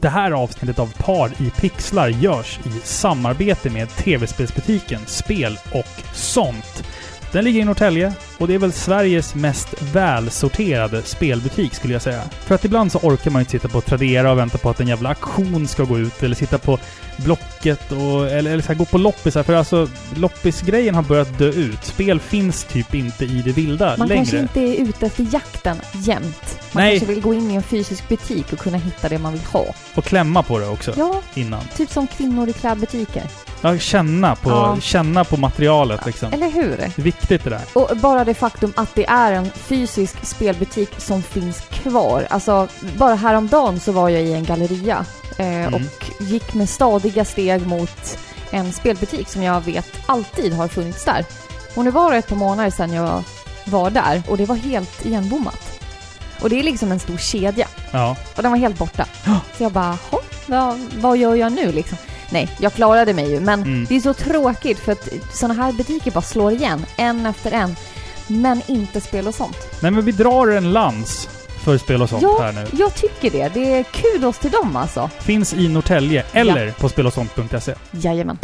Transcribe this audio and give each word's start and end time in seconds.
Det 0.00 0.08
här 0.08 0.30
avsnittet 0.30 0.78
av 0.78 0.92
Par 0.98 1.28
i 1.28 1.50
pixlar 1.50 2.08
görs 2.08 2.58
i 2.64 2.70
samarbete 2.84 3.70
med 3.70 3.88
tv-spelsbutiken 3.88 5.00
Spel 5.06 5.58
och 5.72 6.14
sånt. 6.14 6.84
Den 7.32 7.44
ligger 7.44 7.60
i 7.60 7.64
Norrtälje 7.64 8.12
och 8.38 8.48
det 8.48 8.54
är 8.54 8.58
väl 8.58 8.72
Sveriges 8.72 9.34
mest 9.34 9.68
välsorterade 9.92 11.02
spelbutik 11.02 11.74
skulle 11.74 11.92
jag 11.92 12.02
säga. 12.02 12.22
För 12.46 12.54
att 12.54 12.64
ibland 12.64 12.92
så 12.92 12.98
orkar 12.98 13.30
man 13.30 13.40
inte 13.40 13.50
sitta 13.52 13.68
på 13.68 13.80
Tradera 13.80 14.30
och 14.32 14.38
vänta 14.38 14.58
på 14.58 14.70
att 14.70 14.80
en 14.80 14.88
jävla 14.88 15.08
aktion 15.08 15.68
ska 15.68 15.84
gå 15.84 15.98
ut 15.98 16.22
eller 16.22 16.36
sitta 16.36 16.58
på 16.58 16.78
Blocket 17.16 17.92
och, 17.92 18.26
eller, 18.30 18.50
eller 18.50 18.60
så 18.62 18.68
här, 18.68 18.74
gå 18.74 18.84
på 18.84 18.98
loppisar. 18.98 19.42
För 19.42 19.54
alltså 19.54 19.88
loppisgrejen 20.16 20.94
har 20.94 21.02
börjat 21.02 21.38
dö 21.38 21.48
ut. 21.48 21.84
Spel 21.84 22.20
finns 22.20 22.64
typ 22.64 22.94
inte 22.94 23.24
i 23.24 23.42
det 23.44 23.52
vilda 23.52 23.96
Man 23.96 24.08
längre. 24.08 24.18
kanske 24.24 24.38
inte 24.38 24.60
är 24.60 24.74
ute 24.88 25.06
efter 25.06 25.26
jakten 25.32 25.76
jämt. 25.94 26.58
Man 26.72 26.82
Nej. 26.84 26.98
kanske 26.98 27.14
vill 27.14 27.22
gå 27.22 27.34
in 27.34 27.50
i 27.50 27.54
en 27.54 27.62
fysisk 27.62 28.08
butik 28.08 28.52
och 28.52 28.58
kunna 28.58 28.76
hitta 28.78 29.08
det 29.08 29.18
man 29.18 29.32
vill 29.32 29.42
ha. 29.52 29.64
Och 29.94 30.04
klämma 30.04 30.42
på 30.42 30.58
det 30.58 30.66
också 30.68 30.94
Ja, 30.96 31.20
innan. 31.34 31.60
typ 31.76 31.90
som 31.90 32.06
kvinnor 32.06 32.48
i 32.48 32.52
klädbutiker. 32.52 33.22
Ja, 33.62 33.78
känna 33.78 34.36
på, 34.36 34.50
Ja. 34.50 34.76
känna 34.80 35.24
på 35.24 35.36
materialet 35.36 36.06
liksom. 36.06 36.32
Eller 36.32 36.50
hur? 36.50 36.76
Det 36.76 36.84
är 36.98 37.02
viktigt 37.02 37.44
det 37.44 37.50
där. 37.50 37.60
Och 37.72 37.90
bara 37.96 38.24
det 38.24 38.34
faktum 38.34 38.72
att 38.76 38.94
det 38.94 39.06
är 39.06 39.32
en 39.32 39.50
fysisk 39.54 40.24
spelbutik 40.26 40.90
som 40.98 41.22
finns 41.22 41.60
kvar. 41.70 42.26
Alltså, 42.30 42.68
bara 42.96 43.14
häromdagen 43.14 43.80
så 43.80 43.92
var 43.92 44.08
jag 44.08 44.22
i 44.22 44.32
en 44.32 44.44
galleria 44.44 45.04
eh, 45.38 45.46
Mm. 45.66 45.74
och 45.74 46.10
gick 46.20 46.54
med 46.54 46.68
stadiga 46.68 47.24
steg 47.24 47.66
mot 47.66 48.18
en 48.50 48.72
spelbutik 48.72 49.28
som 49.28 49.42
jag 49.42 49.60
vet 49.60 49.86
alltid 50.06 50.52
har 50.52 50.68
funnits 50.68 51.04
där. 51.04 51.24
Och 51.74 51.84
nu 51.84 51.90
var 51.90 52.12
det 52.12 52.18
ett 52.18 52.28
par 52.28 52.36
månader 52.36 52.70
sedan 52.70 52.92
jag 52.92 53.22
var 53.64 53.90
där 53.90 54.22
och 54.28 54.36
det 54.36 54.46
var 54.46 54.56
helt 54.56 55.06
igenbommat. 55.06 55.80
Och 56.42 56.50
det 56.50 56.58
är 56.58 56.62
liksom 56.62 56.92
en 56.92 57.00
stor 57.00 57.16
kedja 57.16 57.66
Ja. 57.90 58.16
och 58.36 58.42
den 58.42 58.50
var 58.52 58.58
helt 58.58 58.78
borta. 58.78 59.06
Så 59.56 59.62
jag 59.62 59.72
bara, 59.72 59.98
"Hå, 60.10 60.18
vad, 60.46 60.78
vad 61.00 61.16
gör 61.16 61.34
jag 61.34 61.52
nu 61.52 61.72
liksom? 61.72 61.98
Nej, 62.30 62.50
jag 62.60 62.72
klarade 62.74 63.14
mig 63.14 63.30
ju, 63.30 63.40
men 63.40 63.60
Mm. 63.62 63.86
det 63.88 63.96
är 63.96 64.00
så 64.00 64.14
tråkigt 64.14 64.78
för 64.78 64.92
att 64.92 65.08
sådana 65.32 65.62
här 65.62 65.72
butiker 65.72 66.10
bara 66.10 66.22
slår 66.22 66.52
igen, 66.52 66.86
en 66.96 67.26
efter 67.26 67.52
en. 67.52 67.76
Men 68.26 68.62
inte 68.66 69.00
spel 69.00 69.28
och 69.28 69.34
sånt. 69.34 69.56
Nej 69.82 69.90
men 69.90 70.04
vi 70.04 70.12
drar 70.12 70.48
en 70.48 70.72
lans 70.72 71.28
för 71.64 71.78
spel 71.78 72.02
och 72.02 72.08
sånt 72.08 72.22
Ja. 72.22 72.38
här 72.42 72.52
nu. 72.52 72.66
Jag 72.72 72.94
tycker 72.94 73.30
det. 73.30 73.50
Det 73.54 73.74
är 73.78 73.82
kudos 73.82 74.38
till 74.38 74.50
dem 74.50 74.76
alltså. 74.76 75.10
Finns 75.20 75.54
i 75.54 75.68
Norrtälje 75.68 76.24
eller 76.32 76.70
på 76.70 76.88
spelosont.se. 76.88 77.74
Jajamän. 77.90 78.38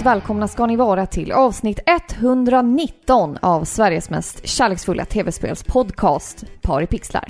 Varmt 0.00 0.16
välkomna 0.16 0.48
ska 0.48 0.66
ni 0.66 0.76
vara 0.76 1.06
till 1.06 1.32
avsnitt 1.32 1.78
119 1.86 3.38
av 3.42 3.64
Sveriges 3.64 4.10
mest 4.10 4.48
kärleksfulla 4.48 5.04
tv-spelspodcast 5.04 6.44
Par 6.62 6.82
i 6.82 6.86
pixlar. 6.86 7.24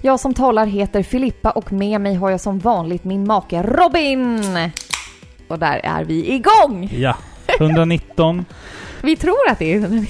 Jag 0.00 0.20
som 0.20 0.34
talar 0.34 0.66
heter 0.66 1.02
Filippa 1.02 1.50
och 1.50 1.72
med 1.72 2.00
mig 2.00 2.14
har 2.14 2.30
jag 2.30 2.40
som 2.40 2.58
vanligt 2.58 3.04
min 3.04 3.26
make 3.26 3.62
Robin. 3.62 4.44
Och 5.48 5.58
där 5.58 5.80
är 5.84 6.04
vi 6.04 6.34
igång! 6.34 6.90
Ja. 6.92 7.16
119. 7.60 8.44
Vi 9.02 9.16
tror 9.16 9.48
att 9.50 9.58
det 9.58 9.74
är 9.74 10.06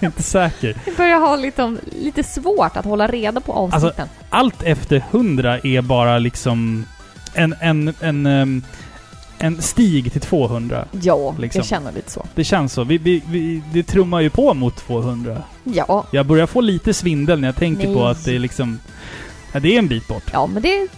inte 0.04 0.22
säker. 0.22 0.76
Vi 0.86 0.96
börjar 0.96 1.18
ha 1.18 1.36
lite, 1.36 1.76
lite 2.02 2.22
svårt 2.22 2.76
att 2.76 2.84
hålla 2.84 3.06
reda 3.06 3.40
på 3.40 3.52
avsnitten. 3.52 4.08
Allt 4.30 4.62
efter 4.62 5.04
100 5.10 5.58
är 5.58 5.82
bara 5.82 6.18
liksom 6.18 6.86
en, 7.34 7.54
en, 7.60 7.94
en, 8.00 8.26
ehm, 8.26 8.62
en 9.42 9.62
stig 9.62 10.12
till 10.12 10.20
200. 10.20 10.84
ja, 11.02 11.34
liksom. 11.38 11.58
jag 11.58 11.66
känner 11.66 11.92
lite 11.92 12.10
så. 12.10 12.26
Det 12.34 12.44
känns 12.44 12.72
så. 12.72 12.84
Vi, 12.84 12.98
vi, 12.98 13.22
vi, 13.28 13.62
det 13.72 13.82
trummar 13.82 14.20
ju 14.20 14.30
på 14.30 14.54
mot 14.54 14.76
200. 14.76 15.42
Ja, 15.64 16.06
Jag 16.10 16.26
börjar 16.26 16.46
få 16.46 16.60
lite 16.60 16.94
svindel 16.94 17.40
när 17.40 17.48
jag 17.48 17.56
tänker 17.56 17.86
Nej. 17.86 17.94
på 17.96 18.06
att 18.06 18.24
det 18.24 18.34
är 18.34 18.38
liksom... 18.38 18.78
Ja, 19.52 19.60
det 19.60 19.74
är 19.74 19.78
en 19.78 19.88
bit 19.88 20.08
bort. 20.08 20.22
ja 20.32 20.46
men 20.46 20.62
det... 20.62 20.88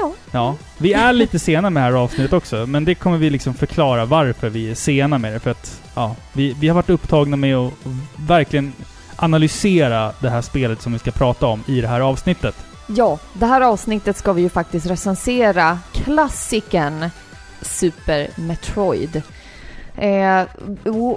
Ja. 0.00 0.12
Ja. 0.30 0.54
Vi 0.78 0.92
är 0.92 1.12
lite 1.12 1.38
sena 1.38 1.70
med 1.70 1.82
det 1.82 1.84
här 1.84 1.92
avsnittet 1.92 2.32
också, 2.32 2.66
men 2.66 2.84
det 2.84 2.94
kommer 2.94 3.18
vi 3.18 3.30
liksom 3.30 3.54
förklara 3.54 4.04
varför 4.04 4.48
vi 4.48 4.70
är 4.70 4.74
sena 4.74 5.18
med 5.18 5.32
det. 5.32 5.40
För 5.40 5.50
att, 5.50 5.80
ja, 5.94 6.16
vi, 6.32 6.56
vi 6.60 6.68
har 6.68 6.74
varit 6.74 6.90
upptagna 6.90 7.36
med 7.36 7.56
att 7.56 7.72
verkligen 8.16 8.72
analysera 9.16 10.12
det 10.20 10.30
här 10.30 10.42
spelet 10.42 10.82
som 10.82 10.92
vi 10.92 10.98
ska 10.98 11.10
prata 11.10 11.46
om 11.46 11.62
i 11.66 11.80
det 11.80 11.88
här 11.88 12.00
avsnittet. 12.00 12.54
Ja, 12.86 13.18
det 13.32 13.46
här 13.46 13.60
avsnittet 13.60 14.16
ska 14.16 14.32
vi 14.32 14.42
ju 14.42 14.48
faktiskt 14.48 14.86
recensera 14.86 15.78
klassikern 15.92 17.10
Super 17.62 18.28
Metroid. 18.36 19.22
Eh, 19.96 20.42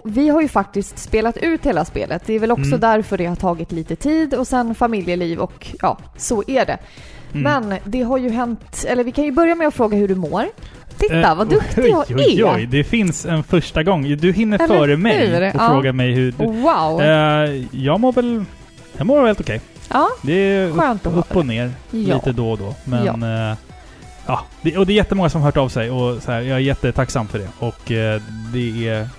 vi 0.04 0.30
har 0.30 0.42
ju 0.42 0.48
faktiskt 0.48 0.98
spelat 1.00 1.38
ut 1.38 1.66
hela 1.66 1.86
spelet. 1.86 2.24
Det 2.26 2.34
är 2.34 2.40
väl 2.40 2.52
också 2.52 2.66
Mm. 2.68 2.80
därför 2.80 3.18
det 3.18 3.26
har 3.26 3.36
tagit 3.36 3.72
lite 3.72 3.96
tid 3.96 4.34
och 4.34 4.48
sen 4.48 4.76
familjeliv 4.76 5.40
och 5.40 5.68
ja, 5.82 5.98
så 6.18 6.44
är 6.48 6.66
det. 6.66 6.78
Mm. 7.34 7.44
Men 7.68 7.80
det 7.84 8.02
har 8.02 8.18
ju 8.18 8.30
hänt, 8.30 8.86
eller 8.88 9.04
vi 9.04 9.12
kan 9.12 9.24
ju 9.26 9.32
börja 9.32 9.56
med 9.56 9.68
att 9.68 9.74
fråga 9.74 9.98
hur 9.98 10.08
du 10.08 10.16
mår. 10.16 10.46
Titta 10.98 11.20
Eh, 11.32 11.36
vad 11.36 11.48
duktig 11.50 11.84
oj, 11.84 11.90
jag 11.90 12.16
oj, 12.18 12.42
är! 12.42 12.56
oj, 12.56 12.66
det 12.66 12.84
finns 12.84 13.26
en 13.26 13.44
första 13.44 13.84
gång. 13.84 14.18
Du 14.18 14.32
hinner 14.32 14.58
Eller 14.64 14.68
före 14.78 14.98
mig 14.98 15.38
och 15.38 15.44
Ja. 15.62 15.70
frågar 15.70 15.92
mig 15.94 16.12
hur... 16.14 16.32
Du, 16.32 16.46
Wow! 16.46 17.02
Eh, 17.02 17.66
jag 17.72 18.00
mår 18.00 18.12
väl... 18.14 18.46
Jag 18.98 19.08
mår 19.08 19.18
väl 19.18 19.26
helt 19.26 19.40
okej. 19.42 19.62
ja, 19.90 20.08
Det 20.22 20.34
är 20.34 20.68
upp, 20.70 20.76
Skönt 20.80 21.06
höra 21.06 21.16
upp 21.20 21.36
och 21.36 21.46
ner 21.46 21.72
Ja. 21.92 22.16
lite 22.16 22.32
då 22.32 22.52
och 22.52 22.58
då. 22.58 22.76
Men... 22.84 23.06
Ja. 23.22 23.56
Ja 24.28 24.46
det, 24.62 24.78
och 24.78 24.86
det 24.86 24.94
är 24.94 24.96
jättemånga 24.96 25.30
som 25.30 25.42
har 25.42 25.48
hört 25.48 25.58
av 25.58 25.70
sig 25.70 25.92
och 25.92 26.24
så 26.24 26.32
här, 26.32 26.42
jag 26.42 26.56
är 26.58 26.62
jättetacksam 26.62 27.28
för 27.28 27.40
det. 27.40 27.48
Och 27.60 27.92
eh, 27.92 28.22
det 28.54 28.88
är 28.88 29.10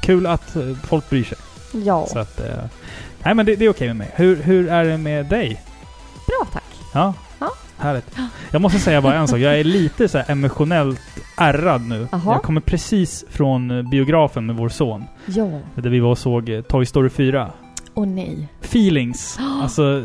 kul 0.00 0.26
att 0.26 0.56
eh, 0.56 0.62
folk 0.84 1.10
bryr 1.10 1.24
sig. 1.24 1.38
ja. 1.84 2.06
Så 2.06 2.18
att... 2.18 2.40
Eh, 2.40 2.64
nej 3.24 3.34
men 3.34 3.46
det, 3.46 3.56
det 3.56 3.64
är 3.64 3.68
okej 3.70 3.86
med 3.86 3.96
mig. 3.96 4.10
Hur, 4.14 4.42
hur 4.42 4.68
är 4.68 4.84
det 4.84 4.98
med 4.98 5.26
dig? 5.26 5.62
Bra 6.26 6.46
tack! 6.52 6.64
Ja? 6.94 7.14
Ja. 7.38 7.50
Härligt. 7.78 8.16
Jag 8.50 8.62
måste 8.62 8.78
säga 8.78 9.00
bara 9.02 9.14
en 9.14 9.28
sak. 9.28 9.38
Jag 9.38 9.58
är 9.60 9.64
lite 9.64 10.08
så 10.08 10.22
emotionellt 10.26 11.00
ärrad 11.36 11.82
nu. 11.82 12.08
Jaha. 12.12 12.20
Jag 12.24 12.42
kommer 12.42 12.60
precis 12.60 13.24
från 13.30 13.70
eh, 13.70 13.82
biografen 13.82 14.46
med 14.46 14.56
vår 14.56 14.68
son. 14.68 15.04
Ja. 15.26 15.60
Där 15.74 15.90
vi 15.90 16.00
var 16.00 16.10
och 16.10 16.18
såg 16.18 16.48
eh, 16.48 16.60
Toy 16.62 16.86
Story 16.86 17.10
4. 17.10 17.50
Och 17.94 18.08
nej. 18.08 18.48
Feelings. 18.62 19.38
Alltså, 19.62 20.02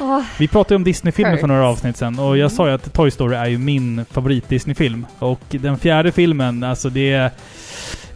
Ah, 0.00 0.22
vi 0.38 0.48
pratade 0.48 0.76
om 0.76 0.84
Disney-filmer 0.84 1.36
för 1.36 1.46
några 1.46 1.68
avsnitt 1.68 1.96
sen 1.96 2.18
och 2.18 2.24
jag 2.36 2.38
Mm. 2.38 2.50
sa 2.50 2.68
ju 2.68 2.74
att 2.74 2.92
Toy 2.92 3.10
Story 3.10 3.36
är 3.36 3.46
ju 3.46 3.58
min 3.58 4.04
favorit-Disney-film. 4.10 5.06
Och 5.18 5.40
den 5.50 5.78
fjärde 5.78 6.12
filmen, 6.12 6.64
alltså 6.64 6.90
det 6.90 7.12
är... 7.12 7.30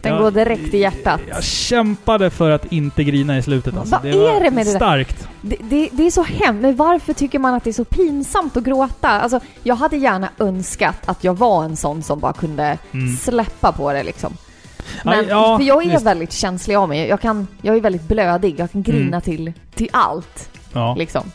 den 0.01 0.13
jag- 0.13 0.21
går 0.21 0.31
direkt 0.31 0.73
i 0.73 0.77
hjärtat. 0.77 1.19
Jag 1.29 1.43
kämpade 1.43 2.29
för 2.29 2.51
att 2.51 2.71
inte 2.71 3.03
grina 3.03 3.37
i 3.37 3.41
slutet 3.41 3.77
alltså. 3.77 3.99
Vad 4.03 4.13
var 4.13 4.35
är 4.35 4.43
det 4.43 4.51
med 4.51 4.65
det 4.65 4.69
starkt. 4.71 5.27
Det, 5.41 5.55
det, 5.61 5.89
det 5.91 6.07
är 6.07 6.11
så 6.11 6.23
hemskt, 6.23 6.61
men 6.61 6.75
varför 6.75 7.13
tycker 7.13 7.39
man 7.39 7.53
att 7.53 7.63
det 7.63 7.69
är 7.69 7.73
så 7.73 7.85
pinsamt 7.85 8.57
att 8.57 8.63
gråta? 8.63 9.09
Alltså, 9.09 9.39
jag 9.63 9.75
hade 9.75 9.97
gärna 9.97 10.29
önskat 10.39 10.97
att 11.05 11.23
jag 11.23 11.33
var 11.37 11.63
en 11.63 11.75
sån 11.75 12.03
som 12.03 12.19
bara 12.19 12.33
kunde 12.33 12.77
Mm. 12.93 13.15
släppa 13.17 13.71
på 13.71 13.93
det 13.93 14.03
liksom. 14.03 14.33
Men, 15.03 15.27
ja, 15.27 15.57
för 15.57 15.65
jag 15.65 15.85
är 15.85 15.89
visst. 15.91 16.05
väldigt 16.05 16.31
känslig 16.33 16.75
av 16.75 16.89
mig. 16.89 17.07
Jag, 17.07 17.21
kan, 17.21 17.47
jag 17.61 17.75
är 17.77 17.81
väldigt 17.81 18.07
blödig. 18.07 18.59
Jag 18.59 18.71
kan 18.71 18.83
grina 18.83 19.07
Mm. 19.07 19.21
till, 19.21 19.53
till 19.75 19.89
allt. 19.93 20.49
Ja, 20.73 20.95
Liksom. 20.95 21.31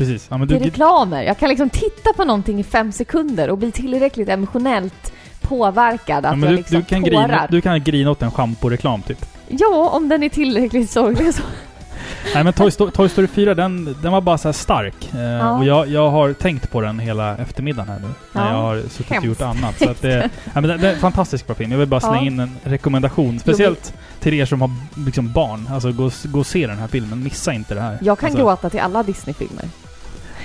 Precis. 0.00 0.26
Ja, 0.30 0.38
men 0.38 0.48
Till 0.48 0.58
du, 0.58 0.64
reklamer. 0.64 1.22
Jag 1.22 1.38
kan 1.38 1.48
liksom 1.48 1.70
titta 1.70 2.12
på 2.16 2.24
någonting 2.24 2.60
i 2.60 2.64
fem 2.64 2.92
sekunder 2.92 3.50
och 3.50 3.58
bli 3.58 3.72
tillräckligt 3.72 4.28
emotionellt 4.28 5.12
påverkad 5.40 6.26
att 6.26 6.38
ja, 6.38 6.40
jag 6.46 6.50
du, 6.52 6.56
liksom 6.56 6.76
du, 6.76 6.84
kan 6.84 7.02
tårar. 7.02 7.28
grina, 7.28 7.46
du 7.50 7.60
kan 7.60 7.82
grina 7.84 8.10
åt 8.10 8.22
en 8.22 8.30
schamporeklam 8.30 9.02
typ. 9.02 9.26
Ja, 9.48 9.88
om 9.92 10.08
den 10.08 10.22
är 10.22 10.28
tillräckligt 10.28 10.90
sorglig 10.90 11.34
så. 11.34 11.42
Nej 12.34 12.44
men 12.44 12.52
Toy 12.52 12.70
Story, 12.70 12.90
Toy 12.90 13.08
Story 13.08 13.26
4 13.26 13.54
den, 13.54 13.96
den 14.02 14.12
var 14.12 14.20
bara 14.20 14.38
så 14.38 14.52
stark. 14.52 15.10
Eh, 15.14 15.20
Ja. 15.20 15.58
Och 15.58 15.64
jag, 15.64 15.88
jag 15.88 16.10
har 16.10 16.32
tänkt 16.32 16.70
på 16.70 16.80
den 16.80 16.98
hela 16.98 17.36
eftermiddagen 17.36 17.88
här 17.88 17.98
nu. 17.98 18.08
När 18.32 18.44
Ja. 18.46 18.50
jag 18.50 18.62
har 18.62 18.82
suttit 18.90 19.18
och 19.18 19.24
gjort 19.24 19.40
annat. 19.40 19.78
Så 19.78 19.90
att 19.90 20.02
det, 20.02 20.30
ja, 20.54 20.60
men 20.60 20.62
det, 20.62 20.76
det 20.76 20.88
är 20.88 20.92
en 20.94 21.00
fantastisk 21.00 21.46
bra 21.46 21.56
film. 21.56 21.70
Jag 21.72 21.78
vill 21.78 21.88
bara 21.88 22.00
slänga 22.00 22.16
Ja. 22.16 22.22
in 22.22 22.40
en 22.40 22.56
rekommendation. 22.62 23.38
Speciellt 23.38 23.94
till 24.20 24.34
er 24.34 24.44
som 24.46 24.60
har 24.60 24.70
liksom 25.06 25.32
barn. 25.32 25.68
Alltså 25.72 25.92
gå, 25.92 26.10
gå 26.24 26.38
och 26.40 26.46
se 26.46 26.66
den 26.66 26.78
här 26.78 26.86
filmen. 26.88 27.22
Missa 27.22 27.52
inte 27.52 27.74
det 27.74 27.80
här. 27.80 27.98
Jag 28.02 28.18
kan 28.18 28.26
alltså, 28.26 28.44
gråta 28.44 28.70
till 28.70 28.80
alla 28.80 29.02
Disney-filmer. 29.02 29.64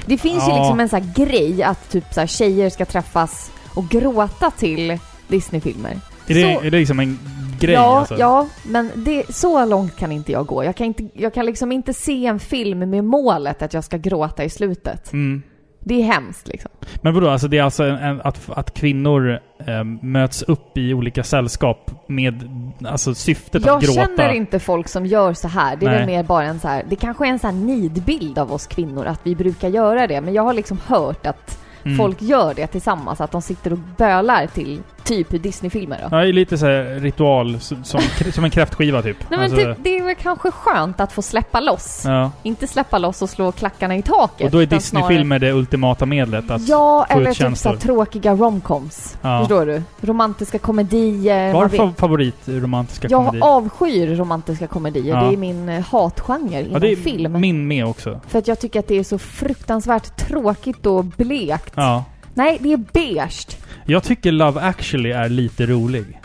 Det 0.05 0.17
finns 0.17 0.43
ju 0.47 0.51
Ja. 0.51 0.57
liksom 0.59 0.79
en 0.79 0.89
sån 0.89 1.01
här 1.01 1.25
grej 1.25 1.63
att 1.63 1.89
typ 1.89 2.13
så 2.13 2.19
här 2.19 2.27
tjejer 2.27 2.69
ska 2.69 2.85
träffas 2.85 3.51
och 3.75 3.89
gråta 3.89 4.51
till 4.51 4.99
Disney-filmer. 5.27 5.99
Är 6.27 6.33
det, 6.35 6.41
så- 6.41 6.61
är 6.65 6.71
det 6.71 6.79
liksom 6.79 6.99
en 6.99 7.19
grej 7.59 7.73
ja, 7.73 7.99
alltså? 7.99 8.15
ja, 8.19 8.47
men 8.63 8.91
det, 8.95 9.23
så 9.35 9.65
långt 9.65 9.95
kan 9.95 10.11
inte 10.11 10.31
jag 10.31 10.45
gå. 10.45 10.63
Jag 10.63 10.75
kan, 10.75 10.87
inte, 10.87 11.07
jag 11.13 11.33
kan 11.33 11.45
liksom 11.45 11.71
inte 11.71 11.93
se 11.93 12.25
en 12.25 12.39
film 12.39 12.79
med 12.89 13.03
målet 13.03 13.61
att 13.61 13.73
jag 13.73 13.83
ska 13.83 13.97
gråta 13.97 14.43
i 14.43 14.49
slutet. 14.49 15.13
Mm. 15.13 15.43
Det 15.87 16.01
är 16.01 16.05
hemskt 16.05 16.47
liksom. 16.47 16.71
Men 17.01 17.13
vadå, 17.13 17.29
alltså 17.29 17.47
det 17.47 17.57
är 17.57 17.63
alltså 17.63 17.83
en, 17.83 17.95
en, 17.97 18.21
att, 18.21 18.49
att 18.49 18.73
kvinnor 18.73 19.39
eh, 19.67 19.83
möts 20.01 20.41
upp 20.41 20.77
i 20.77 20.93
olika 20.93 21.23
sällskap 21.23 21.91
med 22.07 22.49
alltså 22.85 23.15
syftet 23.15 23.65
Jag 23.65 23.77
att 23.77 23.83
gråta? 23.83 24.01
känner 24.01 24.29
inte 24.33 24.59
folk 24.59 24.87
som 24.87 25.05
gör 25.05 25.33
så 25.33 25.47
här. 25.47 25.75
Det 25.75 25.85
är 25.85 25.89
Nej. 25.89 25.97
väl 25.99 26.07
mer 26.07 26.23
bara 26.23 26.43
en 26.43 26.59
så 26.59 26.67
här, 26.67 26.83
det 26.89 26.95
kanske 26.95 27.25
är 27.25 27.29
en 27.29 27.39
så 27.39 27.47
här 27.47 27.53
nidbild 27.53 28.39
av 28.39 28.53
oss 28.53 28.67
kvinnor 28.67 29.05
att 29.05 29.19
vi 29.23 29.35
brukar 29.35 29.69
göra 29.69 30.07
det. 30.07 30.21
Men 30.21 30.33
jag 30.33 30.43
har 30.43 30.53
liksom 30.53 30.79
hört 30.87 31.25
att 31.25 31.61
Mm. 31.85 31.97
folk 31.97 32.21
gör 32.21 32.53
det 32.53 32.67
tillsammans, 32.67 33.21
att 33.21 33.31
de 33.31 33.41
sitter 33.41 33.71
och 33.73 33.79
bölar 33.97 34.47
till 34.47 34.81
typ 35.05 35.43
Disney-filmer 35.43 35.97
då. 36.01 36.17
Ja, 36.17 36.21
det 36.21 36.29
är 36.29 36.33
lite 36.33 36.57
så 36.57 36.67
ritual, 36.99 37.59
som, 37.59 37.83
som, 37.83 38.43
en 38.43 38.49
kräftskiva 38.49 39.01
typ. 39.01 39.17
Nej 39.29 39.39
men 39.39 39.51
Alltså, 39.51 39.57
typ, 39.57 39.77
det 39.83 39.97
är 39.97 40.03
väl 40.03 40.15
kanske 40.15 40.51
skönt 40.51 40.99
att 40.99 41.11
få 41.11 41.21
släppa 41.21 41.59
loss. 41.59 42.01
Ja. 42.05 42.31
Inte 42.43 42.67
släppa 42.67 42.97
loss 42.97 43.21
och 43.21 43.29
slå 43.29 43.51
klackarna 43.51 43.95
i 43.95 44.01
taket. 44.01 44.45
Och 44.45 44.51
då 44.51 44.57
är 44.57 44.65
Disney-filmer 44.65 45.39
det 45.39 45.51
ultimata 45.51 46.05
medlet 46.05 46.51
att... 46.51 46.67
Ja, 46.67 47.05
få 47.09 47.19
ut 47.21 47.27
eller 47.27 47.49
typ 47.49 47.57
så 47.57 47.75
tråkiga 47.75 48.33
romcoms. 48.35 49.17
Ja. 49.21 49.39
Förstår 49.39 49.65
du? 49.65 49.81
Romantiska 50.01 50.59
komedier. 50.59 51.53
Vad 51.53 51.71
fa- 51.71 51.93
favorit 51.95 52.35
romantiska 52.47 53.07
Jag 53.11 53.25
komedi? 53.25 53.41
avskyr 53.41 54.15
romantiska 54.15 54.67
komedier. 54.67 55.15
Ja. 55.15 55.23
Det 55.23 55.33
är 55.33 55.37
min 55.37 55.69
eh, 55.69 55.83
hatgenre 55.91 56.59
inom 56.61 56.73
Ja, 56.73 56.79
det 56.79 56.91
är 56.91 56.95
film. 56.95 57.39
min 57.41 57.67
med 57.67 57.85
också. 57.85 58.19
För 58.27 58.39
att 58.39 58.47
jag 58.47 58.59
tycker 58.59 58.79
att 58.79 58.87
det 58.87 58.99
är 58.99 59.03
så 59.03 59.17
fruktansvärt 59.17 60.17
tråkigt 60.17 60.85
och 60.85 61.05
blekt. 61.05 61.73
Ja. 61.75 62.03
Nej, 62.33 62.57
det 62.61 62.73
är 62.73 62.77
beige. 62.77 63.47
Jag 63.85 64.03
tycker 64.03 64.31
Love 64.31 64.61
actually 64.61 65.11
är 65.11 65.29
lite 65.29 65.65
rolig. 65.65 66.21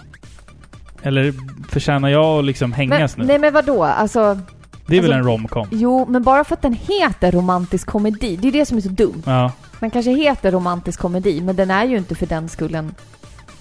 Eller 1.03 1.35
förtjänar 1.69 2.09
jag 2.09 2.39
att 2.39 2.45
liksom 2.45 2.71
Men, 2.71 2.77
hängas 2.77 3.17
nu? 3.17 3.25
nej 3.25 3.39
men 3.39 3.53
vadå? 3.53 3.85
Alltså, 3.85 4.39
det 4.87 4.97
är 4.97 5.03
väl 5.03 5.13
alltså- 5.13 5.31
en 5.31 5.33
romcom? 5.39 5.69
jo, 5.71 6.07
men 6.09 6.23
bara 6.23 6.45
för 6.45 6.55
att 6.55 6.63
den 6.63 6.73
heter 6.73 7.33
romantisk 7.33 7.87
komedi. 7.87 8.37
Det 8.37 8.49
är 8.49 8.53
det 8.53 8.67
som 8.67 8.77
är 8.77 8.81
så 8.83 8.89
dumt. 8.89 9.23
Ja. 9.27 9.53
Den 9.81 9.91
kanske 9.91 10.11
heter 10.11 10.51
romantisk 10.53 11.01
komedi, 11.01 11.41
men 11.41 11.57
den 11.57 11.71
är 11.71 11.85
ju 11.85 11.97
inte 11.97 12.15
för 12.15 12.27
den 12.27 12.49
skullen 12.49 12.95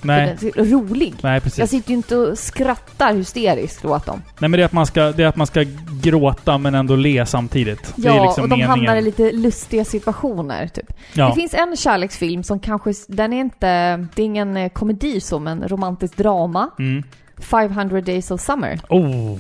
Nej. 0.02 0.38
rolig. 0.56 1.16
Nej, 1.22 1.42
precis. 1.42 1.60
Jag 1.60 1.70
sitter 1.70 1.90
ju 1.90 1.96
inte 1.98 2.16
och 2.18 2.38
skrattar 2.40 3.14
hysteriskt 3.14 3.86
åt 3.86 4.06
dem. 4.06 4.22
Nej 4.40 4.50
men 4.50 4.52
det 4.52 4.62
är, 4.62 4.66
att 4.66 4.72
man 4.74 4.86
ska, 4.86 5.12
det 5.12 5.24
är 5.24 5.28
att 5.28 5.36
man 5.36 5.48
ska 5.48 5.66
gråta 6.02 6.58
men 6.58 6.76
ändå 6.76 6.96
le 6.96 7.26
samtidigt. 7.26 7.94
det 7.96 8.08
är 8.08 8.16
Ja, 8.16 8.24
liksom 8.24 8.44
och 8.44 8.50
de 8.50 8.56
meningen. 8.56 8.70
hamnar 8.70 8.96
i 8.96 9.02
lite 9.02 9.32
lustiga 9.32 9.86
situationer, 9.86 10.68
typ. 10.68 10.94
Ja. 11.14 11.30
Det 11.30 11.36
finns 11.36 11.54
en 11.54 11.76
kärleksfilm 11.78 12.44
som 12.44 12.60
kanske, 12.60 12.94
den 13.08 13.34
är 13.34 13.40
inte, 13.40 13.98
det 14.16 14.22
är 14.22 14.26
ingen 14.26 14.58
eh, 14.58 14.70
komedi 14.70 15.22
så, 15.22 15.40
men 15.40 15.68
romantiskt 15.68 16.18
drama. 16.18 16.70
Mm. 16.80 17.04
500 17.38 18.02
Days 18.02 18.32
of 18.32 18.42
Summer. 18.42 18.80
Oh, 18.90 19.38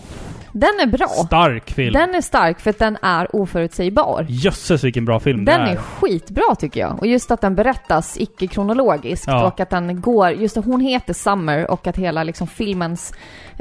Den 0.51 0.79
är 0.81 0.85
bra. 0.87 1.07
stark 1.07 1.71
film. 1.71 1.93
Den 1.93 2.15
är 2.15 2.21
stark 2.21 2.59
för 2.59 2.69
att 2.69 2.79
den 2.79 2.97
är 3.01 3.35
oförutsägbar. 3.35 4.25
Jösses 4.29 4.83
vilken 4.83 5.05
bra 5.05 5.19
film 5.19 5.45
Den 5.45 5.59
det 5.61 5.67
är 5.67 5.71
är. 5.71 5.77
skitbra 5.77 6.55
tycker 6.59 6.79
jag. 6.79 6.99
Och 6.99 7.07
just 7.07 7.31
att 7.31 7.41
den 7.41 7.55
berättas 7.55 8.17
icke-kronologiskt 8.19 9.27
Ja. 9.27 9.47
och 9.47 9.59
att 9.59 9.69
den 9.69 10.01
går, 10.01 10.29
just 10.29 10.57
att 10.57 10.65
hon 10.65 10.81
heter 10.81 11.13
Summer 11.13 11.71
och 11.71 11.87
att 11.87 11.97
hela 11.97 12.23
liksom 12.23 12.47
filmens, 12.47 13.13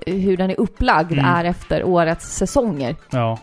eh, 0.06 0.14
hur 0.14 0.36
den 0.36 0.50
är 0.50 0.60
upplagd 0.60 1.12
Mm. 1.12 1.24
är 1.24 1.44
efter 1.44 1.84
årets 1.84 2.36
säsonger. 2.36 2.96
Ja. 3.10 3.38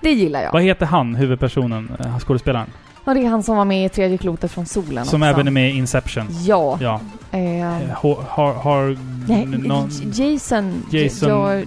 Det 0.00 0.10
gillar 0.10 0.42
jag. 0.42 0.52
Vad 0.52 0.62
heter 0.62 0.86
han, 0.86 1.14
huvudpersonen, 1.14 1.92
eh, 2.04 2.18
skådespelaren? 2.18 2.66
Och 3.08 3.14
det 3.14 3.20
är 3.24 3.28
han 3.28 3.42
som 3.42 3.56
var 3.56 3.64
med 3.64 3.86
i 3.86 3.88
Tredje 3.88 4.18
klotet 4.18 4.52
från 4.52 4.66
solen 4.66 5.04
Som 5.06 5.22
också. 5.22 5.30
även 5.30 5.46
är 5.46 5.50
med 5.50 5.70
i 5.70 5.76
Inception. 5.76 6.28
Ja. 6.44 6.78
Ja. 6.80 7.00
Eh, 7.30 7.38
Eh, 7.82 7.88
Har... 7.94 8.24
har, 8.28 8.52
har 8.54 8.96
nej, 9.28 9.46
någon, 9.46 9.90
Jason... 10.12 10.82
Jason 10.90 11.66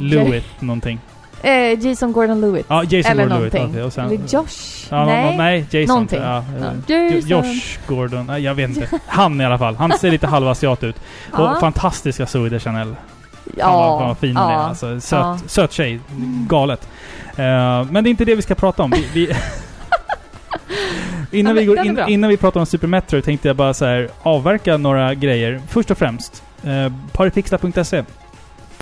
Lewitt 0.00 0.60
någonting. 0.60 0.98
Eh, 1.42 1.52
Jason 1.86 2.12
Gordon-Lewitt. 2.12 2.64
Ja, 2.68 2.84
Jason 2.84 3.12
Eller 3.12 3.24
Gordon-Lewitt. 3.24 3.54
någonting. 3.54 3.84
och 3.84 3.92
sen, 3.92 4.04
Eller 4.06 4.16
Josh? 4.28 4.86
Ja, 4.90 5.04
nej. 5.04 5.36
nej. 5.38 5.66
Jason. 5.70 5.88
Någonting. 5.94 6.20
Ja, 6.22 6.44
Ja. 6.86 6.94
eh. 6.94 7.14
Josh 7.18 7.78
Gordon. 7.88 8.26
Nej, 8.26 8.42
jag 8.42 8.54
vet 8.54 8.68
inte. 8.70 8.88
Han 9.06 9.40
i 9.40 9.44
alla 9.44 9.58
fall. 9.58 9.76
Han 9.76 9.92
ser 9.98 10.10
lite 10.10 10.26
halvasiat 10.26 10.82
ut. 10.84 10.96
Ja. 11.32 11.50
Och 11.54 11.60
fantastiska 11.60 12.26
Zoe 12.26 12.48
Deschanel. 12.48 12.86
Fan 12.86 13.54
Ja. 13.56 13.96
vad, 13.98 14.08
vad 14.08 14.18
fin 14.18 14.36
hon 14.36 14.48
är. 14.50 14.52
ja. 14.52 14.58
Alltså, 14.58 15.00
söt, 15.00 15.20
Ja. 15.20 15.38
söt 15.46 15.72
tjej. 15.72 16.00
Galet. 16.48 16.88
Eh, 17.36 17.84
men 17.90 18.04
det 18.04 18.08
är 18.08 18.10
inte 18.10 18.24
det 18.24 18.34
vi 18.34 18.42
ska 18.42 18.54
prata 18.54 18.82
om. 18.82 18.90
Vi, 18.90 19.06
vi 19.26 19.34
innan, 21.32 21.56
Ja, 21.56 21.60
vi 21.60 21.66
går 21.66 21.86
in, 21.86 21.98
innan 22.08 22.30
vi 22.30 22.36
pratar 22.36 22.60
om 22.60 22.66
Super 22.66 22.86
Metroid 22.86 23.24
tänkte 23.24 23.48
jag 23.48 23.56
bara 23.56 23.74
så 23.74 23.84
här 23.84 24.08
avverka 24.22 24.76
några 24.76 25.14
grejer. 25.14 25.60
Först 25.68 25.90
och 25.90 25.98
främst, 25.98 26.42
eh, 26.64 26.92
paripixla.se 27.12 28.04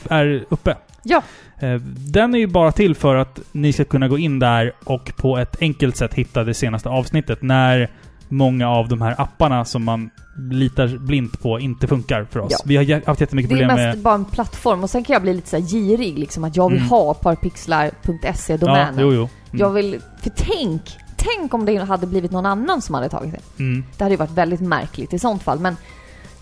är 0.09 0.45
uppe. 0.49 0.77
Ja. 1.03 1.23
Eh, 1.61 1.75
Den 1.97 2.35
är 2.35 2.39
ju 2.39 2.47
bara 2.47 2.73
till 2.73 2.95
för 2.95 3.15
att 3.17 3.41
ni 3.53 3.73
ska 3.73 3.85
kunna 3.85 4.09
gå 4.09 4.19
in 4.19 4.39
där 4.39 4.73
och 4.85 5.13
på 5.17 5.39
ett 5.39 5.57
enkelt 5.61 5.97
sätt 5.97 6.15
hitta 6.15 6.45
det 6.45 6.55
senaste 6.55 6.89
avsnittet 6.89 7.43
när 7.43 7.91
många 8.29 8.69
av 8.71 8.89
de 8.89 9.03
här 9.03 9.15
apparna 9.19 9.65
som 9.65 9.85
man 9.85 10.11
litar 10.51 10.87
blint 10.99 11.43
på 11.43 11.61
inte 11.61 11.87
funkar 11.87 12.27
för 12.31 12.41
oss. 12.41 12.51
Ja. 12.53 12.59
Vi 12.65 12.77
har 12.77 13.07
haft 13.07 13.21
jättemycket 13.21 13.51
Det 13.51 13.55
är 13.57 13.59
problem 13.69 13.77
mest 13.87 13.97
med... 13.97 14.03
bara 14.05 14.15
en 14.15 14.25
plattform 14.25 14.83
och 14.83 14.91
sen 14.91 15.05
kan 15.05 15.13
jag 15.15 15.23
bli 15.23 15.35
lite 15.35 15.49
så 15.49 15.57
här 15.57 15.65
girig 15.65 16.19
liksom 16.19 16.45
att 16.45 16.57
jag 16.57 16.69
vill 16.69 16.79
Mm. 16.79 16.91
ha 16.91 17.15
parpixlar.se 17.15 18.59
Ja, 18.61 18.89
jo, 18.99 19.13
jo. 19.13 19.13
Mm. 19.13 19.29
Jag 19.53 19.71
vill, 19.71 20.01
för 20.23 20.31
tänk, 20.37 20.83
tänk 21.19 21.55
om 21.55 21.65
det 21.65 21.77
hade 21.77 22.07
blivit 22.07 22.31
någon 22.31 22.47
annan 22.47 22.83
som 22.83 22.95
hade 22.95 23.09
tagit 23.09 23.33
det. 23.33 23.63
Mm. 23.63 23.85
Det 23.97 24.05
hade 24.05 24.13
ju 24.15 24.19
varit 24.19 24.31
väldigt 24.31 24.61
märkligt 24.61 25.13
i 25.15 25.19
sånt 25.19 25.43
fall 25.43 25.59
men 25.61 25.77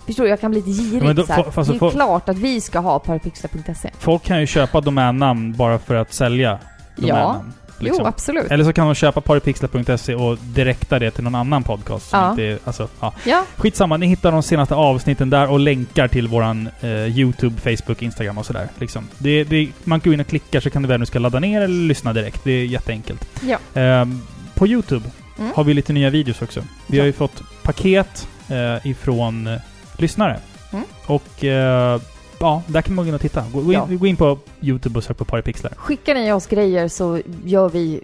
Förstår 0.07 0.25
du? 0.25 0.31
Jag 0.31 0.41
kan 0.41 0.51
bli 0.51 0.63
lite 0.63 0.83
girig 0.83 1.09
Ja, 1.09 1.13
då- 1.13 1.27
så 1.27 1.33
fa- 1.33 1.51
fast 1.51 1.71
Det 1.71 1.77
är 1.77 1.79
få- 1.79 1.91
klart 1.91 2.29
att 2.29 2.37
vi 2.39 2.61
ska 2.61 2.79
ha 2.79 2.99
parpixlar.se. 2.99 3.91
Folk 3.99 4.23
kan 4.23 4.41
ju 4.41 4.47
köpa 4.47 4.81
domännamn 4.81 5.53
bara 5.53 5.79
för 5.79 5.95
att 5.95 6.13
sälja 6.15 6.59
domännamn. 6.97 7.53
liksom. 7.79 8.03
Jo, 8.05 8.07
absolut. 8.09 8.51
Eller 8.51 8.65
så 8.65 8.73
kan 8.73 8.87
de 8.87 8.95
köpa 8.95 9.21
paripixlar.se 9.21 10.15
och 10.15 10.39
direkta 10.39 10.99
det 10.99 11.11
till 11.11 11.25
någon 11.25 11.35
annan 11.35 11.63
podcast. 11.63 12.11
Som 12.11 12.21
Ja. 12.21 12.31
inte 12.31 12.43
är, 12.43 12.59
alltså, 12.65 12.89
ja. 13.01 13.13
Ja, 13.25 13.45
Skitsamma, 13.57 13.97
ni 13.97 14.07
hittar 14.07 14.33
de 14.33 14.43
senaste 14.43 14.75
avsnitten 14.75 15.31
där 15.31 15.51
och 15.51 15.61
länkar 15.61 16.09
till 16.09 16.29
våran 16.29 16.69
eh, 16.81 16.89
YouTube, 17.19 17.57
Facebook, 17.77 18.03
Instagram 18.03 18.39
och 18.39 18.47
sådär. 18.47 18.69
Liksom. 18.79 19.09
Det, 19.19 19.45
det, 19.45 19.69
man 19.85 20.01
går 20.05 20.15
in 20.15 20.21
och 20.21 20.27
klickar 20.27 20.61
så 20.61 20.71
kan 20.71 20.83
du 20.83 20.89
välja 20.89 20.95
om 20.97 21.01
du 21.01 21.07
ska 21.07 21.19
ladda 21.19 21.39
ner 21.41 21.61
eller 21.61 21.89
lyssna 21.89 22.13
direkt. 22.13 22.45
Det 22.45 22.53
är 22.53 22.65
jätteenkelt. 22.65 23.29
ja. 23.43 23.81
Ehm, 23.81 24.21
på 24.57 24.67
YouTube 24.67 25.11
Mm. 25.39 25.53
har 25.55 25.65
vi 25.65 25.75
lite 25.75 25.93
nya 25.93 26.11
videos 26.11 26.43
också. 26.43 26.63
Vi 26.87 26.97
Ja. 26.97 27.03
har 27.03 27.07
ju 27.07 27.13
fått 27.13 27.43
paket 27.63 28.29
eh, 28.49 28.87
ifrån 28.87 29.47
eh, 29.47 29.61
lyssnare. 29.99 30.41
Mm. 30.73 30.85
Och 31.07 31.45
eh, 31.45 32.01
ja, 32.39 32.63
där 32.67 32.83
kan 32.83 32.95
man 32.95 33.05
gå 33.05 33.09
in 33.09 33.15
och 33.15 33.21
titta. 33.21 33.45
Gå, 33.53 33.61
gå, 33.61 33.73
Ja. 33.73 33.87
in, 33.91 33.99
gå 33.99 34.07
in 34.07 34.17
på 34.17 34.39
YouTube 34.61 34.99
och 34.99 35.05
sök 35.05 35.17
på 35.19 35.25
Paripixlar. 35.25 35.73
Skickar 35.77 36.15
ni 36.15 36.33
oss 36.33 36.47
grejer 36.47 36.89
så 36.89 37.21
gör 37.45 37.69
vi, 37.69 38.01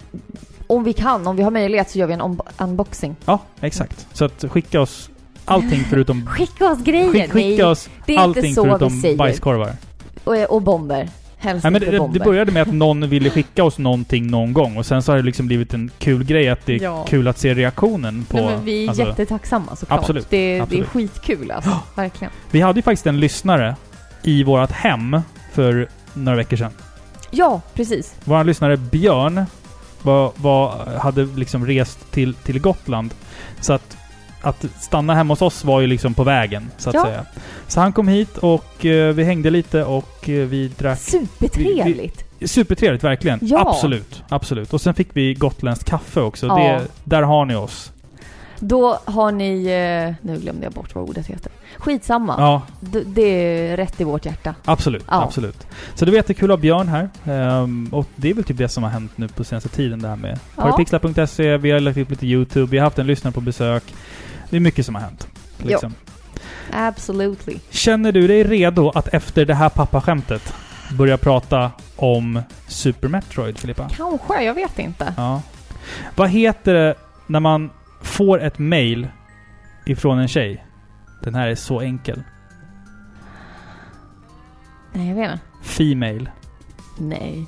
om 0.67 0.85
vi 0.85 0.93
kan, 0.93 1.27
om 1.27 1.37
vi 1.37 1.43
har 1.43 1.51
möjlighet 1.51 1.91
så 1.91 1.99
gör 1.99 2.07
vi 2.07 2.13
en 2.15 2.39
unboxing. 2.59 3.17
Ja, 3.25 3.39
exakt. 3.61 4.07
Så 4.13 4.25
att 4.25 4.45
skicka 4.49 4.81
oss 4.81 5.11
allting 5.45 5.85
förutom... 5.91 6.27
Skicka 6.31 6.67
oss 6.73 6.83
grejer! 6.85 7.11
Skick, 7.13 7.33
skicka 7.33 7.69
oss 7.69 7.89
det 8.07 8.13
är 8.13 8.15
inte 8.15 8.23
allting 8.23 8.55
förutom 8.55 9.17
bajskorvar. 9.17 9.73
Och, 10.25 10.35
och 10.51 10.63
bomber. 10.63 11.09
Helst 11.43 11.65
Nej, 11.65 11.71
men 11.73 11.81
det, 11.81 12.09
det 12.13 12.21
började 12.25 12.53
med 12.53 12.63
att 12.63 12.75
någon 12.75 13.09
ville 13.09 13.31
skicka 13.31 13.65
oss 13.65 13.79
någonting 13.79 14.27
någon 14.27 14.53
gång 14.53 14.77
och 14.77 14.87
sen 14.87 15.03
så 15.03 15.13
har 15.13 15.17
det 15.17 15.23
liksom 15.23 15.47
blivit 15.47 15.75
en 15.75 15.91
kul 15.99 16.25
grej 16.25 16.49
att 16.49 16.67
det 16.67 16.75
är 16.75 16.83
Ja. 16.83 17.05
kul 17.09 17.29
att 17.29 17.39
se 17.39 17.55
reaktionen 17.55 18.25
på... 18.25 18.37
Nej, 18.37 18.47
men 18.47 18.65
vi 18.65 18.85
är 18.85 18.89
alltså, 18.89 19.03
jättetacksamma 19.05 19.77
såklart. 19.77 20.01
Absolut, 20.01 20.31
Det, 20.31 20.37
det 20.37 20.59
är 20.59 20.63
absolut. 20.63 20.89
skitkul 20.89 21.51
alltså. 21.51 21.79
Verkligen. 21.97 22.33
Vi 22.51 22.61
hade 22.61 22.79
ju 22.79 22.83
faktiskt 22.83 23.07
en 23.07 23.21
lyssnare 23.21 23.77
i 24.23 24.45
vårt 24.45 24.71
hem 24.71 25.21
för 25.53 25.89
några 26.15 26.37
veckor 26.37 26.57
sedan. 26.57 26.73
Ja, 27.31 27.61
precis. 27.75 28.15
Vår 28.25 28.45
lyssnare 28.45 28.77
Björn 28.77 29.45
var, 30.03 30.33
var, 30.37 30.87
hade 30.99 31.25
liksom 31.25 31.67
rest 31.67 32.11
till, 32.13 32.35
till 32.35 32.61
Gotland. 32.61 33.15
Så 33.61 33.73
att, 33.73 33.97
att 34.43 34.65
stanna 34.81 35.15
hemma 35.15 35.33
hos 35.33 35.43
oss 35.43 35.65
var 35.65 35.81
ju 35.81 35.87
liksom 35.87 36.15
på 36.15 36.25
vägen, 36.25 36.71
så 36.79 36.89
att 36.89 36.95
Ja. 36.95 37.05
säga. 37.05 37.25
Så 37.69 37.81
han 37.81 37.93
kom 37.93 38.09
hit 38.09 38.39
och 38.39 38.87
eh, 38.87 39.15
vi 39.15 39.25
hängde 39.25 39.51
lite 39.51 39.85
och 39.85 40.29
eh, 40.29 40.47
vi 40.47 40.69
drack... 40.79 40.99
Supertrevligt. 41.01 42.25
Supertrevligt, 42.51 43.05
verkligen. 43.05 43.39
Ja. 43.43 43.59
Absolut. 43.69 44.23
Absolut. 44.29 44.73
Och 44.73 44.81
sen 44.81 44.95
fick 44.95 45.09
vi 45.13 45.35
gotländskt 45.35 45.89
kaffe 45.91 46.21
också. 46.21 46.47
Ja. 46.47 46.57
Det, 46.57 46.87
där 47.05 47.23
har 47.23 47.45
ni 47.45 47.55
oss. 47.55 47.93
Då 48.59 48.99
har 49.05 49.33
ni... 49.33 49.65
eh, 49.67 50.27
Nu 50.29 50.39
glömde 50.41 50.65
jag 50.65 50.73
bort 50.73 50.95
vad 50.95 51.09
ordet 51.09 51.27
heter. 51.27 51.53
Skitsamma. 51.79 52.35
Ja, 52.39 52.63
D- 52.81 53.03
det 53.07 53.23
är 53.23 53.77
rätt 53.77 54.01
i 54.01 54.05
vårt 54.05 54.25
hjärta. 54.27 54.55
absolut. 54.65 55.05
Ja. 55.09 55.23
Absolut. 55.23 55.67
Så 55.95 56.05
det 56.05 56.11
var 56.11 56.17
jättekul 56.17 56.51
att 56.51 56.59
ha 56.59 56.63
Björn 56.63 56.89
här. 56.89 57.09
Ehm, 57.25 57.89
och 57.93 58.07
det 58.17 58.31
är 58.31 58.35
väl 58.35 58.45
typ 58.45 58.57
det 58.59 58.69
som 58.69 58.83
har 58.83 58.91
hänt 58.91 59.13
nu 59.19 59.29
på 59.29 59.45
senaste 59.45 59.69
tiden, 59.69 60.03
det 60.03 60.09
här 60.09 60.17
med 60.17 60.39
Ja. 60.57 60.63
paripixlar.se, 60.63 61.57
vi 61.57 61.71
har 61.71 61.81
lagt 61.81 61.99
upp 61.99 62.11
lite 62.11 62.27
YouTube, 62.27 62.71
vi 62.71 62.79
har 62.79 62.85
haft 62.85 62.99
en 62.99 63.07
lyssnare 63.07 63.35
på 63.35 63.41
besök. 63.41 63.83
Det 64.53 64.57
är 64.57 64.61
mycket 64.61 64.87
som 64.87 64.95
har 64.95 65.03
hänt. 65.03 65.29
Liksom. 65.59 65.95
Absolutely. 66.73 67.59
Känner 67.71 68.13
du 68.13 68.27
dig 68.27 68.45
redo 68.45 68.91
att 68.91 69.09
efter 69.09 69.47
det 69.47 69.55
här 69.55 69.69
pappaskämtet 69.69 70.55
börja 70.99 71.19
prata 71.19 71.71
om 71.97 72.43
Super 72.69 73.09
Metroid, 73.09 73.59
Filippa? 73.59 73.89
Kanske, 73.97 74.43
jag 74.45 74.55
vet 74.55 74.79
inte. 74.79 75.15
Ja. 75.17 75.43
Vad 76.17 76.29
heter 76.29 76.75
det 76.75 76.95
när 77.27 77.41
man 77.41 77.71
får 78.03 78.43
ett 78.43 78.59
mail 78.59 79.09
ifrån 79.87 80.19
en 80.19 80.29
tjej? 80.29 80.65
Den 81.23 81.35
här 81.35 81.49
är 81.49 81.55
så 81.55 81.81
enkel. 81.81 82.23
Nej, 84.93 85.09
jag 85.09 85.15
vet 85.15 85.33
inte. 85.33 85.45
Female. 85.63 86.31
Nej. 86.99 87.47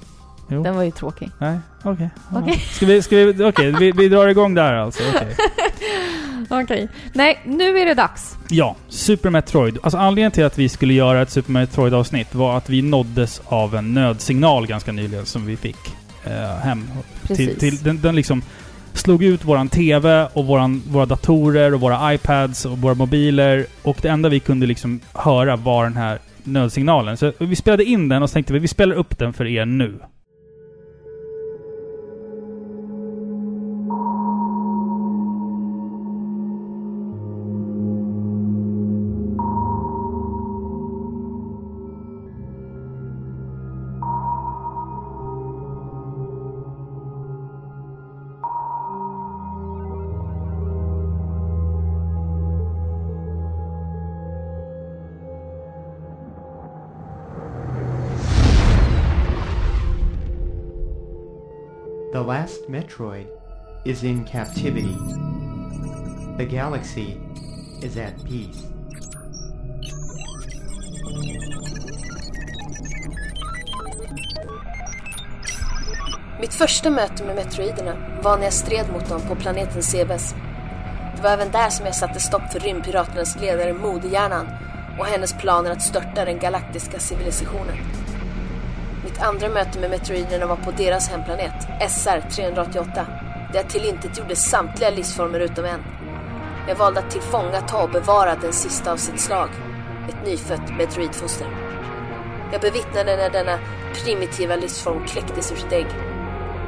Jo. 0.49 0.63
Den 0.63 0.77
var 0.77 0.83
ju 0.83 0.91
tråkig. 0.91 1.31
Nej, 1.39 1.59
okej. 1.83 2.11
Ja. 2.33 2.39
Okej. 2.41 2.59
Ska 2.59 2.87
vi, 2.87 3.03
ska 3.03 3.17
vi, 3.17 3.45
okej, 3.45 3.73
vi, 3.79 3.93
vi 3.93 4.09
drar 4.09 4.29
igång 4.29 4.55
där 4.55 4.75
alltså. 4.75 5.03
Okej. 6.49 6.65
Okej. 6.65 6.89
Nej, 7.13 7.41
nu 7.45 7.79
är 7.79 7.87
det 7.87 7.95
dags. 7.95 8.37
Ja, 8.49 8.77
Super 8.89 9.31
Metroid. 9.31 9.79
Alltså 9.83 9.99
anledningen 9.99 10.31
till 10.31 10.45
att 10.45 10.59
vi 10.59 10.69
skulle 10.69 10.95
göra 10.95 11.23
ett 11.23 11.31
Super 11.31 11.53
Metroid-avsnitt 11.53 12.35
var 12.35 12.57
att 12.57 12.71
vi 12.71 12.83
nåddes 12.83 13.43
av 13.45 13.75
en 13.75 13.95
nödsignal 13.95 14.67
ganska 14.67 14.93
nyligen 14.93 15.27
som 15.27 15.47
vi 15.47 15.57
fick 15.57 15.77
eh, 16.25 16.57
hem. 16.57 16.89
Precis. 17.23 17.59
Till, 17.59 17.59
till, 17.59 17.83
den, 17.83 18.01
den 18.01 18.17
liksom 18.17 18.43
slog 18.93 19.25
ut 19.25 19.45
våran 19.45 19.69
TV 19.69 20.29
och 20.33 20.47
våran, 20.47 20.83
våra 20.89 21.07
datorer 21.07 21.75
och 21.75 21.81
våra 21.81 22.15
iPads 22.15 22.65
och 22.65 22.79
våra 22.79 22.95
mobiler. 22.95 23.67
Och 23.83 23.99
det 24.03 24.09
enda 24.09 24.29
vi 24.29 24.41
kunde 24.41 24.67
liksom 24.67 25.01
höra 25.13 25.57
var 25.57 25.85
den 25.85 25.97
här 25.97 26.19
nödsignalen. 26.43 27.17
Så 27.17 27.33
vi 27.39 27.57
spelade 27.57 27.85
in 27.85 28.09
den 28.09 28.23
och 28.23 28.31
så 28.31 28.35
tänkte 28.35 28.53
vi 28.53 28.59
vi 28.59 28.69
spelar 28.69 28.97
upp 28.97 29.19
den 29.19 29.33
för 29.33 29.47
er 29.47 29.65
nu. 29.65 30.01
Last 62.45 62.69
Metroid 62.69 63.27
is 63.87 64.05
in 64.05 64.23
captivity. 64.25 64.97
The 66.37 66.45
galaxy 66.45 67.17
is 67.83 67.97
at 67.97 68.25
peace. 68.25 68.67
Mitt 76.41 76.55
första 76.55 76.91
möte 76.91 77.25
med 77.25 77.37
Metroiderna 77.37 78.21
var 78.23 78.37
när 78.37 78.45
jag 78.45 78.53
stred 78.53 78.93
mot 78.93 79.09
dem 79.09 79.21
på 79.29 79.35
planeten 79.35 79.83
Sebes. 79.83 80.35
Det 81.17 81.23
var 81.23 81.31
även 81.31 81.51
där 81.51 81.71
som 81.71 81.87
jag 81.87 81.95
satte 81.95 82.21
stopp 82.21 82.53
för 82.53 82.61
rymdpiraternas 82.61 83.41
ledare 83.41 83.73
Modehjärnan 83.73 84.47
och 84.99 85.07
hennes 85.07 85.35
planer 85.35 85.71
att 85.71 85.83
störta 85.83 86.25
den 86.25 86.39
galaktiska 86.39 86.99
civilisationen. 86.99 88.04
Mitt 89.15 89.23
andra 89.23 89.49
möte 89.49 89.81
med 89.81 89.91
meteoriderna 89.91 90.47
var 90.47 90.57
på 90.57 90.71
deras 90.71 91.09
hemplanet, 91.09 91.69
SR-388, 91.81 92.95
där 93.53 93.55
jag 93.55 93.69
tillintetgjorde 93.69 94.37
samtliga 94.37 94.91
livsformer 94.91 95.41
utom 95.41 95.65
en. 95.65 95.85
Jag 96.69 96.77
valde 96.77 97.01
att 97.01 97.11
tillfångata 97.11 97.83
och 97.83 97.91
bevara 97.91 98.35
den 98.35 98.53
sista 98.53 98.93
av 98.93 98.97
sitt 98.97 99.21
slag, 99.21 99.49
ett 100.09 100.27
nyfött 100.27 100.77
meteoridfoster. 100.79 101.47
Jag 102.53 102.61
bevittnade 102.61 103.17
när 103.17 103.31
denna 103.31 103.59
primitiva 104.05 104.57
livsform 104.57 105.07
kläcktes 105.07 105.53
ur 105.53 105.57
sitt 105.57 105.73
ägg. 105.73 105.87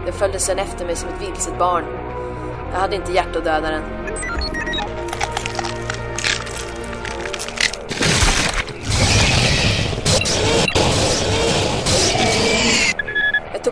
Den 0.04 0.12
följde 0.12 0.38
sedan 0.38 0.58
efter 0.58 0.86
mig 0.86 0.96
som 0.96 1.08
ett 1.08 1.28
vilset 1.28 1.58
barn. 1.58 1.84
Jag 2.72 2.78
hade 2.78 2.96
inte 2.96 3.12
hjärt 3.12 3.36
att 3.36 3.44
döda 3.44 3.70
den. 3.70 3.82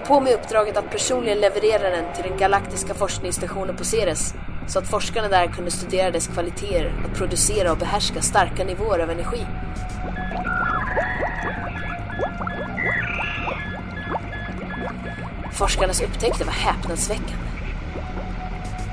På 0.05 0.21
mig 0.21 0.35
uppdraget 0.35 0.77
att 0.77 0.91
personligen 0.91 1.39
leverera 1.39 1.91
den 1.91 2.05
till 2.15 2.25
den 2.31 2.39
galaktiska 2.39 2.95
forskningsstationen 2.95 3.77
på 3.77 3.85
Ceres 3.85 4.35
så 4.69 4.79
att 4.79 4.91
forskarna 4.91 5.29
där 5.29 5.47
kunde 5.47 5.71
studera 5.71 6.11
dess 6.11 6.27
kvaliteter 6.27 6.93
att 7.05 7.19
producera 7.19 7.73
och 7.73 7.79
behärska 7.79 8.21
starka 8.21 8.65
nivåer 8.65 8.99
av 8.99 9.11
energi. 9.11 9.47
Forskarnas 15.53 16.03
upptäckter 16.03 16.45
var 16.45 16.53
häpnadsväckande. 16.53 17.35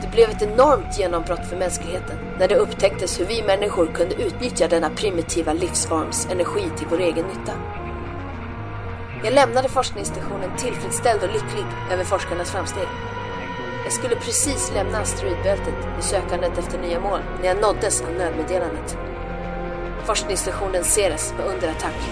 Det 0.02 0.12
blev 0.12 0.30
ett 0.30 0.42
enormt 0.42 1.00
genombrott 1.00 1.46
för 1.50 1.58
mänskligheten 1.58 2.18
när 2.40 2.48
det 2.48 2.56
upptäcktes 2.56 3.20
hur 3.20 3.26
vi 3.26 3.44
människor 3.44 3.86
kunde 3.86 4.16
utnyttja 4.16 4.68
denna 4.68 4.90
primitiva 4.90 5.54
livsforms 5.54 6.28
energi 6.32 6.64
till 6.78 6.88
vår 6.90 7.00
egen 7.00 7.26
nytta. 7.26 7.81
Jag 9.24 9.34
lämnade 9.34 9.70
forskningsstationen 9.70 10.58
tillfredsställd 10.58 11.24
och 11.24 11.34
lycklig 11.34 11.66
över 11.92 12.04
forskarnas 12.04 12.52
framsteg. 12.52 12.88
Jag 13.84 13.94
skulle 13.94 14.16
precis 14.16 14.72
lämna 14.74 14.98
asteroidbältet 14.98 15.76
i 16.00 16.02
sökandet 16.02 16.58
efter 16.58 16.80
nya 16.80 17.00
mål 17.00 17.20
när 17.40 17.48
jag 17.48 17.62
nåddes 17.62 18.02
av 18.02 18.12
nödmeddelandet. 18.12 18.98
Forskningsstationen 20.06 20.84
Ceres 20.84 21.34
var 21.38 21.54
under 21.54 21.68
attack. 21.68 22.10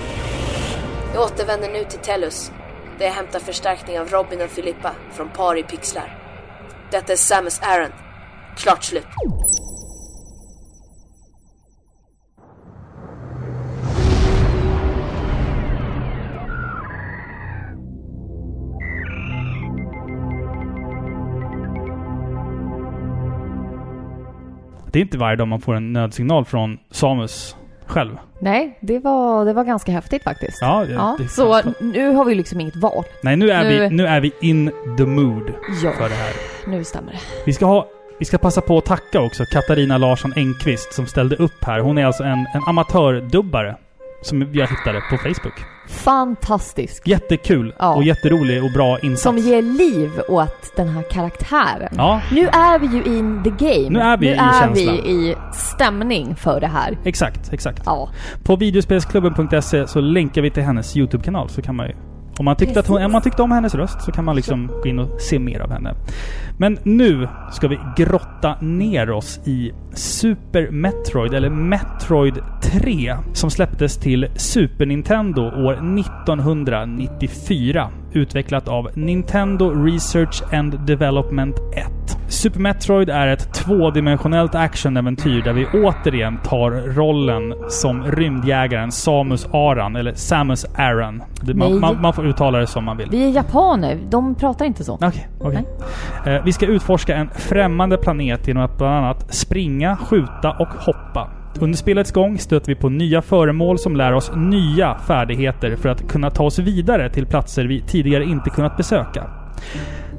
Jag 1.13 1.23
återvänder 1.23 1.69
nu 1.69 1.83
till 1.83 1.99
Tellus 1.99 2.51
där 2.97 3.05
jag 3.05 3.13
hämtar 3.13 3.39
förstärkning 3.39 3.99
av 3.99 4.09
Robin 4.09 4.41
och 4.41 4.49
Filippa 4.49 4.91
från 5.11 5.29
Par 5.29 5.57
i 5.57 5.63
Pixlar. 5.63 6.17
Detta 6.91 7.11
är 7.13 7.17
Samus 7.17 7.61
Aran. 7.61 7.91
Klart 8.57 8.83
slut. 8.83 9.07
Det 24.91 24.99
är 24.99 25.01
inte 25.01 25.17
varje 25.17 25.35
dag 25.35 25.47
man 25.47 25.61
får 25.61 25.75
en 25.75 25.93
nödsignal 25.93 26.45
från 26.45 26.77
Samus 26.91 27.55
själv. 27.85 28.17
Nej, 28.41 28.77
det 28.81 28.99
var, 28.99 29.45
det 29.45 29.53
var 29.53 29.63
ganska 29.63 29.91
häftigt 29.91 30.23
faktiskt. 30.23 30.57
Ja, 30.61 30.85
det, 30.87 30.93
Ja, 30.93 31.15
det, 31.19 31.27
så 31.27 31.61
nu 31.79 32.09
har 32.09 32.25
vi 32.25 32.35
liksom 32.35 32.59
inget 32.59 32.75
val. 32.75 33.03
Nej, 33.23 33.35
nu 33.37 33.51
är, 33.51 33.63
nu- 33.63 33.79
Vi, 33.79 33.89
nu 33.95 34.07
är 34.07 34.19
vi 34.21 34.31
in 34.41 34.71
the 34.97 35.05
mood 35.05 35.53
Ja, 35.83 35.91
för 35.91 36.09
det 36.09 36.15
här. 36.15 36.33
nu 36.67 36.83
stämmer 36.83 37.11
det. 37.11 37.19
Vi 37.45 37.53
ska, 37.53 37.65
ha, 37.65 37.87
vi 38.19 38.25
ska 38.25 38.37
passa 38.37 38.61
på 38.61 38.77
att 38.77 38.85
tacka 38.85 39.21
också 39.21 39.43
Katarina 39.45 39.97
Larsson 39.97 40.33
Engqvist 40.35 40.93
som 40.93 41.07
ställde 41.07 41.35
upp 41.35 41.63
här. 41.63 41.79
Hon 41.79 41.97
är 41.97 42.05
alltså 42.05 42.23
en, 42.23 42.39
en 42.39 42.63
amatördubbare 42.67 43.75
som 44.21 44.41
jag 44.53 44.67
hittade 44.67 45.01
på 45.09 45.17
Facebook. 45.17 45.53
Fantastisk. 45.89 47.07
Jättekul 47.07 47.73
Ja. 47.79 47.95
och 47.95 48.03
jätterolig 48.03 48.63
och 48.63 48.71
bra 48.71 48.99
insats. 48.99 49.21
Som 49.23 49.37
ger 49.37 49.61
liv 49.61 50.11
åt 50.29 50.75
den 50.75 50.87
här 50.87 51.03
karaktären. 51.11 51.93
Ja, 51.97 52.21
Nu 52.31 52.47
är 52.47 52.79
vi 52.79 52.87
ju 52.87 53.03
in 53.17 53.43
the 53.43 53.49
game. 53.49 53.89
Nu 53.89 53.99
är 53.99 54.17
vi 54.17 54.25
nu 54.25 54.31
i 54.33 54.37
är 54.37 54.59
känslan. 54.61 54.95
vi 55.03 55.09
i 55.11 55.35
stämning 55.53 56.35
för 56.35 56.59
det 56.59 56.67
här. 56.67 56.97
exakt, 57.03 57.53
exakt. 57.53 57.81
Ja, 57.85 58.09
På 58.43 58.55
videospelsklubben.se 58.55 59.87
så 59.87 60.01
länkar 60.01 60.41
vi 60.41 60.51
till 60.51 60.63
hennes 60.63 60.97
YouTube-kanal 60.97 61.49
så 61.49 61.61
kan 61.61 61.75
man 61.75 61.87
ju... 61.87 61.95
Om 62.39 62.45
man, 62.45 62.55
tyckte 62.55 62.79
att 62.79 62.87
hon, 62.87 63.03
om 63.05 63.11
man 63.11 63.21
tyckte 63.21 63.41
om 63.41 63.51
hennes 63.51 63.75
röst 63.75 64.01
så 64.01 64.11
kan 64.11 64.25
man 64.25 64.35
liksom 64.35 64.67
gå 64.67 64.85
in 64.89 64.99
och 64.99 65.21
se 65.21 65.39
mer 65.39 65.59
av 65.59 65.71
henne. 65.71 65.95
Men 66.61 66.77
nu 66.83 67.27
ska 67.51 67.67
vi 67.67 67.79
grotta 67.95 68.55
ner 68.61 69.11
oss 69.11 69.39
i 69.45 69.71
Super 69.93 70.71
Metroid, 70.71 71.33
eller 71.33 71.49
Metroid 71.49 72.39
3, 72.61 73.15
som 73.33 73.51
släpptes 73.51 73.97
till 73.97 74.27
Super 74.35 74.85
Nintendo 74.85 75.41
år 75.41 75.73
1994. 75.99 77.89
Utvecklat 78.13 78.67
av 78.67 78.89
Nintendo 78.93 79.69
Research 79.69 80.43
and 80.53 80.79
Development 80.79 81.55
1. 81.75 82.19
Super 82.27 82.59
Metroid 82.59 83.09
är 83.09 83.27
ett 83.27 83.53
tvådimensionellt 83.53 84.55
actionäventyr 84.55 85.41
där 85.41 85.53
vi 85.53 85.65
återigen 85.65 86.37
tar 86.43 86.71
rollen 86.71 87.53
som 87.69 88.03
rymdjägaren 88.03 88.91
Samus 88.91 89.47
Aran, 89.53 89.95
eller 89.95 90.13
Samus 90.13 90.65
Aran. 90.75 91.23
Man, 91.55 91.79
man, 91.79 92.01
man 92.01 92.13
får 92.13 92.27
uttala 92.27 92.57
det 92.57 92.67
som 92.67 92.85
man 92.85 92.97
vill. 92.97 93.09
vi 93.09 93.23
är 93.23 93.29
japaner. 93.29 93.97
De 94.09 94.35
pratar 94.35 94.65
inte 94.65 94.83
så. 94.83 94.93
Okej, 94.93 95.27
okej. 95.39 95.65
Eh, 96.25 96.43
vi 96.49 96.53
ska 96.53 96.65
utforska 96.65 97.15
en 97.15 97.29
främmande 97.29 97.97
planet 97.97 98.47
genom 98.47 98.63
att 98.63 98.77
bland 98.77 98.95
annat 98.95 99.33
springa, 99.33 99.97
skjuta 99.97 100.51
och 100.51 100.67
hoppa. 100.67 101.29
Under 101.59 101.77
spelets 101.77 102.11
gång 102.11 102.37
stöter 102.37 102.67
vi 102.67 102.75
på 102.75 102.89
nya 102.89 103.21
föremål 103.21 103.79
som 103.79 103.95
lär 103.95 104.13
oss 104.13 104.31
nya 104.35 104.97
färdigheter 105.07 105.75
för 105.75 105.89
att 105.89 106.07
kunna 106.07 106.29
ta 106.29 106.43
oss 106.43 106.59
vidare 106.59 107.09
till 107.09 107.25
platser 107.25 107.65
vi 107.65 107.81
tidigare 107.81 108.23
inte 108.23 108.49
kunnat 108.49 108.77
besöka. 108.77 109.29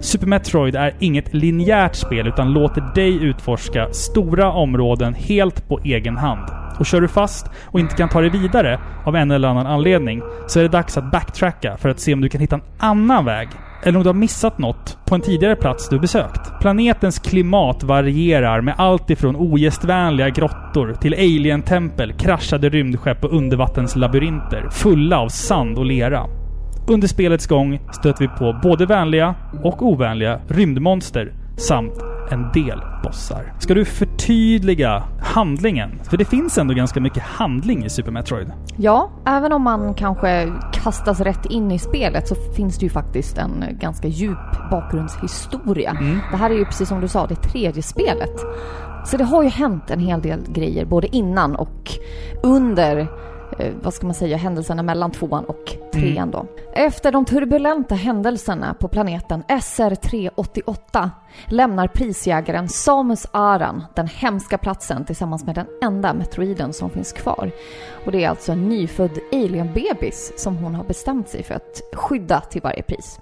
Super 0.01 0.27
Metroid 0.27 0.77
är 0.77 0.95
inget 0.99 1.35
linjärt 1.35 1.95
spel 1.95 2.27
utan 2.27 2.53
låter 2.53 2.95
dig 2.95 3.25
utforska 3.25 3.89
stora 3.93 4.53
områden 4.53 5.15
helt 5.15 5.69
på 5.69 5.81
egen 5.85 6.17
hand. 6.17 6.51
Och 6.79 6.87
kör 6.87 7.01
du 7.01 7.09
fast 7.09 7.51
och 7.67 7.81
inte 7.81 7.97
kan 7.97 8.09
ta 8.09 8.21
dig 8.21 8.31
vidare 8.31 8.81
av 9.05 9.17
en 9.17 9.31
eller 9.31 9.49
annan 9.49 9.67
anledning 9.67 10.23
så 10.47 10.59
är 10.59 10.63
det 10.63 10.69
dags 10.69 10.99
att 10.99 11.11
backtracka 11.11 11.77
för 11.77 11.89
att 11.89 12.01
se 12.01 12.15
om 12.15 12.21
du 12.21 12.29
kan 12.29 12.41
hitta 12.41 12.57
en 12.57 12.63
annan 12.79 13.25
väg. 13.25 13.49
Eller 13.83 13.99
om 13.99 14.03
du 14.03 14.09
har 14.09 14.15
missat 14.15 14.59
något 14.59 14.99
på 15.07 15.15
en 15.15 15.21
tidigare 15.21 15.57
plats 15.57 15.89
du 15.89 15.99
besökt. 15.99 16.61
Planetens 16.61 17.19
klimat 17.19 17.83
varierar 17.83 18.61
med 18.61 18.75
allt 18.79 19.11
ifrån 19.11 19.37
ogästvänliga 19.37 20.29
grottor 20.29 20.95
till 21.01 21.15
alien-tempel, 21.15 22.13
kraschade 22.13 22.69
rymdskepp 22.69 23.25
och 23.25 23.33
undervattenslabyrinter 23.33 24.69
fulla 24.71 25.21
av 25.21 25.29
sand 25.29 25.79
och 25.79 25.87
lera. 25.87 26.27
Under 26.89 27.09
spelets 27.09 27.47
gång 27.47 27.81
stöter 27.93 28.21
vi 28.21 28.29
på 28.29 28.61
både 28.63 28.87
vänliga 28.87 29.35
och 29.63 29.83
ovänliga 29.83 30.41
rymdmonster 30.49 31.33
samt 31.57 31.93
en 32.31 32.53
del 32.53 32.83
bossar. 33.03 33.53
Ska 33.59 33.75
du 33.75 33.85
förtydliga 33.85 35.03
handlingen? 35.21 36.01
För 36.11 36.17
det 36.17 36.25
finns 36.25 36.59
ändå 36.59 36.75
ganska 36.75 37.01
mycket 37.01 37.23
handling 37.23 37.85
i 37.85 37.91
Super 37.91 38.13
Metroid. 38.13 38.53
Ja, 38.77 39.11
även 39.27 39.53
om 39.53 39.63
man 39.63 39.95
kanske 39.95 40.53
kastas 40.73 41.21
rätt 41.21 41.47
in 41.47 41.71
i 41.71 41.79
spelet 41.79 42.29
så 42.29 42.35
finns 42.57 42.79
det 42.79 42.87
ju 42.87 42.91
faktiskt 42.91 43.39
en 43.39 43.65
ganska 43.81 44.09
djup 44.09 44.71
bakgrundshistoria. 44.71 45.97
Det 46.31 46.37
här 46.37 46.51
är 46.51 46.55
ju 46.55 46.65
precis 46.65 46.89
som 46.89 47.01
du 47.01 47.09
sa, 47.09 47.27
det 47.27 47.35
tredje 47.35 47.83
spelet. 47.83 48.41
Så 49.05 49.17
det 49.17 49.25
har 49.25 49.43
ju 49.43 49.49
hänt 49.49 49.91
en 49.91 50.01
hel 50.01 50.23
del 50.23 50.41
grejer 50.49 50.85
både 50.85 51.17
innan 51.17 51.57
och 51.57 51.91
under 52.43 53.09
vad 53.83 53.95
ska 53.95 54.07
man 54.07 54.15
säga, 54.15 54.37
händelserna 54.37 54.83
mellan 54.83 55.11
tvåan 55.11 55.45
och 55.45 55.77
trean 55.93 56.31
då. 56.31 56.47
Efter 56.73 57.13
de 57.13 57.25
turbulenta 57.25 57.95
händelserna 57.95 58.75
på 58.75 58.89
planeten 58.89 59.43
SR388 59.49 61.11
lämnar 61.47 61.89
prisjägaren 61.89 62.69
Samus 62.69 63.27
Aran 63.31 63.85
den 63.95 64.07
hemska 64.07 64.59
platsen 64.59 65.05
tillsammans 65.05 65.45
med 65.45 65.55
den 65.55 65.67
enda 65.83 66.15
metroiden 66.15 66.73
som 66.73 66.91
finns 66.91 67.13
kvar. 67.13 67.51
Och 68.05 68.13
det 68.13 68.25
är 68.25 68.29
alltså 68.29 68.53
en 68.53 68.69
nyfödd 68.69 69.19
alien-bebis 69.33 70.33
som 70.37 70.57
hon 70.57 70.75
har 70.75 70.85
bestämt 70.85 71.29
sig 71.29 71.43
för 71.43 71.55
att 71.55 71.81
skydda 71.95 72.41
till 72.41 72.63
varje 72.63 72.83
pris. 72.83 73.21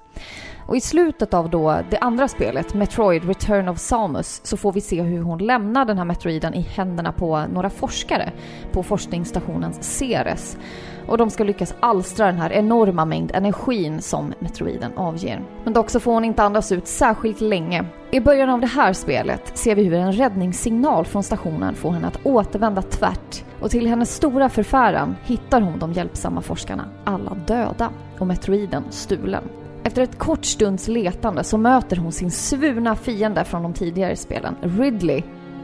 Och 0.69 0.77
i 0.77 0.81
slutet 0.81 1.35
av 1.35 1.51
då 1.51 1.79
det 1.91 1.99
andra 1.99 2.29
spelet, 2.29 2.75
Metroid 2.75 3.25
Return 3.25 3.69
of 3.69 3.79
Samus, 3.79 4.41
så 4.45 4.57
får 4.57 4.73
vi 4.73 4.81
se 4.81 5.03
hur 5.03 5.23
hon 5.23 5.39
lämnar 5.39 5.85
den 5.85 5.99
här 5.99 6.05
Metroiden 6.05 6.55
i 6.55 6.61
händerna 6.61 7.13
på 7.13 7.45
några 7.53 7.71
forskare 7.71 8.33
på 8.73 8.83
forskningsstationen 8.83 9.73
Ceres. 9.73 10.59
Och 11.07 11.19
de 11.19 11.31
ska 11.31 11.45
lyckas 11.45 11.75
alstra 11.81 12.27
den 12.27 12.39
här 12.39 12.53
enorma 12.53 13.05
mängd 13.05 13.31
energin 13.35 14.03
som 14.03 14.33
Metroiden 14.39 14.93
avger. 14.97 15.45
Men 15.65 15.73
dock 15.73 15.91
så 15.91 16.01
får 16.01 16.13
hon 16.13 16.25
inte 16.25 16.43
andas 16.43 16.73
ut 16.73 16.87
särskilt 16.87 17.41
länge. 17.41 17.85
I 18.11 18.21
början 18.21 18.51
av 18.51 18.61
det 18.61 18.67
här 18.67 18.93
spelet 18.93 19.59
ser 19.59 19.75
vi 19.75 19.85
hur 19.85 19.95
en 19.95 20.13
räddningssignal 20.13 21.05
från 21.05 21.23
stationen 21.23 21.75
får 21.75 21.91
henne 21.91 22.07
att 22.07 22.27
återvända 22.27 22.83
tvärt. 22.83 23.45
Och 23.61 23.71
till 23.71 23.87
hennes 23.87 24.15
stora 24.15 24.49
förfäran 24.49 25.17
hittar 25.25 25.61
hon 25.61 25.79
de 25.79 25.93
hjälpsamma 25.93 26.41
forskarna, 26.41 26.85
alla 27.05 27.35
döda, 27.47 27.91
och 28.19 28.27
Metroiden 28.27 28.85
stulen. 28.91 29.43
Efter 29.89 30.03
ett 30.03 30.19
kort 30.19 30.45
stunds 30.45 30.89
letande 30.89 31.45
så 31.45 31.59
möter 31.59 31.97
hon 31.97 32.13
sin 32.13 32.31
svurna 32.31 32.97
fiende 32.97 33.45
från 33.45 33.63
de 33.63 33.73
tidigare 33.73 34.17
spelen, 34.17 34.57
Ridley, 34.63 35.23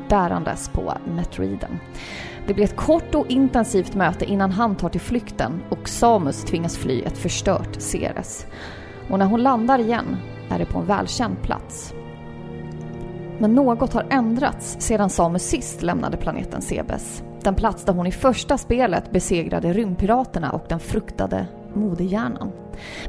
bärandes 0.08 0.68
på 0.68 0.94
Metroiden. 1.16 1.78
Det 2.46 2.54
blir 2.54 2.64
ett 2.64 2.76
kort 2.76 3.14
och 3.14 3.26
intensivt 3.26 3.94
möte 3.94 4.24
innan 4.24 4.50
han 4.50 4.76
tar 4.76 4.88
till 4.88 5.00
flykten 5.00 5.62
och 5.70 5.88
Samus 5.88 6.44
tvingas 6.44 6.76
fly 6.76 7.02
ett 7.02 7.18
förstört 7.18 7.80
Ceres. 7.80 8.46
Och 9.10 9.18
när 9.18 9.26
hon 9.26 9.42
landar 9.42 9.78
igen 9.78 10.16
är 10.50 10.58
det 10.58 10.66
på 10.66 10.78
en 10.78 10.86
välkänd 10.86 11.42
plats. 11.42 11.94
Men 13.38 13.54
något 13.54 13.92
har 13.92 14.06
ändrats 14.10 14.76
sedan 14.78 15.10
Samus 15.10 15.42
sist 15.42 15.82
lämnade 15.82 16.16
planeten 16.16 16.62
Sebes. 16.62 17.22
Den 17.42 17.54
plats 17.54 17.84
där 17.84 17.92
hon 17.92 18.06
i 18.06 18.12
första 18.12 18.58
spelet 18.58 19.10
besegrade 19.10 19.72
rymdpiraterna 19.72 20.50
och 20.50 20.64
den 20.68 20.80
fruktade 20.80 21.46
modehjärnan. 21.74 22.52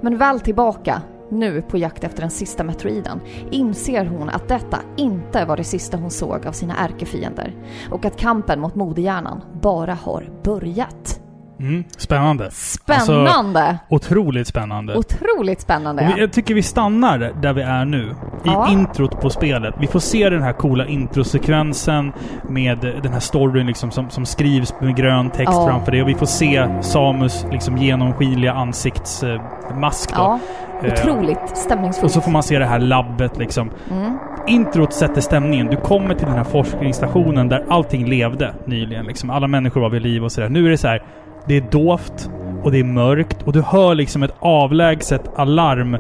Men 0.02 0.18
väl 0.18 0.40
tillbaka, 0.40 1.02
nu 1.30 1.62
på 1.62 1.78
jakt 1.78 2.04
efter 2.04 2.22
den 2.22 2.32
sista 2.32 2.64
metroiden, 2.64 3.20
inser 3.52 4.06
hon 4.06 4.30
att 4.30 4.48
detta 4.48 4.80
inte 4.98 5.46
var 5.46 5.58
det 5.58 5.64
sista 5.64 5.98
hon 5.98 6.12
såg 6.12 6.48
av 6.48 6.52
sina 6.52 6.78
ärkefiender 6.78 7.56
och 7.92 8.06
att 8.06 8.18
kampen 8.18 8.62
mot 8.62 8.76
modehjärnan 8.76 9.42
bara 9.62 9.94
har 9.94 10.30
börjat. 10.44 11.25
Mm, 11.60 11.84
spännande. 11.98 12.52
Spännande! 12.52 13.78
Otroligt 13.90 14.48
spännande. 14.48 14.96
Otroligt 14.98 15.62
spännande! 15.62 16.12
Vi, 16.16 16.22
jag 16.22 16.34
tycker 16.34 16.54
vi 16.54 16.64
stannar 16.64 17.32
där 17.42 17.54
vi 17.54 17.62
är 17.62 17.86
nu. 17.86 18.04
I 18.10 18.14
Ja. 18.44 18.68
introt 18.72 19.22
på 19.22 19.30
spelet. 19.30 19.76
Vi 19.80 19.88
får 19.88 20.00
se 20.00 20.30
den 20.30 20.42
här 20.44 20.54
coola 20.54 20.86
introsekvensen 20.86 22.12
med 22.50 22.80
den 23.04 23.14
här 23.14 23.20
storyn 23.20 23.68
liksom 23.68 23.92
som, 23.92 24.10
som 24.10 24.26
skrivs 24.26 24.74
med 24.82 24.96
grön 24.96 25.30
text 25.30 25.54
Ja. 25.54 25.68
framför 25.70 25.92
det. 25.92 26.02
Och 26.02 26.10
vi 26.10 26.16
får 26.16 26.26
se 26.26 26.68
Samus 26.82 27.46
liksom 27.52 27.78
genomskinliga 27.78 28.54
ansiktsmask 28.54 30.10
då. 30.16 30.16
Ja, 30.22 30.40
Eh, 30.84 30.94
otroligt 30.94 31.58
stämningsfullt. 31.58 32.06
Och 32.06 32.12
så 32.12 32.22
får 32.22 32.32
man 32.32 32.44
se 32.44 32.60
det 32.60 32.66
här 32.66 32.80
labbet 32.80 33.38
liksom. 33.38 33.72
Mm. 33.92 34.18
Introt 34.48 34.94
sätter 34.94 35.22
stämningen. 35.22 35.68
Du 35.68 35.78
kommer 35.78 36.16
till 36.16 36.26
den 36.28 36.36
här 36.36 36.44
forskningsstationen 36.44 37.50
där 37.50 37.66
allting 37.70 38.06
levde 38.10 38.54
nyligen. 38.66 39.06
Liksom. 39.06 39.30
Alla 39.30 39.48
människor 39.48 39.82
var 39.82 39.90
vid 39.90 40.02
liv 40.02 40.24
och 40.24 40.32
sådär. 40.32 40.50
Nu 40.50 40.66
är 40.66 40.70
det 40.70 40.78
så 40.78 40.88
här. 40.88 41.04
Det 41.48 41.58
är 41.58 41.62
dovt 41.72 42.30
och 42.64 42.72
det 42.72 42.80
är 42.80 42.84
mörkt 42.84 43.42
och 43.44 43.54
du 43.54 43.62
hör 43.62 43.96
liksom 43.96 44.24
ett 44.24 44.36
avlägset 44.40 45.32
alarm 45.36 45.94
eh, 45.94 46.00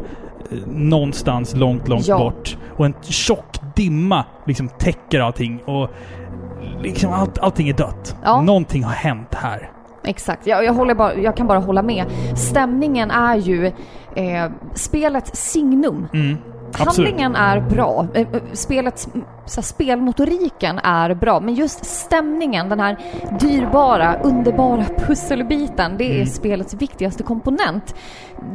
någonstans 0.67 1.55
långt, 1.55 1.88
långt 1.88 2.08
Ja. 2.08 2.17
bort. 2.17 2.58
Och 2.77 2.86
en 2.86 2.93
tjock 3.01 3.60
dimma 3.75 4.25
liksom 4.45 4.69
täcker 4.69 5.19
allting 5.21 5.60
och 5.65 5.89
liksom 6.81 7.13
allt, 7.13 7.38
allting 7.38 7.69
är 7.69 7.73
dött. 7.73 8.17
Ja. 8.23 8.41
Någonting 8.41 8.84
har 8.84 8.93
hänt 8.93 9.34
här. 9.36 9.69
Exakt, 10.03 10.47
jag, 10.47 10.65
jag, 10.65 10.97
bara, 10.97 11.15
jag 11.15 11.38
kan 11.38 11.47
bara 11.47 11.60
hålla 11.60 11.81
med. 11.81 12.05
Stämningen 12.36 13.12
är 13.12 13.36
ju 13.36 13.65
eh, 14.15 14.51
spelets 14.73 15.51
signum. 15.51 16.08
Mm. 16.13 16.38
Handlingen 16.79 17.35
är 17.35 17.59
bra, 17.59 18.07
eh, 18.13 18.21
eh, 18.21 18.27
spelets, 18.53 19.07
mm, 19.13 19.25
så 19.45 19.61
här, 19.61 19.65
spelmotoriken 19.65 20.79
är 20.83 21.13
bra, 21.13 21.39
men 21.39 21.53
just 21.55 21.85
stämningen, 21.85 22.69
den 22.69 22.79
här 22.79 22.97
dyrbara, 23.39 24.15
underbara 24.23 24.85
pusselbiten, 25.07 25.97
det 25.97 26.03
är 26.11 26.15
Mm. 26.15 26.25
spelets 26.25 26.73
viktigaste 26.73 27.23
komponent. 27.23 27.95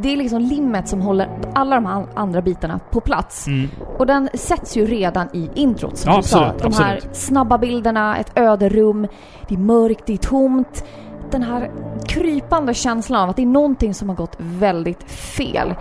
Det 0.03 0.13
är 0.13 0.17
liksom 0.17 0.41
limmet 0.41 0.89
som 0.89 1.01
håller 1.01 1.29
alla 1.55 1.75
de 1.75 1.87
här 1.87 2.07
andra 2.15 2.43
bitarna 2.43 2.81
på 2.91 3.01
plats. 3.01 3.47
Mm. 3.47 3.69
Och 3.99 4.07
den 4.07 4.29
sätts 4.35 4.77
ju 4.77 4.87
redan 4.87 5.29
i 5.33 5.51
introt 5.55 5.97
som 5.99 6.11
Ja, 6.13 6.17
du 6.17 6.23
sa. 6.23 6.45
absolut, 6.47 6.63
De 6.77 6.83
här 6.85 6.95
absolut. 6.97 7.17
snabba 7.17 7.59
bilderna, 7.59 8.17
ett 8.17 8.33
öde 8.39 8.69
rum, 8.69 9.07
det 9.49 9.55
är 9.55 9.59
mörkt, 9.59 10.07
det 10.07 10.13
är 10.13 10.17
tomt. 10.17 10.85
Den 11.31 11.43
här 11.43 11.71
krypande 12.09 12.75
känslan 12.75 13.21
av 13.23 13.31
att 13.31 13.37
det 13.37 13.43
är 13.43 13.47
någonting 13.47 13.95
som 13.95 14.09
har 14.09 14.17
gått 14.17 14.37
väldigt 14.39 15.03
fel. 15.11 15.75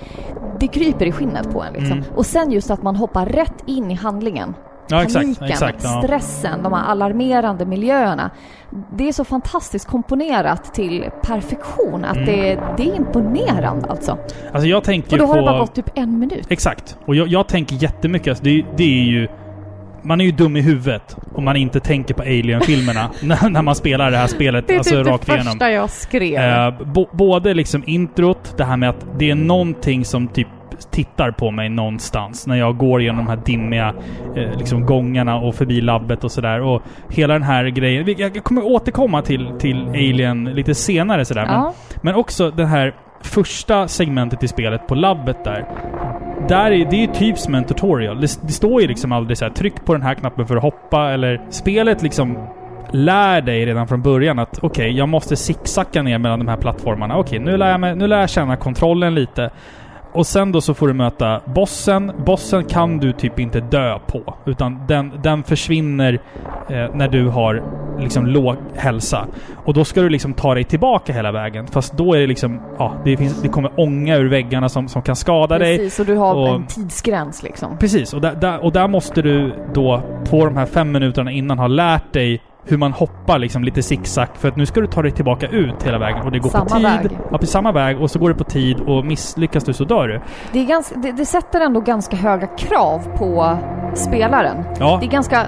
Det 0.59 0.67
kryper 0.67 1.05
i 1.05 1.11
skinnet 1.11 1.51
på 1.53 1.63
en 1.63 1.73
liksom. 1.73 1.97
Mm. 1.97 2.03
Och 2.15 2.25
sen 2.25 2.51
just 2.51 2.71
att 2.71 2.83
man 2.83 2.95
hoppar 2.95 3.25
rätt 3.25 3.63
in 3.65 3.91
i 3.91 3.93
handlingen. 3.93 4.53
Ja, 4.91 5.03
exakt. 5.03 5.25
Paniken, 5.25 5.47
exakt 5.47 5.83
ja. 5.83 6.01
stressen, 6.03 6.63
de 6.63 6.73
här 6.73 6.85
alarmerande 6.85 7.65
miljöerna. 7.65 8.31
Det 8.93 9.07
är 9.07 9.11
så 9.13 9.23
fantastiskt 9.23 9.87
komponerat 9.87 10.73
till 10.73 11.09
perfektion 11.21 12.05
att 12.05 12.15
Mm. 12.15 12.25
det, 12.25 12.59
det 12.77 12.89
är 12.89 12.95
imponerande 12.95 13.87
alltså. 13.89 14.17
Alltså 14.53 14.67
jag 14.67 14.83
tänker 14.83 15.11
Och 15.13 15.17
då 15.17 15.25
har 15.25 15.33
på... 15.33 15.39
det 15.39 15.45
bara 15.45 15.59
gått 15.59 15.75
typ 15.75 15.89
en 15.95 16.19
minut. 16.19 16.45
Exakt. 16.49 16.97
Och 17.05 17.15
jag, 17.15 17.27
jag 17.27 17.47
tänker 17.47 17.75
jättemycket. 17.75 18.27
Alltså 18.27 18.43
det, 18.43 18.65
det 18.77 18.83
är 18.83 19.05
ju... 19.05 19.27
Man 20.03 20.21
är 20.21 20.25
ju 20.25 20.31
dum 20.31 20.57
i 20.57 20.61
huvudet 20.61 21.15
om 21.35 21.45
man 21.45 21.55
inte 21.55 21.79
tänker 21.79 22.13
på 22.13 22.21
Alien-filmerna 22.21 23.09
när, 23.23 23.49
när 23.49 23.61
man 23.61 23.75
spelar 23.75 24.11
det 24.11 24.17
här 24.17 24.27
spelet 24.27 24.67
Det 24.67 24.73
är 24.73 24.77
alltså 24.77 24.95
typ 24.95 25.07
rakt 25.07 25.25
det 25.25 25.33
igenom. 25.33 25.51
första 25.51 25.71
jag 25.71 25.89
skrev. 25.89 26.35
Eh, 26.35 26.73
både 27.11 27.53
liksom 27.53 27.83
introt, 27.85 28.53
det 28.57 28.63
här 28.63 28.77
med 28.77 28.89
att 28.89 29.05
det 29.19 29.29
är 29.31 29.35
någonting 29.35 30.05
som 30.05 30.27
typ 30.27 30.47
tittar 30.91 31.31
på 31.31 31.51
mig 31.51 31.69
någonstans 31.69 32.47
när 32.47 32.55
jag 32.55 32.77
går 32.77 33.01
genom 33.01 33.25
de 33.25 33.27
här 33.27 33.39
dimmiga 33.45 33.93
eh, 34.35 34.57
liksom 34.57 34.85
gångarna 34.85 35.35
och 35.37 35.55
förbi 35.55 35.81
labbet 35.81 36.23
och 36.23 36.31
sådär. 36.31 36.61
Och 36.61 36.81
hela 37.09 37.33
den 37.33 37.43
här 37.43 37.65
grejen. 37.65 38.15
Jag 38.17 38.43
kommer 38.43 38.65
återkomma 38.65 39.21
till, 39.21 39.51
till 39.59 39.87
Alien 39.87 40.43
lite 40.43 40.75
senare 40.75 41.25
sådär. 41.25 41.45
Men, 41.45 41.53
ja. 41.53 41.73
men 42.01 42.15
också 42.15 42.51
det 42.51 42.65
här 42.65 42.95
första 43.21 43.87
segmentet 43.87 44.43
i 44.43 44.47
spelet 44.47 44.87
på 44.87 44.95
labbet 44.95 45.43
där. 45.43 45.65
Där 46.47 46.71
är, 46.71 46.85
det 46.89 46.95
är 46.95 47.01
ju 47.01 47.13
typ 47.13 47.37
som 47.37 47.55
en 47.55 47.63
tutorial. 47.63 48.21
Det, 48.21 48.39
det 48.41 48.53
står 48.53 48.81
ju 48.81 48.87
liksom 48.87 49.11
aldrig 49.11 49.37
så 49.37 49.45
här 49.45 49.51
tryck 49.51 49.85
på 49.85 49.93
den 49.93 50.01
här 50.01 50.13
knappen 50.13 50.47
för 50.47 50.55
att 50.55 50.63
hoppa 50.63 51.11
eller... 51.11 51.41
Spelet 51.49 52.01
liksom 52.01 52.47
lär 52.91 53.41
dig 53.41 53.65
redan 53.65 53.87
från 53.87 54.01
början 54.01 54.39
att 54.39 54.59
okej, 54.61 54.91
jag 54.91 55.09
måste 55.09 55.35
zigzacka 55.35 56.01
ner 56.01 56.17
mellan 56.17 56.39
de 56.39 56.47
här 56.47 56.57
plattformarna. 56.57 57.17
Okej, 57.17 57.39
nu, 57.39 57.57
lär 57.57 57.71
jag 57.71 57.79
mig, 57.79 57.95
nu 57.95 58.07
lär 58.07 58.19
jag 58.19 58.29
känna 58.29 58.55
kontrollen 58.55 59.15
lite. 59.15 59.49
Och 60.13 60.27
sen 60.27 60.51
då 60.51 60.61
så 60.61 60.73
får 60.73 60.87
du 60.87 60.93
möta 60.93 61.41
bossen. 61.45 62.11
Bossen 62.25 62.63
kan 62.63 62.97
du 62.97 63.11
typ 63.13 63.39
inte 63.39 63.59
dö 63.59 63.99
på. 64.07 64.33
Utan 64.45 64.79
den, 64.87 65.11
den 65.23 65.43
försvinner 65.43 66.13
eh, 66.69 66.95
när 66.95 67.07
du 67.07 67.27
har 67.27 67.63
liksom 67.99 68.25
låg 68.25 68.55
hälsa. 68.75 69.27
Och 69.65 69.73
då 69.73 69.85
ska 69.85 70.01
du 70.01 70.09
liksom 70.09 70.33
ta 70.33 70.53
dig 70.53 70.63
tillbaka 70.63 71.13
hela 71.13 71.31
vägen. 71.31 71.67
Fast 71.67 71.97
då 71.97 72.13
är 72.13 72.19
det 72.19 72.27
liksom... 72.27 72.61
Ja, 72.79 72.93
det, 73.05 73.17
finns, 73.17 73.41
det 73.41 73.47
kommer 73.49 73.71
ånga 73.79 74.15
ur 74.17 74.29
väggarna 74.29 74.69
som, 74.69 74.87
som 74.87 75.01
kan 75.01 75.15
skada 75.15 75.57
dig. 75.59 75.77
Precis, 75.77 75.99
och 75.99 76.05
du 76.05 76.15
har 76.15 76.35
och- 76.35 76.55
en 76.55 76.65
tidsgräns 76.67 77.43
liksom. 77.43 77.77
Precis, 77.77 78.13
och 78.13 78.21
där, 78.21 78.35
där, 78.35 78.63
och 78.63 78.71
där 78.71 78.87
måste 78.87 79.21
du 79.21 79.53
då 79.73 80.01
på 80.29 80.45
de 80.45 80.57
här 80.57 80.65
fem 80.65 80.91
minuterna 80.91 81.31
innan 81.31 81.59
ha 81.59 81.67
lärt 81.67 82.13
dig 82.13 82.41
hur 82.69 82.77
man 82.77 82.93
hoppar 82.93 83.39
liksom 83.39 83.63
lite 83.63 83.83
zigzag 83.83 84.27
för 84.33 84.47
att 84.47 84.55
nu 84.55 84.65
ska 84.65 84.81
du 84.81 84.87
ta 84.87 85.01
dig 85.01 85.11
tillbaka 85.11 85.47
ut 85.47 85.83
hela 85.83 85.97
vägen 85.97 86.21
och 86.25 86.31
det 86.31 86.39
går 86.39 86.49
Samma 86.49 86.65
på 86.65 86.75
tid. 86.75 86.83
väg. 86.83 87.17
Ja, 87.31 87.37
på 87.37 87.45
samma 87.45 87.71
väg 87.71 88.01
och 88.01 88.11
så 88.11 88.19
går 88.19 88.29
det 88.29 88.35
på 88.35 88.43
tid 88.43 88.79
och 88.79 89.05
misslyckas 89.05 89.63
du 89.63 89.73
så 89.73 89.83
dör 89.83 90.07
du. 90.07 90.21
Det, 90.53 90.59
är 90.59 90.65
ganska, 90.65 90.95
det, 90.95 91.11
det 91.11 91.25
sätter 91.25 91.61
ändå 91.61 91.79
ganska 91.81 92.17
höga 92.17 92.47
krav 92.47 92.99
på 93.17 93.57
spelaren. 93.93 94.63
Ja, 94.79 94.97
Det 95.01 95.05
är 95.07 95.11
ganska 95.11 95.45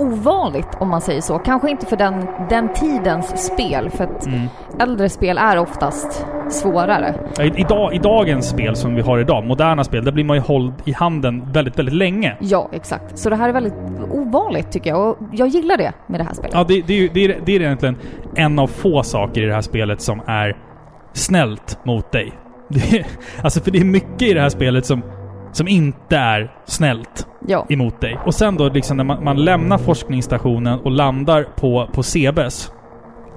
ovanligt 0.00 0.68
om 0.80 0.88
man 0.88 1.00
säger 1.00 1.20
så. 1.20 1.38
Kanske 1.38 1.70
inte 1.70 1.86
för 1.86 1.96
den, 1.96 2.26
den 2.48 2.72
tidens 2.74 3.46
spel, 3.46 3.90
för 3.90 4.04
att 4.04 4.26
Mm. 4.26 4.40
äldre 4.80 5.08
spel 5.08 5.38
är 5.38 5.56
oftast 5.58 6.26
svårare. 6.50 7.14
I, 7.40 7.60
idag, 7.60 7.94
I 7.94 7.98
dagens 7.98 8.48
spel 8.48 8.76
som 8.76 8.94
vi 8.94 9.02
har 9.02 9.18
idag, 9.18 9.44
moderna 9.44 9.84
spel, 9.84 10.04
där 10.04 10.12
blir 10.12 10.24
man 10.24 10.36
ju 10.36 10.42
hålld 10.42 10.72
i 10.84 10.92
handen 10.92 11.52
väldigt, 11.52 11.78
väldigt 11.78 11.94
länge. 11.94 12.36
Ja, 12.40 12.68
exakt. 12.72 13.18
Så 13.18 13.30
det 13.30 13.36
här 13.36 13.48
är 13.48 13.52
väldigt 13.52 13.74
ovanligt 14.10 14.72
tycker 14.72 14.90
jag 14.90 15.08
och 15.08 15.16
jag 15.32 15.48
gillar 15.48 15.76
det 15.76 15.92
med 16.06 16.20
det 16.20 16.24
här 16.24 16.34
spelet. 16.34 16.54
Ja, 16.54 16.64
det, 16.68 16.82
det, 16.86 16.92
är 16.94 16.98
ju- 16.98 17.08
det, 17.14 17.24
är, 17.24 17.40
det 17.44 17.56
är 17.56 17.60
egentligen 17.60 17.96
en 18.36 18.58
av 18.58 18.66
få 18.66 19.02
saker 19.02 19.42
i 19.42 19.46
det 19.46 19.54
här 19.54 19.60
spelet 19.60 20.00
som 20.00 20.20
är 20.26 20.56
snällt 21.12 21.78
mot 21.84 22.12
dig. 22.12 22.32
Det 22.68 23.04
alltså 23.42 23.60
för 23.60 23.70
det 23.70 23.78
är 23.78 23.84
mycket 23.84 24.22
i 24.22 24.32
det 24.34 24.40
här 24.40 24.48
spelet 24.48 24.86
som, 24.86 25.02
som 25.52 25.68
inte 25.68 26.16
är 26.16 26.52
snällt 26.64 27.26
Ja. 27.46 27.66
emot 27.68 28.00
dig. 28.00 28.18
Och 28.26 28.34
sen 28.34 28.56
då 28.56 28.68
liksom 28.68 28.96
när 28.96 29.04
man, 29.04 29.24
man 29.24 29.44
lämnar 29.44 29.78
forskningsstationen 29.78 30.78
och 30.80 30.90
landar 30.90 31.46
på, 31.56 31.88
på 31.92 32.02
Cebes. 32.02 32.72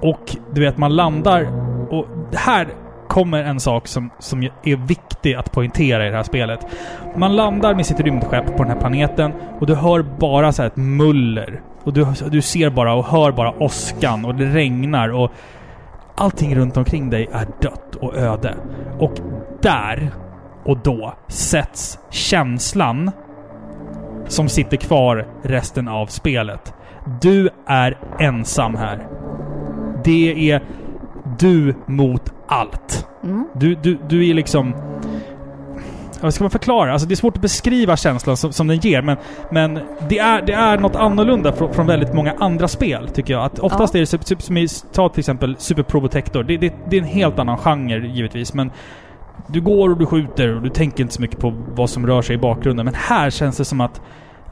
Och 0.00 0.36
du 0.52 0.60
vet, 0.60 0.76
man 0.78 0.96
landar 0.96 1.48
och 1.90 2.06
här 2.34 2.66
kommer 3.08 3.42
en 3.44 3.60
sak 3.60 3.86
som, 3.86 4.10
som 4.18 4.42
är 4.42 4.86
viktig 4.86 5.34
att 5.34 5.52
poängtera 5.52 6.06
i 6.06 6.10
det 6.10 6.16
här 6.16 6.22
spelet. 6.22 6.66
Man 7.16 7.36
landar 7.36 7.74
med 7.74 7.86
sitt 7.86 8.00
rymdskepp 8.00 8.56
på 8.56 8.62
den 8.62 8.72
här 8.72 8.80
planeten 8.80 9.32
och 9.60 9.66
du 9.66 9.74
hör 9.74 10.02
bara 10.18 10.52
så 10.52 10.62
ett 10.62 10.76
muller. 10.76 11.60
Och 11.84 11.92
du, 11.92 12.06
du 12.30 12.42
ser 12.42 12.70
bara 12.70 12.94
och 12.94 13.04
hör 13.06 13.32
bara 13.32 13.62
åskan 13.62 14.24
och 14.24 14.34
det 14.34 14.44
regnar 14.44 15.08
och 15.08 15.30
allting 16.14 16.56
runt 16.56 16.76
omkring 16.76 17.10
dig 17.10 17.28
är 17.32 17.46
dött 17.60 17.94
och 18.00 18.16
öde. 18.16 18.54
Och 18.98 19.12
där 19.62 20.10
och 20.64 20.78
då 20.78 21.14
sätts 21.28 21.98
känslan 22.10 23.10
som 24.28 24.48
sitter 24.48 24.76
kvar 24.76 25.26
resten 25.42 25.88
av 25.88 26.06
spelet. 26.06 26.74
Du 27.20 27.50
är 27.66 27.98
ensam 28.20 28.74
här. 28.74 29.08
Det 30.04 30.50
är 30.50 30.62
du 31.38 31.74
mot 31.86 32.32
allt. 32.48 33.06
Mm. 33.24 33.48
Du, 33.54 33.74
du, 33.74 33.98
du 34.08 34.30
är 34.30 34.34
liksom... 34.34 34.74
Vad 36.20 36.34
ska 36.34 36.44
man 36.44 36.50
förklara? 36.50 36.92
Alltså 36.92 37.08
det 37.08 37.14
är 37.14 37.16
svårt 37.16 37.36
att 37.36 37.42
beskriva 37.42 37.96
känslan 37.96 38.36
som, 38.36 38.52
som 38.52 38.66
den 38.66 38.78
ger, 38.78 39.02
men, 39.02 39.16
men 39.50 39.80
det, 40.08 40.18
är, 40.18 40.42
det 40.42 40.52
är 40.52 40.78
något 40.78 40.96
annorlunda 40.96 41.52
från, 41.52 41.74
från 41.74 41.86
väldigt 41.86 42.14
många 42.14 42.34
andra 42.38 42.68
spel, 42.68 43.08
tycker 43.08 43.34
jag. 43.34 43.44
Att 43.44 43.58
oftast 43.58 43.94
Ja. 43.94 44.00
är 44.00 44.18
det, 44.34 44.42
som 44.42 44.56
i, 44.56 44.68
ta 44.92 45.08
till 45.08 45.20
exempel 45.20 45.56
Super 45.58 45.82
Probotector. 45.82 46.42
Det, 46.42 46.56
det, 46.56 46.74
det 46.90 46.96
är 46.96 47.00
en 47.00 47.08
helt 47.08 47.38
annan 47.38 47.58
genre, 47.58 48.06
givetvis, 48.06 48.54
men 48.54 48.70
du 49.46 49.60
går 49.60 49.90
och 49.90 49.98
du 49.98 50.06
skjuter 50.06 50.56
och 50.56 50.62
du 50.62 50.68
tänker 50.68 51.02
inte 51.02 51.14
så 51.14 51.22
mycket 51.22 51.38
på 51.38 51.54
vad 51.74 51.90
som 51.90 52.06
rör 52.06 52.22
sig 52.22 52.34
i 52.34 52.38
bakgrunden. 52.38 52.84
Men 52.84 52.94
här 52.94 53.30
känns 53.30 53.56
det 53.56 53.64
som 53.64 53.80
att 53.80 54.00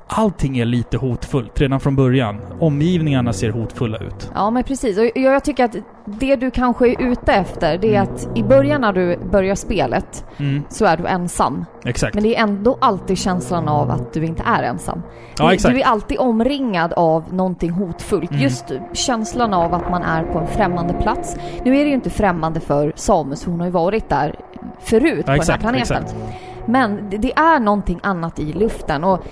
allting 0.07 0.59
är 0.59 0.65
lite 0.65 0.97
hotfullt 0.97 1.61
redan 1.61 1.81
från 1.81 1.97
början. 1.97 2.37
Omgivningarna 2.61 3.33
ser 3.33 3.51
hotfulla 3.51 3.99
ut. 3.99 4.31
Ja, 4.35 4.51
men 4.51 4.65
precis. 4.65 4.99
Och 4.99 5.05
jag 5.15 5.45
tycker 5.45 5.65
att 5.65 5.77
det 6.05 6.37
du 6.37 6.51
kanske 6.51 6.89
är 6.89 7.03
ute 7.03 7.33
efter, 7.33 7.79
det 7.79 7.95
är 7.95 8.01
Mm. 8.03 8.15
att 8.15 8.29
i 8.39 8.43
början 8.43 8.81
när 8.81 8.93
du 8.93 9.19
börjar 9.31 9.55
spelet 9.55 10.25
Mm, 10.37 10.63
så 10.69 10.85
är 10.85 10.97
du 10.97 11.07
ensam. 11.07 11.65
exakt. 11.85 12.15
Men 12.15 12.23
det 12.23 12.37
är 12.37 12.43
ändå 12.43 12.79
alltid 12.81 13.19
känslan 13.19 13.69
av 13.69 13.91
att 13.91 14.13
du 14.13 14.25
inte 14.25 14.43
är 14.47 14.63
ensam. 14.63 15.03
Ja, 15.39 15.53
exakt. 15.55 15.75
Du 15.75 15.81
är 15.81 15.87
alltid 15.87 16.19
omringad 16.19 16.93
av 16.93 17.35
någonting 17.35 17.71
hotfullt. 17.71 18.31
Mm. 18.31 18.43
Just 18.43 18.73
känslan 18.93 19.55
av 19.55 19.75
att 19.75 19.91
man 19.91 20.03
är 20.03 20.25
på 20.25 20.39
en 20.39 20.47
främmande 20.47 20.95
plats. 20.95 21.37
Nu 21.65 21.77
är 21.77 21.85
det 21.85 21.89
ju 21.89 21.95
inte 21.95 22.11
främmande 22.11 22.61
för 22.61 22.93
Samus, 22.97 23.45
hon 23.45 23.61
har 23.61 23.67
ju 23.67 23.73
varit 23.73 24.09
där 24.09 24.35
förut 24.81 25.27
på 25.27 25.33
exakt, 25.33 25.63
den 25.63 25.75
här 25.75 25.85
planeten. 25.85 26.03
exakt. 26.03 26.17
Men 26.67 27.11
det, 27.11 27.33
är 27.33 27.61
någonting 27.61 28.01
annat 28.03 28.39
i 28.39 28.53
luften 28.53 29.05
och 29.05 29.25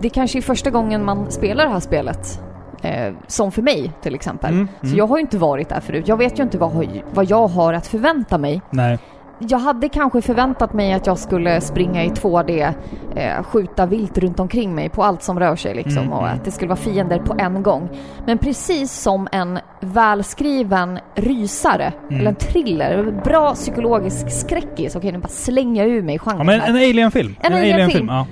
det 0.00 0.08
kanske 0.08 0.38
är 0.38 0.42
första 0.42 0.70
gången 0.70 1.04
man 1.04 1.30
spelar 1.30 1.64
det 1.64 1.70
här 1.70 1.80
spelet. 1.80 2.40
Eh, 2.82 3.14
som 3.26 3.52
för 3.52 3.62
mig 3.62 3.92
till 4.02 4.14
exempel. 4.14 4.54
Mm, 4.54 4.68
Så 4.80 4.86
mm. 4.86 4.98
jag 4.98 5.06
har 5.06 5.16
ju 5.16 5.20
inte 5.20 5.38
varit 5.38 5.68
där 5.68 5.80
förut. 5.80 6.08
Jag 6.08 6.16
vet 6.16 6.38
ju 6.38 6.42
inte 6.42 6.58
vad, 6.58 6.88
vad 7.10 7.30
jag 7.30 7.48
har 7.48 7.72
att 7.72 7.86
förvänta 7.86 8.38
mig. 8.38 8.62
Nej. 8.70 8.98
Jag 9.38 9.58
hade 9.58 9.88
kanske 9.88 10.22
förväntat 10.22 10.72
mig 10.72 10.92
att 10.92 11.06
jag 11.06 11.18
skulle 11.18 11.60
springa 11.60 12.04
i 12.04 12.08
2D, 12.08 12.74
eh, 13.16 13.42
skjuta 13.42 13.86
vilt 13.86 14.18
runt 14.18 14.40
omkring 14.40 14.74
mig 14.74 14.88
på 14.88 15.02
allt 15.04 15.22
som 15.22 15.40
rör 15.40 15.56
sig 15.56 15.74
liksom 15.74 15.98
Mm, 16.02 16.12
och 16.12 16.22
mm. 16.22 16.34
att 16.34 16.44
det 16.44 16.50
skulle 16.50 16.68
vara 16.68 16.76
fiender 16.78 17.18
på 17.18 17.34
en 17.38 17.62
gång. 17.62 17.88
Men 18.26 18.38
precis 18.38 18.92
som 18.92 19.28
en 19.32 19.58
välskriven 19.80 20.98
rysare, 21.14 21.92
Mm. 22.08 22.20
eller 22.20 22.30
en 22.30 22.36
thriller, 22.36 23.20
bra 23.24 23.54
psykologisk 23.54 24.30
skräckis, 24.30 24.96
okej 24.96 25.12
nu 25.12 25.18
bara 25.18 25.28
slänga 25.28 25.84
ur 25.84 26.02
mig 26.02 26.18
genren 26.18 26.38
Ja, 26.38 26.44
men 26.44 26.60
en 26.60 26.76
Alien-film. 26.76 27.34
En 27.40 27.52
Alien-film. 27.52 28.06
ja. 28.08 28.26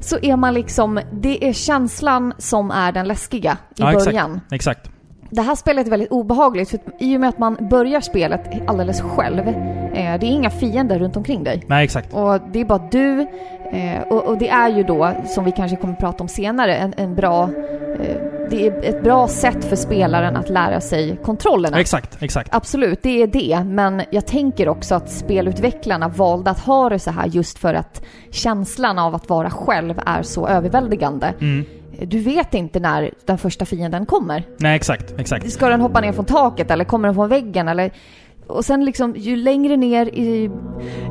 Så 0.00 0.18
är 0.22 0.36
man 0.36 0.54
liksom, 0.54 1.00
det 1.12 1.48
är 1.48 1.52
känslan 1.52 2.32
som 2.38 2.70
är 2.70 2.92
den 2.92 3.08
läskiga 3.08 3.52
i 3.52 3.56
Ja, 3.76 3.90
exakt. 3.90 4.04
början. 4.06 4.40
Exakt. 4.52 4.90
Det 5.30 5.42
här 5.42 5.54
spelet 5.54 5.86
är 5.86 5.90
väldigt 5.90 6.10
obehagligt 6.10 6.70
för 6.70 6.80
i 6.98 7.16
och 7.16 7.20
med 7.20 7.28
att 7.28 7.38
man 7.38 7.56
börjar 7.70 8.00
spelet 8.00 8.40
alldeles 8.66 9.00
själv, 9.00 9.48
eh, 9.48 9.54
det 9.92 10.26
är 10.26 10.30
inga 10.30 10.50
fiender 10.50 10.98
runt 10.98 11.16
omkring 11.16 11.44
dig. 11.44 11.64
Nej, 11.66 11.84
exakt. 11.84 12.14
Och 12.14 12.40
det 12.52 12.60
är 12.60 12.64
bara 12.64 12.88
du, 12.90 13.20
eh, 13.72 14.02
och, 14.10 14.24
och 14.24 14.38
det 14.38 14.48
är 14.48 14.68
ju 14.68 14.82
då, 14.82 15.12
som 15.26 15.44
vi 15.44 15.52
kanske 15.52 15.76
kommer 15.76 15.92
att 15.92 16.00
prata 16.00 16.22
om 16.22 16.28
senare, 16.28 16.76
en, 16.76 16.94
en 16.96 17.14
bra... 17.14 17.42
Eh, 18.00 18.16
det 18.50 18.66
är 18.66 18.84
ett 18.84 19.02
bra 19.02 19.28
sätt 19.28 19.64
för 19.64 19.76
spelaren 19.76 20.36
att 20.36 20.48
lära 20.48 20.80
sig 20.80 21.16
kontrollerna. 21.24 21.80
Exakt, 21.80 22.22
exakt. 22.22 22.54
Absolut, 22.54 23.02
det 23.02 23.22
är 23.22 23.26
det. 23.26 23.64
Men 23.64 24.02
jag 24.10 24.26
tänker 24.26 24.68
också 24.68 24.94
att 24.94 25.10
spelutvecklarna 25.10 26.08
valde 26.08 26.50
att 26.50 26.58
ha 26.58 26.88
det 26.88 26.98
så 26.98 27.10
här 27.10 27.26
just 27.26 27.58
för 27.58 27.74
att 27.74 28.02
känslan 28.30 28.98
av 28.98 29.14
att 29.14 29.28
vara 29.28 29.50
själv 29.50 30.00
är 30.06 30.22
så 30.22 30.48
överväldigande. 30.48 31.34
Mm. 31.40 31.64
Du 32.06 32.18
vet 32.18 32.54
inte 32.54 32.80
när 32.80 33.10
den 33.26 33.38
första 33.38 33.64
fienden 33.64 34.06
kommer. 34.06 34.44
Nej, 34.58 34.76
exakt, 34.76 35.14
exakt. 35.18 35.50
Ska 35.50 35.68
den 35.68 35.80
hoppa 35.80 36.00
ner 36.00 36.12
från 36.12 36.24
taket 36.24 36.70
eller 36.70 36.84
kommer 36.84 37.08
den 37.08 37.14
från 37.14 37.28
väggen 37.28 37.68
eller... 37.68 37.90
Och 38.46 38.64
sen 38.64 38.84
liksom, 38.84 39.14
ju 39.16 39.36
längre 39.36 39.76
ner 39.76 40.06
i, 40.06 40.50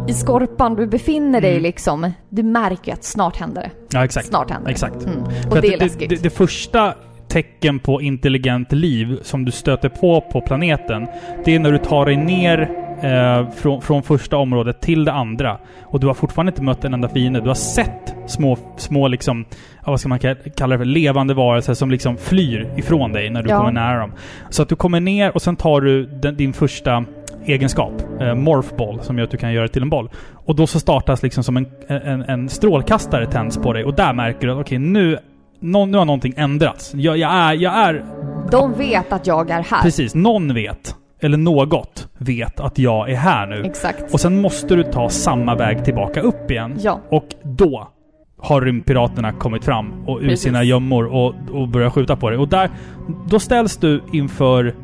i 0.08 0.14
skorpan 0.14 0.76
du 0.76 0.88
befinner 0.88 1.42
dig 1.42 1.52
Mm. 1.52 1.64
liksom, 1.64 2.12
du 2.30 2.44
märker 2.44 2.94
att 2.94 3.04
snart 3.04 3.38
händer 3.38 3.62
det. 3.62 3.72
Ja, 3.98 4.06
exakt. 4.06 4.28
Snart 4.28 4.52
händer 4.52 4.72
Exakt. 4.72 5.00
det. 5.00 5.06
Mm. 5.12 5.26
För 5.26 5.50
Och 5.52 5.56
att 5.56 5.62
det 5.62 5.68
är 5.68 5.72
det, 5.72 5.86
läskigt. 5.86 6.10
det, 6.10 6.24
det 6.24 6.30
första 6.30 6.94
tecken 7.28 7.80
på 7.80 8.02
intelligent 8.02 8.72
liv 8.72 9.20
som 9.24 9.46
du 9.46 9.52
stöter 9.52 9.90
på 9.90 10.22
på 10.22 10.42
planeten, 10.42 11.08
det 11.46 11.56
är 11.56 11.60
när 11.60 11.72
du 11.72 11.78
tar 11.78 12.06
dig 12.06 12.16
ner 12.18 12.87
eh, 13.02 13.50
från, 13.50 13.82
från 13.82 14.04
första 14.04 14.38
området 14.38 14.82
till 14.82 15.06
det 15.06 15.12
andra. 15.14 15.58
Och 15.86 16.00
du 16.00 16.08
har 16.08 16.14
fortfarande 16.14 16.50
inte 16.50 16.62
mött 16.64 16.86
en 16.86 16.94
enda 16.94 17.10
fiende. 17.10 17.42
Du 17.42 17.48
har 17.48 17.54
sett 17.56 18.16
små, 18.28 18.58
små 18.78 19.08
liksom, 19.08 19.46
vad 19.86 20.00
ska 20.00 20.10
man 20.10 20.20
ka- 20.20 20.50
kalla 20.58 20.74
det 20.76 20.78
för, 20.80 20.86
levande 20.86 21.34
varelser 21.34 21.74
som 21.74 21.92
liksom 21.92 22.18
flyr 22.18 22.70
ifrån 22.78 23.12
dig 23.12 23.30
när 23.30 23.44
du 23.44 23.50
Ja. 23.50 23.58
kommer 23.58 23.72
nära 23.72 24.00
dem. 24.00 24.12
Så 24.50 24.62
att 24.62 24.70
du 24.70 24.76
kommer 24.76 25.00
ner 25.00 25.36
och 25.36 25.42
sen 25.42 25.56
tar 25.56 25.82
du 25.82 26.06
den, 26.06 26.36
din 26.36 26.54
första 26.54 27.06
egenskap, 27.46 27.92
eh, 28.22 28.36
morphball, 28.36 29.02
som 29.02 29.18
gör 29.18 29.26
att 29.26 29.32
du 29.32 29.38
kan 29.38 29.54
göra 29.54 29.68
det 29.68 29.74
till 29.74 29.82
en 29.82 29.90
boll. 29.90 30.10
Och 30.34 30.56
då 30.56 30.68
så 30.68 30.80
startas 30.80 31.24
liksom 31.24 31.44
som 31.44 31.58
en, 31.58 31.68
en, 31.88 32.22
en 32.22 32.50
strålkastare 32.50 33.26
tänds 33.26 33.58
på 33.58 33.74
dig 33.74 33.84
och 33.84 33.94
där 33.94 34.14
märker 34.14 34.48
du 34.48 34.54
att 34.54 34.60
okej, 34.62 34.78
nu, 34.78 35.18
nå- 35.60 35.86
nu 35.86 35.98
har 35.98 36.06
någonting 36.06 36.34
ändrats. 36.38 36.92
Jag, 36.96 37.18
jag, 37.18 37.32
är, 37.32 37.54
jag 37.54 37.74
är... 37.78 38.06
De 38.52 38.74
vet 38.74 39.14
att 39.14 39.28
jag 39.28 39.50
är 39.50 39.64
här. 39.64 39.82
Precis, 39.82 40.16
någon 40.16 40.54
vet, 40.54 40.96
eller 41.20 41.38
något 41.38 42.08
vet 42.18 42.60
att 42.60 42.80
jag 42.80 43.10
är 43.10 43.16
här 43.16 43.48
nu. 43.48 43.64
Exakt. 43.66 44.14
Och 44.14 44.20
sen 44.20 44.42
måste 44.42 44.76
du 44.76 44.84
ta 44.84 45.10
samma 45.10 45.56
väg 45.56 45.86
tillbaka 45.86 46.22
upp 46.22 46.52
igen. 46.52 46.78
Ja. 46.82 47.00
Och 47.10 47.26
då 47.44 47.88
har 48.40 48.62
rymdpiraterna 48.62 49.32
kommit 49.32 49.66
fram 49.66 49.94
och 50.08 50.18
ur 50.18 50.24
Precis. 50.24 50.42
sina 50.42 50.64
gömmor 50.64 51.06
och, 51.06 51.36
och 51.52 51.68
börjar 51.68 51.90
skjuta 51.90 52.16
på 52.16 52.30
dig. 52.30 52.40
Och 52.40 52.48
där, 52.48 52.70
då 53.30 53.40
ställs 53.40 53.78
du 53.78 54.02
inför... 54.14 54.76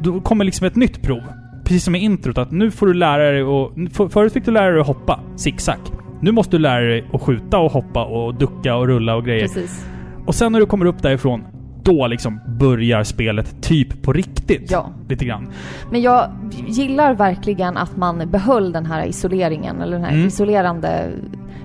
Då 0.00 0.20
kommer 0.20 0.44
liksom 0.44 0.66
ett 0.66 0.76
nytt 0.76 1.02
prov. 1.02 1.22
Precis 1.64 1.84
som 1.84 1.94
i 1.94 1.98
introt, 1.98 2.38
att 2.38 2.50
nu 2.50 2.70
får 2.70 2.86
du 2.86 2.94
lära 2.94 3.30
dig 3.30 3.42
och 3.42 3.72
för, 3.92 4.08
Förut 4.08 4.32
fick 4.32 4.44
du 4.44 4.50
lära 4.50 4.70
dig 4.70 4.80
att 4.80 4.86
hoppa, 4.86 5.20
zigzag. 5.36 5.78
Nu 6.20 6.32
måste 6.32 6.56
du 6.56 6.58
lära 6.58 6.80
dig 6.80 7.04
att 7.12 7.22
skjuta 7.22 7.58
och 7.58 7.72
hoppa 7.72 8.04
och 8.04 8.34
ducka 8.34 8.76
och 8.76 8.86
rulla 8.86 9.14
och 9.14 9.24
grejer. 9.24 9.46
Precis. 9.46 9.86
Och 10.26 10.34
sen 10.34 10.52
när 10.52 10.60
du 10.60 10.66
kommer 10.66 10.86
upp 10.86 11.02
därifrån, 11.02 11.44
då 11.84 12.06
liksom 12.06 12.40
börjar 12.46 13.04
spelet 13.04 13.62
typ 13.62 14.02
på 14.02 14.12
riktigt. 14.12 14.70
Ja. 14.70 14.90
Lite 15.08 15.24
grann. 15.24 15.48
Men 15.90 16.02
jag 16.02 16.30
gillar 16.66 17.14
verkligen 17.14 17.76
att 17.76 17.96
man 17.96 18.30
behöll 18.30 18.72
den 18.72 18.86
här 18.86 19.06
isoleringen, 19.06 19.80
eller 19.80 19.92
den 19.92 20.04
här 20.04 20.12
Mm. 20.12 20.26
isolerande 20.26 21.10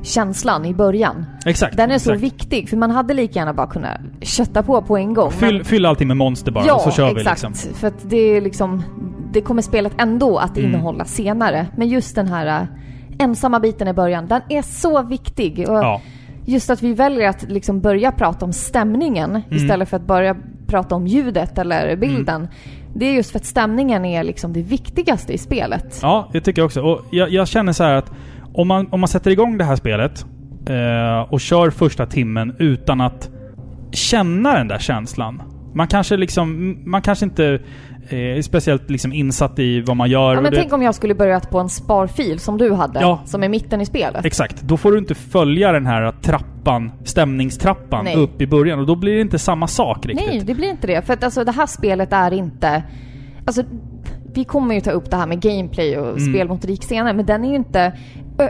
känslan 0.02 0.66
i 0.66 0.74
början. 0.74 1.26
Exakt. 1.46 1.78
Den 1.78 1.92
är 1.92 1.98
så 1.98 2.12
exakt. 2.12 2.24
viktig, 2.24 2.70
för 2.70 2.78
man 2.78 2.92
hade 2.92 3.14
lika 3.14 3.40
gärna 3.40 3.54
bara 3.54 3.68
kunnat 3.68 3.98
kötta 4.22 4.64
på 4.64 4.82
på 4.82 4.98
en 4.98 5.14
gång. 5.14 5.32
Fyll, 5.32 5.56
men- 5.56 5.66
fyll 5.66 5.86
allting 5.86 6.08
med 6.08 6.18
monster 6.18 6.52
bara, 6.52 6.66
ja, 6.66 6.80
så 6.80 6.92
kör 6.92 7.14
vi 7.14 7.22
exakt. 7.22 7.44
liksom. 7.44 7.74
För 7.74 7.88
att 7.88 8.10
det 8.10 8.18
är 8.18 8.42
liksom, 8.42 8.84
det 9.34 9.42
kommer 9.42 9.62
spelet 9.62 9.94
ändå 9.98 10.38
att 10.38 10.58
Mm. 10.58 10.70
innehålla 10.70 11.06
senare. 11.06 11.66
Men 11.78 11.88
just 11.88 12.16
den 12.16 12.28
här 12.28 12.62
äh, 12.62 12.68
ensamma 13.20 13.60
biten 13.60 13.88
i 13.88 13.94
början, 13.94 14.28
den 14.28 14.42
är 14.50 14.62
så 14.62 15.04
viktig. 15.04 15.70
Och 15.70 15.76
Ja. 15.78 16.02
Just 16.50 16.70
att 16.70 16.82
vi 16.84 16.94
väljer 16.94 17.30
att 17.30 17.44
liksom 17.50 17.82
börja 17.82 18.12
prata 18.12 18.46
om 18.46 18.54
stämningen 18.54 19.30
Mm. 19.30 19.44
istället 19.50 19.90
för 19.90 19.98
att 19.98 20.08
börja 20.08 20.36
prata 20.68 20.96
om 20.96 21.08
ljudet 21.08 21.58
eller 21.58 21.96
bilden. 21.96 22.48
Det 22.96 23.06
är 23.06 23.14
just 23.14 23.32
för 23.32 23.40
att 23.40 23.46
stämningen 23.46 24.06
är 24.06 24.24
liksom 24.24 24.54
det 24.54 24.62
viktigaste 24.62 25.34
i 25.34 25.38
spelet. 25.38 26.00
Ja, 26.02 26.30
det 26.34 26.42
tycker 26.42 26.62
jag 26.62 26.66
också. 26.66 26.82
Och 26.82 27.06
jag, 27.12 27.30
jag 27.30 27.48
känner 27.48 27.74
så 27.74 27.84
här 27.84 27.94
att 27.94 28.12
om 28.54 28.68
man, 28.68 28.88
om 28.92 29.00
man 29.00 29.08
sätter 29.08 29.32
igång 29.32 29.58
det 29.58 29.64
här 29.64 29.76
spelet 29.76 30.26
eh, 30.70 31.34
och 31.34 31.42
kör 31.42 31.70
första 31.70 32.06
timmen 32.06 32.56
utan 32.60 33.02
att 33.02 33.30
känna 33.92 34.58
den 34.58 34.68
där 34.68 34.80
känslan. 34.80 35.42
Man 35.74 35.88
kanske 35.88 36.18
liksom, 36.18 36.78
man 36.86 37.02
kanske 37.02 37.26
inte 37.26 37.62
eh, 38.10 38.42
speciellt 38.42 38.90
liksom 38.90 39.14
insatt 39.14 39.60
i 39.60 39.82
vad 39.82 39.98
man 39.98 40.10
gör. 40.10 40.34
Ja, 40.36 40.42
men 40.42 40.52
det- 40.52 40.58
tänk 40.58 40.74
om 40.74 40.82
jag 40.82 40.96
skulle 40.96 41.16
börjat 41.16 41.50
på 41.50 41.60
en 41.60 41.70
sparfil 41.70 42.40
som 42.40 42.58
du 42.58 42.74
hade, 42.74 43.00
Ja. 43.02 43.20
som 43.26 43.44
är 43.44 43.50
mitten 43.50 43.82
i 43.82 43.86
spelet. 43.86 44.26
Exakt. 44.26 44.62
Då 44.62 44.78
får 44.78 44.92
du 44.92 44.98
inte 44.98 45.16
följa 45.16 45.72
den 45.72 45.86
här 45.86 46.12
trappan, 46.22 46.92
stämningstrappan, 47.04 48.06
Nej. 48.06 48.16
upp 48.16 48.42
i 48.42 48.48
början. 48.48 48.80
Och 48.80 48.86
då 48.86 48.96
blir 48.96 49.16
det 49.16 49.22
inte 49.22 49.40
samma 49.40 49.68
sak 49.68 50.06
riktigt. 50.06 50.28
Nej, 50.30 50.42
det 50.46 50.56
blir 50.56 50.70
inte 50.70 50.88
det. 50.88 51.06
För 51.06 51.14
att 51.14 51.24
alltså 51.24 51.44
det 51.44 51.52
här 51.52 51.66
spelet 51.66 52.14
är 52.14 52.34
inte... 52.34 52.84
Alltså, 53.46 53.64
vi 54.34 54.44
kommer 54.44 54.76
ju 54.76 54.82
ta 54.82 54.92
upp 54.92 55.10
det 55.12 55.18
här 55.18 55.28
med 55.28 55.42
gameplay 55.42 55.98
och 55.98 56.18
Mm. 56.18 56.34
spelmotorik 56.34 56.84
senare, 56.84 57.14
men 57.14 57.26
den 57.26 57.46
är 57.46 57.50
ju 57.50 57.56
inte... 57.56 57.94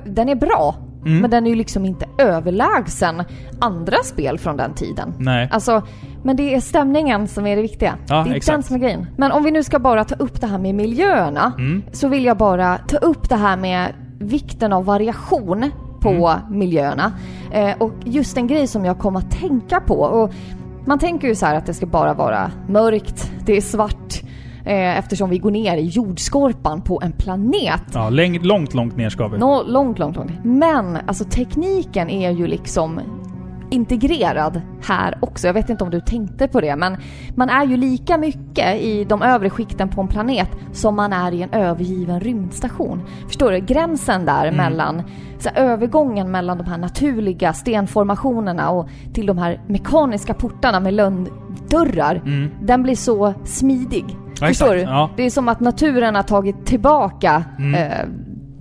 Den 0.05 0.29
är 0.29 0.35
bra, 0.35 0.75
Mm. 1.05 1.19
men 1.21 1.29
den 1.31 1.45
är 1.45 1.49
ju 1.49 1.55
liksom 1.55 1.85
inte 1.85 2.05
överlägsen 2.17 3.23
andra 3.59 3.97
spel 4.03 4.39
från 4.39 4.57
den 4.57 4.73
tiden. 4.73 5.13
Nej. 5.17 5.49
Alltså, 5.51 5.81
men 6.23 6.35
det 6.35 6.55
är 6.55 6.59
stämningen 6.61 7.27
som 7.27 7.47
är 7.47 7.55
det 7.55 7.61
viktiga. 7.61 7.95
Ja, 8.07 8.15
det 8.15 8.21
är 8.21 8.23
den 8.25 8.33
exakt. 8.33 8.65
som 8.67 8.75
är 8.75 8.79
grejen. 8.79 9.07
Men 9.17 9.31
om 9.31 9.43
vi 9.43 9.51
nu 9.51 9.63
ska 9.63 9.79
bara 9.79 10.03
ta 10.03 10.15
upp 10.15 10.41
det 10.41 10.47
här 10.47 10.57
med 10.57 10.75
miljöerna, 10.75 11.53
Mm. 11.57 11.83
så 11.91 12.07
vill 12.07 12.25
jag 12.25 12.37
bara 12.37 12.77
ta 12.77 12.97
upp 12.97 13.29
det 13.29 13.35
här 13.35 13.57
med 13.57 13.93
vikten 14.19 14.73
av 14.73 14.85
variation 14.85 15.71
på 16.01 16.09
Mm. 16.09 16.59
miljöerna. 16.59 17.11
Eh, 17.51 17.71
och 17.77 17.91
just 18.05 18.37
en 18.37 18.47
grej 18.47 18.67
som 18.67 18.85
jag 18.85 18.99
kom 18.99 19.15
att 19.15 19.31
tänka 19.31 19.79
på. 19.79 19.93
Och 19.95 20.31
man 20.85 20.99
tänker 20.99 21.27
ju 21.27 21.35
så 21.35 21.45
här 21.45 21.55
att 21.55 21.65
det 21.65 21.73
ska 21.73 21.85
bara 21.85 22.13
vara 22.13 22.51
mörkt, 22.67 23.31
det 23.45 23.57
är 23.57 23.61
svart, 23.61 24.21
eh, 24.69 24.97
eftersom 24.97 25.29
vi 25.29 25.37
går 25.37 25.51
ner 25.51 25.77
i 25.77 25.85
jordskorpan 25.85 26.81
på 26.81 26.99
en 27.03 27.11
planet. 27.11 27.81
Ja, 27.93 28.09
läng- 28.09 28.43
långt, 28.43 28.73
långt 28.73 28.97
ner 28.97 29.09
ska 29.09 29.27
vi. 29.27 29.37
Nå, 29.37 29.63
långt, 29.63 29.99
långt, 29.99 30.15
långt. 30.15 30.31
Men 30.43 30.97
alltså 31.07 31.23
tekniken 31.23 32.09
är 32.09 32.31
ju 32.31 32.47
liksom 32.47 32.99
integrerad 33.71 34.61
här 34.87 35.17
också. 35.21 35.47
Jag 35.47 35.53
vet 35.53 35.69
inte 35.69 35.83
om 35.83 35.89
du 35.89 36.01
tänkte 36.01 36.47
på 36.47 36.61
det, 36.61 36.75
men 36.75 36.97
man 37.35 37.49
är 37.49 37.65
ju 37.65 37.77
lika 37.77 38.17
mycket 38.17 38.81
i 38.81 39.03
de 39.03 39.21
övre 39.21 39.49
skikten 39.49 39.89
på 39.89 40.01
en 40.01 40.07
planet 40.07 40.49
som 40.71 40.95
man 40.95 41.13
är 41.13 41.31
i 41.31 41.41
en 41.41 41.49
övergiven 41.53 42.19
rymdstation. 42.19 43.01
Förstår 43.27 43.51
du? 43.51 43.59
Gränsen 43.59 44.25
där 44.25 44.51
mellan, 44.51 45.01
så 45.39 45.49
här, 45.49 45.63
övergången 45.63 46.31
mellan 46.31 46.57
de 46.57 46.63
här 46.67 46.77
naturliga 46.77 47.53
stenformationerna 47.53 48.69
och 48.69 48.89
till 49.13 49.25
de 49.25 49.37
här 49.37 49.61
mekaniska 49.67 50.33
portarna 50.33 50.79
med 50.79 50.93
lönndörrar, 50.93 52.21
den 52.61 52.83
blir 52.83 52.95
så 52.95 53.33
smidig. 53.45 54.05
Förstår 54.39 54.73
exakt. 54.73 54.87
du? 54.87 54.91
Ja. 54.91 55.09
Det 55.17 55.23
är 55.23 55.29
som 55.29 55.49
att 55.49 55.59
naturen 55.59 56.15
har 56.15 56.23
tagit 56.23 56.65
tillbaka 56.65 57.43
Mm. 57.59 57.75
eh, 57.75 58.05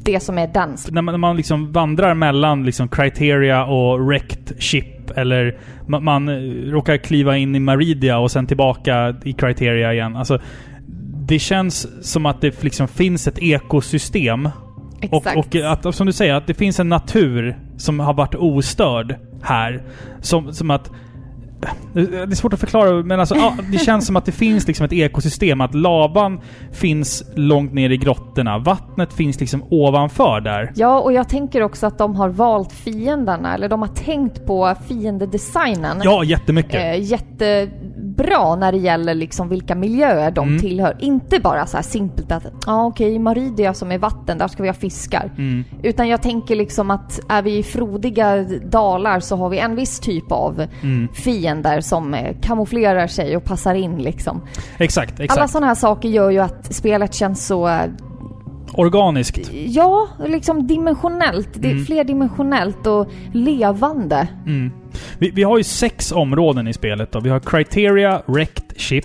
det 0.04 0.20
som 0.20 0.38
är 0.38 0.46
dens. 0.46 0.90
När 0.90 1.02
man, 1.02 1.12
när 1.12 1.18
man 1.18 1.36
liksom 1.36 1.72
vandrar 1.72 2.14
mellan 2.14 2.64
liksom 2.64 2.88
criteria 2.88 3.64
och 3.64 4.06
wrecked 4.06 4.62
ship 4.62 5.10
eller 5.16 5.58
man, 5.86 6.04
man 6.04 6.28
eh, 6.28 6.34
råkar 6.70 6.96
kliva 6.96 7.36
in 7.36 7.54
i 7.54 7.60
Maridia 7.60 8.18
och 8.18 8.30
sen 8.30 8.46
tillbaka 8.46 9.14
i 9.24 9.32
criteria 9.32 9.92
igen. 9.92 10.16
Alltså, 10.16 10.38
det 11.26 11.38
känns 11.38 12.06
som 12.12 12.26
att 12.26 12.40
det 12.40 12.62
liksom 12.64 12.88
finns 12.88 13.28
ett 13.28 13.38
ekosystem. 13.38 14.48
Exakt. 15.00 15.36
Och, 15.36 15.56
och 15.56 15.86
att, 15.86 15.94
som 15.94 16.06
du 16.06 16.12
säger, 16.12 16.34
att 16.34 16.46
det 16.46 16.54
finns 16.54 16.80
en 16.80 16.88
natur 16.88 17.58
som 17.76 18.00
har 18.00 18.14
varit 18.14 18.34
ostörd 18.34 19.14
här. 19.42 19.82
Som, 20.20 20.52
som 20.52 20.70
att... 20.70 20.90
Det 21.92 22.00
är 22.00 22.34
svårt 22.34 22.52
att 22.52 22.60
förklara, 22.60 23.02
men 23.02 23.20
alltså, 23.20 23.34
ja, 23.34 23.54
det 23.72 23.78
känns 23.78 24.06
som 24.06 24.16
att 24.16 24.24
det 24.24 24.32
finns 24.32 24.66
liksom 24.66 24.86
ett 24.86 24.92
ekosystem. 24.92 25.60
Att 25.60 25.74
lavan 25.74 26.40
finns 26.72 27.22
långt 27.34 27.72
ner 27.72 27.90
i 27.90 27.96
grottorna. 27.96 28.58
Vattnet 28.58 29.12
finns 29.12 29.40
liksom 29.40 29.64
ovanför 29.70 30.40
där. 30.40 30.72
Ja, 30.74 31.00
och 31.00 31.12
jag 31.12 31.28
tänker 31.28 31.62
också 31.62 31.86
att 31.86 31.98
de 31.98 32.16
har 32.16 32.28
valt 32.28 32.72
fienderna, 32.72 33.54
eller 33.54 33.68
de 33.68 33.82
har 33.82 33.88
tänkt 33.88 34.46
på 34.46 34.74
fiendedesignen. 34.88 36.00
Ja, 36.04 36.24
jättemycket. 36.24 36.74
Eh, 36.74 36.94
jättebra 38.18 38.56
när 38.56 38.72
det 38.72 38.78
gäller 38.78 39.14
liksom 39.14 39.48
vilka 39.48 39.74
miljöer 39.74 40.30
de 40.30 40.48
Mm. 40.48 40.60
tillhör. 40.60 40.96
Inte 41.00 41.40
bara 41.40 41.66
så 41.66 41.76
här 41.76 41.84
simpelt 41.84 42.32
att 42.32 42.44
ja 42.44 42.72
ah, 42.72 42.86
okej, 42.86 43.14
i 43.14 43.18
Maridia 43.18 43.74
som 43.74 43.92
är 43.92 43.98
vatten, 43.98 44.38
där 44.38 44.48
ska 44.48 44.62
vi 44.62 44.68
ha 44.68 44.74
fiskar. 44.74 45.30
Mm. 45.38 45.64
Utan 45.82 46.08
jag 46.08 46.22
tänker 46.22 46.56
liksom 46.56 46.90
att 46.90 47.20
är 47.28 47.42
vi 47.42 47.58
i 47.58 47.62
frodiga 47.62 48.42
dalar 48.70 49.20
så 49.20 49.36
har 49.36 49.48
vi 49.48 49.58
en 49.58 49.76
viss 49.76 50.00
typ 50.00 50.32
av 50.32 50.66
Mm. 50.82 51.08
fiender 51.12 51.80
som 51.80 52.14
eh, 52.14 52.36
kamouflerar 52.42 53.06
sig 53.06 53.36
och 53.36 53.44
passar 53.44 53.74
in 53.74 53.96
liksom. 53.98 54.40
Exakt, 54.78 55.20
exakt. 55.20 55.38
Alla 55.38 55.48
sådana 55.48 55.66
här 55.66 55.74
saker 55.74 56.08
gör 56.08 56.30
ju 56.30 56.38
att 56.38 56.74
spelet 56.74 57.14
känns 57.14 57.46
så 57.46 57.68
eh, 57.68 57.80
Organiskt. 58.74 59.50
Ja, 59.66 60.08
liksom 60.26 60.66
dimensionellt. 60.66 61.48
Det 61.54 61.68
är 61.68 61.72
Mm. 61.72 61.84
flerdimensionellt 61.84 62.86
och 62.86 63.06
levande. 63.32 64.28
Mm. 64.46 64.72
Vi, 65.18 65.30
vi 65.30 65.42
har 65.42 65.58
ju 65.58 65.64
sex 65.64 66.12
områden 66.12 66.68
i 66.68 66.72
spelet 66.72 67.12
då. 67.12 67.20
Vi 67.20 67.30
har 67.30 67.40
Criteria, 67.40 68.22
Wrecked 68.26 68.64
Ship, 68.80 69.04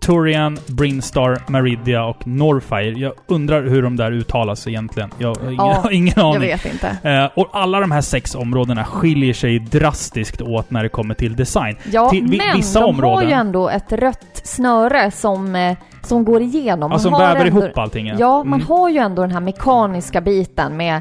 Turian, 0.00 0.58
Brinstar, 0.66 1.38
Maridia 1.48 2.04
och 2.04 2.26
Norfire. 2.26 2.98
Jag 2.98 3.12
undrar 3.26 3.62
hur 3.62 3.82
de 3.82 3.96
där 3.96 4.12
uttalas 4.12 4.68
egentligen. 4.68 5.10
Jag 5.18 5.28
har 5.34 5.44
ingen, 5.50 5.56
Ja, 5.56 5.90
ingen 5.92 6.14
Jag 6.16 6.26
aning. 6.26 6.40
vet 6.40 6.66
inte. 6.72 6.96
Eh, 7.10 7.28
och 7.34 7.48
alla 7.52 7.80
de 7.80 7.90
här 7.90 8.00
sex 8.00 8.34
områdena 8.34 8.84
skiljer 8.84 9.34
sig 9.34 9.58
drastiskt 9.58 10.40
åt 10.42 10.70
när 10.70 10.82
det 10.82 10.88
kommer 10.88 11.14
till 11.14 11.36
design. 11.36 11.76
Ja, 11.92 12.10
Till 12.10 12.26
vi- 12.30 12.36
men 12.38 12.56
vissa 12.56 12.80
de 12.80 12.84
har 12.84 12.88
områden- 12.92 13.28
ju 13.28 13.34
ändå 13.34 13.68
ett 13.68 13.92
rött 13.92 14.40
snöre 14.44 15.10
som, 15.10 15.54
eh, 15.56 15.76
som 16.02 16.24
går 16.24 16.42
igenom. 16.42 16.80
Man 16.90 16.90
Ja, 16.92 16.98
som 16.98 17.12
har 17.12 17.20
väver 17.20 17.46
ändå, 17.46 17.62
ihop 17.64 17.78
allting. 17.78 18.06
Ja, 18.18 18.44
man 18.44 18.60
Mm. 18.60 18.66
har 18.66 18.88
ju 18.88 18.98
ändå 18.98 19.22
den 19.22 19.30
här 19.32 19.40
mekaniska 19.40 20.20
biten 20.20 20.76
med 20.76 21.00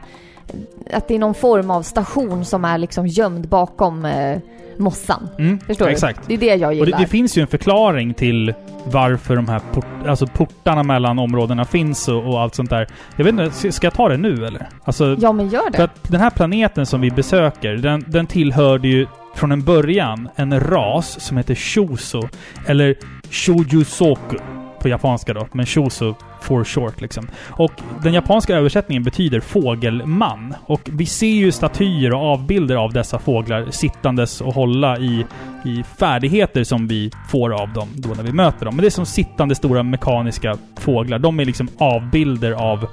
att 0.94 1.08
det 1.08 1.16
är 1.16 1.20
någon 1.20 1.34
form 1.34 1.72
av 1.72 1.82
station 1.82 2.46
som 2.46 2.66
är 2.66 2.78
liksom 2.78 3.08
gömd 3.08 3.48
bakom 3.48 4.06
eh, 4.06 4.38
mossan. 4.78 5.30
Mm, 5.40 5.60
Förstår 5.60 5.88
exakt. 5.90 6.20
du? 6.28 6.38
Det 6.38 6.46
är 6.46 6.50
det 6.56 6.62
jag 6.62 6.68
Och 6.70 6.74
gillar. 6.76 6.98
det, 6.98 7.04
det 7.04 7.08
finns 7.10 7.38
ju 7.38 7.42
en 7.42 7.48
förklaring 7.48 8.14
till 8.14 8.54
varför 8.92 9.36
de 9.36 9.48
här 9.48 9.62
port, 9.74 9.86
alltså 10.08 10.28
portarna 10.28 10.84
mellan 10.84 11.20
områdena 11.20 11.66
finns 11.66 12.08
och, 12.08 12.26
och 12.28 12.42
allt 12.42 12.56
sånt 12.56 12.70
där. 12.70 12.88
Jag 13.16 13.26
vet 13.26 13.34
inte, 13.34 13.72
ska- 13.72 13.86
jag 13.88 13.94
ta 13.94 14.10
det 14.10 14.18
nu 14.18 14.46
eller? 14.46 14.70
Alltså, 14.84 15.16
Ja, 15.20 15.32
men 15.32 15.50
gör 15.50 15.62
För 15.72 15.72
det. 15.78 15.84
att 15.84 16.04
den 16.04 16.22
här 16.22 16.30
planeten 16.30 16.86
som 16.86 17.02
vi 17.02 17.12
besöker, 17.12 17.74
den, 17.76 18.06
den 18.08 18.28
tillhörde 18.28 18.88
ju 18.88 19.08
från 19.36 19.52
en 19.52 19.64
början 19.64 20.30
en 20.36 20.60
ras 20.60 21.20
som 21.22 21.38
heter 21.38 21.56
Shuso. 21.56 22.22
Eller 22.68 22.96
Shujusoku 23.32 24.38
på 24.80 24.90
japanska 24.90 25.34
då. 25.34 25.48
Men 25.52 25.66
Shoso 25.66 26.16
for 26.42 26.64
short 26.64 27.02
liksom. 27.02 27.28
Och 27.50 27.72
den 28.04 28.14
japanska 28.14 28.56
översättningen 28.56 29.04
betyder 29.04 29.40
fågelman. 29.40 30.54
Och 30.66 30.90
vi 30.94 31.06
ser 31.06 31.28
ju 31.28 31.52
statyer 31.52 32.14
och 32.14 32.22
avbilder 32.22 32.76
av 32.76 32.94
dessa 32.94 33.20
fåglar 33.20 33.68
sittandes 33.72 34.42
och 34.42 34.54
hålla 34.54 34.98
i, 34.98 35.26
i 35.66 35.84
färdigheter 36.00 36.64
som 36.64 36.88
vi 36.88 37.12
får 37.30 37.62
av 37.62 37.74
dem 37.74 37.88
då 37.96 38.10
när 38.10 38.24
vi 38.24 38.32
möter 38.32 38.66
dem. 38.66 38.76
Men 38.76 38.82
det 38.82 38.88
är 38.88 38.90
som 38.90 39.06
sittande 39.06 39.56
stora 39.56 39.84
mekaniska 39.84 40.58
fåglar. 40.80 41.20
De 41.20 41.40
är 41.40 41.46
liksom 41.46 41.68
avbilder 41.78 42.52
av 42.52 42.88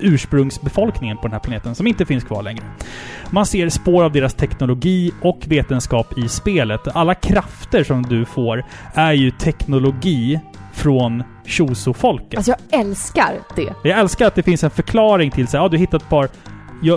ursprungsbefolkningen 0.00 1.16
på 1.16 1.22
den 1.22 1.32
här 1.32 1.40
planeten 1.40 1.74
som 1.74 1.86
inte 1.86 2.06
finns 2.06 2.24
kvar 2.24 2.42
längre. 2.42 2.64
Man 3.30 3.46
ser 3.46 3.68
spår 3.68 4.04
av 4.04 4.12
deras 4.12 4.34
teknologi 4.34 5.12
och 5.20 5.38
vetenskap 5.46 6.18
i 6.18 6.28
spelet. 6.28 6.80
Alla 6.94 7.14
krafter 7.14 7.84
som 7.84 8.02
du 8.02 8.24
får 8.24 8.64
är 8.94 9.12
ju 9.12 9.30
teknologi 9.30 10.40
från 10.72 11.22
Choso-folket. 11.46 12.36
Alltså 12.36 12.54
jag 12.70 12.80
älskar 12.80 13.32
det. 13.56 13.72
Jag 13.82 13.98
älskar 13.98 14.26
att 14.26 14.34
det 14.34 14.42
finns 14.42 14.64
en 14.64 14.70
förklaring 14.70 15.30
till 15.30 15.48
så 15.48 15.56
här, 15.56 15.64
ja, 15.64 15.68
du 15.68 15.78
hittat 15.78 16.02
ett 16.02 16.08
par 16.08 16.28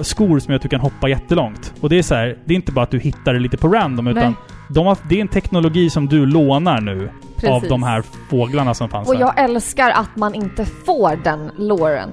skor 0.04 0.40
som 0.40 0.52
gör 0.52 0.56
att 0.56 0.62
du 0.62 0.70
kan 0.70 0.80
hoppa 0.80 1.08
jättelångt. 1.10 1.74
Och 1.82 1.90
det 1.90 1.98
är 1.98 2.04
så 2.04 2.16
här, 2.16 2.38
det 2.46 2.54
är 2.54 2.56
inte 2.56 2.72
bara 2.72 2.84
att 2.84 2.92
du 2.92 3.00
hittar 3.00 3.34
det 3.34 3.40
lite 3.40 3.58
på 3.58 3.68
random, 3.68 4.08
utan 4.08 4.36
de 4.70 4.86
har, 4.86 4.98
det 5.10 5.16
är 5.18 5.22
en 5.22 5.28
teknologi 5.28 5.90
som 5.90 6.08
du 6.08 6.26
lånar 6.26 6.82
nu 6.82 7.10
av 7.36 7.40
Precis. 7.60 7.70
de 7.70 7.84
här 7.84 8.04
fåglarna 8.30 8.74
som 8.74 8.90
fanns 8.90 9.08
Och 9.08 9.14
där. 9.14 9.22
jag 9.22 9.40
älskar 9.40 9.90
att 9.90 10.16
man 10.16 10.36
inte 10.36 10.66
får 10.66 11.24
den 11.24 11.52
loren. 11.58 12.10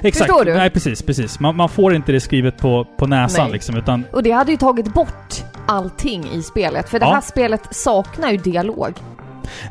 Exakt. 0.00 0.30
Förstår 0.30 0.44
du? 0.44 0.54
Nej, 0.54 0.70
precis, 0.70 1.02
precis. 1.02 1.40
Man, 1.40 1.56
man 1.56 1.68
får 1.68 1.94
inte 1.94 2.12
det 2.12 2.20
skrivet 2.20 2.58
på, 2.58 2.86
på 2.98 3.06
näsan 3.06 3.44
Nej. 3.44 3.52
liksom, 3.52 3.76
utan 3.76 4.04
Och 4.12 4.22
det 4.22 4.30
hade 4.30 4.50
ju 4.50 4.56
tagit 4.56 4.94
bort 4.94 5.44
allting 5.66 6.24
i 6.32 6.42
spelet. 6.42 6.88
För 6.88 6.98
det 6.98 7.06
Ja. 7.06 7.14
här 7.14 7.20
spelet 7.20 7.74
saknar 7.74 8.30
ju 8.30 8.36
dialog. 8.36 8.92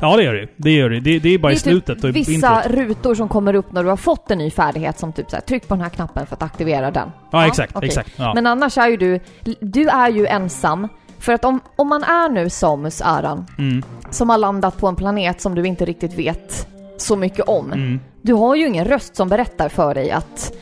Ja, 0.00 0.16
det 0.16 0.22
gör 0.22 0.34
det. 0.34 0.48
Det 0.56 0.70
gör 0.70 0.90
det. 0.90 1.00
Det, 1.00 1.18
det 1.18 1.28
är 1.34 1.38
bara 1.38 1.48
det 1.48 1.52
i 1.52 1.56
är 1.56 1.60
slutet 1.60 1.96
typ 2.02 2.04
i 2.04 2.10
vissa 2.10 2.32
introt. 2.32 2.66
rutor 2.66 3.14
som 3.14 3.28
kommer 3.28 3.54
upp 3.54 3.72
när 3.72 3.82
du 3.82 3.88
har 3.88 3.96
fått 3.96 4.30
en 4.30 4.38
ny 4.38 4.50
färdighet 4.50 4.98
som 4.98 5.12
typ 5.12 5.30
så 5.30 5.36
här, 5.36 5.40
tryck 5.40 5.68
på 5.68 5.74
den 5.74 5.82
här 5.82 5.90
knappen 5.90 6.26
för 6.26 6.34
att 6.36 6.42
aktivera 6.42 6.90
den. 6.90 7.08
Ja, 7.30 7.46
exakt. 7.46 7.76
okej. 7.76 7.88
exakt. 7.88 8.10
Ja. 8.16 8.34
Men 8.34 8.46
annars 8.46 8.78
är 8.78 8.88
ju 8.88 8.96
du, 8.96 9.20
du 9.60 9.88
är 9.88 10.08
ju 10.10 10.26
ensam. 10.26 10.88
För 11.18 11.32
att 11.32 11.44
om, 11.44 11.60
om 11.76 11.88
man 11.88 12.04
är 12.04 12.28
nu 12.28 12.50
Samus 12.50 13.00
Aran, 13.02 13.46
Mm, 13.58 13.82
som 14.10 14.30
har 14.30 14.38
landat 14.38 14.76
på 14.78 14.88
en 14.88 14.96
planet 14.96 15.40
som 15.40 15.54
du 15.54 15.66
inte 15.66 15.84
riktigt 15.84 16.18
vet 16.18 16.68
så 16.96 17.16
mycket 17.16 17.48
om. 17.48 17.72
mm. 17.72 18.00
Du 18.22 18.32
har 18.32 18.54
ju 18.54 18.66
ingen 18.66 18.84
röst 18.84 19.16
som 19.16 19.28
berättar 19.28 19.68
för 19.68 19.94
dig 19.94 20.10
att 20.10 20.52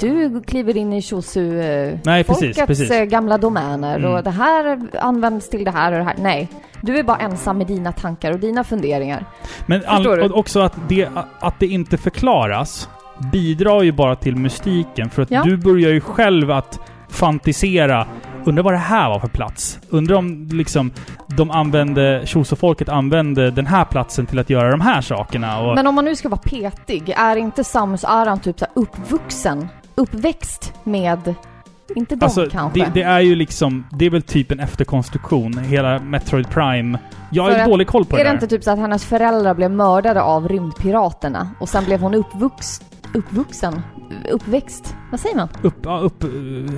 du 0.00 0.42
kliver 0.42 0.76
in 0.76 0.92
i 0.92 1.02
Shosu 1.02 1.60
eh, 1.60 3.04
gamla 3.04 3.38
domäner 3.38 3.96
Mm. 3.98 4.12
och 4.12 4.22
det 4.24 4.30
här 4.30 4.78
används 5.00 5.48
till 5.50 5.64
det 5.64 5.70
här 5.70 5.92
och 5.92 5.98
det 5.98 6.04
här. 6.04 6.16
Nej, 6.18 6.48
du 6.80 6.98
är 6.98 7.02
bara 7.02 7.16
ensam 7.18 7.58
med 7.58 7.66
dina 7.66 7.92
tankar 7.92 8.32
och 8.32 8.38
dina 8.38 8.64
funderingar. 8.64 9.24
Men 9.66 9.82
all, 9.86 10.32
också 10.32 10.60
att 10.60 10.74
det, 10.88 11.08
att 11.40 11.60
det 11.60 11.66
inte 11.66 11.96
förklaras 11.98 12.88
bidrar 13.32 13.82
ju 13.82 13.92
bara 13.92 14.16
till 14.16 14.36
mystiken. 14.36 15.10
För 15.10 15.22
att 15.22 15.30
Ja. 15.30 15.42
du 15.44 15.56
börjar 15.56 15.90
ju 15.90 16.00
själv 16.00 16.50
att 16.50 16.80
fantisera 17.08 18.06
undrar 18.44 18.62
vad 18.62 18.72
det 18.72 18.78
här 18.78 19.08
var 19.08 19.20
för 19.20 19.28
plats? 19.28 19.78
Undrar 19.90 20.16
om 20.16 20.48
liksom 20.52 20.90
de 21.26 21.50
använde, 21.50 22.24
folket 22.56 22.88
använde 22.88 23.50
den 23.50 23.66
här 23.66 23.84
platsen 23.84 24.26
till 24.26 24.38
att 24.38 24.50
göra 24.50 24.70
de 24.70 24.80
här 24.80 25.00
sakerna. 25.00 25.60
Och, 25.60 25.74
Men 25.74 25.86
om 25.86 25.94
man 25.94 26.04
nu 26.04 26.16
ska 26.16 26.28
vara 26.28 26.40
petig, 26.40 27.14
är 27.16 27.36
inte 27.36 27.64
Samus 27.64 28.04
Aran 28.04 28.40
typ 28.40 28.58
så 28.58 28.66
uppvuxen, 28.74 29.68
uppväxt 29.94 30.74
med, 30.84 31.34
inte 31.96 32.16
de 32.16 32.24
alltså, 32.24 32.46
kanske? 32.50 32.80
det, 32.80 32.90
det 32.94 33.02
är 33.02 33.20
ju 33.20 33.34
liksom, 33.34 33.86
det 33.92 34.06
är 34.06 34.10
väl 34.10 34.22
typ 34.22 34.50
en 34.50 34.60
efterkonstruktion. 34.60 35.58
Hela 35.58 35.98
Metroid 35.98 36.50
Prime. 36.50 36.98
Jag 37.30 37.42
har 37.42 37.58
ju 37.58 37.64
dålig 37.64 37.86
koll 37.86 38.04
på 38.04 38.16
är 38.16 38.18
det 38.18 38.24
det 38.24 38.28
där. 38.28 38.34
inte 38.34 38.46
typ 38.46 38.64
så 38.64 38.70
att 38.70 38.78
hennes 38.78 39.04
föräldrar 39.04 39.54
blev 39.54 39.70
mördade 39.70 40.22
av 40.22 40.48
rymdpiraterna 40.48 41.50
och 41.58 41.68
sen 41.68 41.84
blev 41.84 42.00
hon 42.00 42.14
uppvux, 42.14 42.80
uppvuxen? 43.14 43.82
Uppväxt? 44.30 44.94
Vad 45.10 45.20
säger 45.20 45.36
man? 45.36 45.48
Upp, 45.62 45.74
ja, 45.84 45.98
upp... 45.98 46.24
Uh, 46.24 46.70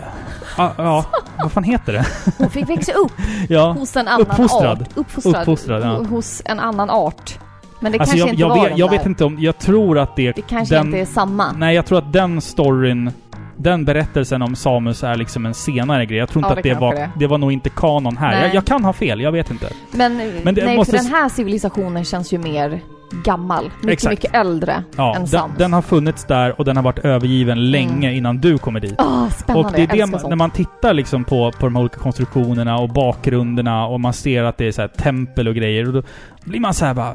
ja, 0.56 0.72
ja, 0.76 1.04
vad 1.38 1.52
fan 1.52 1.64
heter 1.64 1.92
det? 1.92 2.06
Hon 2.38 2.50
fick 2.50 2.68
växa 2.68 2.92
upp 2.92 3.12
Ja. 3.48 3.72
hos 3.72 3.96
en 3.96 4.08
annan 4.08 4.20
Uppfostrad. 4.26 4.82
art. 4.82 4.88
Uppfostrad. 4.96 5.36
Uppfostrad, 5.42 5.82
ja. 5.82 5.86
Ho- 5.86 6.06
Hos 6.08 6.42
en 6.44 6.60
annan 6.60 6.90
art. 6.90 7.38
Men 7.80 7.92
det 7.92 7.98
Alltså 7.98 8.16
kanske 8.16 8.18
jag, 8.28 8.28
inte 8.32 8.40
jag, 8.40 8.48
var 8.48 8.56
vet, 8.62 8.68
den 8.68 8.78
jag 8.78 8.90
där. 8.90 8.98
vet 8.98 9.06
inte 9.06 9.24
om... 9.24 9.36
Jag 9.40 9.58
tror 9.58 9.98
att 9.98 10.16
det... 10.16 10.32
Det 10.32 10.42
kanske 10.42 10.74
den, 10.74 10.86
inte 10.86 10.98
är 10.98 11.04
samma. 11.04 11.52
Nej, 11.52 11.74
jag 11.74 11.86
tror 11.86 11.98
att 11.98 12.12
den 12.12 12.40
storyn... 12.40 13.10
Den 13.56 13.84
berättelsen 13.84 14.42
om 14.42 14.56
Samus 14.56 15.04
är 15.04 15.16
liksom 15.16 15.46
en 15.46 15.54
senare 15.54 16.06
grej. 16.06 16.18
Jag 16.18 16.28
tror 16.28 16.40
inte 16.44 16.48
Ja, 16.54 16.56
att 16.58 16.62
det 16.62 16.68
det 16.68 16.74
kanske 16.74 16.84
var... 16.84 16.94
det. 16.94 17.10
Det 17.18 17.26
var 17.26 17.38
nog 17.38 17.52
inte 17.52 17.68
kanon 17.70 18.16
här. 18.16 18.44
Jag, 18.46 18.54
jag 18.54 18.64
kan 18.64 18.84
ha 18.84 18.92
fel, 18.92 19.20
jag 19.20 19.32
vet 19.32 19.50
inte. 19.50 19.68
Men, 19.90 20.16
Men 20.44 20.54
det 20.54 20.64
nej, 20.64 20.76
måste 20.76 20.96
för 20.98 21.04
den 21.04 21.12
här 21.14 21.28
civilisationen 21.28 22.04
känns 22.04 22.32
ju 22.32 22.38
mer 22.38 22.80
gammal. 23.24 23.64
Mycket, 23.64 23.90
Exakt. 23.92 24.10
mycket 24.10 24.34
äldre 24.34 24.82
Ja, 24.96 25.14
än 25.14 25.20
den, 25.20 25.28
Samus. 25.28 25.58
den 25.58 25.72
har 25.72 25.82
funnits 25.82 26.24
där 26.24 26.58
och 26.58 26.64
den 26.64 26.76
har 26.76 26.82
varit 26.84 26.98
övergiven 26.98 27.70
länge 27.70 28.12
innan 28.12 28.38
du 28.38 28.58
kommer 28.58 28.80
dit. 28.80 28.94
Åh, 28.98 29.28
spännande. 29.28 29.68
Och 29.68 29.72
det 29.76 29.82
är 29.82 29.86
det, 29.86 30.06
man- 30.06 30.20
när 30.28 30.36
man 30.36 30.50
tittar 30.50 30.94
liksom 30.94 31.24
på, 31.24 31.52
på 31.52 31.66
de 31.66 31.74
här 31.76 31.80
olika 31.82 31.98
konstruktionerna 31.98 32.78
och 32.78 32.88
bakgrunderna 32.88 33.86
och 33.86 34.00
man 34.00 34.12
ser 34.12 34.42
att 34.44 34.58
det 34.58 34.66
är 34.66 34.72
så 34.72 34.88
tempel 34.88 35.48
och 35.48 35.54
grejer. 35.54 35.86
Och 35.88 35.92
då 35.92 36.02
blir 36.44 36.60
man 36.60 36.74
så 36.74 36.84
här 36.84 36.94
bara... 36.94 37.14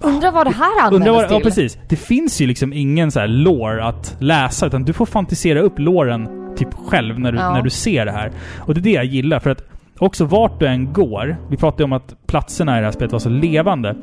Undrar 0.00 0.32
vad 0.32 0.46
det 0.46 0.50
här 0.54 0.82
användes 0.86 1.08
vad, 1.08 1.28
till? 1.28 1.34
ja 1.36 1.40
precis. 1.40 1.78
Det 1.88 1.96
finns 1.96 2.40
ju 2.40 2.46
liksom 2.46 2.72
ingen 2.72 3.10
så 3.10 3.20
här 3.20 3.26
lore 3.28 3.84
att 3.84 4.16
läsa 4.18 4.66
utan 4.66 4.84
du 4.84 4.92
får 4.92 5.06
fantisera 5.06 5.60
upp 5.60 5.78
loren 5.78 6.28
typ 6.56 6.74
själv 6.74 7.20
när 7.20 7.32
du, 7.32 7.38
Ja. 7.38 7.52
när 7.54 7.62
du 7.62 7.70
ser 7.70 8.04
det 8.06 8.12
här. 8.12 8.32
Och 8.58 8.74
det 8.74 8.80
är 8.80 8.82
det 8.82 8.90
jag 8.90 9.04
gillar 9.04 9.38
för 9.38 9.50
att 9.50 9.62
också 9.98 10.24
vart 10.24 10.60
du 10.60 10.66
än 10.66 10.92
går, 10.92 11.36
vi 11.50 11.56
pratade 11.56 11.82
ju 11.82 11.84
om 11.84 11.92
att 11.92 12.14
platserna 12.26 12.76
i 12.76 12.80
det 12.80 12.84
här 12.84 12.92
spelet 12.92 13.12
var 13.12 13.18
så 13.18 13.28
levande. 13.28 13.96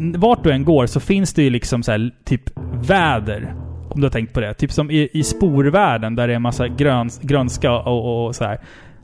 Vart 0.00 0.44
du 0.44 0.50
än 0.52 0.64
går 0.64 0.86
så 0.86 1.00
finns 1.00 1.32
det 1.34 1.42
ju 1.42 1.50
liksom 1.50 1.82
så 1.82 1.92
här, 1.92 2.10
typ 2.24 2.42
väder. 2.82 3.54
Om 3.90 4.00
du 4.00 4.06
har 4.06 4.10
tänkt 4.10 4.34
på 4.34 4.40
det. 4.40 4.54
Typ 4.54 4.72
som 4.72 4.90
i, 4.90 5.08
i 5.12 5.22
sporvärlden 5.22 6.14
där 6.14 6.26
det 6.26 6.32
är 6.32 6.36
en 6.36 6.42
massa 6.42 6.68
gröns, 6.68 7.20
grönska 7.22 7.72
och, 7.72 7.86
och, 7.86 8.26
och 8.26 8.34
så 8.36 8.44
här. 8.44 8.58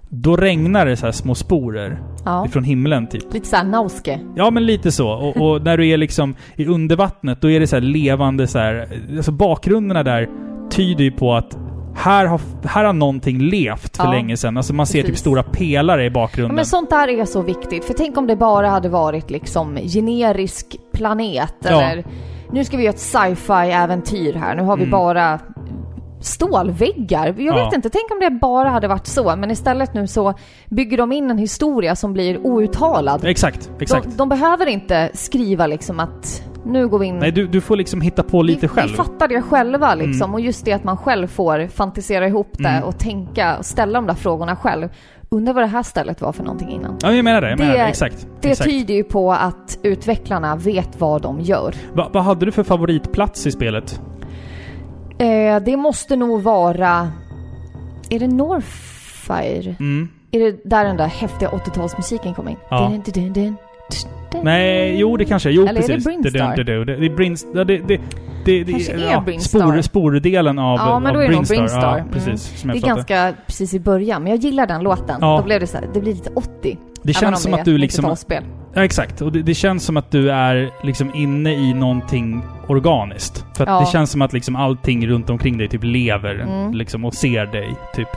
Då 0.08 0.36
regnar 0.36 0.86
det 0.86 0.96
så 0.96 1.06
här 1.06 1.12
små 1.12 1.34
sporer 1.34 1.98
Ja. 2.24 2.46
ifrån 2.46 2.64
himlen 2.64 3.06
typ. 3.06 3.34
Lite 3.34 3.46
såhär 3.46 3.64
nauske. 3.64 4.20
Ja, 4.36 4.50
men 4.50 4.66
lite 4.66 4.92
så. 4.92 5.10
Och, 5.10 5.36
och 5.36 5.62
när 5.64 5.76
du 5.76 5.88
är 5.88 5.96
liksom 5.96 6.34
i 6.56 6.66
undervattnet, 6.66 7.40
då 7.40 7.50
är 7.50 7.60
det 7.60 7.66
så 7.66 7.76
här 7.76 7.80
levande 7.80 8.46
så 8.46 8.58
här. 8.58 8.88
Alltså 9.16 9.32
bakgrunderna 9.32 10.02
där 10.02 10.28
tyder 10.70 11.04
ju 11.04 11.10
på 11.10 11.34
att 11.34 11.58
här 11.96 12.26
har, 12.26 12.40
här 12.64 12.84
har 12.84 12.92
någonting 12.92 13.38
levt 13.38 13.96
för 13.96 14.04
Ja, 14.04 14.10
länge 14.10 14.36
sedan. 14.36 14.56
Alltså 14.56 14.74
man 14.74 14.86
ser 14.86 14.98
typ 14.98 15.06
precis. 15.06 15.20
stora 15.20 15.42
pelare 15.42 16.02
i 16.02 16.04
Ja, 16.06 16.10
bakgrunden. 16.10 16.54
men 16.56 16.66
sånt 16.66 16.90
där 16.90 17.08
är 17.08 17.24
så 17.24 17.42
viktigt. 17.42 17.84
För 17.84 17.94
tänk 17.94 18.16
om 18.16 18.26
det 18.26 18.36
bara 18.36 18.68
hade 18.68 18.88
varit 18.88 19.30
liksom 19.30 19.76
generisk 19.76 20.76
planet 20.92 21.54
Ja. 21.60 21.82
eller 21.82 22.04
nu 22.52 22.64
ska 22.64 22.76
vi 22.76 22.82
göra 22.82 22.94
ett 22.94 23.00
sci-fi 23.00 23.52
äventyr 23.72 24.34
här. 24.34 24.54
Nu 24.56 24.62
har 24.62 24.76
vi 24.76 24.82
Mm. 24.82 24.90
bara 24.90 25.38
stålväggar. 26.20 27.26
Jag 27.38 27.56
Ja. 27.58 27.64
vet 27.64 27.74
inte, 27.74 27.90
tänk 27.90 28.10
om 28.10 28.20
det 28.20 28.30
bara 28.30 28.68
hade 28.68 28.88
varit 28.88 29.06
så. 29.06 29.36
Men 29.36 29.50
istället 29.50 29.94
nu 29.94 30.06
så 30.06 30.34
bygger 30.70 30.96
de 30.98 31.12
in 31.12 31.30
en 31.30 31.38
historia 31.38 31.96
som 31.96 32.12
blir 32.12 32.46
outtalad. 32.46 33.24
Exakt, 33.24 33.70
exakt. 33.80 34.04
De, 34.04 34.16
de 34.16 34.28
behöver 34.28 34.66
inte 34.66 35.10
skriva 35.14 35.66
liksom 35.66 36.00
att 36.00 36.42
nu 36.66 36.88
går 36.88 36.98
vi 36.98 37.06
in... 37.06 37.18
Nej, 37.18 37.32
du, 37.32 37.46
du 37.46 37.60
får 37.60 37.76
liksom 37.76 38.00
hitta 38.00 38.22
på 38.22 38.42
lite 38.42 38.60
vi, 38.60 38.68
själv. 38.68 38.90
Vi 38.90 38.96
fattar 38.96 39.28
det 39.28 39.42
själva 39.42 39.94
liksom. 39.94 40.22
Mm. 40.22 40.34
Och 40.34 40.40
just 40.40 40.64
det 40.64 40.72
att 40.72 40.84
man 40.84 40.96
själv 40.96 41.26
får 41.26 41.66
fantisera 41.68 42.26
ihop 42.26 42.48
det 42.52 42.68
Mm. 42.68 42.82
och 42.84 42.98
tänka 42.98 43.58
och 43.58 43.64
ställa 43.66 43.98
de 43.98 44.06
där 44.06 44.14
frågorna 44.14 44.56
själv. 44.56 44.88
Undrar 45.28 45.52
vad 45.54 45.62
det 45.62 45.66
här 45.66 45.82
stället 45.82 46.20
var 46.20 46.32
för 46.32 46.42
någonting 46.44 46.68
innan. 46.70 46.96
Ja, 47.02 47.12
jag 47.12 47.24
menar 47.24 47.40
det. 47.40 47.50
Jag 47.50 47.58
menar 47.58 47.72
Det- 47.72 47.78
det. 47.78 47.84
Exakt. 47.88 48.26
Det 48.40 48.50
exakt. 48.50 48.70
tyder 48.70 48.94
ju 48.94 49.04
på 49.04 49.32
att 49.32 49.78
utvecklarna 49.82 50.56
vet 50.56 51.00
vad 51.00 51.22
de 51.22 51.40
gör. 51.40 51.74
Va, 51.92 52.08
vad 52.12 52.22
hade 52.24 52.46
du 52.46 52.52
för 52.52 52.62
favoritplats 52.62 53.46
i 53.46 53.52
spelet? 53.52 54.00
Eh, 55.18 55.60
det 55.64 55.76
måste 55.76 56.16
nog 56.16 56.42
vara... 56.42 57.10
Är 58.10 58.18
det 58.18 58.26
Northfire? 58.28 59.74
Mm. 59.80 60.08
Är 60.30 60.40
det 60.40 60.60
där 60.64 60.84
den 60.84 60.96
där 60.96 61.06
häftiga 61.06 61.48
80-talsmusiken 61.48 62.34
kommer 62.34 62.50
in? 62.50 62.56
Ja. 62.70 62.88
Dun, 62.88 63.02
dun, 63.14 63.32
dun. 63.32 63.56
Nej, 64.42 64.98
jo 64.98 65.16
det 65.16 65.24
kanske 65.24 65.50
Jo, 65.50 65.62
Eller 65.62 65.70
är 65.70 65.74
det 65.74 65.94
precis. 65.94 66.04
Brinstar? 66.04 66.64
Det, 66.64 66.64
det, 66.64 66.84
det, 66.84 66.96
det 66.96 67.06
är 67.06 67.16
Brinstar. 67.16 67.64
Det, 67.64 67.78
det, 67.78 68.00
det, 68.44 68.64
det, 68.64 68.72
Kanske 68.72 68.92
är 68.92 69.12
ja, 69.12 69.20
Brinstar. 69.20 69.60
Spor, 69.60 69.80
spordelen 69.82 70.58
av, 70.58 70.78
Ja, 70.78 70.98
men 70.98 71.06
av 71.08 71.14
då 71.14 71.20
är 71.20 71.28
det 71.28 71.34
nog 71.34 71.46
Brinstar. 71.46 71.98
Ja, 71.98 72.04
precis. 72.12 72.60
Som 72.60 72.70
Det 72.70 72.78
är 72.78 72.80
ganska 72.80 73.34
precis 73.46 73.74
i 73.74 73.80
början, 73.80 74.22
men 74.22 74.32
jag 74.32 74.40
gillar 74.40 74.66
den 74.66 74.82
låten. 74.82 75.16
Ja. 75.20 75.36
Då 75.36 75.44
blev 75.44 75.60
det 75.60 75.66
så 75.66 75.76
här, 75.76 75.88
det 75.94 76.00
blir 76.00 76.14
lite 76.14 76.30
80. 76.34 76.78
Det 77.02 77.12
känns 77.12 77.46
om 77.46 77.52
som 77.52 77.54
att 77.60 77.64
du 77.64 77.78
liksom... 77.78 78.04
90-talsspel. 78.04 78.42
Ja, 78.74 78.84
exakt. 78.84 79.20
Och 79.22 79.32
det, 79.32 79.42
det 79.42 79.54
känns 79.54 79.84
som 79.84 79.96
att 79.96 80.10
du 80.10 80.30
är 80.30 80.70
liksom 80.82 81.14
inne 81.14 81.54
i 81.54 81.74
någonting 81.74 82.42
organiskt. 82.68 83.44
För 83.56 83.64
att 83.64 83.70
Ja. 83.70 83.80
det 83.80 83.86
känns 83.86 84.10
som 84.10 84.22
att 84.22 84.32
liksom 84.32 84.56
allting 84.56 85.06
runt 85.08 85.30
omkring 85.30 85.58
dig 85.58 85.68
typ 85.68 85.84
lever 85.84 86.34
Mm. 86.34 86.74
liksom 86.74 87.04
och 87.04 87.14
ser 87.14 87.46
dig. 87.46 87.76
Typ. 87.94 88.08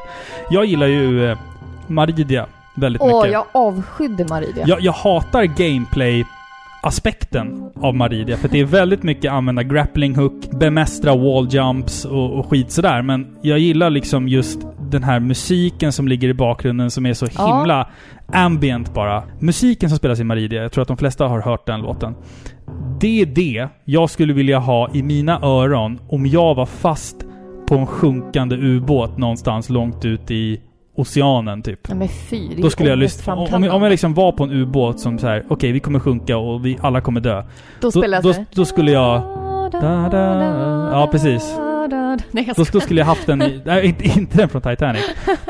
Jag 0.50 0.66
gillar 0.66 0.88
ju 0.88 1.32
eh, 1.32 1.38
Maridia 1.88 2.46
väldigt 2.80 3.02
Åh, 3.02 3.18
mycket. 3.22 3.32
jag 3.34 3.46
avskydde 3.52 4.26
Maridia. 4.30 4.64
Jag, 4.68 4.82
jag 4.82 4.94
hatar 4.94 5.44
gameplay 5.44 6.26
aspekten 6.84 7.72
av 7.76 7.96
Maridia. 7.96 8.38
För 8.38 8.48
det 8.50 8.60
är 8.60 8.66
väldigt 8.66 9.04
mycket 9.04 9.32
använda 9.32 9.64
grappling 9.64 10.16
hook, 10.16 10.34
bemästra 10.60 11.16
wall 11.16 11.48
jumps 11.52 12.06
och, 12.06 12.40
och 12.40 12.50
skit 12.50 12.72
sådär. 12.72 13.02
Men 13.02 13.28
jag 13.42 13.60
gillar 13.60 13.90
liksom 13.90 14.28
just 14.28 14.60
den 14.92 15.04
här 15.04 15.20
musiken 15.20 15.92
som 15.92 16.08
ligger 16.08 16.28
i 16.30 16.34
bakgrunden 16.34 16.92
som 16.92 17.06
är 17.06 17.14
så 17.14 17.28
Ja. 17.38 17.58
himla 17.58 17.90
ambient 18.34 18.94
bara. 18.94 19.24
Musiken 19.40 19.90
som 19.90 19.98
spelas 19.98 20.20
i 20.20 20.24
Maridia, 20.24 20.62
jag 20.62 20.72
tror 20.72 20.82
att 20.82 20.88
de 20.88 20.98
flesta 20.98 21.28
har 21.28 21.42
hört 21.42 21.66
den 21.68 21.82
låten. 21.82 22.16
Det 23.00 23.22
är 23.22 23.26
det 23.26 23.68
jag 23.86 24.10
skulle 24.10 24.34
vilja 24.34 24.60
ha 24.60 24.90
i 24.94 25.04
mina 25.04 25.40
öron 25.42 26.00
om 26.10 26.26
jag 26.26 26.56
var 26.56 26.66
fast 26.66 27.16
på 27.68 27.76
en 27.76 27.88
sjunkande 27.88 28.56
ubåt 28.56 29.18
någonstans 29.18 29.70
långt 29.70 30.06
ut 30.06 30.32
i 30.32 30.62
oceanen 31.02 31.62
typ. 31.64 31.88
Nej 31.90 31.98
men 31.98 32.08
fy, 32.08 32.62
Då 32.62 32.70
skulle 32.70 32.90
jag 32.90 33.00
lyssna. 33.00 33.36
Om, 33.36 33.54
om, 33.54 33.64
jag- 33.64 33.76
om 33.76 33.82
jag 33.84 33.90
liksom 33.90 34.14
var 34.14 34.32
på 34.32 34.44
en 34.44 34.52
ubåt 34.52 35.00
som 35.00 35.20
så 35.20 35.28
här, 35.28 35.44
okej 35.50 35.72
vi 35.72 35.80
kommer 35.80 36.00
sjunka 36.00 36.38
och 36.38 36.66
vi 36.66 36.78
alla 36.82 37.02
kommer 37.02 37.22
dö. 37.22 37.42
Då 37.42 37.46
Då, 37.82 37.92
spelas 37.92 38.24
då, 38.24 38.32
det... 38.32 38.46
då 38.54 38.66
skulle 38.66 38.92
jag... 38.92 39.22
Da, 39.72 40.10
da, 40.12 40.20
ja, 40.92 41.08
precis. 41.12 41.56
Nej, 42.32 42.44
jag 42.48 42.56
Då, 42.56 42.64
då 42.72 42.80
skulle 42.80 43.02
jag 43.02 43.06
haft 43.06 43.28
den 43.28 43.42
i... 43.42 43.62
Nej, 43.66 43.86
inte, 43.86 44.04
inte 44.06 44.38
den 44.38 44.50
från 44.50 44.62
Titanic. 44.62 45.02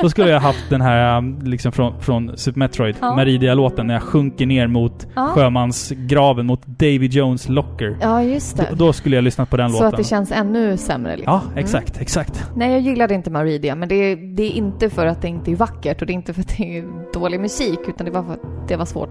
Då 0.02 0.10
skulle 0.10 0.30
jag 0.30 0.40
haft 0.40 0.70
den 0.70 0.82
här 0.82 1.18
um, 1.18 1.40
liksom 1.44 1.72
från, 1.72 2.02
från 2.02 2.38
Super 2.38 2.60
Metroid, 2.60 2.96
Ja. 3.02 3.16
Maridia-låten, 3.16 3.88
när 3.88 3.94
jag 3.94 4.04
sjunker 4.04 4.46
ner 4.46 4.68
mot 4.68 5.08
Ja. 5.16 5.28
sjömansgraven, 5.28 6.46
mot 6.46 6.66
Davy 6.66 7.08
Jones 7.08 7.50
locker. 7.50 7.98
Ja, 8.02 8.24
just 8.24 8.58
Då, 8.58 8.64
det. 8.70 8.76
då 8.76 8.94
skulle 8.94 9.16
jag 9.16 9.24
lyssnat 9.24 9.50
på 9.50 9.58
den 9.58 9.70
Så 9.70 9.74
låten. 9.74 9.88
att 9.88 9.98
det 9.98 10.04
känns 10.04 10.32
ännu 10.32 10.78
sämre 10.78 11.16
liksom. 11.18 11.34
Ja, 11.34 11.60
exakt, 11.62 12.02
exakt. 12.02 12.46
Nej, 12.56 12.72
jag 12.72 12.80
gillade 12.82 13.14
inte 13.14 13.32
Maridia, 13.32 13.76
men 13.76 13.90
det 13.90 13.96
är, 13.96 14.16
det 14.36 14.44
är 14.44 14.52
inte 14.52 14.90
för 14.90 15.06
att 15.06 15.22
det 15.22 15.28
inte 15.28 15.52
är 15.52 15.56
vackert 15.56 16.02
och 16.02 16.08
det 16.08 16.14
är 16.14 16.16
inte 16.16 16.34
för 16.34 16.42
att 16.42 16.58
det 16.58 16.78
är 16.78 16.86
dålig 17.14 17.40
musik, 17.40 17.80
utan 17.88 18.06
det 18.06 18.12
var 18.12 18.24
för 18.24 18.34
att 18.34 18.68
det 18.68 18.76
var 18.76 18.86
svårt. 18.86 19.10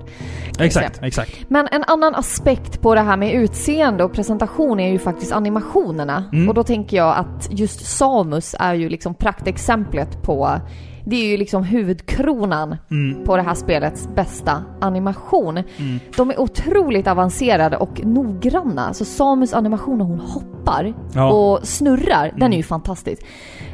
Exakt, 0.59 1.03
exakt. 1.03 1.39
Men 1.49 1.69
en 1.73 1.85
annan 1.87 2.15
aspekt 2.15 2.81
på 2.83 2.95
det 2.95 3.01
här 3.01 3.17
med 3.17 3.33
utseende 3.35 4.05
och 4.05 4.13
presentation 4.13 4.81
är 4.81 4.89
ju 4.93 4.99
faktiskt 4.99 5.33
animationerna. 5.33 6.25
Mm. 6.33 6.49
Och 6.49 6.55
då 6.55 6.63
tänker 6.63 6.97
jag 6.97 7.17
att 7.17 7.38
just 7.51 7.87
Samus 7.87 8.55
är 8.59 8.75
ju 8.75 8.89
liksom 8.89 9.15
praktexemplet 9.15 10.23
på 10.23 10.61
det 11.09 11.17
är 11.17 11.27
ju 11.31 11.37
liksom 11.37 11.63
huvudkronan 11.65 12.77
Mm. 12.91 13.25
på 13.25 13.37
det 13.37 13.43
här 13.43 13.55
spelets 13.55 14.09
bästa 14.15 14.63
animation. 14.81 15.57
Mm. 15.59 16.01
De 16.17 16.31
är 16.31 16.41
otroligt 16.41 17.07
avancerade 17.07 17.77
och 17.77 18.05
noggranna. 18.05 18.95
Så 18.95 19.05
Samus 19.05 19.55
animation 19.55 19.99
när 19.99 20.05
hon 20.05 20.21
hoppar 20.21 20.95
Ja. 21.15 21.31
och 21.33 21.67
snurrar, 21.67 22.25
den 22.31 22.37
Mm. 22.43 22.53
är 22.53 22.57
ju 22.57 22.63
fantastisk. 22.63 23.23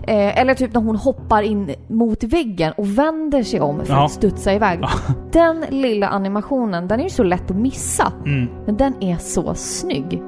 Eh, 0.06 0.38
eller 0.40 0.54
typ 0.54 0.74
när 0.74 0.80
hon 0.80 0.96
hoppar 0.96 1.42
in 1.42 1.74
mot 1.88 2.22
väggen 2.24 2.72
och 2.76 2.98
vänder 2.98 3.42
sig 3.42 3.60
om 3.60 3.84
för 3.84 3.92
Ja. 3.94 4.04
att 4.04 4.10
studsa 4.12 4.52
iväg. 4.54 4.78
Ja. 4.82 4.90
Den 5.32 5.64
lilla 5.70 6.08
animationen, 6.08 6.88
den 6.88 7.00
är 7.00 7.04
ju 7.04 7.10
så 7.10 7.22
lätt 7.22 7.50
att 7.50 7.56
missa. 7.56 8.12
Mm. 8.26 8.48
Men 8.66 8.76
den 8.76 8.94
är 9.02 9.16
så 9.16 9.54
snygg. 9.54 10.22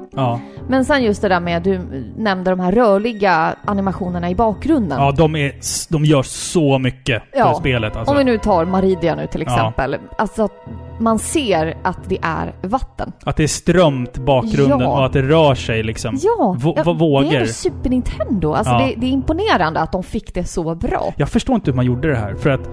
Men 0.69 0.85
sen 0.85 1.03
just 1.03 1.21
det 1.21 1.27
där 1.29 1.39
med, 1.39 1.63
du 1.63 1.79
nämnde 2.17 2.49
de 2.51 2.59
här 2.59 2.71
rörliga 2.71 3.55
animationerna 3.65 4.29
i 4.29 4.35
bakgrunden. 4.35 4.99
ja, 4.99 5.11
de, 5.11 5.35
är, 5.35 5.51
de 5.89 6.05
gör 6.05 6.23
så 6.23 6.79
mycket 6.79 6.96
för 7.05 7.21
Ja. 7.33 7.53
spelet 7.53 7.95
alltså. 7.95 8.11
Om 8.11 8.17
vi 8.17 8.23
nu 8.23 8.37
tar 8.37 8.65
Maridia 8.65 9.15
nu 9.15 9.27
till 9.27 9.43
Ja. 9.47 9.53
exempel. 9.53 9.97
Alltså 10.17 10.43
att 10.43 10.51
man 10.99 11.19
ser 11.19 11.77
att 11.83 12.09
det 12.09 12.17
är 12.21 12.53
vatten. 12.61 13.11
Att 13.25 13.35
det 13.35 13.43
är 13.43 13.47
strömt 13.47 14.17
bakgrunden 14.17 14.79
Ja. 14.79 14.87
och 14.99 15.05
att 15.05 15.13
det 15.13 15.21
rör 15.21 15.55
sig 15.55 15.83
liksom. 15.83 16.19
Ja, 16.21 16.55
Vå- 16.59 16.73
ja 16.77 16.83
vad 16.85 16.99
vågar? 16.99 17.29
det 17.31 17.37
är 17.37 17.45
Super 17.45 17.89
Nintendo. 17.89 18.53
Alltså 18.53 18.73
Ja. 18.73 18.79
det, 18.79 18.93
det 18.97 19.05
är 19.07 19.11
imponerande 19.11 19.79
att 19.79 19.91
de 19.91 20.03
fick 20.03 20.33
det 20.33 20.43
så 20.43 20.75
bra. 20.75 21.13
Jag 21.17 21.29
förstår 21.29 21.55
inte 21.55 21.71
hur 21.71 21.75
man 21.75 21.85
gjorde 21.85 22.07
det 22.07 22.17
här. 22.17 22.35
För 22.35 22.49
att 22.49 22.69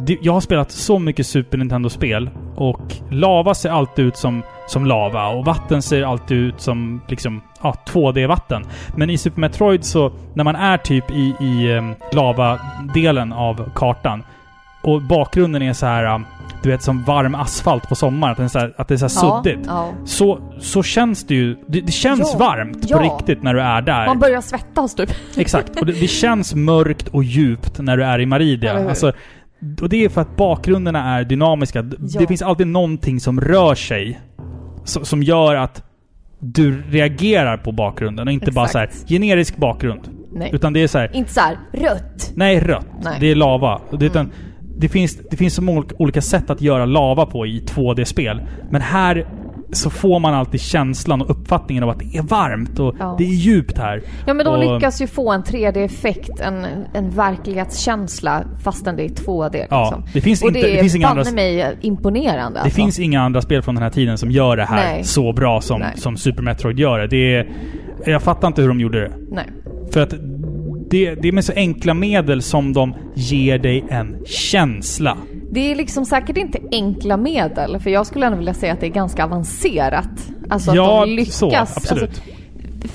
det, 0.00 0.18
jag 0.20 0.32
har 0.32 0.40
spelat 0.40 0.70
så 0.70 0.98
mycket 0.98 1.26
Super 1.26 1.58
Nintendo-spel 1.58 2.30
och 2.56 2.80
lava 3.10 3.54
ser 3.54 3.70
alltid 3.70 4.04
ut 4.04 4.16
som, 4.16 4.42
som 4.68 4.86
lava 4.86 5.28
och 5.28 5.44
vatten 5.44 5.82
ser 5.82 6.02
alltid 6.02 6.36
ut 6.36 6.60
som 6.60 7.00
liksom, 7.08 7.42
ja, 7.64 7.74
2D-vatten. 7.86 8.66
Men 8.96 9.10
i 9.10 9.18
Super 9.18 9.40
Metroid 9.40 9.84
så, 9.84 10.12
när 10.34 10.44
man 10.44 10.56
är 10.56 10.78
typ 10.78 11.10
i, 11.10 11.34
i 11.40 11.72
um, 11.72 11.94
lava-delen 12.12 13.32
av 13.32 13.70
kartan 13.74 14.22
och 14.82 15.02
bakgrunden 15.02 15.62
är 15.62 15.72
så 15.72 15.86
här, 15.86 16.14
um, 16.14 16.26
du 16.62 16.70
vet 16.70 16.82
som 16.82 17.02
varm 17.02 17.34
asfalt 17.34 17.88
på 17.88 17.94
sommaren, 17.94 18.32
att, 18.32 18.38
den 18.38 18.50
så 18.50 18.58
här, 18.58 18.74
att 18.76 18.88
det 18.88 18.94
är 18.94 18.98
så 18.98 19.04
här 19.04 19.42
suddigt. 19.42 19.66
Ja, 19.66 19.92
Så, 20.04 20.38
så 20.60 20.82
känns 20.82 21.26
det 21.26 21.34
ju. 21.34 21.56
Det, 21.66 21.80
det 21.80 21.92
känns 21.92 22.30
Ja, 22.32 22.38
varmt 22.38 22.84
ja. 22.88 22.96
på 22.96 23.02
riktigt 23.02 23.42
när 23.42 23.54
du 23.54 23.60
är 23.60 23.82
där. 23.82 24.06
Man 24.06 24.18
börjar 24.18 24.40
svettas 24.40 24.94
typ. 24.94 25.10
Exakt. 25.36 25.80
Och 25.80 25.86
det, 25.86 25.92
det 25.92 26.08
känns 26.08 26.54
mörkt 26.54 27.08
och 27.08 27.24
djupt 27.24 27.78
när 27.78 27.96
du 27.96 28.04
är 28.04 28.20
i 28.20 28.26
Maridia. 28.26 28.88
Alltså, 28.88 29.12
och 29.82 29.88
det 29.88 30.04
är 30.04 30.08
för 30.08 30.20
att 30.20 30.36
bakgrunderna 30.36 31.18
är 31.18 31.24
dynamiska. 31.24 31.78
Ja. 31.78 32.20
Det 32.20 32.26
finns 32.26 32.42
alltid 32.42 32.66
någonting 32.66 33.20
som 33.20 33.40
rör 33.40 33.74
sig. 33.74 34.20
Som, 34.84 35.04
som 35.04 35.22
gör 35.22 35.54
att 35.54 35.82
du 36.52 36.82
reagerar 36.90 37.56
på 37.56 37.72
bakgrunden 37.72 38.28
och 38.28 38.32
inte 38.34 38.52
bara 38.52 38.68
så 38.68 38.78
här 38.78 38.84
Exakt. 38.86 39.08
generisk 39.08 39.56
bakgrund. 39.56 40.00
Nej. 40.32 40.50
Utan 40.52 40.72
det 40.72 40.82
är 40.82 40.86
så 40.86 40.98
här, 40.98 41.10
Inte 41.16 41.32
så 41.32 41.40
här 41.40 41.58
rött. 41.72 42.32
nej 42.36 42.60
rött. 42.60 42.86
Nej. 42.92 43.06
Mm. 43.06 43.20
Det 43.20 43.26
är 43.30 43.34
lava. 43.34 43.80
Det, 43.98 44.06
utan, 44.06 44.32
det, 44.78 44.88
finns, 44.88 45.18
det 45.30 45.36
finns 45.36 45.54
så 45.54 45.62
många 45.62 45.84
olika 45.98 46.20
sätt 46.20 46.50
att 46.50 46.60
göra 46.60 46.84
lava 46.86 47.26
på 47.26 47.46
i 47.46 47.60
2D-spel. 47.60 48.42
Men 48.70 48.80
här 48.80 49.26
så 49.72 49.90
får 49.90 50.18
man 50.20 50.34
alltid 50.34 50.60
känslan 50.60 51.22
och 51.22 51.30
uppfattningen 51.30 51.84
av 51.84 51.90
att 51.90 51.98
det 51.98 52.16
är 52.18 52.22
varmt 52.22 52.78
och 52.78 52.94
Ja. 52.98 53.14
det 53.18 53.24
är 53.24 53.28
djupt 53.28 53.78
här. 53.78 54.02
Ja 54.26 54.34
men 54.34 54.46
de 54.46 54.50
Och- 54.54 54.74
lyckas 54.74 55.02
ju 55.02 55.06
få 55.06 55.32
en 55.32 55.42
3D-effekt, 55.42 56.40
en, 56.40 56.66
en 56.94 57.10
verklighetskänsla 57.10 58.44
fastän 58.62 58.96
det 58.96 59.04
är 59.04 59.08
2D. 59.08 59.66
Ja, 59.70 59.84
Liksom. 59.84 60.04
det 60.12 60.20
finns 60.20 60.42
Och 60.42 60.48
inte- 60.48 60.60
det 60.60 60.72
det 60.72 60.78
finns 60.80 60.94
inga 60.94 61.08
andra- 61.08 61.30
mig 61.30 61.76
imponerande. 61.80 62.58
Det 62.58 62.62
alltså. 62.62 62.76
finns 62.76 62.98
inga 62.98 63.22
andra 63.22 63.42
spel 63.42 63.62
från 63.62 63.74
den 63.74 63.82
här 63.84 63.90
tiden 63.90 64.18
som 64.18 64.30
gör 64.30 64.56
det 64.56 64.64
här 64.64 64.92
Nej. 64.92 65.04
så 65.04 65.32
bra 65.32 65.60
som, 65.60 65.80
Nej. 65.80 65.92
som 65.96 66.16
Super 66.16 66.42
Metroid 66.42 66.78
gör 66.78 66.98
det. 66.98 67.06
det 67.06 67.34
är, 67.34 67.48
jag 68.06 68.22
fattar 68.22 68.48
inte 68.48 68.60
hur 68.62 68.68
de 68.68 68.80
gjorde 68.80 69.00
det. 69.00 69.12
Nej. 69.30 69.44
För 69.92 70.00
att 70.00 70.14
det, 70.90 71.14
det 71.14 71.28
är 71.28 71.32
med 71.32 71.44
så 71.44 71.52
enkla 71.56 71.94
medel 71.94 72.42
som 72.42 72.72
de 72.72 72.94
ger 73.14 73.58
dig 73.58 73.84
en 73.88 74.16
känsla. 74.26 75.16
Det 75.54 75.72
är 75.72 75.74
liksom 75.76 76.04
säkert 76.04 76.36
inte 76.36 76.58
enkla 76.72 77.16
medel, 77.16 77.78
för 77.80 77.90
jag 77.90 78.06
skulle 78.06 78.26
ändå 78.26 78.38
vilja 78.38 78.54
säga 78.54 78.72
att 78.72 78.80
det 78.80 78.86
är 78.86 78.90
ganska 78.90 79.24
avancerat. 79.24 80.28
Alltså 80.48 80.70
att 80.70 80.76
Ja, 80.76 81.00
de 81.06 81.10
lyckas. 81.12 81.34
så, 81.38 81.56
absolut. 81.56 82.02
Alltså, 82.02 82.20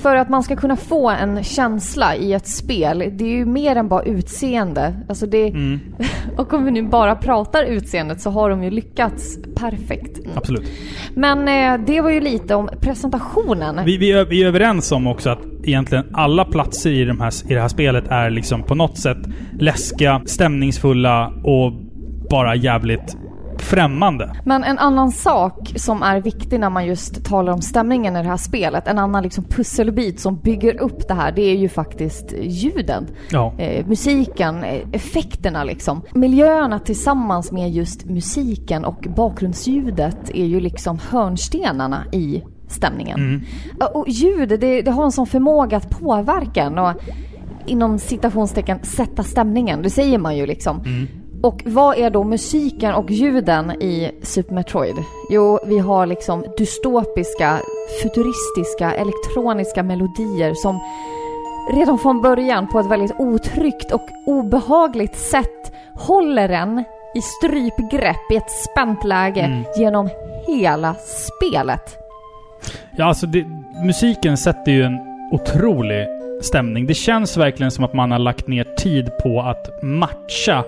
för 0.02 0.16
att 0.16 0.28
man 0.28 0.42
ska 0.42 0.56
kunna 0.56 0.76
få 0.76 1.10
en 1.10 1.44
känsla 1.44 2.16
i 2.16 2.32
ett 2.32 2.48
spel, 2.48 2.98
det 3.12 3.24
är 3.24 3.28
ju 3.28 3.44
mer 3.46 3.76
än 3.76 3.88
bara 3.88 4.02
utseende. 4.02 4.94
Alltså 5.08 5.26
det, 5.26 5.48
Mm. 5.48 5.80
och 6.36 6.52
om 6.54 6.64
vi 6.64 6.70
nu 6.70 6.82
bara 6.82 7.16
pratar 7.16 7.64
utseendet 7.64 8.20
så 8.20 8.30
har 8.30 8.50
de 8.50 8.64
ju 8.64 8.70
lyckats 8.70 9.38
perfekt. 9.54 10.20
Absolut. 10.34 10.70
Men 11.14 11.48
eh, 11.48 11.86
det 11.86 12.00
var 12.00 12.10
ju 12.10 12.20
lite 12.20 12.54
om 12.54 12.68
presentationen. 12.80 13.84
Vi, 13.84 13.96
vi, 13.96 14.12
är, 14.12 14.24
vi 14.24 14.42
är 14.42 14.46
överens 14.46 14.92
om 14.92 15.06
också 15.06 15.30
att 15.30 15.40
egentligen 15.64 16.04
alla 16.12 16.44
platser 16.44 16.90
i, 16.90 17.04
de 17.04 17.20
här, 17.20 17.32
i 17.50 17.54
det 17.54 17.60
här 17.60 17.68
spelet 17.68 18.04
är 18.08 18.30
liksom 18.30 18.62
på 18.62 18.74
något 18.74 18.98
sätt 18.98 19.18
läskiga, 19.58 20.22
stämningsfulla 20.26 21.32
och 21.44 21.72
bara 22.30 22.54
jävligt 22.54 23.16
främmande. 23.58 24.32
Men 24.44 24.64
en 24.64 24.78
annan 24.78 25.12
sak 25.12 25.72
som 25.76 26.02
är 26.02 26.20
viktig 26.20 26.60
när 26.60 26.70
man 26.70 26.86
just 26.86 27.24
talar 27.24 27.52
om 27.52 27.62
stämningen 27.62 28.16
i 28.16 28.22
det 28.22 28.28
här 28.28 28.36
spelet, 28.36 28.88
en 28.88 28.98
annan 28.98 29.22
liksom 29.22 29.44
pusselbit 29.44 30.20
som 30.20 30.36
bygger 30.36 30.80
upp 30.80 31.08
det 31.08 31.14
här, 31.14 31.32
det 31.32 31.42
är 31.42 31.56
ju 31.56 31.68
faktiskt 31.68 32.34
ljuden. 32.42 33.06
Ja. 33.30 33.54
Eh, 33.58 33.86
musiken, 33.86 34.64
eh, 34.64 34.80
effekterna 34.92 35.64
liksom. 35.64 36.02
Miljöerna 36.14 36.78
tillsammans 36.78 37.52
med 37.52 37.70
just 37.70 38.04
musiken 38.04 38.84
och 38.84 39.06
bakgrundsljudet 39.16 40.30
är 40.34 40.46
ju 40.46 40.60
liksom 40.60 40.98
hörnstenarna 41.10 42.04
i 42.12 42.42
stämningen. 42.68 43.20
Mm. 43.20 43.42
Och 43.94 44.08
ljud, 44.08 44.48
det, 44.48 44.82
det 44.82 44.90
har 44.90 45.04
en 45.04 45.12
sån 45.12 45.26
förmåga 45.26 45.76
att 45.76 45.90
påverka 45.90 46.62
en 46.62 46.78
och 46.78 46.92
inom 47.66 47.98
citationstecken 47.98 48.78
sätta 48.82 49.22
stämningen. 49.22 49.82
Det 49.82 49.90
säger 49.90 50.18
man 50.18 50.36
ju 50.36 50.46
liksom. 50.46 50.80
Mm. 50.80 51.08
Och 51.42 51.62
vad 51.66 51.98
är 51.98 52.10
då 52.10 52.24
musiken 52.24 52.94
och 52.94 53.10
ljuden 53.10 53.82
i 53.82 54.10
Super 54.22 54.54
Metroid? 54.54 54.94
Jo, 55.30 55.58
vi 55.66 55.78
har 55.78 56.06
liksom 56.06 56.44
dystopiska, 56.58 57.58
futuristiska, 58.02 58.92
elektroniska 58.94 59.82
melodier 59.82 60.54
som 60.54 60.80
redan 61.72 61.98
från 61.98 62.22
början 62.22 62.68
på 62.68 62.78
ett 62.80 62.86
väldigt 62.86 63.14
otryggt 63.18 63.92
och 63.92 64.08
obehagligt 64.26 65.16
sätt 65.16 65.72
håller 65.94 66.48
en 66.48 66.84
i 67.14 67.20
strypgrepp 67.22 68.30
i 68.32 68.36
ett 68.36 68.50
spänt 68.50 69.04
läge 69.04 69.40
Mm. 69.40 69.64
genom 69.76 70.08
hela 70.46 70.94
spelet. 70.94 71.96
Ja, 72.96 73.04
alltså 73.04 73.26
det, 73.26 73.44
musiken 73.84 74.36
sätter 74.36 74.72
ju 74.72 74.82
en 74.82 74.98
otrolig 75.32 76.06
stämning. 76.42 76.86
Det 76.86 76.94
känns 76.94 77.36
verkligen 77.36 77.70
som 77.70 77.84
att 77.84 77.92
man 77.94 78.10
har 78.10 78.18
lagt 78.18 78.46
ner 78.48 78.64
tid 78.64 79.10
på 79.22 79.40
att 79.40 79.82
matcha 79.82 80.64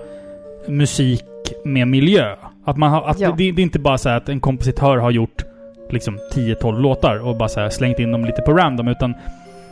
musik 0.67 1.23
med 1.65 1.87
miljö. 1.87 2.35
Att 2.65 2.77
man 2.77 2.91
har, 2.91 3.01
att 3.09 3.19
Ja. 3.19 3.29
det, 3.37 3.51
det 3.51 3.61
är 3.61 3.63
inte 3.63 3.79
bara 3.79 3.97
så 3.97 4.09
att 4.09 4.29
en 4.29 4.39
kompositör 4.39 4.97
har 4.97 5.11
gjort 5.11 5.43
liksom 5.89 6.17
10-12 6.33 6.79
låtar 6.81 7.27
och 7.27 7.37
bara 7.37 7.49
så 7.49 7.69
slängt 7.69 7.99
in 7.99 8.11
dem 8.11 8.25
lite 8.25 8.41
på 8.41 8.53
random, 8.53 8.87
utan... 8.87 9.13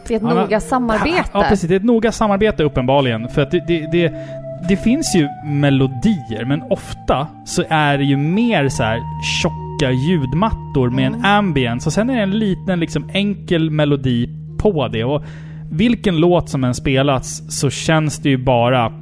Det 0.08 0.14
är 0.14 0.18
ett 0.18 0.24
noga 0.24 0.60
samarbete. 0.60 1.24
Ja, 1.34 1.46
precis. 1.50 1.70
Det 1.70 1.76
är 1.76 1.80
ett 1.80 1.84
noga 1.86 2.12
samarbete 2.12 2.64
uppenbarligen. 2.64 3.30
För 3.30 3.42
att 3.42 3.52
det, 3.52 3.64
det, 3.68 3.92
det, 3.92 4.14
det 4.70 4.78
finns 4.78 5.16
ju 5.16 5.28
melodier, 5.46 6.46
men 6.46 6.62
ofta 6.70 7.28
så 7.46 7.64
är 7.70 7.98
det 7.98 8.04
ju 8.04 8.18
mer 8.18 8.70
så 8.70 8.84
här 8.84 9.00
tjocka 9.42 9.92
ljudmattor 9.92 10.90
med 10.90 11.08
Mm. 11.08 11.20
en 11.20 11.26
ambience. 11.26 11.90
Och 11.90 11.94
sen 11.94 12.10
är 12.10 12.16
det 12.16 12.22
en 12.24 12.40
liten 12.40 12.80
liksom 12.80 13.10
enkel 13.14 13.70
melodi 13.70 14.30
på 14.60 14.88
det. 14.88 15.04
Och 15.04 15.24
vilken 15.72 16.18
låt 16.18 16.50
som 16.50 16.64
än 16.64 16.74
spelats 16.76 17.42
så 17.60 17.70
känns 17.70 18.20
det 18.20 18.30
ju 18.30 18.38
bara 18.38 18.94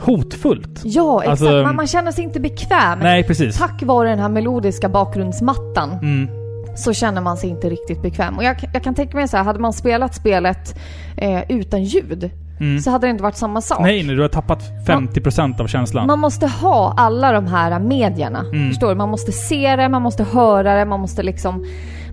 hotfullt. 0.00 0.80
Ja, 0.84 1.20
exakt. 1.22 1.30
Alltså- 1.42 1.62
man, 1.62 1.76
man 1.76 1.86
känner 1.86 2.12
sig 2.12 2.24
inte 2.24 2.40
bekväm. 2.40 2.98
Nej, 2.98 3.22
precis. 3.24 3.58
Tack 3.58 3.82
vare 3.82 4.08
den 4.08 4.18
här 4.18 4.28
melodiska 4.28 4.88
bakgrundsmattan 4.88 5.90
Mm. 6.02 6.28
så 6.76 6.92
känner 6.92 7.20
man 7.20 7.36
sig 7.36 7.50
inte 7.50 7.68
riktigt 7.70 8.02
bekväm. 8.02 8.36
Och 8.36 8.44
jag, 8.44 8.56
jag 8.72 8.82
kan 8.82 8.94
tänka 8.94 9.16
mig 9.16 9.28
så 9.28 9.36
här, 9.36 9.44
hade 9.44 9.58
man 9.58 9.72
spelat 9.72 10.14
spelet 10.14 10.78
eh, 11.16 11.42
utan 11.50 11.84
ljud 11.84 12.30
Mm. 12.60 12.80
så 12.80 12.90
hade 12.90 13.06
det 13.06 13.10
inte 13.10 13.22
varit 13.22 13.36
samma 13.36 13.60
sak. 13.60 13.80
Nej, 13.80 14.02
nej, 14.02 14.16
du 14.16 14.22
har 14.22 14.28
tappat 14.28 14.62
50% 14.86 15.60
av 15.60 15.66
känslan. 15.66 16.06
Man 16.06 16.18
måste 16.18 16.46
ha 16.46 16.94
alla 16.96 17.32
de 17.32 17.46
här 17.46 17.78
medierna. 17.78 18.38
Mm. 18.40 18.68
Förstår 18.68 18.88
du? 18.88 18.94
Man 18.94 19.08
måste 19.08 19.32
se 19.32 19.76
det, 19.76 19.88
man 19.88 20.02
måste 20.02 20.24
höra 20.24 20.74
det, 20.74 20.84
man 20.84 21.00
måste 21.00 21.22
liksom... 21.22 21.64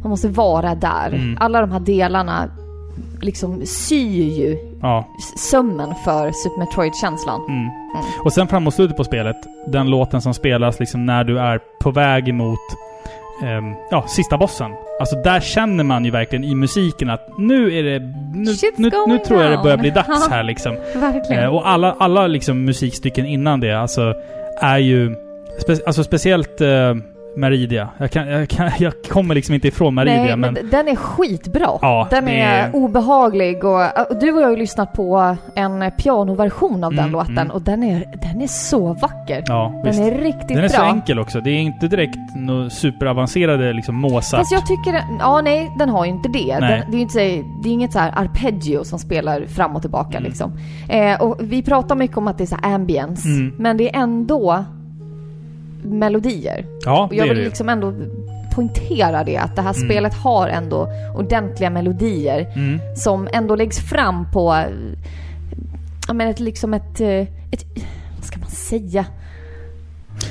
Man 0.01 0.09
måste 0.09 0.27
vara 0.27 0.75
där. 0.75 1.07
Mm. 1.07 1.37
Alla 1.39 1.61
de 1.61 1.71
här 1.71 1.79
delarna 1.79 2.49
liksom 3.21 3.65
syr 3.65 4.23
ju 4.23 4.57
Ja. 4.81 5.07
sömmen 5.37 5.93
för 6.05 6.31
Super 6.31 6.59
Metroid-känslan. 6.59 7.41
Mm. 7.49 7.69
Och 8.23 8.33
sen 8.33 8.47
framåt 8.47 8.73
slutet 8.73 8.97
på 8.97 9.03
spelet, 9.03 9.35
den 9.67 9.89
låten 9.89 10.21
som 10.21 10.33
spelas 10.33 10.79
liksom 10.79 11.05
när 11.05 11.23
du 11.23 11.39
är 11.39 11.59
på 11.81 11.91
väg 11.91 12.29
emot 12.29 12.59
ehm, 13.43 13.73
ja, 13.91 14.05
sista 14.07 14.37
bossen. 14.37 14.71
Alltså 14.99 15.15
där 15.15 15.39
känner 15.39 15.83
man 15.83 16.05
ju 16.05 16.11
verkligen 16.11 16.43
i 16.43 16.55
musiken 16.55 17.09
att 17.09 17.29
nu 17.37 17.77
är 17.77 17.83
det... 17.83 17.99
Nu, 18.33 18.53
nu, 18.77 18.91
nu 19.07 19.17
tror 19.17 19.41
jag 19.41 19.51
det 19.51 19.63
börjar 19.63 19.77
bli 19.77 19.89
dags 19.89 20.27
här 20.29 20.43
liksom. 20.43 20.75
Verkligen. 20.95 21.43
Eh, 21.43 21.55
och 21.55 21.69
alla, 21.69 21.95
alla 21.99 22.27
liksom 22.27 22.65
musikstycken 22.65 23.25
innan 23.25 23.59
det, 23.59 23.73
alltså, 23.79 24.13
är 24.61 24.77
ju... 24.77 25.15
Spe, 25.61 25.77
alltså 25.85 26.03
speciellt 26.03 26.61
eh, 26.61 26.95
Meridia. 27.37 27.89
Jag, 27.97 28.11
kan, 28.11 28.27
jag, 28.27 28.49
kan, 28.49 28.71
jag 28.79 28.93
kommer 29.09 29.35
liksom 29.35 29.55
inte 29.55 29.67
ifrån 29.67 29.95
Meridia, 29.95 30.23
Nej, 30.23 30.35
men, 30.37 30.53
men... 30.53 30.69
den 30.69 30.87
är 30.87 30.95
skitbra. 30.95 31.69
Ja, 31.81 32.07
den 32.09 32.27
är 32.27 32.47
är- 32.63 32.75
obehaglig 32.75 33.63
och, 33.65 33.81
och 34.11 34.19
du 34.21 34.31
och 34.33 34.41
jag 34.41 34.45
har 34.45 34.51
ju 34.51 34.57
lyssnat 34.57 34.93
på 34.93 35.35
en 35.55 35.91
pianoversion 35.97 36.83
av 36.83 36.91
den 36.91 36.99
Mm, 36.99 37.11
låten 37.11 37.37
mm. 37.37 37.51
och 37.51 37.61
den 37.61 37.83
är, 37.83 38.05
den 38.21 38.41
är 38.41 38.47
så 38.47 38.93
vacker. 38.93 39.43
Ja, 39.45 39.71
den 39.75 39.85
visst. 39.85 39.99
är 39.99 40.11
riktigt 40.21 40.47
Den 40.47 40.57
är 40.57 40.61
bra. 40.69 40.77
så 40.77 40.83
enkel 40.83 41.19
också. 41.19 41.41
Det 41.41 41.49
är 41.49 41.59
inte 41.61 41.87
direkt 41.87 42.17
några 42.35 42.69
superavancerade 42.69 43.73
liksom 43.73 43.95
Mozart. 43.95 44.39
Fast 44.39 44.51
jag 44.51 44.65
tycker, 44.67 44.91
den- 44.93 45.17
ja 45.19 45.41
nej 45.41 45.71
den 45.79 45.89
har 45.89 46.05
ju 46.05 46.11
inte 46.11 46.29
det. 46.29 46.53
Den, 46.59 46.61
det 46.61 46.93
är 46.93 46.95
ju 46.95 47.01
inte, 47.01 47.13
så- 47.13 47.19
det 47.63 47.69
är 47.69 47.73
inget 47.73 47.93
så 47.93 47.99
här 47.99 48.13
arpeggio 48.15 48.83
som 48.83 48.99
spelar 48.99 49.41
fram 49.45 49.75
och 49.75 49.81
tillbaka 49.81 50.17
Mm. 50.17 50.23
liksom. 50.23 50.51
Eh, 50.89 51.21
och 51.21 51.35
vi 51.39 51.61
pratar 51.63 51.95
mycket 51.95 52.17
om 52.17 52.27
att 52.27 52.37
det 52.37 52.43
är 52.43 52.45
så 52.45 52.57
ambience, 52.63 53.27
Mm. 53.27 53.53
men 53.57 53.77
det 53.77 53.95
är 53.95 54.01
ändå 54.01 54.65
melodier. 55.83 56.65
Ja, 56.85 57.03
Och 57.05 57.15
jag 57.15 57.27
vill 57.27 57.37
det 57.37 57.43
liksom 57.43 57.69
ändå 57.69 57.93
poängtera 58.55 59.23
det, 59.23 59.37
att 59.37 59.55
det 59.55 59.61
här 59.61 59.75
Mm. 59.75 59.89
spelet 59.89 60.13
har 60.13 60.47
ändå 60.47 60.87
ordentliga 61.15 61.69
melodier 61.69 62.47
Mm. 62.55 62.79
som 62.95 63.27
ändå 63.33 63.55
läggs 63.55 63.79
fram 63.79 64.31
på, 64.31 64.63
ja 66.07 66.13
men 66.13 66.27
ett 66.27 66.39
liksom 66.39 66.73
ett, 66.73 67.01
eh, 67.01 67.09
ett 67.51 67.65
vad 68.15 68.25
ska 68.25 68.39
man 68.39 68.49
säga? 68.49 69.05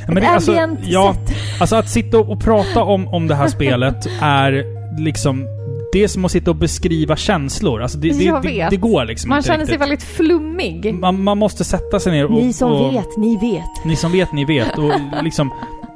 Ja, 0.07 0.12
men 0.14 0.22
ett 0.22 0.28
alltså, 0.28 0.53
ja, 0.82 1.14
sätt. 1.26 1.36
alltså 1.61 1.76
att 1.76 1.88
sitta 1.88 2.18
och 2.18 2.40
prata 2.40 2.82
om, 2.82 3.09
om 3.09 3.26
det 3.26 3.34
här 3.34 3.49
spelet 3.49 4.07
är 4.20 4.64
liksom... 5.01 5.46
det 5.93 6.05
är 6.05 6.09
som 6.09 6.24
att 6.24 6.30
sitta 6.30 6.51
och 6.51 6.57
beskriva 6.57 7.16
känslor. 7.16 7.82
Alltså 7.82 7.99
det, 7.99 8.09
det, 8.09 8.41
det, 8.43 8.68
det 8.70 8.76
går 8.76 9.05
liksom 9.05 9.28
Man 9.28 9.39
inte 9.39 9.47
känner 9.47 9.64
sig 9.64 9.72
riktigt. 9.72 9.80
väldigt 9.80 10.03
flummig. 10.03 10.95
Man, 10.95 11.22
man 11.22 11.39
måste 11.39 11.64
sätta 11.64 12.01
sig 12.01 12.12
ner 12.12 12.24
och... 12.24 12.30
Ni 12.32 12.53
som 12.53 12.72
och, 12.72 12.95
vet, 12.95 13.16
ni 13.16 13.36
vet. 13.36 13.84
Ni 13.84 13.97
som 13.97 14.12
vet, 14.12 14.32
ni 14.32 14.45
vet. 14.45 14.78
Och 14.78 14.93
liksom, 15.22 15.53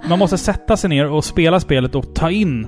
man 0.09 0.19
måste 0.19 0.39
sätta 0.39 0.77
sig 0.77 0.91
ner 0.91 1.11
och 1.11 1.25
spela 1.25 1.61
spelet 1.61 1.95
och 1.95 2.15
ta 2.15 2.31
in, 2.31 2.67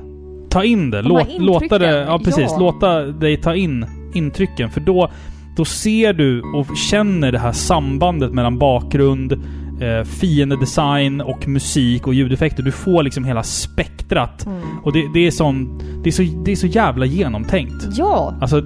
ta 0.51 0.65
in 0.65 0.91
det. 0.91 1.03
Låt, 1.03 1.29
låta 1.39 1.79
det... 1.79 2.01
Ja, 2.01 2.19
precis. 2.19 2.47
ja. 2.51 2.59
Låta 2.59 3.01
dig 3.01 3.37
ta 3.37 3.55
in 3.55 3.87
intrycken. 4.15 4.71
För 4.71 4.81
då, 4.81 5.11
då 5.57 5.65
ser 5.65 6.13
du 6.13 6.43
och 6.43 6.77
känner 6.77 7.33
det 7.33 7.39
här 7.39 7.53
sambandet 7.53 8.33
mellan 8.33 8.59
bakgrund, 8.59 9.43
eh, 9.81 10.05
fiendedesign 10.05 11.21
och 11.21 11.49
musik 11.49 12.07
och 12.07 12.15
ljudeffekter. 12.15 12.63
Du 12.63 12.73
får 12.73 13.03
liksom 13.03 13.25
hela 13.25 13.43
spektrat. 13.43 14.47
Mm. 14.47 14.61
Och 14.83 14.93
det, 14.93 15.05
det, 15.15 15.27
är 15.27 15.31
sån, 15.31 15.79
det, 16.03 16.09
är 16.11 16.13
så, 16.13 16.23
det 16.45 16.53
är 16.53 16.57
så 16.57 16.67
jävla 16.67 17.07
genomtänkt. 17.07 17.85
Ja, 17.97 18.35
Alltså, 18.41 18.63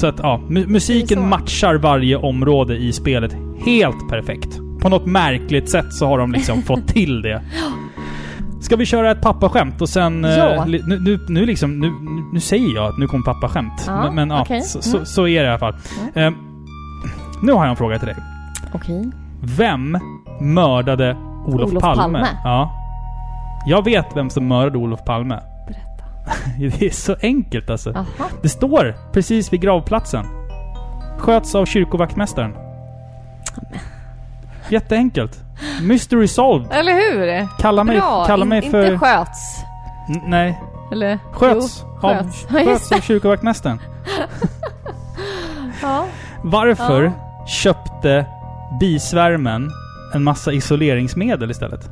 så 0.00 0.06
att 0.06 0.18
ja, 0.18 0.40
mu- 0.48 0.66
musiken 0.68 1.18
så. 1.18 1.24
matchar 1.24 1.74
varje 1.74 2.16
område 2.16 2.76
i 2.76 2.92
spelet 2.92 3.36
helt 3.64 4.08
perfekt. 4.10 4.58
På 4.80 4.88
något 4.88 5.06
märkligt 5.06 5.70
sätt 5.70 5.92
så 5.94 6.06
har 6.06 6.18
de 6.18 6.32
liksom 6.32 6.62
fått 6.62 6.88
till 6.94 7.22
det. 7.22 7.42
Ska 8.60 8.76
vi 8.76 8.86
köra 8.86 9.10
ett 9.10 9.22
pappaskämt 9.22 9.80
och 9.80 9.88
sen... 9.88 10.24
eh, 10.24 10.30
Ja. 10.30 10.64
nu, 10.64 10.82
nu, 11.00 11.18
nu 11.28 11.46
liksom, 11.46 11.78
nu, 11.80 11.92
nu- 12.32 12.40
säger 12.40 12.74
jag 12.74 12.84
att 12.86 12.98
nu 12.98 13.06
kommer 13.06 13.24
pappaskämt. 13.24 13.84
Ja, 13.86 14.02
men 14.04 14.14
men 14.14 14.30
ja, 14.30 14.42
okej. 14.42 14.62
så, 14.62 14.82
så, 14.82 14.96
Mm. 14.96 15.06
så 15.06 15.28
är 15.28 15.40
det 15.42 15.46
i 15.46 15.50
alla 15.50 15.58
fall. 15.58 15.74
Eh, 16.14 16.30
nu 17.42 17.52
har 17.52 17.60
jag 17.64 17.70
en 17.70 17.76
fråga 17.76 17.98
till 17.98 18.06
dig. 18.06 18.16
okej. 18.74 19.10
Vem 19.46 19.98
mördade 20.40 21.16
Olof, 21.46 21.70
Olof 21.70 21.82
Palme? 21.82 22.02
Palme. 22.02 22.26
Ja. 22.44 22.70
Jag 23.66 23.84
vet 23.84 24.06
vem 24.16 24.30
som 24.30 24.48
mördade 24.48 24.78
Olof 24.78 25.04
Palme. 25.04 25.40
Berätta. 25.66 26.04
Det 26.78 26.86
är 26.86 26.90
så 26.90 27.16
enkelt 27.22 27.70
alltså. 27.70 27.90
Aha. 27.90 28.28
Det 28.42 28.48
står 28.48 28.94
precis 29.12 29.52
vid 29.52 29.60
gravplatsen. 29.60 30.26
Sköts 31.18 31.54
av 31.54 31.64
kyrkovaktmästaren. 31.66 32.54
Jätteenkelt. 34.68 35.44
Mystery 35.82 36.28
solved. 36.28 36.72
Eller 36.72 36.92
hur? 36.92 37.48
Kalla 37.58 37.84
mig, 37.84 37.96
Bra. 37.98 38.24
kalla 38.26 38.42
In- 38.42 38.48
mig 38.48 38.70
för... 38.70 38.84
Inte 38.84 38.98
sköts. 38.98 39.64
N- 40.08 40.20
nej. 40.26 40.60
Eller? 40.92 41.18
Sköts. 41.32 41.84
Jo, 42.02 42.08
av, 42.08 42.14
sköts. 42.16 42.46
Sköts 42.46 42.92
av 42.92 43.00
kyrkovaktmästaren. 43.00 43.80
Ja. 45.82 46.04
Varför 46.42 47.02
Ja. 47.02 47.46
köpte 47.46 48.26
bisvärmen 48.80 49.70
en 50.14 50.24
massa 50.24 50.52
isoleringsmedel 50.52 51.50
istället? 51.50 51.90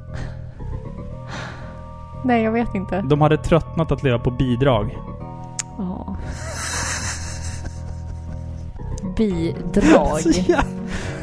Nej, 2.25 2.43
jag 2.43 2.53
vet 2.53 2.75
inte. 2.75 3.01
De 3.01 3.21
hade 3.21 3.37
tröttnat 3.37 3.93
att 3.93 4.03
leva 4.03 4.19
på 4.19 4.31
bidrag. 4.31 4.99
Ja. 5.79 6.17
Bidrag. 9.17 10.21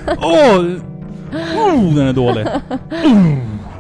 Åh! 0.18 0.60
Oh, 1.68 1.96
den 1.96 2.08
är 2.08 2.14
dålig. 2.14 2.48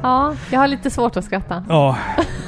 Ja, 0.01 0.35
jag 0.51 0.59
har 0.59 0.67
lite 0.67 0.89
svårt 0.89 1.17
att 1.17 1.25
skratta. 1.25 1.63
Ja, 1.69 1.97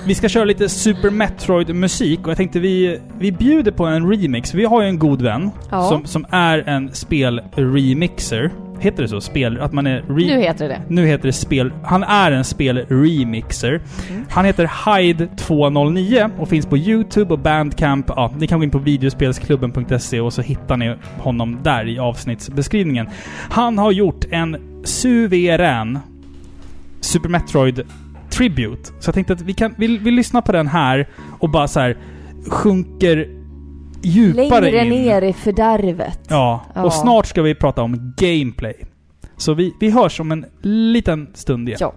vi 0.05 0.15
ska 0.15 0.29
köra 0.29 0.45
lite 0.45 0.69
Super 0.69 1.09
Metroid-musik 1.09 2.19
och 2.23 2.29
jag 2.29 2.38
tänkte 2.38 2.59
vi, 2.59 2.99
vi 3.19 3.32
bjuder 3.32 3.71
på 3.71 3.86
en 3.86 4.11
remix. 4.11 4.53
Vi 4.53 4.65
har 4.65 4.82
ju 4.82 4.88
en 4.88 4.99
god 4.99 5.21
vän 5.21 5.51
Ja. 5.71 5.89
som, 5.89 6.05
som 6.05 6.25
är 6.29 6.69
en 6.69 6.89
spel-remixer. 6.93 8.49
Heter 8.82 9.03
det 9.03 9.09
så? 9.09 9.21
Spel? 9.21 9.59
Att 9.61 9.73
man 9.73 9.88
är... 9.88 10.03
Nu 10.09 10.39
heter 10.39 10.69
det 10.69 10.73
det. 10.73 10.82
nu 10.88 11.05
heter 11.05 11.27
det 11.27 11.34
spel... 11.34 11.71
Han 11.84 12.03
är 12.03 12.32
en 12.32 12.43
spel-remixer. 12.43 13.82
Mm. 14.09 14.25
Han 14.29 14.45
heter 14.45 14.65
Hyde209 14.65 16.39
och 16.39 16.49
finns 16.49 16.65
på 16.65 16.77
YouTube 16.77 17.34
och 17.34 17.39
Bandcamp. 17.39 18.05
Ja, 18.09 18.34
ni 18.38 18.47
kan 18.47 18.59
gå 18.59 18.63
in 18.63 18.71
på 18.71 18.77
videospelsklubben.se 18.77 20.19
och 20.19 20.34
så 20.34 20.41
hittar 20.41 20.77
ni 20.77 20.95
honom 21.17 21.57
där 21.63 21.88
i 21.88 21.99
avsnittsbeskrivningen. 21.99 23.07
Han 23.49 23.77
har 23.77 23.91
gjort 23.91 24.25
en 24.32 24.57
suverän 24.84 25.99
Super 27.01 27.29
Metroid 27.29 27.82
Tribute. 28.29 28.84
Så 28.99 29.07
jag 29.07 29.13
tänkte 29.13 29.34
att 29.34 29.41
vi 29.41 29.53
kan... 29.53 29.75
Vi, 29.77 29.97
vi 29.97 30.11
lyssnar 30.11 30.41
på 30.41 30.51
den 30.51 30.67
här 30.67 31.07
och 31.39 31.49
bara 31.49 31.67
så 31.67 31.79
här 31.79 31.97
sjunker 32.47 33.41
djupare 34.04 34.62
Längre 34.72 34.86
in. 34.86 34.89
ner 35.04 35.22
i 35.22 35.34
fördärvet. 35.34 36.20
Ja, 36.30 36.66
Ja. 36.76 36.84
och 36.84 36.93
snart 36.93 37.26
ska 37.26 37.41
vi 37.41 37.56
prata 37.56 37.82
om 37.82 38.14
gameplay. 38.18 38.74
Så 39.38 39.54
vi, 39.54 39.74
vi 39.80 39.89
hörs 39.91 40.20
om 40.20 40.32
en 40.32 40.45
liten 40.62 41.28
stund 41.34 41.68
igen. 41.70 41.78
Ja. 41.82 41.93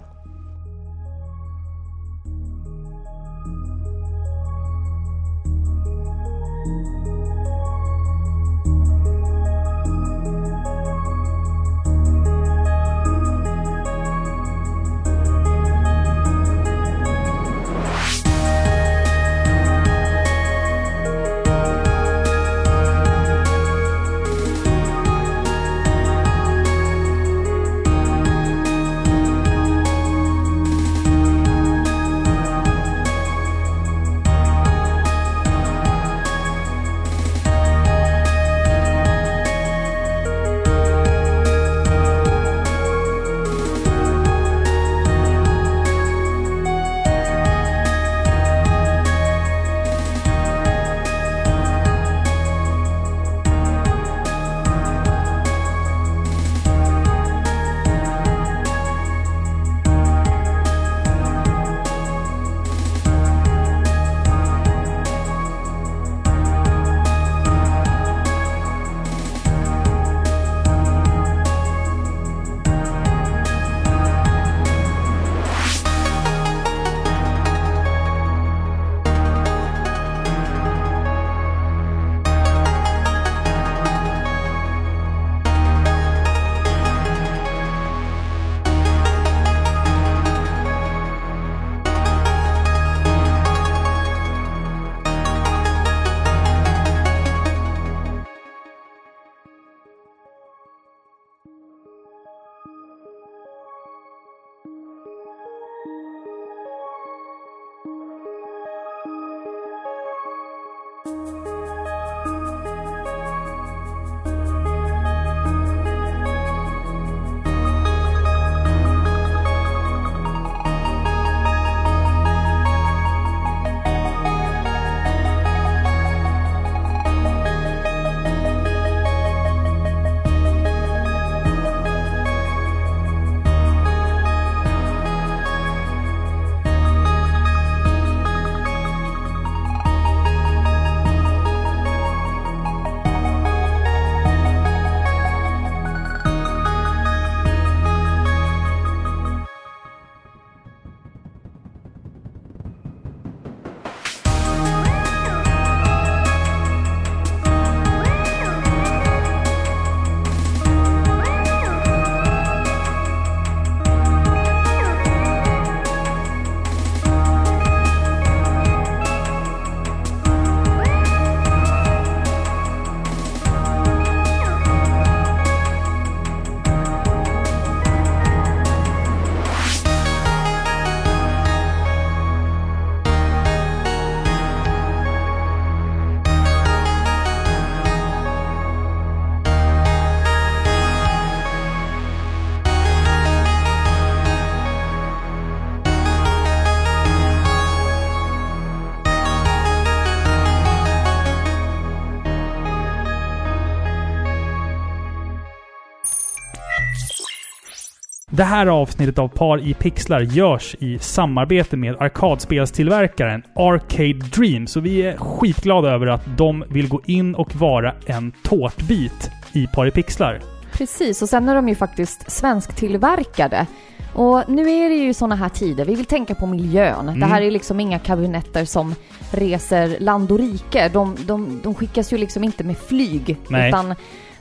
Det 208.37 208.45
här 208.45 208.67
avsnittet 208.67 209.19
av 209.19 209.29
Par 209.29 209.59
i 209.59 209.75
pixlar 209.75 210.21
görs 210.21 210.77
i 210.79 210.99
samarbete 210.99 211.77
med 211.77 211.97
arkadspelstillverkaren 212.01 213.43
Arcade 213.57 214.13
Dreams 214.13 214.77
och 214.77 214.87
vi 214.87 215.03
är 215.03 215.17
skitglada 215.17 215.91
över 215.91 216.07
att 216.07 216.37
de 216.37 216.65
vill 216.69 216.89
gå 216.89 217.01
in 217.07 217.35
och 217.35 217.57
vara 217.57 217.95
en 218.07 218.33
tårtbit 218.43 219.31
i 219.53 219.67
Par 219.67 219.87
i 219.87 219.91
pixlar. 219.91 220.41
Precis, 220.73 221.23
och 221.23 221.29
sen 221.29 221.49
är 221.49 221.55
de 221.55 221.69
ju 221.69 221.75
faktiskt 221.75 222.31
svensktillverkade. 222.31 223.67
Och 224.15 224.43
nu 224.49 224.71
är 224.71 224.89
det 224.89 224.95
ju 224.97 225.15
såna 225.15 225.35
här 225.37 225.49
tider, 225.49 225.85
vi 225.85 225.95
vill 225.95 226.05
tänka 226.07 226.35
på 226.35 226.47
miljön. 226.47 227.07
Det 227.07 227.13
Mm. 227.13 227.31
här 227.31 227.43
är 227.43 227.51
liksom 227.51 227.81
inga 227.81 227.99
kabinetter 227.99 228.65
som 228.65 228.95
reser 229.31 229.97
land 230.01 230.33
och 230.33 230.39
rike. 230.39 230.89
De, 230.93 231.17
de, 231.27 231.61
de 231.63 231.75
skickas 231.75 232.13
ju 232.13 232.19
liksom 232.19 232.45
inte 232.45 232.65
med 232.65 232.77
flyg. 232.79 233.37
Nej. 233.49 233.69
Utan 233.69 233.95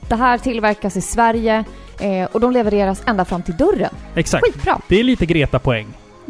det 0.08 0.14
här 0.16 0.38
tillverkas 0.38 0.96
i 0.96 1.00
Sverige 1.00 1.64
eh, 2.00 2.28
och 2.32 2.40
de 2.40 2.52
levereras 2.52 3.02
ända 3.06 3.24
fram 3.24 3.42
till 3.42 3.56
dörren. 3.56 3.90
Exakt. 4.14 4.44
Skitbra! 4.44 4.78
Det 4.88 5.00
är 5.00 5.04
lite 5.04 5.26
Greta-poäng. 5.26 5.86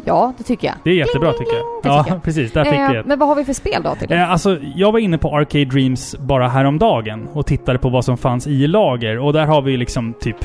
Ja, 0.07 0.33
det 0.37 0.43
tycker 0.43 0.67
jag. 0.67 0.75
Det 0.83 0.89
är 0.89 0.93
jättebra 0.93 1.29
Bling, 1.31 1.39
tycker 1.39 1.55
jag. 1.57 1.65
Ja, 1.83 2.03
tycker 2.03 2.15
jag. 2.15 2.23
precis. 2.23 2.51
Där 2.51 2.63
fick 2.63 2.73
Eh, 2.73 2.91
vi 2.91 2.97
ett. 2.97 3.05
men 3.05 3.19
vad 3.19 3.27
har 3.29 3.35
vi 3.35 3.45
för 3.45 3.53
spel 3.53 3.81
då 3.83 3.95
till? 3.95 4.11
Eh, 4.11 4.31
alltså, 4.31 4.57
jag 4.75 4.91
var 4.91 4.99
inne 4.99 5.17
på 5.17 5.35
Arcade 5.37 5.65
Dreams 5.65 6.15
bara 6.19 6.47
häromdagen 6.47 7.27
och 7.33 7.45
tittade 7.45 7.79
på 7.79 7.89
vad 7.89 8.05
som 8.05 8.17
fanns 8.17 8.47
i 8.47 8.67
lager. 8.67 9.19
Och 9.19 9.33
där 9.33 9.45
har 9.45 9.61
vi 9.61 9.77
liksom 9.77 10.13
typ 10.19 10.35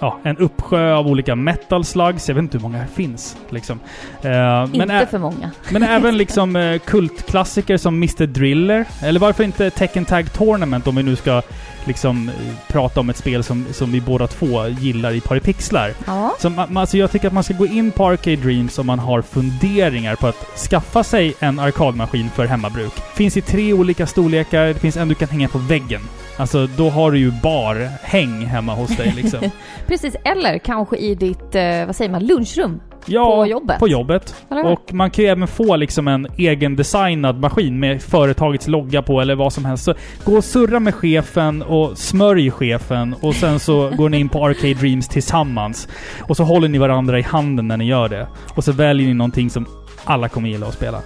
ja, 0.00 0.18
en 0.22 0.36
uppsjö 0.36 0.94
av 0.94 1.06
olika 1.06 1.34
metal 1.36 1.84
slugs. 1.84 2.28
Jag 2.28 2.34
vet 2.34 2.42
inte 2.42 2.56
hur 2.58 2.62
många 2.62 2.78
det 2.78 2.88
finns. 2.94 3.36
Liksom. 3.50 3.80
Eh, 4.22 4.30
men, 4.30 4.74
inte 4.74 4.94
ä- 4.94 5.06
för 5.10 5.18
många. 5.18 5.50
men 5.70 5.82
även 5.96 6.16
liksom 6.16 6.56
eh, 6.56 6.78
kultklassiker 6.78 7.76
som 7.76 7.94
Mr 7.94 8.26
Driller. 8.26 8.84
Eller 9.02 9.20
varför 9.20 9.44
inte 9.44 9.70
Tekken 9.70 10.04
Tag 10.04 10.32
Tournament 10.32 10.86
om 10.86 10.96
vi 10.96 11.02
nu 11.02 11.16
ska 11.16 11.42
liksom 11.86 12.28
eh, 12.28 12.34
prata 12.68 13.00
om 13.00 13.10
ett 13.10 13.16
spel 13.16 13.44
som, 13.44 13.66
som 13.72 13.92
vi 13.92 14.00
båda 14.00 14.26
två 14.26 14.66
gillar 14.66 15.12
i 15.12 15.20
Paripixlar. 15.20 15.94
Ja. 16.06 16.36
Så 16.38 16.50
man, 16.50 16.76
alltså 16.76 16.98
jag 16.98 17.10
tycker 17.10 17.26
att 17.26 17.32
man 17.32 17.44
ska 17.44 17.54
gå 17.54 17.66
in 17.66 17.90
på 17.90 18.06
Arcade 18.06 18.36
Dreams 18.36 18.78
om 18.78 18.86
man 18.86 18.98
har 18.98 19.22
funderingar 19.22 20.16
på 20.16 20.26
att 20.26 20.58
skaffa 20.70 21.04
sig 21.04 21.34
en 21.40 21.58
arkadmaskin 21.58 22.30
för 22.30 22.46
hemmabruk. 22.46 22.92
Finns 23.14 23.36
i 23.36 23.40
tre 23.40 23.72
olika 23.72 24.06
storlekar, 24.06 24.66
det 24.66 24.74
finns 24.74 24.96
en 24.96 25.08
du 25.08 25.14
kan 25.14 25.28
hänga 25.28 25.48
på 25.48 25.58
väggen. 25.58 26.00
Alltså 26.36 26.66
då 26.66 26.90
har 26.90 27.10
du 27.10 27.18
ju 27.18 27.30
bar 27.30 27.88
häng 28.02 28.46
hemma 28.46 28.74
hos 28.74 28.96
dig 28.96 29.12
liksom. 29.16 29.40
Precis, 29.86 30.16
eller 30.24 30.58
kanske 30.58 30.96
i 30.96 31.14
ditt, 31.14 31.54
eh, 31.54 31.86
vad 31.86 31.96
säger 31.96 32.10
man, 32.10 32.26
lunchrum 32.26 32.80
Ja, 33.06 33.36
på 33.36 33.46
jobbet. 33.46 33.78
på 33.78 33.88
jobbet. 33.88 34.34
Och 34.64 34.94
man 34.94 35.10
kan 35.10 35.24
ju 35.24 35.30
även 35.30 35.48
få 35.48 35.76
liksom 35.76 36.08
en 36.08 36.26
egen 36.36 36.76
designad 36.76 37.40
maskin 37.40 37.80
med 37.80 38.02
företagets 38.02 38.68
logga 38.68 39.02
på 39.02 39.20
eller 39.20 39.34
vad 39.34 39.52
som 39.52 39.64
helst. 39.64 39.84
Så 39.84 39.94
gå 40.24 40.36
och 40.36 40.44
surra 40.44 40.80
med 40.80 40.94
chefen 40.94 41.62
och 41.62 41.98
smörj 41.98 42.50
chefen 42.50 43.14
och 43.20 43.34
sen 43.34 43.58
så 43.58 43.90
går 43.96 44.08
ni 44.08 44.18
in 44.18 44.28
på 44.28 44.46
Arcade 44.46 44.74
Dreams 44.74 45.08
tillsammans. 45.08 45.88
Och 46.28 46.36
så 46.36 46.44
håller 46.44 46.68
ni 46.68 46.78
varandra 46.78 47.18
i 47.18 47.22
handen 47.22 47.68
när 47.68 47.76
ni 47.76 47.84
gör 47.84 48.08
det. 48.08 48.28
Och 48.54 48.64
så 48.64 48.72
väljer 48.72 49.06
ni 49.06 49.14
någonting 49.14 49.50
som 49.50 49.66
alla 50.04 50.28
kommer 50.28 50.48
gilla 50.48 50.66
att 50.66 50.74
spela. 50.74 51.00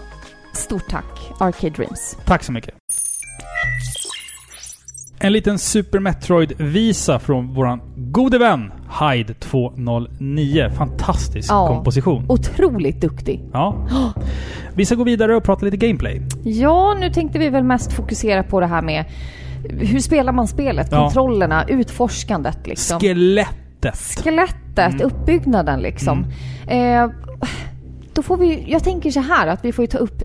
Stort 0.52 0.88
tack, 0.90 1.32
Arcade 1.40 1.70
Dreams. 1.70 2.18
Tack 2.24 2.44
så 2.44 2.52
mycket. 2.52 2.74
En 5.18 5.32
liten 5.32 5.58
Super 5.58 5.98
Metroid-visa 5.98 7.18
från 7.18 7.54
våran 7.54 7.80
gode 7.96 8.38
vän 8.38 8.72
Hyde 9.00 9.34
209. 9.34 10.70
Fantastisk 10.76 11.50
Ja. 11.50 11.66
komposition. 11.68 12.24
Otroligt 12.28 13.00
duktig. 13.00 13.42
Ja. 13.52 13.86
Vi 14.74 14.86
ska 14.86 14.94
gå 14.94 15.04
vidare 15.04 15.36
och 15.36 15.44
prata 15.44 15.64
lite 15.64 15.76
gameplay. 15.76 16.22
Ja, 16.44 16.96
nu 17.00 17.10
tänkte 17.10 17.38
vi 17.38 17.48
väl 17.48 17.64
mest 17.64 17.92
fokusera 17.92 18.42
på 18.42 18.60
det 18.60 18.66
här 18.66 18.82
med 18.82 19.04
hur 19.70 20.00
spelar 20.00 20.32
man 20.32 20.48
spelet, 20.48 20.88
Ja. 20.90 20.98
kontrollerna, 21.02 21.64
utforskandet 21.68 22.66
liksom. 22.66 23.00
Skelettet. 23.00 23.96
Skelettet, 24.24 24.78
Mm. 24.94 25.00
uppbyggnaden 25.06 25.80
liksom. 25.80 26.24
Eh, 26.68 27.08
då 28.14 28.22
får 28.22 28.36
vi, 28.36 28.64
jag 28.72 28.84
tänker 28.84 29.10
så 29.10 29.20
här 29.20 29.46
att 29.46 29.64
vi 29.64 29.72
får 29.72 29.82
ju 29.82 29.86
ta 29.86 29.98
upp 29.98 30.22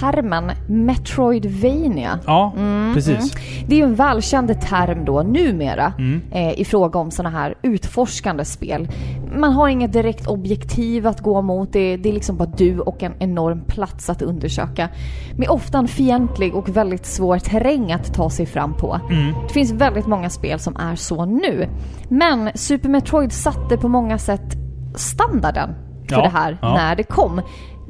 termen 0.00 0.50
Metroidvania. 0.68 2.18
Ja, 2.26 2.52
Mm, 2.56 2.94
precis. 2.94 3.32
Det 3.66 3.74
är 3.74 3.78
ju 3.78 3.84
en 3.84 3.94
välkänd 3.94 4.60
term 4.60 5.04
då 5.04 5.22
numera 5.22 5.92
Mm. 5.98 6.20
eh, 6.32 6.60
i 6.60 6.64
fråga 6.64 6.98
om 6.98 7.10
sådana 7.10 7.38
här 7.38 7.54
utforskande 7.62 8.44
spel. 8.44 8.88
Man 9.36 9.52
har 9.52 9.68
inget 9.68 9.92
direkt 9.92 10.26
objektiv 10.26 11.06
att 11.06 11.20
gå 11.20 11.42
mot. 11.42 11.72
Det, 11.72 11.96
det 11.96 12.08
är 12.08 12.12
liksom 12.12 12.36
bara 12.36 12.48
du 12.56 12.80
och 12.80 13.02
en 13.02 13.12
enorm 13.18 13.60
plats 13.66 14.10
att 14.10 14.22
undersöka. 14.22 14.88
Med 15.36 15.48
ofta 15.48 15.78
en 15.78 15.88
fientlig 15.88 16.54
och 16.54 16.68
väldigt 16.68 17.06
svår 17.06 17.38
terräng 17.38 17.92
att 17.92 18.14
ta 18.14 18.30
sig 18.30 18.46
fram 18.46 18.74
på. 18.74 19.00
Mm. 19.10 19.34
Det 19.48 19.52
finns 19.54 19.72
väldigt 19.72 20.06
många 20.06 20.30
spel 20.30 20.58
som 20.58 20.76
är 20.76 20.96
så 20.96 21.24
nu. 21.24 21.68
Men 22.08 22.50
Super 22.54 22.88
Metroid 22.88 23.32
satte 23.32 23.76
på 23.76 23.88
många 23.88 24.18
sätt 24.18 24.56
standarden 24.94 25.70
för 26.08 26.16
Ja, 26.16 26.22
det 26.22 26.28
här 26.28 26.58
ja. 26.62 26.74
när 26.74 26.96
det 26.96 27.02
kom. 27.02 27.40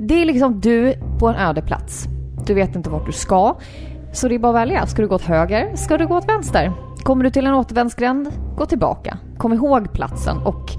Det 0.02 0.22
är 0.22 0.24
liksom 0.24 0.60
du 0.60 0.94
på 1.18 1.28
en 1.28 1.36
öde 1.36 1.62
plats. 1.62 2.08
Du 2.46 2.54
vet 2.54 2.76
inte 2.76 2.90
vart 2.90 3.06
du 3.06 3.12
ska. 3.12 3.56
Så 4.12 4.28
det 4.28 4.34
är 4.34 4.38
bara 4.38 4.48
att 4.48 4.62
välja. 4.62 4.86
Ska 4.86 5.02
du 5.02 5.08
gå 5.08 5.14
åt 5.14 5.22
höger? 5.22 5.76
Ska 5.76 5.98
du 5.98 6.06
gå 6.06 6.16
åt 6.16 6.28
vänster? 6.28 6.72
Kommer 7.02 7.24
du 7.24 7.30
till 7.30 7.46
en 7.46 7.54
återvändsgränd? 7.54 8.32
Gå 8.56 8.66
tillbaka. 8.66 9.18
Kom 9.38 9.52
ihåg 9.52 9.92
platsen 9.92 10.36
och 10.38 10.70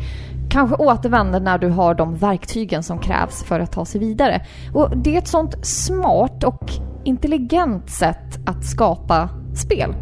kanske 0.50 0.76
återvänd 0.76 1.44
när 1.44 1.58
du 1.58 1.70
har 1.70 1.96
de 1.96 2.16
verktygen 2.16 2.84
som 2.84 3.00
krävs 3.00 3.44
för 3.44 3.60
att 3.60 3.72
ta 3.72 3.86
sig 3.86 4.00
vidare. 4.00 4.46
Och 4.74 4.98
det 4.98 5.16
är 5.16 5.18
ett 5.18 5.28
sånt 5.28 5.66
smart 5.66 6.44
och 6.44 6.72
intelligent 7.04 7.90
sätt 7.90 8.40
att 8.46 8.66
skapa 8.66 9.30
spel. 9.56 9.96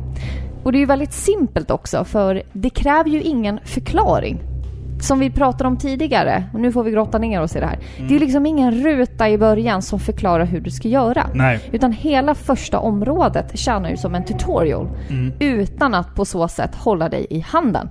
Och 0.63 0.71
det 0.71 0.77
är 0.77 0.79
ju 0.79 0.85
väldigt 0.85 1.13
simpelt 1.13 1.71
också 1.71 2.03
för 2.03 2.43
det 2.53 2.69
kräver 2.69 3.09
ju 3.09 3.21
ingen 3.21 3.59
förklaring. 3.63 4.48
Som 4.99 5.19
vi 5.19 5.29
pratade 5.29 5.67
om 5.67 5.77
tidigare, 5.77 6.43
och 6.53 6.59
nu 6.59 6.71
får 6.71 6.83
vi 6.83 6.91
grotta 6.91 7.17
ner 7.17 7.41
oss 7.41 7.55
i 7.55 7.59
det 7.59 7.65
här. 7.65 7.79
Det 8.09 8.15
är 8.15 8.19
liksom 8.19 8.45
ingen 8.45 8.71
ruta 8.83 9.29
i 9.29 9.37
början 9.37 9.81
som 9.81 9.99
förklarar 9.99 10.45
hur 10.45 10.61
du 10.61 10.71
ska 10.71 10.87
göra. 10.87 11.27
Nej. 11.33 11.59
Utan 11.71 11.91
hela 11.91 12.35
första 12.35 12.79
området 12.79 13.59
tjänar 13.59 13.89
ju 13.89 13.97
som 13.97 14.15
en 14.15 14.25
tutorial. 14.25 14.87
Mm. 15.09 15.33
Utan 15.39 15.93
att 15.93 16.15
på 16.15 16.25
så 16.25 16.47
sätt 16.47 16.75
hålla 16.75 17.09
dig 17.09 17.27
i 17.29 17.39
handen. 17.39 17.89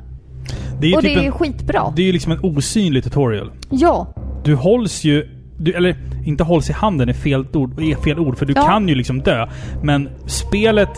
Det 0.80 0.96
Och 0.96 1.02
typ 1.02 1.14
det 1.16 1.22
är 1.22 1.26
en, 1.26 1.32
skitbra. 1.32 1.92
det 1.96 2.02
är 2.02 2.06
ju 2.06 2.12
liksom 2.12 2.32
en 2.32 2.38
osynlig 2.42 3.04
tutorial. 3.04 3.50
Ja, 3.70 4.06
Du 4.44 4.54
hålls 4.54 5.04
ju... 5.04 5.28
Du, 5.60 5.72
eller 5.72 5.96
inte 6.24 6.44
hålls 6.44 6.70
i 6.70 6.72
handen 6.72 7.08
är 7.08 7.12
fel 7.12 7.46
ord, 7.52 7.80
är 7.80 7.94
fel 8.02 8.18
ord 8.18 8.38
för 8.38 8.46
du 8.46 8.52
Ja. 8.56 8.62
kan 8.66 8.88
ju 8.88 8.94
liksom 8.94 9.20
dö. 9.22 9.48
Men 9.82 10.08
spelet... 10.26 10.88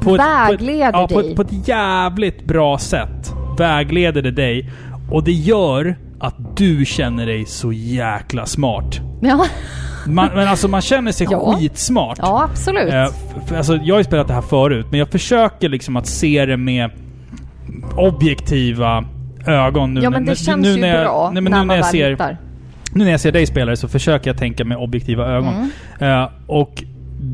På 0.00 0.14
ett, 0.14 0.20
Vägleder 0.20 0.92
på 0.92 0.98
ett, 0.98 1.10
ja, 1.10 1.16
på 1.16 1.20
dig. 1.20 1.30
ett, 1.30 1.36
på 1.36 1.42
ett 1.42 1.68
jävligt 1.68 2.44
bra 2.44 2.78
sätt 2.78 3.32
vägleder 3.58 4.22
det 4.22 4.30
dig. 4.30 4.70
Och 5.10 5.24
det 5.24 5.32
gör 5.32 5.96
att 6.20 6.56
du 6.56 6.84
känner 6.84 7.26
dig 7.26 7.44
så 7.46 7.72
jäkla 7.72 8.46
smart. 8.46 9.00
ja, 9.20 9.46
Man, 10.06 10.30
men 10.34 10.48
alltså 10.48 10.68
man 10.68 10.80
känner 10.80 11.12
sig 11.12 11.26
Ja. 11.30 11.54
skitsmart. 11.58 12.18
ja 12.22 12.44
absolut. 12.50 12.92
Eh, 12.94 13.06
för, 13.46 13.56
alltså, 13.56 13.76
jag 13.76 13.94
har 13.94 14.00
ju 14.00 14.04
spelat 14.04 14.28
det 14.28 14.34
här 14.34 14.40
förut, 14.42 14.86
men 14.90 14.98
jag 14.98 15.08
försöker 15.08 15.68
liksom 15.68 15.96
att 15.96 16.06
se 16.06 16.46
det 16.46 16.56
med 16.56 16.90
objektiva 17.96 19.04
ögon 19.46 19.94
nu. 19.94 20.00
ja 20.00 20.10
men 20.10 20.24
det 20.24 20.36
känns 20.36 20.62
nu 20.62 20.68
ju 20.74 20.80
när 20.80 20.88
jag, 20.88 21.04
bra 21.04 21.30
nej, 21.32 21.42
men 21.42 21.50
när 21.52 21.60
nu 21.60 21.66
när 21.66 21.76
jag 21.76 21.86
ser, 21.86 22.10
hittar. 22.10 22.36
Nu 22.92 23.04
när 23.04 23.10
jag 23.10 23.20
ser 23.20 23.32
dig 23.32 23.46
spela 23.46 23.70
det 23.70 23.76
så 23.76 23.88
försöker 23.88 24.30
jag 24.30 24.38
tänka 24.38 24.64
med 24.64 24.78
objektiva 24.78 25.26
ögon. 25.26 25.54
Mm. 26.00 26.22
Eh, 26.22 26.28
och 26.46 26.84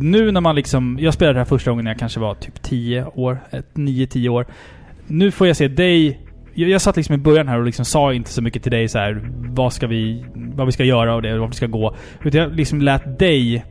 nu 0.00 0.32
när 0.32 0.40
man 0.40 0.54
liksom... 0.54 0.98
Jag 1.00 1.14
spelade 1.14 1.34
det 1.34 1.40
här 1.40 1.44
första 1.44 1.70
gången 1.70 1.84
när 1.84 1.90
jag 1.90 1.98
kanske 1.98 2.20
var 2.20 2.34
typ 2.34 2.62
10 2.62 3.04
år. 3.04 3.38
9-10 3.74 4.28
år. 4.28 4.46
Nu 5.06 5.30
får 5.30 5.46
jag 5.46 5.56
se 5.56 5.68
dig... 5.68 6.20
Jag, 6.54 6.70
jag 6.70 6.80
satt 6.80 6.96
liksom 6.96 7.14
i 7.14 7.18
början 7.18 7.48
här 7.48 7.58
och 7.58 7.64
liksom 7.64 7.84
sa 7.84 8.12
inte 8.12 8.30
så 8.30 8.42
mycket 8.42 8.62
till 8.62 8.72
dig 8.72 8.88
så 8.88 8.98
här 8.98 9.22
vad 9.54 9.72
ska 9.72 9.86
vi... 9.86 10.24
Vad 10.34 10.66
vi 10.66 10.72
ska 10.72 10.84
göra 10.84 11.14
och 11.14 11.22
det, 11.22 11.38
vart 11.38 11.50
vi 11.50 11.54
ska 11.54 11.66
gå. 11.66 11.96
Utan 12.24 12.40
jag 12.40 12.54
liksom 12.56 12.80
lät 12.80 13.18
dig 13.18 13.64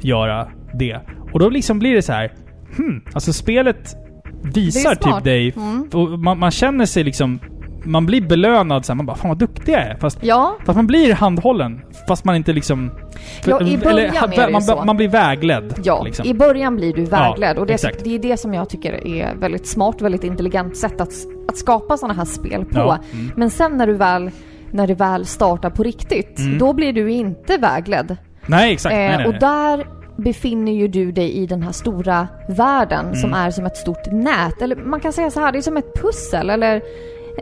göra 0.00 0.48
det. 0.74 1.00
Och 1.32 1.38
då 1.38 1.48
liksom 1.48 1.78
blir 1.78 1.94
det 1.94 2.02
så 2.02 2.12
här... 2.12 2.32
Hmm, 2.76 3.02
alltså 3.12 3.32
spelet 3.32 3.96
visar 4.54 4.94
typ 4.94 5.24
dig... 5.24 5.52
Mm. 5.56 5.88
Och 5.92 6.18
man, 6.18 6.38
man 6.38 6.50
känner 6.50 6.86
sig 6.86 7.04
liksom... 7.04 7.38
Man 7.84 8.06
blir 8.06 8.20
belönad 8.20 8.84
så 8.84 8.92
här, 8.92 8.96
Man 8.96 9.06
bara 9.06 9.16
'Fan 9.16 9.28
vad 9.28 9.38
duktig 9.38 9.72
jag 9.72 9.80
är' 9.80 9.96
Fast 10.00 10.18
Ja, 10.22 10.56
Fast 10.66 10.76
man 10.76 10.86
blir 10.86 11.14
handhållen, 11.14 11.80
fast 12.08 12.24
man 12.24 12.36
inte 12.36 12.52
liksom... 12.52 12.90
Ja, 13.44 13.60
i 13.60 13.78
början 13.78 14.14
är 14.32 14.36
det 14.36 14.46
ju 14.46 14.52
man, 14.52 14.62
så. 14.62 14.84
man 14.84 14.96
blir 14.96 15.08
vägledd. 15.08 15.74
Ja, 15.84 16.02
liksom. 16.02 16.26
i 16.26 16.34
början 16.34 16.76
blir 16.76 16.92
du 16.94 17.04
vägledd 17.04 17.56
Ja, 17.56 17.60
och 17.60 17.66
det, 17.66 17.72
exakt. 17.74 18.04
det 18.04 18.14
är 18.14 18.18
det 18.18 18.36
som 18.36 18.54
jag 18.54 18.68
tycker 18.68 19.06
är 19.06 19.34
väldigt 19.34 19.66
smart, 19.66 20.00
väldigt 20.02 20.24
intelligent 20.24 20.76
sätt 20.76 21.00
att, 21.00 21.12
att 21.48 21.56
skapa 21.56 21.96
sådana 21.96 22.14
här 22.14 22.24
spel 22.24 22.64
på. 22.64 22.78
Ja, 22.78 22.98
mm. 23.12 23.32
Men 23.36 23.50
sen 23.50 23.76
när 23.76 23.86
du 23.86 23.92
väl, 23.94 24.30
när 24.70 24.86
det 24.86 24.94
väl 24.94 25.26
startar 25.26 25.70
på 25.70 25.82
riktigt, 25.82 26.38
Mm. 26.38 26.58
då 26.58 26.72
blir 26.72 26.92
du 26.92 27.10
inte 27.10 27.56
vägledd. 27.56 28.16
Nej, 28.46 28.72
exakt. 28.72 28.92
Eh, 28.92 28.98
nej, 28.98 29.24
och 29.26 29.30
nej. 29.30 29.40
där 29.40 29.86
befinner 30.16 30.72
ju 30.72 30.88
du 30.88 31.12
dig 31.12 31.32
i 31.32 31.46
den 31.46 31.62
här 31.62 31.72
stora 31.72 32.28
världen 32.48 33.16
som 33.16 33.30
Mm. 33.30 33.46
är 33.46 33.50
som 33.50 33.66
ett 33.66 33.76
stort 33.76 34.12
nät. 34.12 34.62
Eller 34.62 34.76
man 34.76 35.00
kan 35.00 35.12
säga 35.12 35.30
så 35.30 35.40
här, 35.40 35.52
det 35.52 35.58
är 35.58 35.62
som 35.62 35.76
ett 35.76 35.94
pussel 36.02 36.50
eller 36.50 36.82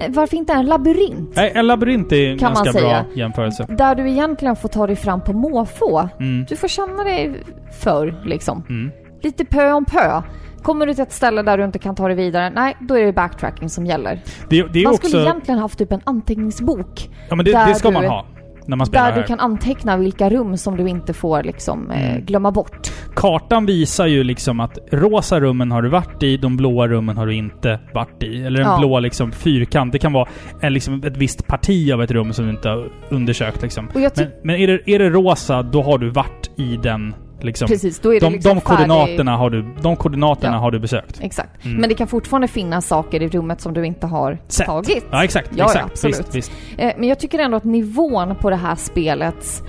varför 0.09 0.37
inte 0.37 0.53
en 0.53 0.67
labyrint? 0.67 1.33
Nej, 1.37 1.53
en 1.55 1.67
labyrint 1.67 2.13
är 2.13 2.31
en 2.31 2.39
Kan 2.39 2.55
ganska 2.55 2.81
bra 2.81 3.05
jämförelse. 3.15 3.67
Där 3.69 3.95
du 3.95 4.11
egentligen 4.11 4.57
får 4.57 4.69
ta 4.69 4.87
dig 4.87 4.97
fram 4.97 5.21
på 5.21 5.33
måfå. 5.33 6.09
Mm. 6.21 6.45
Du 6.49 6.57
får 6.57 6.69
känna 6.69 7.05
dig 7.05 7.45
för 7.83 8.23
liksom. 8.25 8.65
Mm. 8.69 8.91
Lite 9.23 9.45
pö 9.45 9.73
om 9.73 9.85
pö. 9.85 10.23
Kommer 10.63 10.87
du 10.87 10.95
till 10.95 11.03
ett 11.03 11.13
ställe 11.13 11.43
där 11.43 11.59
du 11.59 11.65
inte 11.65 11.79
kan 11.79 11.95
ta 11.95 12.07
dig 12.07 12.17
vidare, 12.17 12.51
nej, 12.51 12.77
då 12.81 12.95
är 12.99 13.05
det 13.05 13.13
backtracking 13.13 13.69
som 13.69 13.87
gäller. 13.87 14.21
Det, 14.49 14.63
det 14.73 14.85
man 14.85 14.95
också... 14.95 15.09
skulle 15.09 15.23
egentligen 15.23 15.61
haft 15.61 15.79
typ 15.79 15.93
en 15.93 16.01
anteckningsbok 16.05 17.11
ja, 17.29 17.37
men 17.37 17.45
det, 17.45 17.53
det 17.53 17.75
ska 17.75 17.89
du- 17.89 17.95
man 17.95 18.05
ha. 18.05 18.27
När 18.71 18.77
man 18.77 18.87
spelar 18.87 19.05
där 19.07 19.13
här. 19.13 19.21
du 19.21 19.27
kan 19.27 19.41
anteckna 19.41 19.97
vilka 19.97 20.31
rum 20.31 20.57
som 20.57 20.77
du 20.77 20.89
inte 20.89 21.13
får 21.13 21.43
liksom 21.43 21.91
eh, 21.91 22.11
Mm. 22.11 22.25
glömma 22.25 22.51
bort. 22.51 22.89
Kartan 23.15 23.67
visar 23.67 24.07
ju 24.07 24.25
liksom 24.25 24.61
att 24.61 24.79
rosa 24.93 25.41
rummen 25.41 25.71
har 25.73 25.83
du 25.83 25.89
varit 25.89 26.23
i, 26.23 26.37
de 26.37 26.57
blåa 26.57 26.89
rummen 26.89 27.17
har 27.17 27.27
du 27.27 27.35
inte 27.35 27.81
varit 27.95 28.23
i. 28.23 28.43
Eller 28.43 28.61
en 28.61 28.67
Ja. 28.67 28.79
blå 28.79 29.01
liksom 29.01 29.33
fyrkant. 29.33 29.93
Det 29.93 29.99
kan 29.99 30.13
vara 30.13 30.29
en, 30.61 30.73
liksom, 30.73 31.03
ett 31.05 31.17
visst 31.17 31.47
parti 31.47 31.93
av 31.93 32.03
ett 32.03 32.11
rum 32.11 32.33
som 32.33 32.45
du 32.45 32.51
inte 32.51 32.69
har 32.69 32.89
undersökt 33.09 33.63
liksom. 33.63 33.89
Men, 33.95 34.11
men 34.45 34.57
är, 34.57 34.67
det, 34.67 34.91
är 34.95 34.99
det 34.99 35.11
rosa, 35.11 35.63
då 35.63 35.83
har 35.83 35.99
du 35.99 36.11
varit 36.11 36.51
i 36.57 36.77
den 36.83 37.15
liksom... 37.45 37.69
Precis, 37.69 37.99
då 38.01 38.15
är 38.15 38.21
det 38.21 38.27
de, 38.27 38.33
liksom 38.33 38.55
de 38.55 38.61
färdig- 38.61 38.65
koordinaterna 38.65 39.37
har 39.37 39.51
du, 39.51 39.63
de 39.83 39.97
koordinaterna 39.97 40.55
Ja. 40.57 40.61
har 40.61 40.71
du 40.71 40.79
besökt. 40.79 41.21
Exakt. 41.21 41.65
Mm. 41.65 41.77
Men 41.81 41.89
det 41.89 41.95
kan 41.95 42.07
fortfarande 42.07 42.49
finnas 42.49 42.87
saker 42.87 43.23
i 43.23 43.29
rummet 43.29 43.61
som 43.61 43.75
du 43.75 43.87
inte 43.87 44.07
har 44.07 44.39
Sett. 44.49 44.67
tagit. 44.67 45.05
Ja, 45.11 45.25
exakt. 45.25 45.49
Ja, 45.51 45.57
ja, 45.59 45.65
exakt. 45.65 45.85
absolut. 45.93 46.19
Visst, 46.19 46.35
visst. 46.35 46.53
Eh, 46.79 46.93
Men 46.99 47.09
jag 47.09 47.19
tycker 47.19 47.39
ändå 47.39 47.57
att 47.57 47.65
nivån 47.65 48.35
på 48.37 48.51
det 48.51 48.57
här 48.57 48.75
spelets 48.75 49.63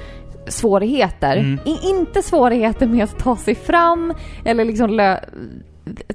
svårigheter, 0.48 1.38
Mm. 1.38 1.60
inte 1.84 2.22
svårigheter 2.22 2.88
med 2.88 3.04
att 3.04 3.20
ta 3.20 3.36
sig 3.36 3.56
fram 3.56 4.14
eller 4.46 4.66
liksom 4.66 5.18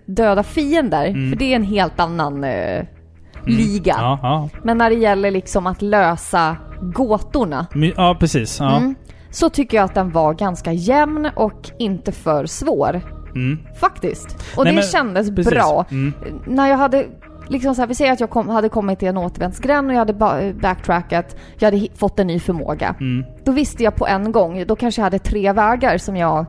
döda 0.07 0.43
fiender, 0.43 1.07
Mm. 1.07 1.31
för 1.31 1.39
det 1.39 1.53
är 1.53 1.57
en 1.57 1.63
helt 1.65 2.01
annan 2.01 2.45
eh, 2.45 2.85
liga. 3.47 3.95
Ja. 3.99 4.49
Men 4.63 4.79
när 4.79 4.91
det 4.91 4.97
gäller 4.97 5.31
liksom 5.31 5.67
att 5.67 5.83
lösa 5.83 6.57
gåtorna, 6.81 7.67
My, 7.75 7.93
ja 7.97 8.17
precis. 8.21 8.61
Ja. 8.61 8.77
mm, 8.77 8.95
så 9.37 9.51
tycker 9.51 9.77
jag 9.77 9.85
att 9.85 9.95
den 9.95 10.11
var 10.13 10.35
ganska 10.35 10.73
jämn 10.73 11.29
och 11.37 11.71
inte 11.79 12.13
för 12.13 12.47
svår. 12.47 13.01
Mm. 13.35 13.59
Faktiskt. 13.81 14.27
Och 14.57 14.65
Nej, 14.65 14.73
det 14.73 14.81
men- 14.81 14.89
kändes 14.89 15.35
precis. 15.35 15.53
bra. 15.53 15.85
Mm. 15.91 16.13
När 16.47 16.69
jag 16.69 16.77
hade, 16.77 17.07
liksom 17.49 17.75
så 17.75 17.83
här, 17.83 17.87
vi 17.89 17.95
säger 17.95 18.13
att 18.13 18.21
jag 18.21 18.31
kom, 18.31 18.49
hade 18.49 18.69
kommit 18.69 18.99
till 18.99 19.09
en 19.09 19.17
återvändsgränd 19.17 19.89
och 19.89 19.95
jag 19.95 19.99
hade 19.99 20.13
ba- 20.15 20.53
backtrackat, 20.63 21.37
jag 21.59 21.71
hade 21.73 21.89
fått 21.95 22.19
en 22.19 22.27
ny 22.27 22.41
förmåga. 22.41 22.95
Mm. 23.01 23.25
Då 23.45 23.53
visste 23.53 23.83
jag 23.85 23.95
på 23.97 24.07
en 24.07 24.33
gång, 24.33 24.65
då 24.67 24.77
kanske 24.77 25.01
jag 25.01 25.05
hade 25.05 25.19
tre 25.19 25.53
vägar 25.53 25.99
som 25.99 26.17
jag 26.17 26.47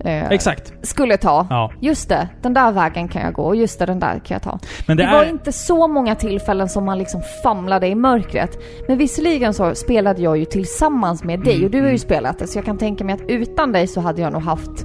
eh, 0.00 0.28
Exakt. 0.30 0.72
skulle 0.82 1.16
ta. 1.16 1.46
Ja. 1.50 1.72
Just 1.80 2.08
det, 2.08 2.28
den 2.42 2.54
där 2.54 2.72
vägen 2.72 3.08
kan 3.08 3.22
jag 3.22 3.32
gå 3.34 3.42
och 3.42 3.56
just 3.56 3.78
det, 3.78 3.86
den 3.86 4.00
där 4.00 4.12
kan 4.24 4.34
jag 4.34 4.42
ta. 4.42 4.58
Men 4.86 4.96
det, 4.96 5.02
Det, 5.02 5.08
är... 5.08 5.12
var 5.12 5.24
inte 5.24 5.52
så 5.52 5.88
många 5.88 6.14
tillfällen 6.14 6.68
som 6.68 6.84
man 6.84 6.98
liksom 6.98 7.20
famlade 7.42 7.86
i 7.86 7.94
mörkret. 7.94 8.58
Men 8.88 8.98
visserligen 8.98 9.54
så 9.54 9.74
spelade 9.74 10.22
jag 10.22 10.36
ju 10.36 10.44
tillsammans 10.44 11.24
med 11.24 11.40
dig 11.40 11.54
Mm, 11.54 11.64
och 11.64 11.70
du 11.70 11.78
har 11.78 11.84
ju 11.84 11.88
mm. 11.88 11.98
spelat 11.98 12.38
det 12.38 12.46
så 12.46 12.58
jag 12.58 12.64
kan 12.64 12.78
tänka 12.78 13.04
mig 13.04 13.14
att 13.14 13.20
utan 13.28 13.72
dig 13.72 13.86
så 13.86 14.00
hade 14.00 14.22
jag 14.22 14.32
nog 14.32 14.42
haft 14.42 14.84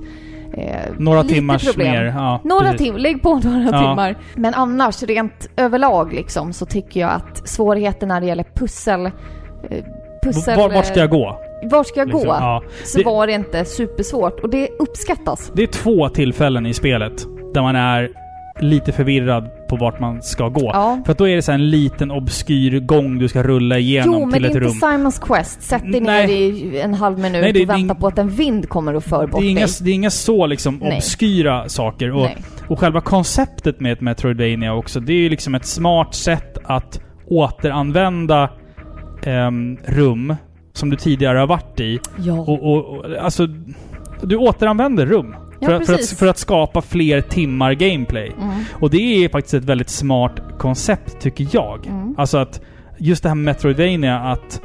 eh, 0.54 0.76
Några 0.98 1.24
timmars 1.24 1.66
problem. 1.68 1.92
mer. 1.92 2.04
Ja, 2.06 2.42
Några 2.44 2.74
timmar, 2.74 3.00
lägg 3.00 3.22
på 3.22 3.36
några 3.40 3.64
Ja. 3.72 3.80
timmar. 3.80 4.16
Men 4.36 4.54
annars, 4.54 5.04
rent 5.04 5.50
överlag 5.58 6.14
liksom, 6.14 6.54
så 6.54 6.66
tycker 6.66 7.00
jag 7.00 7.10
att 7.12 7.48
svårigheten 7.50 8.08
när 8.10 8.22
det 8.22 8.28
gäller 8.28 8.46
pussel... 8.56 9.06
Eh, 9.06 9.12
pussel 10.24 10.58
Var, 10.58 10.70
vart 10.70 10.86
ska 10.86 11.00
jag 11.00 11.10
gå? 11.10 11.40
Vart 11.64 11.88
ska 11.88 12.00
jag 12.00 12.08
Liksom, 12.08 12.24
gå? 12.28 12.34
Ja. 12.34 12.64
Så 12.86 12.98
Det- 12.98 13.04
var 13.04 13.28
det 13.28 13.34
inte 13.34 13.66
supersvårt 13.66 14.40
och 14.40 14.50
det 14.50 14.70
uppskattas. 14.80 15.52
Det 15.56 15.64
är 15.64 15.68
två 15.68 16.10
tillfällen 16.10 16.66
i 16.66 16.74
spelet 16.74 17.26
där 17.54 17.62
man 17.62 17.76
är 17.76 18.10
lite 18.62 18.92
förvirrad 18.92 19.50
på 19.70 19.76
vart 19.76 20.00
man 20.00 20.22
ska 20.22 20.50
gå. 20.50 20.70
Ja. 20.74 21.02
För 21.06 21.12
att 21.12 21.18
då 21.18 21.28
är 21.28 21.36
det 21.36 21.42
så 21.42 21.52
en 21.52 21.70
liten 21.70 22.12
obskyr 22.12 22.80
gång 22.80 23.20
du 23.20 23.28
ska 23.28 23.44
rulla 23.44 23.78
igenom 23.78 24.14
Jo, 24.14 24.20
men 24.26 24.34
till 24.34 24.42
det 24.44 24.50
ett 24.50 24.56
är 24.56 24.60
rum. 24.60 24.68
inte 24.70 24.88
Simons 24.88 25.20
Quest. 25.20 25.62
Sätt 25.62 25.92
dig 25.92 26.02
Nej. 26.02 26.28
ner 26.28 26.34
i 26.34 26.80
en 26.82 26.94
halv 26.94 27.20
minut 27.20 27.42
Nej, 27.42 27.42
det- 27.42 27.48
och 27.62 27.68
det 27.68 27.74
är 27.74 27.78
vänta 27.78 27.96
på 27.96 28.08
att 28.08 28.18
en 28.18 28.30
vind 28.30 28.70
kommer 28.70 28.96
och 28.96 29.04
för 29.04 29.28
bort 29.28 29.42
Det 29.42 29.48
är, 29.48 29.50
inga, 29.50 29.66
dig. 29.66 29.76
det 29.82 29.90
är 29.90 29.94
inga 29.94 30.10
så 30.10 30.46
liksom 30.48 30.80
Nej. 30.84 30.98
obskyra 30.98 31.70
saker. 31.70 32.12
Och, 32.16 32.28
och 32.68 32.80
själva 32.80 33.02
konceptet 33.02 33.80
med 33.80 33.94
ett 33.94 34.02
Metroidvania 34.02 34.74
också, 34.74 35.00
det 35.00 35.14
är 35.14 35.18
ju 35.18 35.30
liksom 35.30 35.56
ett 35.56 35.66
smart 35.66 36.16
sätt 36.16 36.58
att 36.64 37.02
återanvända 37.28 38.50
ehm, 39.24 39.78
rum 39.86 40.36
som 40.80 40.90
du 40.90 40.96
tidigare 40.96 41.38
har 41.38 41.48
varit 41.48 41.80
i. 41.80 42.00
Ja. 42.18 42.34
Och, 42.34 42.64
och, 42.74 42.86
och 42.98 43.06
alltså, 43.22 43.48
du 44.22 44.36
återanvänder 44.36 45.06
rum. 45.06 45.36
Ja, 45.60 45.68
för, 45.68 45.74
att- 45.76 45.86
för, 45.86 45.94
att, 45.94 46.10
för 46.10 46.28
att 46.28 46.38
skapa 46.38 46.82
fler 46.82 47.22
timmar 47.22 47.74
gameplay. 47.74 48.32
Mm. 48.42 48.64
Och 48.74 48.90
det 48.90 49.26
är 49.26 49.30
faktiskt 49.30 49.54
ett 49.54 49.66
väldigt 49.66 49.90
smart 49.90 50.34
koncept, 50.58 51.20
tycker 51.22 51.48
jag. 51.52 51.88
Mm. 51.88 52.16
Alltså 52.18 52.38
att 52.38 52.62
just 52.98 53.24
det 53.24 53.30
här 53.30 53.36
med 53.36 53.46
Metroidvania, 53.46 54.20
att 54.20 54.62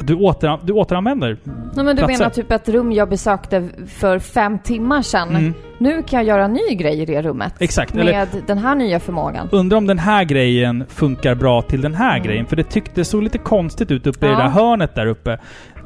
du, 0.00 0.14
åter, 0.14 0.58
du 0.62 0.72
återanvänder 0.72 1.36
Nej, 1.44 1.84
men 1.84 1.86
du 1.86 1.94
platser. 2.02 2.18
menar 2.18 2.30
typ 2.30 2.50
ett 2.52 2.68
rum 2.68 2.92
jag 2.92 3.08
besökte 3.08 3.68
för 3.88 4.18
fem 4.18 4.58
timmar 4.58 5.02
sedan. 5.02 5.28
Mm. 5.30 5.54
Nu 5.78 6.02
kan 6.02 6.18
jag 6.18 6.26
göra 6.26 6.44
en 6.44 6.52
ny 6.52 6.74
grej 6.74 7.00
i 7.02 7.04
det 7.04 7.22
rummet. 7.22 7.54
Exakt. 7.58 7.94
Med 7.94 8.08
Eller 8.08 8.26
den 8.46 8.58
här 8.58 8.74
nya 8.74 9.00
förmågan. 9.00 9.48
undrar 9.52 9.78
om 9.78 9.86
den 9.86 9.98
här 9.98 10.24
grejen 10.24 10.84
funkar 10.88 11.34
bra 11.34 11.62
till 11.62 11.80
den 11.80 11.94
här 11.94 12.10
Mm. 12.16 12.26
grejen. 12.26 12.46
För 12.46 12.56
det 12.56 12.62
tyckte 12.64 12.92
det 13.00 13.04
såg 13.04 13.22
lite 13.22 13.38
konstigt 13.38 13.90
ut 13.90 14.06
uppe 14.06 14.26
i 14.26 14.28
Ja. 14.28 14.36
det 14.36 14.42
där 14.42 14.48
hörnet 14.50 14.94
där 14.94 15.06
uppe. 15.06 15.38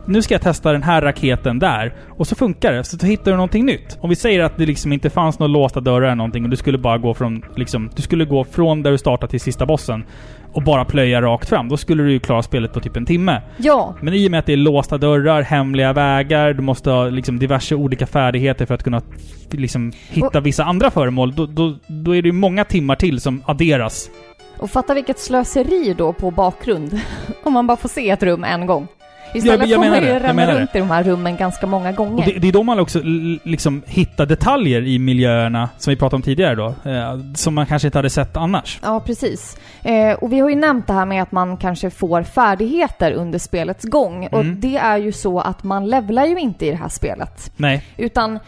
Nu 0.06 0.22
ska 0.22 0.34
jag 0.34 0.42
testa 0.42 0.72
den 0.72 0.82
här 0.82 1.02
raketen 1.02 1.58
där. 1.58 1.94
Och 2.08 2.26
så 2.26 2.34
funkar 2.34 2.72
det. 2.72 2.84
Så 2.84 2.96
då 2.96 3.06
hittar 3.06 3.30
du 3.30 3.36
någonting 3.36 3.66
nytt. 3.66 3.98
Om 4.00 4.10
vi 4.10 4.16
säger 4.16 4.40
att 4.42 4.56
det 4.56 4.66
liksom 4.66 4.92
inte 4.92 5.10
fanns 5.10 5.38
några 5.38 5.52
låsta 5.52 5.80
dörrar 5.80 6.02
eller 6.02 6.14
någonting 6.14 6.44
och 6.44 6.50
du 6.50 6.56
skulle 6.56 6.78
bara 6.78 6.98
gå 6.98 7.14
från 7.14 7.42
liksom... 7.56 7.90
Du 7.96 8.02
skulle 8.02 8.24
gå 8.24 8.44
från 8.44 8.82
där 8.82 8.90
du 8.90 8.98
startade 8.98 9.30
till 9.30 9.40
sista 9.40 9.66
bossen 9.66 10.04
och 10.52 10.62
bara 10.62 10.84
plöja 10.84 11.22
rakt 11.22 11.48
fram. 11.48 11.68
Då 11.68 11.76
skulle 11.76 12.02
du 12.02 12.12
ju 12.12 12.20
klara 12.20 12.42
spelet 12.42 12.72
på 12.72 12.80
typ 12.80 12.96
en 12.96 13.06
timme. 13.06 13.42
Ja, 13.56 13.94
Men 14.00 14.14
i 14.14 14.26
och 14.26 14.30
med 14.30 14.40
att 14.40 14.46
det 14.46 14.52
är 14.52 14.56
låsta 14.56 14.98
dörrar, 14.98 15.42
hemliga 15.42 15.92
vägar, 15.92 16.52
du 16.52 16.62
måste 16.62 16.90
ha 16.90 17.04
liksom 17.04 17.38
diverse 17.38 17.74
olika 17.74 18.06
färdigheter 18.06 18.66
för 18.66 18.74
att 18.74 18.82
kunna 18.84 19.02
liksom 19.50 19.92
hitta 20.08 20.40
vissa 20.40 20.64
andra 20.64 20.90
föremål. 20.90 21.34
Då, 21.34 21.46
då, 21.46 21.76
då 21.86 22.16
är 22.16 22.22
det 22.22 22.28
ju 22.28 22.32
många 22.32 22.64
timmar 22.64 22.94
till 22.96 23.20
som 23.20 23.42
adderas. 23.46 24.10
och 24.58 24.70
fatta 24.70 24.94
vilket 24.94 25.18
slöseri 25.18 25.94
då 25.98 26.12
på 26.12 26.30
bakgrund. 26.30 27.00
Om 27.42 27.52
man 27.52 27.66
bara 27.66 27.76
får 27.76 27.88
se 27.88 28.10
ett 28.10 28.22
rum 28.22 28.44
en 28.44 28.66
gång. 28.66 28.88
Istället 29.34 29.60
Jag- 29.60 29.68
jag 29.68 29.84
får 29.84 29.90
man 29.90 30.02
ju 30.02 30.18
det, 30.18 30.32
menar 30.32 30.54
runt 30.54 30.74
i 30.74 30.78
de 30.78 30.90
här 30.90 31.02
rummen 31.02 31.36
ganska 31.36 31.66
många 31.66 31.88
Och 31.90 31.96
gånger. 31.96 32.26
det, 32.26 32.38
det 32.38 32.48
är 32.48 32.52
då 32.52 32.62
man 32.62 32.78
också 32.80 33.00
liksom 33.42 33.82
hittar 33.86 34.26
detaljer 34.26 34.86
i 34.86 34.98
miljöerna, 34.98 35.68
som 35.78 35.90
vi 35.90 35.96
pratade 35.96 36.16
om 36.16 36.22
tidigare 36.22 36.54
då, 36.54 36.66
eh, 36.90 37.18
som 37.34 37.54
man 37.54 37.66
kanske 37.66 37.88
inte 37.88 37.98
hade 37.98 38.10
sett 38.10 38.36
annars. 38.36 38.78
Ja, 38.82 39.00
precis. 39.00 39.56
Eh, 39.82 40.12
och 40.12 40.32
vi 40.32 40.38
har 40.40 40.48
ju 40.48 40.56
nämnt 40.56 40.86
det 40.86 40.92
här 40.92 41.06
med 41.06 41.22
att 41.22 41.32
man 41.32 41.56
kanske 41.56 41.90
får 41.90 42.22
färdigheter 42.22 43.12
under 43.12 43.38
spelets 43.38 43.84
gång. 43.84 44.26
Och 44.32 44.40
Mm. 44.40 44.60
det 44.60 44.76
är 44.76 44.96
ju 44.98 45.12
så 45.12 45.40
att 45.40 45.64
man 45.64 45.86
levlar 45.88 46.26
ju 46.26 46.38
inte 46.38 46.66
i 46.66 46.70
det 46.70 46.76
här 46.76 46.88
spelet. 46.88 47.52
Nej. 47.56 47.84
Utan 47.96 48.38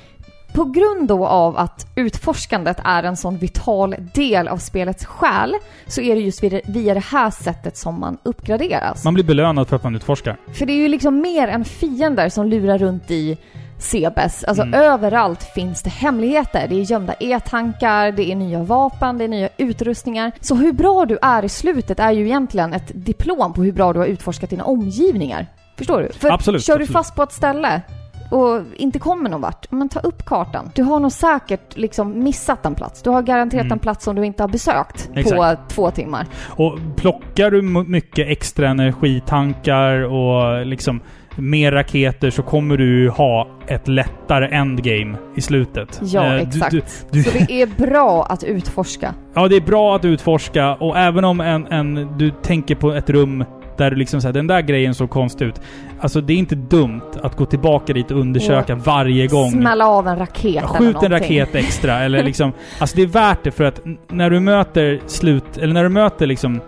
på 0.54 0.64
grund 0.64 1.08
då 1.08 1.26
av 1.26 1.56
att 1.58 1.86
utforskandet 1.96 2.76
är 2.84 3.02
en 3.02 3.16
sån 3.16 3.36
vital 3.38 3.94
del 4.14 4.48
av 4.48 4.56
spelets 4.56 5.04
själ 5.04 5.54
så 5.86 6.00
är 6.00 6.14
det 6.14 6.20
just 6.20 6.42
via 6.66 6.94
det- 6.94 7.00
här 7.00 7.30
sättet 7.30 7.76
som 7.76 8.00
man 8.00 8.18
uppgraderas. 8.22 9.04
Man 9.04 9.14
blir 9.14 9.24
belönad 9.24 9.68
för 9.68 9.76
att 9.76 9.82
man 9.82 9.94
utforskar. 9.96 10.36
För 10.54 10.66
det 10.66 10.72
är 10.72 10.76
ju 10.76 10.88
liksom 10.88 11.20
mer 11.20 11.48
än 11.48 11.64
fiender 11.64 12.28
som 12.28 12.46
lurar 12.46 12.78
runt 12.78 13.10
i 13.10 13.38
Sebes. 13.78 14.44
Alltså 14.44 14.62
Mm. 14.62 14.80
överallt 14.80 15.42
finns 15.42 15.82
det 15.82 15.90
hemligheter. 15.90 16.66
Det 16.68 16.74
är 16.80 16.90
gömda 16.90 17.14
e-tankar, 17.20 18.12
det 18.12 18.32
är 18.32 18.36
nya 18.36 18.62
vapen, 18.62 19.18
det 19.18 19.24
är 19.24 19.28
nya 19.28 19.48
utrustningar. 19.56 20.32
Så 20.40 20.54
hur 20.54 20.72
bra 20.72 21.04
du 21.06 21.18
är 21.22 21.44
i 21.44 21.48
slutet 21.48 22.00
är 22.00 22.10
ju 22.10 22.24
egentligen 22.26 22.72
ett 22.72 22.90
diplom 22.94 23.52
på 23.52 23.62
hur 23.62 23.72
bra 23.72 23.92
du 23.92 23.98
har 23.98 24.06
utforskat 24.06 24.50
dina 24.50 24.64
omgivningar. 24.64 25.46
Förstår 25.78 26.00
du? 26.02 26.12
För 26.12 26.30
Absolut, 26.30 26.64
kör 26.64 26.78
du 26.78 26.82
absolut. 26.82 26.92
fast 26.96 27.14
på 27.14 27.22
ett 27.22 27.32
ställe 27.32 27.82
och 28.32 28.60
inte 28.76 28.98
kommer 28.98 29.30
någon 29.30 29.40
vart, 29.40 29.70
men 29.70 29.88
ta 29.88 30.00
upp 30.00 30.24
kartan. 30.24 30.70
Du 30.74 30.82
har 30.82 31.00
nog 31.00 31.12
säkert 31.12 31.76
liksom 31.76 32.24
missat 32.24 32.66
en 32.66 32.74
plats. 32.74 33.02
Du 33.02 33.10
har 33.10 33.22
garanterat 33.22 33.62
Mm. 33.64 33.72
en 33.72 33.78
plats 33.78 34.04
som 34.04 34.16
du 34.16 34.24
inte 34.26 34.42
har 34.42 34.48
besökt 34.48 35.12
på 35.14 35.18
Exakt. 35.20 35.68
två 35.70 35.90
timmar. 35.90 36.26
Och 36.48 36.78
plockar 36.96 37.50
du 37.50 37.62
mycket 37.88 38.28
extra 38.28 38.68
energitankar 38.68 40.02
och 40.12 40.66
liksom 40.66 41.00
mer 41.36 41.72
raketer 41.72 42.30
så 42.30 42.42
kommer 42.42 42.76
du 42.76 43.08
ha 43.10 43.48
ett 43.66 43.88
lättare 43.88 44.46
endgame 44.56 45.16
i 45.36 45.40
slutet. 45.40 46.00
Ja, 46.04 46.24
Eh, 46.24 46.42
exakt. 46.42 46.70
Du, 46.72 46.82
du, 47.10 47.22
Så 47.22 47.30
det 47.48 47.62
är 47.62 47.66
bra 47.66 48.24
att 48.24 48.44
utforska. 48.44 49.14
Ja, 49.34 49.48
det 49.48 49.56
är 49.56 49.60
bra 49.60 49.96
att 49.96 50.04
utforska 50.04 50.74
och 50.74 50.98
även 50.98 51.24
om 51.24 51.40
en, 51.40 51.66
en, 51.66 52.18
du 52.18 52.30
tänker 52.30 52.74
på 52.74 52.92
ett 52.92 53.10
rum 53.10 53.44
där 53.78 53.90
du 53.90 53.96
liksom 53.96 54.20
säger 54.20 54.32
den 54.32 54.46
där 54.46 54.60
grejen 54.60 54.94
såg 54.94 55.10
konstig 55.10 55.44
ut. 55.44 55.60
Alltså 56.00 56.20
det 56.20 56.32
är 56.32 56.36
inte 56.36 56.54
dumt 56.54 57.00
att 57.22 57.36
gå 57.36 57.46
tillbaka 57.46 57.92
dit 57.92 58.10
och 58.10 58.20
undersöka 58.20 58.74
varje 58.74 59.26
gång. 59.26 59.50
Smälla 59.50 59.86
av 59.86 60.08
en 60.08 60.18
raket 60.18 60.44
Ja, 60.44 60.60
eller 60.60 60.68
Skjut 60.68 60.80
en 60.80 61.10
någonting. 61.10 61.10
raket 61.10 61.54
extra 61.54 61.98
eller 62.00 62.22
liksom... 62.24 62.52
Alltså 62.78 62.96
det 62.96 63.02
är 63.02 63.06
värt 63.06 63.38
det 63.44 63.50
för 63.50 63.64
att 63.64 63.80
när 64.08 64.30
du 64.30 64.40
möter 64.40 65.00
slut... 65.06 65.56
Eller 65.58 65.74
när 65.74 65.82
du 65.82 65.88
möter 65.88 66.26
liksom 66.26 66.60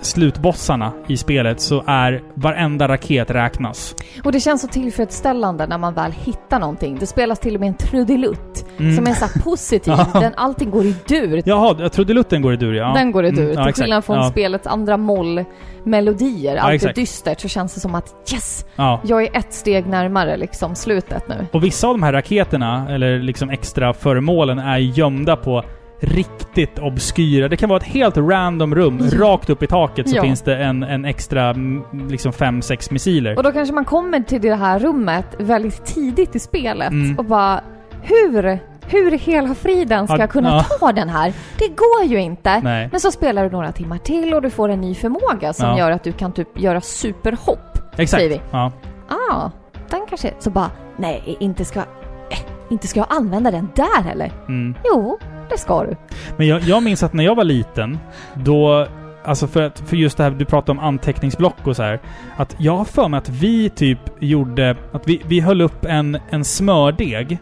slutbossarna 0.00 0.92
i 1.06 1.16
spelet 1.16 1.60
så 1.60 1.84
är 1.86 2.22
varenda 2.34 2.88
raket 2.88 3.30
räknas. 3.30 3.94
Och 4.24 4.32
det 4.32 4.40
känns 4.40 4.60
så 4.62 4.68
tillfredsställande 4.68 5.66
när 5.66 5.78
man 5.78 5.94
väl 5.94 6.12
hittar 6.12 6.58
någonting. 6.60 6.96
Det 7.00 7.06
spelas 7.06 7.38
till 7.38 7.54
och 7.54 7.60
med 7.60 7.68
en 7.68 7.74
trudelutt 7.76 8.64
Mm. 8.78 8.96
som 8.96 9.06
är 9.06 9.12
så 9.12 9.24
här 9.24 9.42
positiv. 9.44 9.94
Ja. 10.12 10.20
Den, 10.20 10.32
allting 10.36 10.70
går 10.70 10.84
i 10.84 10.94
dur. 11.08 11.42
Jaha, 11.44 11.76
jag 11.78 11.92
trodde 11.92 12.14
lutten 12.14 12.42
går 12.42 12.52
i 12.52 12.56
dur 12.56 12.74
ja. 12.74 12.92
Den 12.94 13.12
går 13.12 13.24
i 13.24 13.30
dur. 13.30 13.44
Mm, 13.50 13.54
ja, 13.58 13.64
till 13.64 13.74
skillnad 13.82 14.04
från 14.04 14.16
ja. 14.16 14.30
spelets 14.30 14.66
andra 14.66 14.96
mollmelodier. 14.96 16.56
Allt 16.56 16.82
är 16.84 16.92
dystert 16.92 17.40
så 17.40 17.48
känns 17.48 17.74
det 17.74 17.80
som 17.80 17.94
att 17.94 18.14
yes! 18.32 18.66
ja. 18.76 19.00
Jag 19.04 19.22
är 19.22 19.36
ett 19.38 19.52
steg 19.52 19.86
närmare 19.86 20.36
liksom 20.36 20.74
slutet 20.74 21.28
nu. 21.28 21.46
Och 21.52 21.64
vissa 21.64 21.88
av 21.88 21.94
de 21.94 22.02
här 22.02 22.12
raketerna, 22.12 22.86
eller 22.90 23.18
liksom 23.18 23.50
extra 23.50 23.92
föremålen, 23.92 24.58
är 24.58 24.78
gömda 24.78 25.36
på 25.36 25.64
riktigt 26.00 26.78
obskyra. 26.78 27.48
Det 27.48 27.56
kan 27.56 27.68
vara 27.68 27.76
ett 27.80 27.86
helt 27.86 28.16
random 28.16 28.74
rum. 28.74 28.98
Ja. 29.12 29.18
Rakt 29.18 29.50
upp 29.50 29.62
i 29.62 29.66
taket 29.66 30.08
så 30.08 30.16
Ja. 30.16 30.22
finns 30.22 30.42
det 30.42 30.56
en, 30.56 30.82
en 30.82 31.04
extra 31.04 31.50
mm, 31.50 31.82
liksom 32.08 32.32
fem 32.32 32.62
sex 32.62 32.90
missiler. 32.90 33.36
Och 33.36 33.42
då 33.42 33.52
kanske 33.52 33.74
man 33.74 33.84
kommer 33.84 34.20
till 34.20 34.40
det 34.42 34.54
här 34.54 34.78
rummet 34.78 35.26
väldigt 35.38 35.84
tidigt 35.84 36.36
i 36.36 36.38
spelet 36.38 36.90
Mm. 36.90 37.18
och 37.18 37.24
bara 37.24 37.60
hur, 38.02 38.58
hur 38.86 39.14
i 39.14 39.16
hela 39.16 39.54
friden 39.54 40.06
ska 40.06 40.14
Ja, 40.16 40.20
jag 40.20 40.30
kunna 40.30 40.62
ta 40.62 40.92
den 40.92 41.08
här? 41.08 41.32
Det 41.58 41.68
går 41.68 42.04
ju 42.12 42.18
inte. 42.20 42.60
Nej. 42.60 42.88
Men 42.90 43.00
så 43.00 43.10
spelar 43.10 43.44
du 43.44 43.50
några 43.50 43.72
timmar 43.72 43.98
till 43.98 44.34
och 44.34 44.42
du 44.42 44.50
får 44.50 44.68
en 44.68 44.80
ny 44.80 44.94
förmåga 44.94 45.52
som 45.52 45.68
Ja. 45.68 45.78
gör 45.78 45.90
att 45.90 46.04
du 46.04 46.12
kan 46.12 46.32
typ 46.32 46.60
göra 46.60 46.80
superhopp. 46.80 47.58
Exakt. 47.92 48.10
säger 48.10 48.28
vi. 48.28 48.40
Ja. 48.50 48.72
Ah, 49.08 49.50
den 49.90 50.00
kanske... 50.08 50.30
Så 50.38 50.50
bara, 50.50 50.70
nej, 50.96 51.36
inte 51.40 51.64
ska, 51.64 51.80
eh, 51.80 52.38
inte 52.70 52.86
ska 52.86 53.00
jag 53.00 53.06
använda 53.10 53.50
den 53.50 53.68
där 53.74 54.02
heller. 54.02 54.32
Mm. 54.48 54.74
Jo, 54.84 55.18
det 55.50 55.58
ska 55.58 55.82
du. 55.84 55.96
Men 56.36 56.46
jag, 56.46 56.62
jag 56.62 56.82
minns 56.82 57.02
att 57.02 57.12
när 57.12 57.24
jag 57.24 57.34
var 57.34 57.44
liten, 57.44 57.98
då... 58.34 58.86
Alltså 59.24 59.46
för, 59.46 59.62
att, 59.62 59.78
för 59.78 59.96
just 59.96 60.16
det 60.16 60.22
här 60.22 60.30
du 60.30 60.44
pratade 60.44 60.78
om 60.78 60.84
anteckningsblock 60.84 61.66
och 61.66 61.76
så 61.76 61.82
här. 61.82 62.00
Att 62.36 62.56
jag 62.58 62.76
har 62.76 62.84
för 62.84 63.08
mig 63.08 63.18
att 63.18 63.28
vi 63.28 63.70
typ 63.70 63.98
gjorde... 64.20 64.76
Att 64.92 65.08
vi, 65.08 65.22
vi 65.26 65.40
höll 65.40 65.60
upp 65.60 65.84
en, 65.84 66.18
en 66.30 66.44
smördeg. 66.44 67.38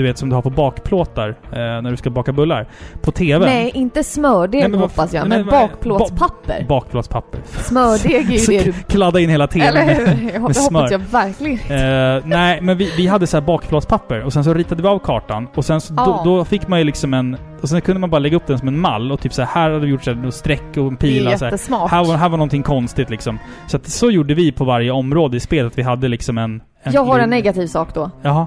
Du 0.00 0.06
vet 0.06 0.18
som 0.18 0.28
du 0.28 0.34
har 0.34 0.42
på 0.42 0.50
bakplåtar 0.50 1.28
eh, 1.28 1.58
när 1.58 1.90
du 1.90 1.96
ska 1.96 2.10
baka 2.10 2.32
bullar. 2.32 2.66
På 3.02 3.12
TVn. 3.12 3.40
Nej, 3.48 3.70
inte 3.74 4.04
smördeg 4.04 4.60
Nej, 4.60 4.68
men 4.70 4.80
hoppas 4.80 5.12
jag, 5.12 5.28
nej, 5.28 5.38
men 5.38 5.46
men- 5.46 5.60
bakplåtspapper. 5.60 6.64
Bakplåtspapper. 6.68 7.40
Smördeg 7.44 8.34
är 8.34 8.38
Så 8.38 8.52
ju 8.52 8.58
det 8.58 8.64
du... 8.64 8.72
Kladda 8.72 9.20
in 9.20 9.30
hela 9.30 9.46
TVn 9.46 9.62
Eller 9.68 9.86
med, 9.86 9.96
hur? 9.96 10.32
Jag 10.32 10.42
med 10.42 10.56
smör. 10.56 10.80
hoppas 10.80 10.90
jag 10.92 10.98
verkligen. 10.98 12.16
Eh, 12.18 12.22
nej, 12.26 12.60
men 12.60 12.78
vi, 12.78 12.92
vi 12.96 13.06
hade 13.06 13.26
så 13.26 13.36
här 13.36 13.42
bakplåtspapper 13.44 14.22
och 14.24 14.32
sen 14.32 14.44
så 14.44 14.54
ritade 14.54 14.82
vi 14.82 14.88
av 14.88 14.98
kartan 14.98 15.48
och 15.54 15.64
sen 15.64 15.80
så, 15.80 15.94
Ja. 15.96 16.20
då, 16.24 16.36
då 16.36 16.44
fick 16.44 16.68
man 16.68 16.78
ju 16.78 16.84
liksom 16.84 17.14
en... 17.14 17.36
Och 17.62 17.68
sen 17.68 17.80
kunde 17.80 18.00
man 18.00 18.10
bara 18.10 18.18
lägga 18.18 18.36
upp 18.36 18.46
den 18.46 18.58
som 18.58 18.68
en 18.68 18.78
mall 18.80 19.12
och 19.12 19.20
typ 19.20 19.32
så 19.32 19.42
här, 19.42 19.48
här 19.62 19.70
hade 19.70 19.84
vi 19.86 19.90
gjort 19.90 20.04
så 20.04 20.14
här, 20.14 20.30
streck 20.30 20.62
och 20.76 20.76
en 20.76 20.96
Det 21.00 21.06
är 21.06 21.28
pil. 21.28 21.38
Så 21.38 21.44
här. 21.44 21.88
Här 21.88 22.04
var, 22.04 22.16
här 22.16 22.28
var 22.28 22.36
någonting 22.38 22.62
konstigt 22.62 23.10
liksom. 23.10 23.38
Så 23.66 23.76
att 23.76 23.86
så 23.88 24.10
gjorde 24.10 24.34
vi 24.34 24.52
på 24.52 24.64
varje 24.64 24.90
område 24.90 25.36
i 25.36 25.40
spelet. 25.40 25.78
Vi 25.78 25.82
hade 25.82 26.08
liksom 26.08 26.38
en... 26.38 26.62
en 26.82 26.92
Jag 26.92 27.04
har 27.04 27.18
en 27.18 27.30
negativ 27.30 27.66
sak 27.66 27.94
då. 27.94 28.10
Jaha, 28.22 28.46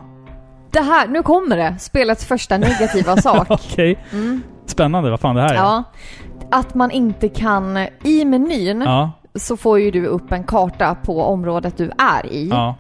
Det 0.74 0.82
här, 0.82 1.08
nu 1.08 1.24
kommer 1.24 1.58
det. 1.58 1.76
Spelets 1.80 2.26
första 2.26 2.58
negativa 2.58 3.18
sak. 3.18 3.48
okej. 3.50 4.00
Mm. 4.12 4.42
Spännande 4.66 5.10
vad 5.10 5.20
fan 5.20 5.36
det 5.36 5.42
här 5.42 5.50
är. 5.50 5.56
Ja. 5.56 5.84
Att 6.52 6.76
man 6.76 6.92
inte 6.92 7.30
kan... 7.30 7.78
I 8.04 8.26
menyn 8.26 8.82
Ja, 8.82 9.12
så 9.36 9.58
får 9.58 9.80
ju 9.80 9.92
du 9.92 10.06
upp 10.06 10.32
en 10.32 10.44
karta 10.44 10.96
på 10.96 11.24
området 11.24 11.78
du 11.78 11.92
är 11.98 12.26
i. 12.26 12.48
ja, 12.48 12.76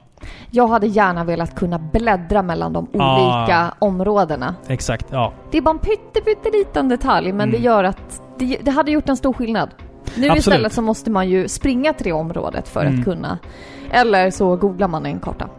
Jag 0.51 0.67
hade 0.67 0.87
gärna 0.87 1.23
velat 1.23 1.55
kunna 1.55 1.79
bläddra 1.79 2.41
mellan 2.41 2.73
de 2.73 2.87
Ah. 2.99 3.37
olika 3.39 3.73
områdena. 3.79 4.55
exakt. 4.67 5.05
Ja. 5.11 5.33
Det 5.51 5.57
är 5.57 5.61
bara 5.61 5.71
en 5.71 5.79
pytte, 5.79 6.21
pytteliten 6.25 6.89
detalj, 6.89 7.31
men 7.31 7.49
Mm. 7.49 7.51
det 7.51 7.57
gör 7.65 7.83
att 7.83 8.21
det, 8.37 8.57
det 8.61 8.71
hade 8.71 8.91
gjort 8.91 9.09
en 9.09 9.17
stor 9.17 9.33
skillnad. 9.33 9.69
Nu 10.17 10.23
Absolut. 10.27 10.37
istället 10.37 10.73
så 10.73 10.81
måste 10.81 11.11
man 11.11 11.29
ju 11.29 11.47
springa 11.47 11.93
till 11.93 12.03
det 12.05 12.11
området 12.11 12.67
för 12.67 12.85
Mm. 12.85 12.99
att 12.99 13.05
kunna... 13.05 13.37
Eller 13.91 14.31
så 14.31 14.55
googlar 14.55 14.87
man 14.87 15.05
en 15.05 15.19
karta. 15.19 15.49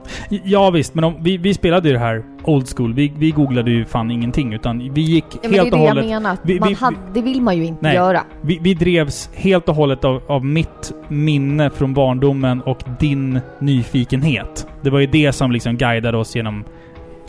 Ja 0.44 0.70
visst, 0.70 0.94
men 0.94 1.04
om, 1.04 1.14
vi, 1.20 1.36
vi 1.36 1.54
spelade 1.54 1.88
ju 1.88 1.92
det 1.94 2.00
här 2.00 2.24
old 2.44 2.68
school. 2.76 2.94
Vi, 2.94 3.12
vi 3.18 3.30
googlade 3.30 3.70
ju 3.70 3.84
fan 3.84 4.10
ingenting 4.10 4.52
utan 4.52 4.94
vi 4.94 5.00
gick 5.00 5.24
Ja, 5.30 5.38
men 5.42 5.50
det 5.50 5.56
är 5.58 5.60
helt 5.62 5.70
det 5.72 5.76
och 5.78 5.82
jag 5.84 5.88
hållet... 5.88 6.06
menar. 6.06 6.36
vi- 6.42 6.74
hade, 6.74 6.96
det 7.14 7.22
vill 7.22 7.40
man 7.42 7.56
ju 7.56 7.64
inte 7.64 7.82
Nej. 7.82 7.94
göra. 7.94 8.20
Vi, 8.40 8.58
vi 8.62 8.74
drevs 8.74 9.30
helt 9.34 9.68
och 9.68 9.74
hållet 9.74 10.04
av, 10.04 10.22
av 10.26 10.44
mitt 10.44 10.92
minne 11.08 11.70
från 11.70 11.94
barndomen 11.94 12.60
och 12.62 12.78
din 13.00 13.40
nyfikenhet. 13.58 14.66
Det 14.82 14.90
var 14.90 14.98
ju 15.00 15.06
det 15.06 15.32
som 15.32 15.52
liksom 15.52 15.76
guidade 15.76 16.18
oss 16.18 16.36
genom, 16.36 16.64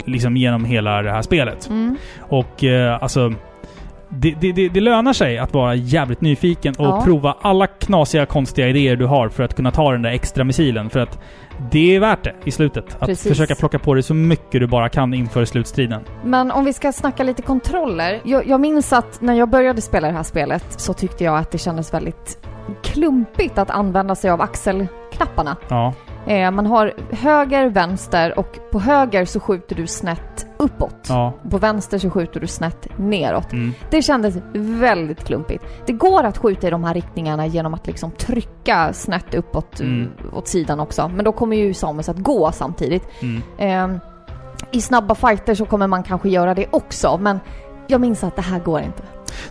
liksom 0.04 0.36
genom 0.36 0.64
hela 0.64 1.02
det 1.02 1.10
här 1.10 1.22
spelet. 1.22 1.68
Mm. 1.68 1.96
Och 2.18 2.64
eh, 2.64 3.02
alltså... 3.02 3.32
Det, 4.08 4.34
det, 4.40 4.52
det, 4.52 4.68
det 4.68 4.80
lönar 4.80 5.12
sig 5.12 5.38
att 5.38 5.54
vara 5.54 5.74
jävligt 5.74 6.20
nyfiken 6.20 6.74
och 6.78 6.86
Ja. 6.86 7.00
prova 7.04 7.36
alla 7.40 7.66
knasiga, 7.66 8.26
konstiga 8.26 8.68
idéer 8.68 8.96
du 8.96 9.06
har 9.06 9.28
för 9.28 9.42
att 9.42 9.56
kunna 9.56 9.70
ta 9.70 9.92
den 9.92 10.02
där 10.02 10.10
extra 10.10 10.44
missilen. 10.44 10.90
För 10.90 11.00
att 11.00 11.18
det 11.70 11.96
är 11.96 12.00
värt 12.00 12.24
det 12.24 12.34
i 12.44 12.50
slutet. 12.50 12.84
Att 12.98 13.06
Precis. 13.08 13.28
försöka 13.32 13.54
plocka 13.54 13.78
på 13.78 13.94
dig 13.94 14.02
så 14.02 14.14
mycket 14.14 14.60
du 14.60 14.66
bara 14.66 14.88
kan 14.88 15.14
inför 15.14 15.44
slutstriden. 15.44 16.00
Men 16.24 16.50
om 16.50 16.64
vi 16.64 16.72
ska 16.72 16.92
snacka 16.92 17.22
lite 17.22 17.42
kontroller. 17.42 18.20
Jag, 18.24 18.46
jag 18.46 18.60
minns 18.60 18.92
att 18.92 19.20
när 19.20 19.34
jag 19.34 19.48
började 19.50 19.80
spela 19.82 20.06
det 20.08 20.14
här 20.14 20.22
spelet 20.22 20.64
så 20.68 20.92
tyckte 20.92 21.24
jag 21.24 21.38
att 21.38 21.50
det 21.50 21.58
kändes 21.58 21.94
väldigt 21.94 22.38
klumpigt 22.82 23.58
att 23.58 23.70
använda 23.70 24.14
sig 24.14 24.30
av 24.30 24.40
axelknapparna. 24.40 25.56
Ja. 25.68 25.94
Eh, 26.26 26.50
man 26.50 26.66
har 26.66 26.92
höger, 27.10 27.68
vänster 27.68 28.38
och 28.38 28.58
på 28.72 28.80
höger 28.80 29.24
så 29.24 29.40
skjuter 29.40 29.76
du 29.76 29.86
snett 29.86 30.46
uppåt. 30.56 31.06
Ja. 31.08 31.32
På 31.50 31.58
vänster 31.58 31.98
så 31.98 32.10
skjuter 32.10 32.40
du 32.40 32.46
snett 32.46 32.86
neråt. 32.98 33.52
Mm. 33.52 33.72
Det 33.90 34.02
kändes 34.02 34.36
väldigt 34.54 35.24
klumpigt. 35.24 35.64
Det 35.86 35.92
går 35.92 36.24
att 36.24 36.38
skjuta 36.38 36.66
i 36.66 36.70
de 36.70 36.84
här 36.84 36.94
riktningarna 36.94 37.46
genom 37.46 37.74
att 37.74 37.86
liksom 37.86 38.10
trycka 38.10 38.92
snett 38.92 39.34
uppåt 39.34 39.80
Mm. 39.80 40.08
eh, 40.32 40.38
åt 40.38 40.48
sidan 40.48 40.80
också. 40.80 41.10
Men 41.14 41.24
då 41.24 41.32
kommer 41.32 41.56
ju 41.56 41.74
Samus 41.74 42.08
att 42.08 42.18
gå 42.18 42.52
samtidigt. 42.52 43.02
Mm. 43.22 43.42
Ehm, 43.58 43.98
I 44.72 44.80
snabba 44.80 45.14
fighter 45.14 45.54
så 45.54 45.64
kommer 45.64 45.86
man 45.86 46.02
kanske 46.02 46.28
göra 46.28 46.54
det 46.54 46.66
också, 46.70 47.18
men 47.22 47.40
jag 47.86 48.00
minns 48.00 48.24
att 48.24 48.36
det 48.36 48.42
här 48.42 48.58
går 48.60 48.80
inte. 48.80 49.02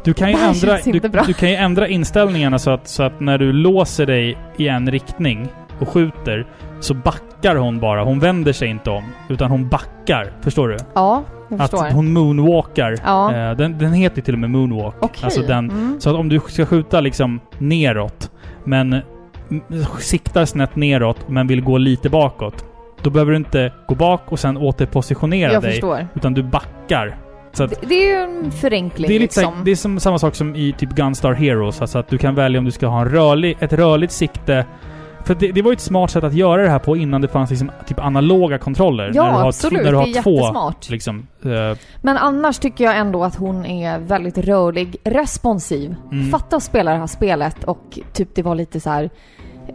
Du 0.03 0.13
kan 0.13 0.30
ju 0.32 0.38
ändra, 0.38 0.78
du, 0.84 0.99
du 1.28 1.34
kan 1.34 1.49
ju 1.49 1.55
ändra 1.55 1.88
inställningarna 1.88 2.59
så 2.59 2.71
att, 2.71 2.88
så 2.88 3.03
att 3.03 3.19
när 3.19 3.38
du 3.38 3.53
låser 3.53 4.05
dig 4.05 4.38
i 4.57 4.67
en 4.67 4.91
riktning 4.91 5.49
och 5.80 5.89
skjuter 5.89 6.47
så 6.80 6.93
backar 6.93 7.55
hon 7.55 7.80
bara. 7.80 8.03
Hon 8.03 8.19
vänder 8.19 8.53
sig 8.53 8.67
inte 8.69 8.89
om. 8.89 9.03
Utan 9.30 9.51
hon 9.51 9.69
backar. 9.69 10.32
Förstår 10.41 10.67
du? 10.67 10.78
Ja, 10.93 11.23
jag 11.49 11.61
Att 11.61 11.71
förstår. 11.71 11.89
hon 11.91 12.13
moonwalkar. 12.13 12.97
Ja. 13.05 13.34
Eh, 13.36 13.57
den, 13.57 13.78
den 13.78 13.93
heter 13.93 14.21
till 14.21 14.34
och 14.34 14.39
med 14.39 14.49
moonwalk. 14.49 14.95
Okej. 14.99 15.23
Alltså 15.23 15.41
den, 15.41 15.69
Mm. 15.69 15.95
Så 16.01 16.09
att 16.09 16.15
om 16.15 16.30
du 16.30 16.39
ska 16.47 16.65
skjuta 16.65 17.01
liksom 17.01 17.39
neråt, 17.57 18.32
men 18.63 19.01
siktar 19.99 20.45
snett 20.45 20.76
neråt, 20.76 21.17
men 21.30 21.47
vill 21.47 21.61
gå 21.61 21.78
lite 21.78 22.09
bakåt. 22.09 22.65
Då 23.01 23.09
behöver 23.09 23.32
du 23.32 23.38
inte 23.38 23.73
gå 23.88 23.95
bak 23.95 24.21
och 24.32 24.39
sen 24.39 24.57
återpositionera 24.57 25.53
Jag 25.53 25.61
dig. 25.63 25.71
förstår. 25.71 26.07
Utan 26.13 26.34
du 26.34 26.43
backar. 26.43 27.15
Så 27.51 27.63
att 27.63 27.69
Det, 27.69 27.88
det 27.88 27.95
är 27.95 28.07
ju 28.17 28.23
en 28.45 28.51
förenkling 28.51 29.07
det 29.07 29.15
är, 29.15 29.19
lite, 29.19 29.34
så- 29.34 29.39
liksom. 29.41 29.61
det 29.65 29.71
är 29.71 29.76
som 29.76 29.99
samma 29.99 30.19
sak 30.19 30.36
som 30.36 30.55
i 30.55 30.73
typ 30.78 30.89
Gunstar 30.89 31.34
Heroes. 31.34 31.82
Alltså 31.82 31.99
att 31.99 32.07
du 32.07 32.17
kan 32.17 32.36
välja 32.36 32.59
om 32.59 32.65
du 32.65 32.71
ska 32.71 32.88
ha 32.88 33.01
en 33.01 33.09
rörlig, 33.09 33.57
ett 33.59 33.73
rörligt 33.73 34.13
sikte. 34.13 34.65
För 35.26 35.36
det, 35.36 35.51
det 35.51 35.61
var 35.61 35.71
ju 35.71 35.73
ett 35.73 35.82
smart 35.82 36.11
sätt 36.11 36.23
att 36.23 36.34
göra 36.34 36.61
det 36.61 36.69
här 36.69 36.80
på 36.80 36.97
innan 36.97 37.21
det 37.21 37.28
fanns 37.28 37.49
liksom 37.49 37.71
typ 37.88 37.99
analoga 37.99 38.57
kontroller. 38.57 39.11
Ja, 39.13 39.23
när 39.23 39.32
du 39.32 39.38
har, 39.38 39.47
absolut. 39.47 39.84
När 39.84 39.91
du 39.91 39.97
har 39.97 40.05
det 40.05 40.17
är 40.17 40.23
två, 40.23 40.36
jättesmart. 40.36 40.89
liksom. 40.89 41.28
eh, 41.43 41.78
Men 42.01 42.17
annars 42.17 42.59
tycker 42.59 42.84
jag 42.84 42.97
ändå 42.97 43.23
att 43.23 43.36
hon 43.36 43.65
är 43.65 43.99
väldigt 43.99 44.38
rörlig, 44.38 44.95
responsiv. 45.03 45.95
Mm. 46.11 46.32
Fatta 46.32 46.55
att 46.55 46.63
spela 46.63 46.91
det 46.91 46.97
här 46.97 47.07
spelet 47.07 47.63
och 47.63 47.99
typ 48.13 48.36
det 48.36 48.41
var 48.41 48.55
lite 48.55 48.80
så 48.80 48.89
här... 48.89 49.09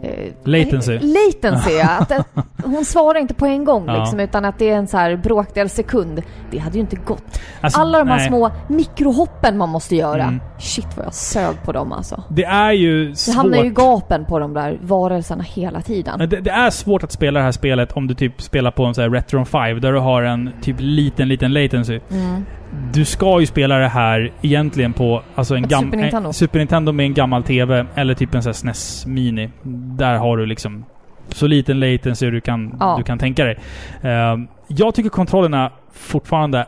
Eh, 0.03 0.31
Latency. 0.43 0.99
Latency, 0.99 1.71
ja. 1.71 1.89
Att 1.99 2.09
det, 2.09 2.23
hon 2.63 2.85
svarar 2.85 3.19
inte 3.19 3.33
på 3.33 3.45
en 3.45 3.65
gång 3.65 3.83
Ja. 3.87 3.99
liksom, 3.99 4.19
utan 4.19 4.45
att 4.45 4.59
det 4.59 4.69
är 4.69 4.75
en 4.77 4.87
så 4.87 4.97
här 4.97 5.15
bråkdel 5.15 5.69
sekund. 5.69 6.21
Det 6.51 6.57
hade 6.57 6.75
ju 6.75 6.81
inte 6.81 6.95
gått. 6.95 7.41
alltså, 7.61 7.79
Alla 7.81 7.99
de 7.99 8.07
här 8.07 8.17
nej. 8.17 8.27
små 8.27 8.51
mikrohoppen 8.67 9.57
man 9.57 9.69
måste 9.69 9.95
göra. 9.95 10.23
Mm. 10.23 10.39
Shit 10.59 10.87
vad 10.97 11.05
jag 11.05 11.13
sög 11.13 11.55
på 11.65 11.71
dem 11.71 11.91
alltså. 11.91 12.23
Det 12.29 12.43
är 12.43 12.71
ju 12.71 13.09
Det 13.09 13.15
svårt. 13.15 13.35
hamnar 13.35 13.63
ju 13.63 13.69
gapen 13.69 14.25
på 14.25 14.39
de 14.39 14.53
där 14.53 14.77
varelserna 14.81 15.43
hela 15.43 15.81
tiden. 15.81 16.19
Det, 16.19 16.25
det 16.25 16.51
är 16.51 16.69
svårt 16.69 17.03
att 17.03 17.11
spela 17.11 17.39
det 17.39 17.43
här 17.45 17.51
spelet 17.51 17.91
om 17.91 18.07
du 18.07 18.13
typ 18.13 18.41
spelar 18.41 18.71
på 18.71 18.85
en 18.85 18.93
sån 18.93 19.01
här 19.01 19.09
Retron 19.11 19.45
5 19.45 19.81
där 19.81 19.93
du 19.93 19.99
har 19.99 20.23
en 20.23 20.49
typ 20.61 20.75
liten, 20.79 21.27
liten 21.27 21.53
latency. 21.53 21.99
Mm. 22.11 22.45
Du 22.93 23.05
ska 23.05 23.39
ju 23.39 23.45
spela 23.45 23.77
det 23.77 23.87
här 23.87 24.31
egentligen 24.41 24.93
på 24.93 25.21
alltså 25.35 25.55
en 25.55 25.63
Ett 25.65 25.71
gam- 25.71 25.79
Super 25.83 25.97
Nintendo. 25.97 26.27
en 26.29 26.33
Super 26.33 26.59
Nintendo 26.59 26.91
med 26.91 27.05
en 27.05 27.13
gammal 27.13 27.43
TV 27.43 27.85
eller 27.95 28.13
typ 28.13 28.35
en 28.35 28.43
sån 28.43 28.49
här 28.49 28.53
SNES 28.53 29.05
Mini. 29.05 29.49
Där 29.97 30.15
har 30.17 30.37
du 30.37 30.45
liksom 30.45 30.85
så 31.29 31.47
liten 31.47 31.79
latency 31.79 32.29
du 32.31 32.41
kan, 32.41 32.75
Ja. 32.79 32.95
du 32.97 33.03
kan 33.03 33.17
tänka 33.17 33.43
dig. 33.45 33.57
Ehm, 34.01 34.47
jag 34.67 34.95
tycker 34.95 35.09
kontrollerna 35.09 35.71
fortfarande, 35.93 36.65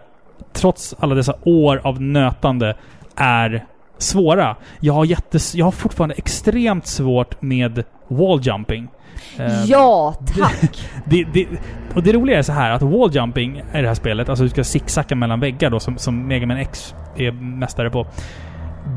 trots 0.53 0.95
alla 0.99 1.15
dessa 1.15 1.33
år 1.43 1.81
av 1.83 2.01
nötande, 2.01 2.75
är 3.15 3.65
svåra. 3.97 4.55
Jag 4.79 4.93
har, 4.93 5.05
jättes, 5.05 5.55
jag 5.55 5.65
har 5.65 5.71
fortfarande 5.71 6.15
extremt 6.15 6.87
svårt 6.87 7.41
med 7.41 7.83
walljumping. 8.07 8.87
Ehm, 9.39 9.65
Ja, 9.65 10.15
tack! 10.39 10.89
det, 11.05 11.23
det, 11.33 11.47
och 11.95 12.03
det 12.03 12.13
roliga 12.13 12.37
är 12.37 12.41
så 12.41 12.51
här 12.51 12.71
att 12.71 12.81
walljumping 12.81 13.57
i 13.57 13.81
det 13.81 13.87
här 13.87 13.93
spelet, 13.93 14.29
alltså 14.29 14.43
du 14.43 14.49
ska 14.49 14.63
zigzacka 14.63 15.15
mellan 15.15 15.39
väggar 15.39 15.69
då 15.69 15.79
som, 15.79 15.97
som 15.97 16.27
Mega 16.27 16.45
Man 16.45 16.57
X 16.57 16.95
är 17.17 17.31
mästare 17.31 17.89
på. 17.89 18.07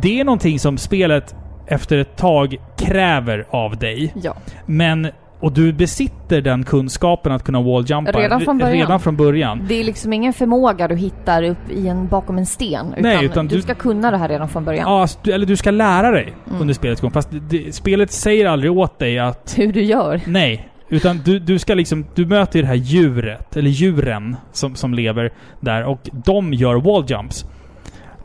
Det 0.03 0.21
är 0.21 0.25
någonting 0.25 0.59
som 0.59 0.79
spelet 0.79 1.35
efter 1.67 1.99
ett 1.99 2.17
tag 2.17 2.57
kräver 2.79 3.47
av 3.51 3.77
dig. 3.77 4.13
ja. 4.23 4.37
Men... 4.67 5.09
Och 5.41 5.53
du 5.53 5.73
besitter 5.73 6.41
den 6.41 6.65
kunskapen 6.65 7.33
att 7.33 7.45
kunna 7.45 7.61
walljumpa 7.63 8.13
Redan 8.13 8.41
från 8.41 8.59
början. 8.59 8.73
Redan 8.79 9.01
från 9.01 9.17
början. 9.17 9.65
Det 9.69 9.75
är 9.81 9.85
liksom 9.85 10.13
ingen 10.13 10.33
förmåga 10.33 10.89
du 10.89 10.97
hittar 10.97 11.43
upp 11.43 11.71
i 11.71 11.89
en, 11.89 12.07
bakom 12.09 12.39
en 12.39 12.47
sten. 12.47 12.87
Utan, 12.93 13.03
Nej, 13.03 13.25
utan 13.25 13.47
du 13.49 13.57
du- 13.57 13.63
ska 13.63 13.75
kunna 13.75 14.11
det 14.11 14.17
här 14.17 14.29
redan 14.29 14.49
från 14.49 14.65
början. 14.65 14.85
Ja, 14.91 15.01
alltså, 15.01 15.19
du, 15.23 15.33
eller 15.33 15.47
du 15.47 15.57
ska 15.57 15.71
lära 15.71 16.11
dig 16.11 16.35
Mm. 16.49 16.61
under 16.61 16.75
spelets 16.75 17.01
gång. 17.01 17.11
Fast 17.11 17.31
det, 17.31 17.41
det, 17.41 17.75
spelet 17.75 18.13
säger 18.13 18.47
aldrig 18.47 18.73
åt 18.73 18.99
dig 18.99 19.19
att 19.19 19.55
Hur 19.59 19.73
du 19.73 19.83
gör. 19.83 20.21
Nej. 20.27 20.69
Utan 20.89 21.19
du, 21.25 21.39
du 21.39 21.59
ska 21.59 21.75
liksom... 21.75 22.07
Du 22.15 22.27
möter 22.27 22.61
det 22.63 22.69
här 22.69 22.75
djuret, 22.75 23.57
eller 23.57 23.71
djuren, 23.71 24.37
som, 24.53 24.75
som 24.75 24.95
lever 24.95 25.33
där 25.61 25.85
och 25.85 26.09
de 26.13 26.53
gör 26.53 26.75
walljumps. 26.75 27.45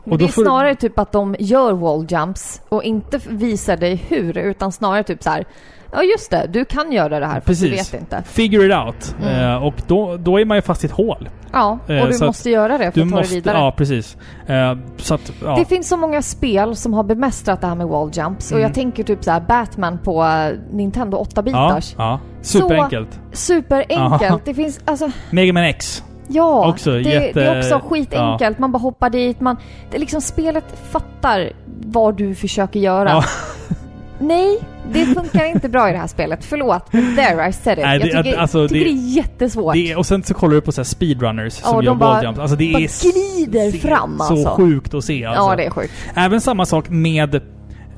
Och 0.04 0.18
det 0.18 0.24
är 0.24 0.28
snarare 0.28 0.74
typ 0.74 0.98
att 0.98 1.12
de 1.12 1.36
gör 1.38 1.72
wall 1.72 2.06
jumps 2.10 2.62
och 2.68 2.82
inte 2.82 3.20
visar 3.28 3.76
dig 3.76 4.02
hur, 4.08 4.38
utan 4.38 4.72
snarare 4.72 5.02
typ 5.02 5.22
så 5.22 5.30
här. 5.30 5.44
Ja 5.92 6.02
just 6.02 6.30
det, 6.30 6.46
du 6.50 6.64
kan 6.64 6.92
göra 6.92 7.20
det 7.20 7.26
här 7.26 7.40
fast 7.40 7.60
du 7.62 7.70
vet 7.70 7.94
inte. 7.94 8.22
Figure 8.26 8.66
it 8.66 8.74
out. 8.86 9.14
Mm. 9.22 9.50
Eh, 9.50 9.64
och 9.64 9.74
då, 9.86 10.16
då 10.16 10.40
är 10.40 10.44
man 10.44 10.56
ju 10.56 10.62
fast 10.62 10.84
i 10.84 10.86
ett 10.86 10.92
hål. 10.92 11.28
Ja, 11.52 11.78
och 11.84 11.90
Eh, 11.90 12.06
du 12.06 12.12
så 12.12 12.26
måste 12.26 12.50
göra 12.50 12.78
det 12.78 12.92
för 12.92 13.00
Du 13.00 13.06
att 13.06 13.10
ta 13.10 13.16
måste... 13.16 13.34
dig 13.34 13.40
vidare. 13.40 13.58
Ja, 13.58 13.74
precis. 13.76 14.16
Eh, 14.46 14.76
så 14.96 15.14
att... 15.14 15.32
Ja. 15.44 15.56
Det 15.58 15.64
finns 15.64 15.88
så 15.88 15.96
många 15.96 16.22
spel 16.22 16.76
som 16.76 16.94
har 16.94 17.02
bemästrat 17.04 17.60
det 17.60 17.66
här 17.66 17.74
med 17.74 17.86
wall 17.86 18.10
jumps 18.14 18.46
och 18.52 18.58
Mm. 18.58 18.62
jag 18.68 18.74
tänker 18.74 19.02
typ 19.04 19.24
så 19.24 19.40
Batman 19.48 19.98
på 19.98 20.24
eh, 20.24 20.52
Nintendo 20.72 21.16
8 21.16 21.42
ja, 21.46 21.80
ja. 21.98 22.20
Superenkelt. 22.42 23.20
Superenkelt. 23.32 24.22
Ja. 24.22 24.38
Det 24.44 24.54
finns, 24.54 24.80
alltså, 24.84 25.10
Mega 25.30 25.52
Man 25.52 25.64
X. 25.64 26.04
ja. 26.28 26.68
Också 26.68 26.90
det, 26.90 27.00
jätte- 27.00 27.40
det 27.40 27.46
är 27.46 27.58
också 27.58 27.80
skitenkelt. 27.88 28.58
Man 28.58 28.72
bara 28.72 28.78
hoppar 28.78 29.10
dit. 29.10 29.40
Man, 29.40 29.56
det 29.90 29.96
är 29.96 30.00
liksom 30.00 30.20
spelet 30.20 30.64
fattar 30.90 31.52
vad 31.86 32.16
du 32.16 32.34
försöker 32.34 32.80
göra. 32.80 33.08
Ja. 33.10 33.24
Nej, 34.22 34.58
det 34.92 35.06
funkar 35.06 35.44
inte 35.44 35.68
bra 35.68 35.88
i 35.88 35.92
det 35.92 35.98
här 35.98 36.06
spelet. 36.06 36.44
Förlåt, 36.44 36.92
men 36.92 37.16
there 37.16 37.48
I 37.48 37.52
said 37.52 37.78
it. 37.78 37.84
Nej, 37.84 37.98
jag 37.98 38.08
det- 38.08 38.22
tycker, 38.22 38.38
alltså, 38.38 38.68
tycker 38.68 38.84
det- 38.84 38.90
det, 38.90 38.96
är 38.96 39.16
jättesvårt. 39.16 39.74
Det 39.74 39.92
är, 39.92 39.98
och 39.98 40.06
sen 40.06 40.22
så 40.22 40.34
kollar 40.34 40.54
du 40.54 40.60
på 40.60 40.72
så 40.72 40.84
speedrunners 40.84 41.52
som 41.52 41.76
de 41.76 41.84
gör 41.84 41.94
bara- 41.94 42.14
wall 42.14 42.24
jumps. 42.24 42.40
Alltså 42.40 42.56
det 42.56 42.72
bara 42.72 42.82
är 42.82 43.12
glider 43.12 43.78
fram, 43.88 44.18
Så 44.18 44.24
alltså. 44.24 44.48
sjukt 44.56 44.94
att 44.94 45.04
se 45.04 45.24
alltså. 45.24 45.42
Ja, 45.50 45.56
det 45.56 45.64
är 45.64 45.70
sjukt. 45.70 45.92
Även 46.14 46.40
samma 46.40 46.66
sak 46.66 46.88
med 46.88 47.40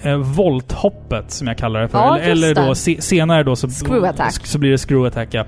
eh, 0.03 0.17
volthoppet 0.17 1.31
som 1.31 1.47
jag 1.49 1.59
kallar 1.59 1.81
det 1.81 1.89
för. 1.89 1.99
Ja, 1.99 2.19
eller 2.19 2.33
eller 2.53 2.67
då 2.69 2.75
se, 2.75 3.01
senare 3.01 3.43
då 3.43 3.57
så, 3.57 3.69
så 3.71 4.59
blir 4.59 4.71
det 4.71 4.79
screw 4.79 5.07
attack 5.09 5.29
ja. 5.35 5.45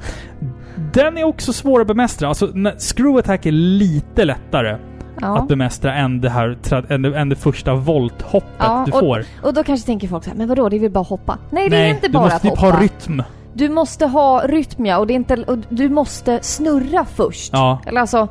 Den 0.93 1.19
är 1.19 1.25
också 1.25 1.53
svår 1.53 1.81
att 1.81 1.87
bemästra. 1.87 2.29
Alltså 2.29 2.47
screw 2.79 3.19
attack 3.19 3.47
är 3.47 3.53
lite 3.53 4.25
lättare 4.25 4.77
Ja. 5.21 5.39
att 5.39 5.49
bemästra 5.49 5.95
än 5.95 6.21
det 6.21 6.31
här 6.31 6.57
än 6.89 7.03
det, 7.03 7.19
än 7.19 7.29
det 7.29 7.37
första 7.37 7.75
volthoppet 7.75 8.51
Ja, 8.59 8.83
du 8.87 8.93
och- 8.93 9.01
får. 9.01 9.25
Och 9.43 9.55
då 9.55 9.65
kanske 9.65 9.87
tänker 9.87 10.09
folk 10.09 10.25
så 10.25 10.31
här, 10.31 10.37
men 10.37 10.49
vadå, 10.49 10.69
det 10.69 10.77
är 10.77 10.81
väl 10.81 10.91
bara 10.91 11.05
hoppa? 11.05 11.39
Nej, 11.51 11.69
det 11.71 11.77
Nej, 11.77 11.91
är 11.91 11.95
inte 11.95 12.07
du 12.09 12.13
bara 12.13 12.23
måste 12.23 12.37
att 12.37 12.43
typ 12.43 12.51
hoppa. 12.59 12.67
ha 12.77 12.81
rytm. 12.81 13.23
Du 13.55 13.69
måste 13.69 14.07
ha 14.07 14.43
rytm 14.47 14.87
ja, 14.87 14.99
och, 14.99 15.07
det 15.07 15.13
är 15.13 15.17
inte, 15.17 15.35
och 15.37 15.59
du 15.69 15.89
måste 15.89 16.39
snurra 16.43 17.05
först. 17.05 17.53
Ja. 17.53 17.79
Eller 17.87 18.01
alltså, 18.01 18.29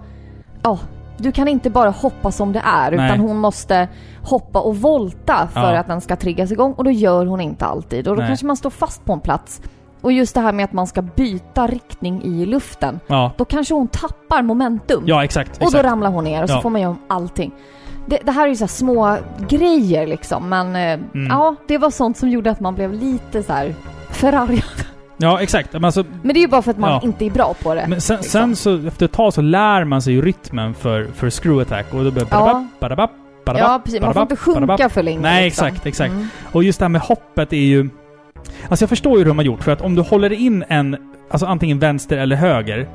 ja. 0.63 0.79
Du 1.17 1.31
kan 1.31 1.47
inte 1.47 1.69
bara 1.69 1.89
hoppa 1.89 2.31
som 2.31 2.53
det 2.53 2.61
är, 2.65 2.91
Nej. 2.91 3.05
utan 3.09 3.19
hon 3.19 3.37
måste 3.37 3.87
hoppa 4.23 4.59
och 4.59 4.77
volta 4.77 5.47
för 5.53 5.73
Ja. 5.73 5.79
att 5.79 5.87
den 5.87 6.01
ska 6.01 6.15
triggas 6.15 6.51
igång 6.51 6.73
och 6.73 6.83
då 6.83 6.91
gör 6.91 7.25
hon 7.25 7.41
inte 7.41 7.65
alltid. 7.65 8.07
Och 8.07 8.15
då 8.15 8.19
Nej. 8.21 8.29
kanske 8.29 8.45
man 8.45 8.57
står 8.57 8.69
fast 8.69 9.05
på 9.05 9.13
en 9.13 9.19
plats. 9.19 9.61
Och 10.05 10.11
just 10.11 10.35
det 10.35 10.41
här 10.41 10.51
med 10.51 10.65
att 10.65 10.73
man 10.73 10.87
ska 10.87 11.01
byta 11.01 11.67
riktning 11.67 12.23
i 12.23 12.45
luften. 12.45 12.99
Ja. 13.07 13.31
Då 13.37 13.45
kanske 13.45 13.73
hon 13.73 13.87
tappar 13.87 14.41
momentum. 14.41 15.03
Ja, 15.05 15.23
exakt. 15.23 15.51
och 15.51 15.59
då 15.59 15.65
exakt. 15.67 15.85
ramlar 15.85 16.09
hon 16.11 16.23
ner 16.23 16.43
och 16.43 16.49
så 16.49 16.55
Ja. 16.55 16.61
får 16.61 16.69
man 16.69 16.81
göra 16.81 16.91
om 16.91 16.99
allting. 17.07 17.51
Det, 18.05 18.19
det 18.25 18.31
här 18.31 18.43
är 18.43 18.47
ju 18.49 18.55
så 18.55 18.67
små 18.67 19.17
grejer 19.47 20.07
liksom, 20.07 20.49
men 20.49 20.75
eh, 20.75 20.81
Mm. 20.93 21.03
ja, 21.29 21.55
det 21.67 21.77
var 21.77 21.89
sånt 21.89 22.17
som 22.17 22.29
gjorde 22.29 22.51
att 22.51 22.59
man 22.59 22.75
blev 22.75 22.93
lite 22.93 23.43
så 23.43 23.53
här 23.53 23.75
förargad. 24.11 24.63
Ja, 25.17 25.41
exakt. 25.41 25.73
Men, 25.73 25.85
alltså, 25.85 26.03
Men 26.21 26.33
det 26.33 26.39
är 26.39 26.41
ju 26.41 26.47
bara 26.47 26.61
för 26.61 26.71
att 26.71 26.77
man 26.77 26.89
Ja. 26.89 27.01
inte 27.03 27.25
är 27.25 27.29
bra 27.29 27.53
på 27.63 27.75
det. 27.75 27.85
men 27.87 28.01
sen, 28.01 28.15
liksom. 28.17 28.31
sen 28.41 28.55
så 28.55 28.87
efter 28.87 29.05
ett 29.05 29.11
tag 29.11 29.33
så 29.33 29.41
lär 29.41 29.83
man 29.83 30.01
sig 30.01 30.13
ju 30.13 30.21
rytmen 30.21 30.73
för, 30.73 31.07
för 31.15 31.29
screw 31.29 31.61
attack 31.61 31.93
och 31.93 32.03
då 32.03 32.11
blir 32.11 32.23
det 32.23 32.27
Ja. 32.31 32.65
badabap, 32.79 33.11
Ja, 33.45 33.81
precis. 33.85 34.01
Man 34.01 34.13
får 34.13 34.21
inte 34.21 34.35
sjunka 34.35 34.89
för 34.89 35.03
länge. 35.03 35.19
Nej, 35.19 35.45
liksom. 35.45 35.67
exakt, 35.67 35.85
exakt. 35.85 36.11
Mm. 36.11 36.27
Och 36.51 36.63
just 36.63 36.79
det 36.79 36.85
här 36.85 36.89
med 36.89 37.01
hoppet 37.01 37.53
är 37.53 37.57
ju... 37.57 37.89
Alltså 38.69 38.83
jag 38.83 38.89
förstår 38.89 39.13
ju 39.13 39.17
hur 39.17 39.25
de 39.25 39.37
har 39.37 39.45
gjort, 39.45 39.63
för 39.63 39.71
att 39.71 39.81
om 39.81 39.95
du 39.95 40.01
håller 40.01 40.33
in 40.33 40.63
en, 40.67 40.97
alltså 41.29 41.45
antingen 41.45 41.79
vänster 41.79 42.17
eller 42.17 42.35
höger, 42.35 42.87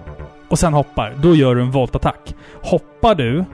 och 0.49 0.59
sen 0.59 0.73
hoppar, 0.73 1.15
då 1.23 1.35
gör 1.35 1.55
du 1.55 1.61
en 1.63 1.71
voltattack. 1.71 2.35
Hoppar 2.63 3.15
du 3.15 3.45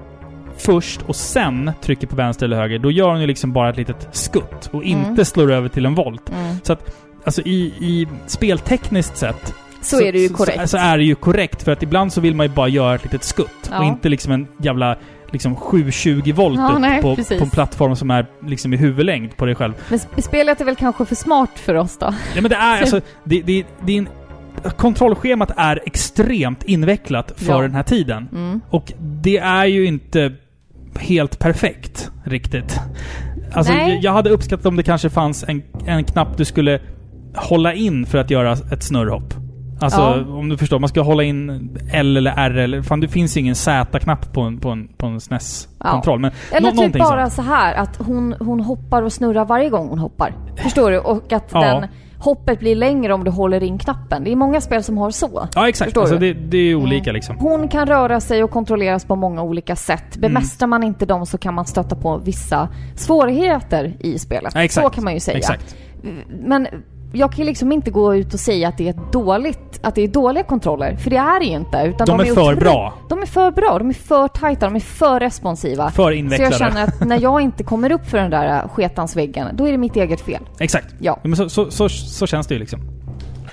först 0.56 1.00
och 1.06 1.16
sen 1.16 1.70
trycker 1.82 2.06
på 2.06 2.16
vänster 2.16 2.46
eller 2.46 2.56
höger, 2.56 2.78
då 2.78 2.90
gör 2.90 3.08
hon 3.08 3.20
ju 3.20 3.26
liksom 3.26 3.52
bara 3.52 3.70
ett 3.70 3.76
litet 3.76 4.08
skutt 4.12 4.70
och 4.72 4.84
Mm. 4.84 4.98
inte 4.98 5.24
slår 5.24 5.52
över 5.52 5.68
till 5.68 5.86
en 5.86 5.94
volt. 5.94 6.30
Mm. 6.30 6.56
Alltså 7.24 7.42
i, 7.42 7.72
i 7.80 8.06
speltekniskt 8.26 9.16
sett 9.16 9.54
Så, 9.82 10.00
är 10.00 10.12
det 10.12 10.18
ju 10.18 10.28
korrekt. 10.28 10.60
Så, 10.60 10.68
så 10.68 10.76
är 10.76 10.98
det 10.98 11.04
ju 11.04 11.14
korrekt, 11.14 11.62
för 11.62 11.72
att 11.72 11.82
ibland 11.82 12.12
så 12.12 12.20
vill 12.20 12.34
man 12.34 12.46
ju 12.46 12.52
bara 12.52 12.68
göra 12.68 12.94
ett 12.94 13.04
litet 13.04 13.24
skutt 13.24 13.70
Ja. 13.70 13.78
och 13.78 13.84
inte 13.84 14.08
liksom 14.08 14.32
en 14.32 14.46
jävla 14.58 14.96
liksom 15.30 15.56
720 15.56 16.32
volt 16.32 16.58
Ja, 16.60 16.70
upp 16.74 16.80
nej, 16.80 17.02
på, 17.02 17.16
precis. 17.16 17.38
på 17.38 17.44
en 17.44 17.50
plattform 17.50 17.96
som 17.96 18.10
är 18.10 18.26
liksom 18.46 18.72
i 18.74 18.76
huvudlängd 18.76 19.36
på 19.36 19.46
dig 19.46 19.54
själv. 19.54 19.72
Men 19.88 19.98
sp- 19.98 20.20
spelet 20.20 20.60
är 20.60 20.64
väl 20.64 20.76
kanske 20.76 21.04
för 21.04 21.14
smart 21.14 21.50
för 21.58 21.74
oss 21.74 21.98
då? 21.98 22.14
Ja, 22.34 22.40
men 22.42 22.50
det 22.50 22.56
är 22.56 22.80
alltså... 22.80 23.00
Det, 23.24 23.42
det, 23.42 23.64
det 23.86 23.92
är 23.92 23.98
en, 23.98 24.08
kontrollschemat 24.76 25.50
är 25.56 25.80
extremt 25.86 26.62
invecklat 26.64 27.32
för 27.36 27.52
Ja. 27.52 27.62
den 27.62 27.74
här 27.74 27.82
tiden. 27.82 28.28
Mm. 28.32 28.60
Och 28.70 28.92
det 28.98 29.38
är 29.38 29.64
ju 29.66 29.86
inte 29.86 30.32
helt 30.98 31.38
perfekt 31.38 32.10
riktigt. 32.24 32.80
Alltså, 33.52 33.72
Nej. 33.72 33.94
jag- 33.94 34.04
jag 34.04 34.12
hade 34.12 34.30
uppskattat 34.30 34.66
om 34.66 34.76
det 34.76 34.82
kanske 34.82 35.10
fanns 35.10 35.44
en, 35.48 35.62
en 35.86 36.04
knapp 36.04 36.36
du 36.36 36.44
skulle 36.44 36.80
hålla 37.36 37.74
in 37.74 38.06
för 38.06 38.18
att 38.18 38.30
göra 38.30 38.52
ett 38.52 38.82
snurrhopp. 38.82 39.34
Alltså, 39.80 40.00
Ja. 40.00 40.36
om 40.38 40.48
du 40.48 40.56
förstår. 40.58 40.78
Man 40.78 40.88
ska 40.88 41.00
hålla 41.02 41.22
in 41.22 41.50
L 41.92 42.16
eller 42.16 42.34
R 42.36 42.56
eller... 42.56 42.82
Fan, 42.82 43.00
det 43.00 43.08
finns 43.08 43.36
ingen 43.36 43.54
Z-knapp 43.54 44.32
på 44.32 44.40
en, 44.40 44.58
på 44.60 44.68
en, 44.70 44.88
på 44.96 45.06
en 45.06 45.20
SNES-kontroll. 45.20 46.18
Men 46.20 46.30
Eller 46.52 46.72
nå- 46.72 46.82
typ 46.82 46.92
bara 46.98 47.30
sånt. 47.30 47.32
så 47.46 47.52
här 47.52 47.74
att 47.74 47.96
hon, 47.96 48.34
hon 48.40 48.60
hoppar 48.60 49.02
och 49.02 49.12
snurrar 49.12 49.44
varje 49.44 49.70
gång 49.70 49.88
hon 49.88 49.98
hoppar. 49.98 50.34
Förstår 50.56 50.90
du? 50.90 50.98
Och 50.98 51.32
att 51.32 51.48
Ja. 51.52 51.60
den 51.60 51.86
hoppet 52.18 52.58
blir 52.58 52.74
längre 52.76 53.14
om 53.14 53.24
du 53.24 53.30
håller 53.30 53.62
in 53.62 53.78
knappen. 53.78 54.24
Det 54.24 54.32
är 54.32 54.36
många 54.36 54.60
spel 54.60 54.82
som 54.82 54.98
har 54.98 55.10
så. 55.10 55.48
Ja, 55.54 55.68
exakt. 55.68 55.96
Alltså, 55.96 56.18
det, 56.18 56.32
det 56.32 56.58
är 56.58 56.74
olika 56.74 57.12
liksom. 57.12 57.36
Hon 57.38 57.68
kan 57.68 57.86
röra 57.86 58.20
sig 58.20 58.44
och 58.44 58.50
kontrolleras 58.50 59.04
på 59.04 59.16
många 59.16 59.42
olika 59.42 59.72
Mm. 59.72 59.76
sätt. 59.76 60.16
Bemästrar 60.16 60.66
man 60.68 60.82
inte 60.82 61.06
dem 61.06 61.26
så 61.26 61.38
kan 61.38 61.54
man 61.54 61.66
stöta 61.66 61.96
på 61.96 62.18
vissa 62.18 62.68
svårigheter 62.94 63.96
i 64.00 64.18
spelet. 64.18 64.52
Ja, 64.54 64.62
exakt. 64.64 64.84
Så 64.86 64.90
kan 64.90 65.04
man 65.04 65.14
ju 65.14 65.20
säga. 65.20 65.38
Exakt. 65.38 65.76
Men 66.44 66.68
jag 67.16 67.32
kan 67.32 67.46
liksom 67.46 67.72
inte 67.72 67.90
gå 67.90 68.14
ut 68.16 68.34
och 68.34 68.40
säga 68.40 68.68
att 68.68 68.78
det 68.78 68.88
är 68.88 68.94
dåligt, 69.12 69.80
att 69.82 69.94
det 69.94 70.02
är 70.02 70.08
dåliga 70.08 70.44
kontroller. 70.44 70.96
För 70.96 71.10
det 71.10 71.16
är 71.16 71.40
det 71.40 71.46
ju 71.46 71.52
inte. 71.56 71.82
Utan 71.86 72.06
De 72.06 72.20
är 72.20 72.24
för 72.34 72.40
otro- 72.52 72.60
bra. 72.60 72.94
De 73.08 73.22
är 73.22 73.26
för 73.26 73.50
bra, 73.50 73.78
de 73.78 73.88
är 73.88 73.94
för 73.94 74.28
tajta, 74.28 74.66
de 74.66 74.76
är 74.76 74.80
för 74.80 75.20
responsiva. 75.20 75.90
För 75.90 76.02
Så 76.02 76.10
invecklade. 76.10 76.50
jag 76.50 76.58
känner 76.58 76.84
att 76.84 77.00
när 77.06 77.20
jag 77.20 77.40
inte 77.40 77.64
kommer 77.64 77.92
upp 77.92 78.06
för 78.10 78.18
den 78.18 78.30
där 78.30 78.68
sketansväggen, 78.68 79.46
då 79.52 79.66
är 79.68 79.72
det 79.72 79.78
mitt 79.78 79.96
eget 79.96 80.20
fel. 80.20 80.42
Exakt. 80.58 80.94
Ja. 80.98 81.18
Men 81.22 81.36
så, 81.36 81.48
så, 81.48 81.70
så, 81.70 81.88
så 81.88 82.26
känns 82.26 82.46
det 82.46 82.54
ju 82.54 82.60
liksom. 82.60 82.80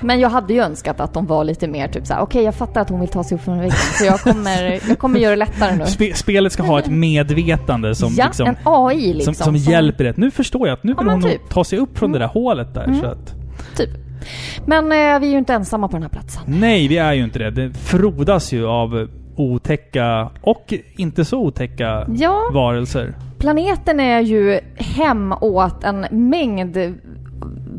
Men 0.02 0.20
jag 0.20 0.30
hade 0.30 0.54
ju 0.54 0.60
önskat 0.62 1.00
att 1.00 1.14
de 1.14 1.26
var 1.26 1.44
lite 1.44 1.68
mer 1.68 1.88
typ 1.88 2.08
såhär, 2.08 2.22
okej 2.22 2.44
jag 2.44 2.56
fattar 2.56 2.82
att 2.82 2.90
hon 2.90 3.00
vill 3.00 3.10
ta 3.10 3.24
sig 3.24 3.36
upp 3.36 3.44
från 3.44 3.58
väggen, 3.60 3.76
så 4.00 4.06
jag 4.06 4.20
kommer, 4.20 4.80
jag 4.90 5.00
kommer 5.00 5.20
göra 5.20 5.30
det 5.30 5.36
lättare 5.36 5.76
nu. 5.76 5.86
Spe, 5.86 6.14
spelet 6.14 6.54
ska 6.54 6.64
ha 6.64 6.80
ett 6.80 6.88
medvetande 6.88 7.96
som, 7.96 8.14
ja, 8.18 8.26
liksom, 8.26 8.48
en 8.48 8.56
AI 8.64 9.14
liksom. 9.14 9.34
som, 9.34 9.44
som 9.46 9.56
hjälper 9.56 10.04
det. 10.04 10.18
Nu 10.18 10.32
förstår 10.32 10.68
jag 10.68 10.74
att 10.78 10.84
nu 10.84 10.92
Ja, 10.92 10.98
vill 10.98 11.06
men 11.06 11.22
hon 11.22 11.32
typ. 11.32 11.50
ta 11.50 11.64
sig 11.64 11.80
upp 11.80 11.98
från 11.98 12.12
det 12.12 12.20
där 12.20 12.28
hålet 12.28 12.74
där. 12.74 12.84
Mm. 12.84 13.00
Så 13.02 13.06
att, 13.06 13.34
Typ. 13.78 13.90
Men 14.66 14.86
eh, 14.86 15.20
vi 15.20 15.28
är 15.28 15.32
ju 15.32 15.38
inte 15.38 15.54
ensamma 15.54 15.88
på 15.88 15.94
den 15.94 16.02
här 16.04 16.10
platsen. 16.10 16.44
nej, 16.48 16.88
vi 16.88 16.98
är 16.98 17.14
ju 17.14 17.24
inte 17.24 17.40
det. 17.40 17.52
Det 17.52 17.74
frodas 17.74 18.54
ju 18.54 18.68
av 18.68 19.08
otäcka 19.36 20.30
och 20.42 20.74
inte 20.98 21.26
så 21.26 21.38
otäcka 21.40 22.08
Ja, 22.16 22.40
varelser. 22.54 23.14
planeten 23.40 24.00
är 24.00 24.20
ju 24.20 24.60
hem 24.76 25.34
åt 25.42 25.84
en 25.84 26.06
mängd 26.12 26.78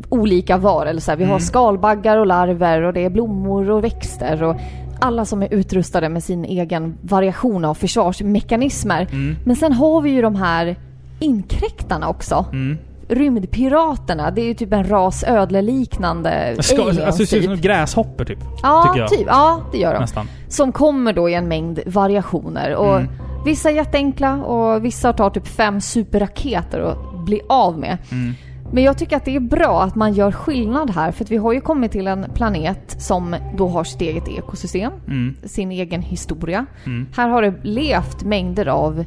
olika 0.09 0.57
varelser. 0.57 1.15
Vi 1.15 1.23
har 1.23 1.31
Mm. 1.31 1.39
skalbaggar 1.39 2.17
och 2.17 2.25
larver 2.27 2.81
och 2.81 2.93
det 2.93 3.05
är 3.05 3.09
blommor 3.09 3.69
och 3.69 3.83
växter 3.83 4.43
och 4.43 4.55
alla 4.99 5.25
som 5.25 5.41
är 5.43 5.53
utrustade 5.53 6.09
med 6.09 6.23
sin 6.23 6.45
egen 6.45 6.97
variation 7.01 7.65
av 7.65 7.73
försvarsmekanismer. 7.75 9.07
Mm. 9.11 9.35
Men 9.45 9.55
sen 9.55 9.73
har 9.73 10.01
vi 10.01 10.09
ju 10.09 10.21
de 10.21 10.35
här 10.35 10.75
inkräktarna 11.19 12.09
också. 12.09 12.45
Mm. 12.51 12.77
Rymdpiraterna, 13.07 14.31
det 14.31 14.41
är 14.41 14.45
ju 14.45 14.53
typ 14.53 14.73
en 14.73 14.83
ras 14.89 15.23
ödleliknande 15.23 16.55
Ska, 16.59 16.81
aliens 16.81 16.99
alltså, 16.99 17.21
det 17.23 17.27
ser 17.27 17.37
ut 17.37 17.43
som 17.43 17.53
typ. 17.55 17.63
gräshopper 17.63 18.25
typ. 18.25 18.39
Ja, 18.63 18.83
tycker 18.87 18.99
jag. 18.99 19.09
typ. 19.09 19.27
Ja, 19.27 19.61
det 19.71 19.77
gör 19.77 19.93
de. 19.93 19.99
Nästan. 19.99 20.27
Som 20.47 20.71
kommer 20.71 21.13
då 21.13 21.29
i 21.29 21.33
en 21.33 21.47
mängd 21.47 21.79
variationer. 21.85 22.75
Och 22.75 22.95
Mm. 22.95 23.07
Vissa 23.45 23.69
är 23.69 23.73
jätteenkla 23.73 24.33
och 24.43 24.85
vissa 24.85 25.13
tar 25.13 25.29
typ 25.29 25.47
fem 25.47 25.81
superraketer 25.81 26.79
att 26.79 27.25
bli 27.25 27.41
av 27.49 27.79
med. 27.79 27.97
Mm. 28.11 28.33
Men 28.71 28.83
jag 28.83 28.97
tycker 28.97 29.17
att 29.17 29.25
det 29.25 29.35
är 29.35 29.39
bra 29.39 29.83
att 29.83 29.95
man 29.95 30.13
gör 30.13 30.31
skillnad 30.31 30.89
här 30.89 31.11
för 31.11 31.23
att 31.23 31.31
vi 31.31 31.37
har 31.37 31.53
ju 31.53 31.61
kommit 31.61 31.91
till 31.91 32.07
en 32.07 32.25
planet 32.33 32.95
som 33.01 33.35
då 33.57 33.67
har 33.67 33.83
sitt 33.83 34.01
eget 34.01 34.27
ekosystem, 34.27 34.91
Mm. 35.07 35.35
sin 35.43 35.71
egen 35.71 36.01
historia. 36.01 36.65
Mm. 36.85 37.07
Här 37.17 37.29
har 37.29 37.41
det 37.41 37.53
levt 37.63 38.23
mängder 38.23 38.65
av 38.67 38.99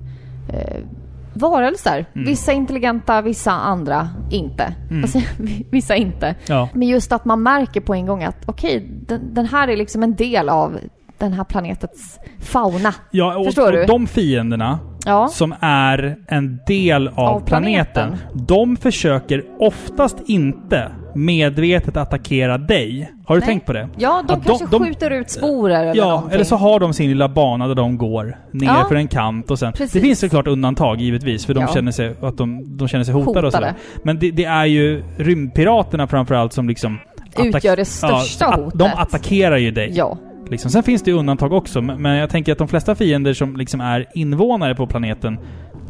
eh, 0.52 0.76
varelser. 1.38 2.06
Mm. 2.14 2.26
Vissa 2.26 2.52
intelligenta, 2.52 3.22
vissa 3.22 3.52
andra 3.52 4.08
inte. 4.30 4.74
Mm. 4.90 5.02
Alltså, 5.02 5.20
vissa 5.70 5.96
inte. 5.96 6.34
Ja. 6.46 6.68
Men 6.74 6.88
just 6.88 7.12
att 7.12 7.24
man 7.24 7.42
märker 7.42 7.80
på 7.80 7.94
en 7.94 8.06
gång 8.06 8.24
att 8.24 8.36
okej, 8.46 8.88
den, 9.06 9.34
den 9.34 9.46
här 9.46 9.68
är 9.68 9.76
liksom 9.76 10.02
en 10.02 10.14
del 10.14 10.48
av 10.48 10.78
den 11.18 11.32
här 11.32 11.44
planetens 11.44 12.18
fauna. 12.40 12.94
Ja, 13.10 13.36
och, 13.38 13.44
Förstår 13.44 13.66
och 13.66 13.72
du? 13.72 13.84
de 13.84 14.06
fienderna 14.06 14.78
Ja. 15.08 15.28
som 15.28 15.54
är 15.60 16.16
en 16.28 16.58
del 16.66 17.08
av, 17.08 17.18
Av 17.18 17.40
planeten. 17.40 17.92
planeten. 18.10 18.46
De 18.46 18.76
försöker 18.76 19.44
oftast 19.58 20.16
inte 20.26 20.88
medvetet 21.14 21.96
attackera 21.96 22.58
dig. 22.58 23.12
Har 23.26 23.34
du 23.34 23.40
Nej. 23.40 23.46
tänkt 23.48 23.66
på 23.66 23.72
det? 23.72 23.88
Ja, 23.98 24.24
de 24.28 24.34
Att 24.34 24.44
kanske 24.46 24.66
de- 24.70 24.84
skjuter 24.84 25.10
ut 25.10 25.30
sporer 25.30 25.82
eller 25.82 25.94
Ja, 25.96 26.04
någonting. 26.08 26.32
eller 26.34 26.44
så 26.44 26.56
har 26.56 26.80
de 26.80 26.92
sin 26.92 27.08
lilla 27.08 27.28
bana 27.28 27.68
där 27.68 27.74
de 27.74 27.98
går 27.98 28.36
ner 28.52 28.66
Ja. 28.66 28.84
för 28.88 28.94
en 28.94 29.08
kant 29.08 29.50
och 29.50 29.58
sen... 29.58 29.72
Precis. 29.72 29.92
Det 29.92 30.00
finns 30.00 30.18
såklart 30.20 30.46
undantag 30.46 31.00
givetvis, 31.00 31.46
för 31.46 31.54
de 31.54 31.60
Ja. 31.60 31.74
känner 31.74 31.92
sig, 31.92 32.14
att 32.22 32.36
de, 32.36 32.76
de 32.78 32.88
känner 32.88 33.04
sig 33.04 33.14
hotade, 33.14 33.46
och 33.46 33.52
sådär. 33.52 33.66
Hotade. 33.68 33.80
Men 34.04 34.18
det, 34.18 34.30
det 34.30 34.44
är 34.44 34.64
ju 34.64 35.02
rymdpiraterna 35.16 36.06
framförallt 36.06 36.52
som 36.52 36.68
liksom... 36.68 36.98
Utgör 37.44 37.76
det 37.76 37.84
största 37.84 38.46
att- 38.46 38.56
hotet. 38.60 38.78
De 38.78 38.84
attackerar 38.96 39.56
ju 39.56 39.70
dig. 39.70 39.90
Ja. 39.94 40.18
Liksom. 40.50 40.70
Sen 40.70 40.82
finns 40.82 41.02
det 41.02 41.10
ju 41.10 41.16
undantag 41.16 41.52
också, 41.52 41.82
men 41.82 42.16
jag 42.16 42.30
tänker 42.30 42.52
att 42.52 42.58
de 42.58 42.68
flesta 42.68 42.94
fiender 42.94 43.32
som 43.32 43.56
liksom 43.56 43.80
är 43.80 44.06
invånare 44.14 44.74
på 44.74 44.86
planeten, 44.86 45.38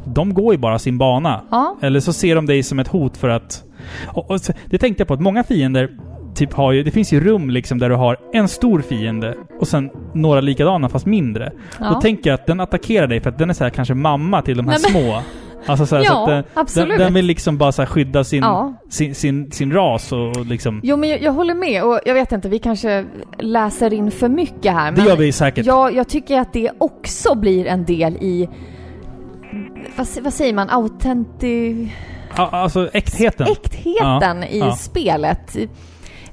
de 0.04 0.34
går 0.34 0.54
ju 0.54 0.58
bara 0.58 0.78
sin 0.78 0.98
bana. 0.98 1.40
Ja. 1.50 1.76
Eller 1.82 2.00
så 2.00 2.12
ser 2.12 2.34
de 2.34 2.46
dig 2.46 2.62
som 2.62 2.78
ett 2.78 2.88
hot 2.88 3.16
för 3.16 3.28
att... 3.28 3.64
Och, 4.06 4.30
och, 4.30 4.40
det 4.66 4.78
tänkte 4.78 5.00
jag 5.00 5.08
på, 5.08 5.14
att 5.14 5.20
många 5.20 5.44
fiender 5.44 5.90
typ 6.34 6.52
har 6.52 6.72
ju... 6.72 6.82
Det 6.82 6.90
finns 6.90 7.12
ju 7.12 7.20
rum 7.20 7.50
liksom 7.50 7.78
där 7.78 7.88
du 7.88 7.94
har 7.94 8.16
en 8.32 8.48
stor 8.48 8.80
fiende 8.80 9.34
och 9.60 9.68
sen 9.68 9.90
några 10.14 10.40
likadana 10.40 10.88
fast 10.88 11.06
mindre. 11.06 11.52
Ja. 11.80 11.90
Då 11.94 12.00
tänker 12.00 12.30
jag 12.30 12.34
att 12.40 12.46
den 12.46 12.60
attackerar 12.60 13.06
dig 13.06 13.20
för 13.20 13.30
att 13.30 13.38
den 13.38 13.50
är 13.50 13.54
så 13.54 13.64
här 13.64 13.70
kanske 13.70 13.94
mamma 13.94 14.42
till 14.42 14.56
de 14.56 14.68
här 14.68 14.78
Nej, 14.82 14.90
små. 14.92 15.22
Alltså 15.66 15.86
så, 15.86 15.96
här, 15.96 16.04
så 16.04 16.12
Ja, 16.12 16.20
att 16.22 16.26
den, 16.28 16.44
absolut. 16.54 16.88
Den, 16.88 16.98
den 16.98 17.14
vill 17.14 17.26
liksom 17.26 17.58
bara 17.58 17.72
så 17.72 17.82
här 17.82 17.86
skydda 17.86 18.24
sin, 18.24 18.42
Ja. 18.42 18.74
sin, 18.88 19.14
sin, 19.14 19.52
sin 19.52 19.72
ras 19.72 20.12
och, 20.12 20.36
och 20.36 20.46
liksom... 20.46 20.80
Jo, 20.82 20.96
men 20.96 21.08
jag, 21.08 21.22
jag 21.22 21.32
håller 21.32 21.54
med 21.54 21.84
och 21.84 22.00
jag 22.04 22.14
vet 22.14 22.32
inte, 22.32 22.48
vi 22.48 22.58
kanske 22.58 23.04
läser 23.38 23.92
in 23.92 24.10
för 24.10 24.28
mycket 24.28 24.72
här. 24.72 24.90
Det 24.92 24.96
men 24.96 25.06
gör 25.06 25.16
vi 25.16 25.32
säkert. 25.32 25.66
Jag, 25.66 25.94
jag 25.94 26.08
tycker 26.08 26.40
att 26.40 26.52
det 26.52 26.70
också 26.78 27.34
blir 27.34 27.66
en 27.66 27.84
del 27.84 28.16
i... 28.16 28.48
Vad, 29.96 30.06
vad 30.22 30.32
säger 30.34 30.54
man? 30.54 30.70
Autenti... 30.70 31.92
Ja, 32.36 32.48
Alltså 32.52 32.88
äktheten. 32.92 33.46
Äktheten 33.50 34.38
Ja, 34.40 34.44
i 34.46 34.58
ja. 34.58 34.72
spelet. 34.72 35.56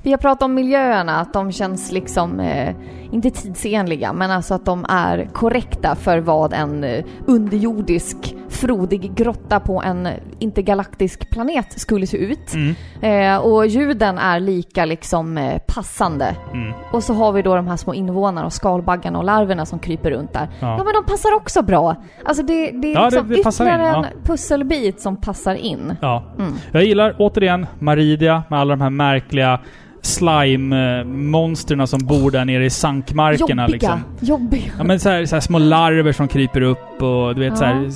Vi 0.02 0.12
har 0.12 0.18
pratat 0.18 0.44
om 0.44 0.54
miljöerna, 0.54 1.20
att 1.20 1.34
de 1.34 1.52
känns 1.52 1.92
liksom, 1.92 2.40
eh, 2.40 2.76
inte 3.16 3.30
tidsenliga, 3.30 4.14
men 4.14 4.32
alltså 4.32 4.54
att 4.54 4.66
de 4.66 4.86
är 4.90 5.30
korrekta 5.34 5.96
för 5.96 6.18
vad 6.20 6.54
en 6.54 6.84
eh, 6.84 7.06
underjordisk, 7.26 8.36
frodig 8.50 9.16
grotta 9.16 9.60
på 9.60 9.82
en 9.82 10.08
intergalaktisk 10.40 11.30
planet 11.30 11.80
skulle 11.80 12.08
se 12.08 12.18
ut. 12.18 12.54
Mm, 12.54 12.76
Eh, 13.02 13.38
och 13.38 13.68
ljuden 13.68 14.18
är 14.18 14.40
lika 14.40 14.86
liksom 14.86 15.38
eh, 15.38 15.58
passande. 15.68 16.36
mm. 16.54 16.74
Och 16.94 17.04
så 17.04 17.14
har 17.14 17.32
vi 17.32 17.42
då 17.42 17.56
de 17.56 17.68
här 17.68 17.78
små 17.78 17.94
invånarna 17.94 18.46
och 18.46 18.54
skalbaggarna 18.54 19.18
och 19.20 19.24
larverna 19.26 19.66
som 19.66 19.80
kryper 19.80 20.12
runt 20.12 20.34
där. 20.34 20.48
Ja, 20.60 20.68
Ja. 20.78 20.84
men 20.84 20.94
de 20.94 21.12
passar 21.12 21.34
också 21.36 21.62
bra. 21.62 21.96
Alltså 22.26 22.44
det, 22.44 22.72
det 22.72 22.88
är 22.92 22.94
Ja, 22.94 23.00
det- 23.00 23.06
liksom 23.06 23.30
det 23.30 23.44
passar 23.44 23.66
ytterligare 23.66 23.98
in, 24.00 24.06
en 24.06 24.24
pusselbit 24.24 25.02
som 25.02 25.18
passar 25.18 25.56
in. 25.56 25.96
Ja. 26.02 26.24
Mm. 26.40 26.54
Jag 26.72 26.84
gillar 26.84 27.16
återigen 27.20 27.68
Maridia 27.80 28.44
med 28.50 28.60
alla 28.60 28.76
de 28.76 28.82
här 28.82 28.90
märkliga 28.90 29.60
slime-monsterna 30.06 31.88
som 31.88 32.00
bor 32.06 32.32
där 32.32 32.46
nere 32.46 32.66
i 32.66 32.70
sankmarkerna 32.70 33.62
Jobbiga, 33.64 33.68
liksom. 33.68 34.00
jobbiga. 34.22 34.72
Ja 34.78 34.84
men 34.84 35.00
så 35.00 35.10
här, 35.10 35.26
så 35.26 35.36
här 35.36 35.42
små 35.42 35.60
larver 35.60 36.12
som 36.12 36.28
kryper 36.28 36.62
upp 36.62 37.02
och 37.02 37.36
du 37.36 37.42
vet 37.42 37.50
Ja. 37.50 37.56
så 37.56 37.66
här 37.66 37.90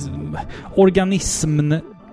organism 0.76 1.72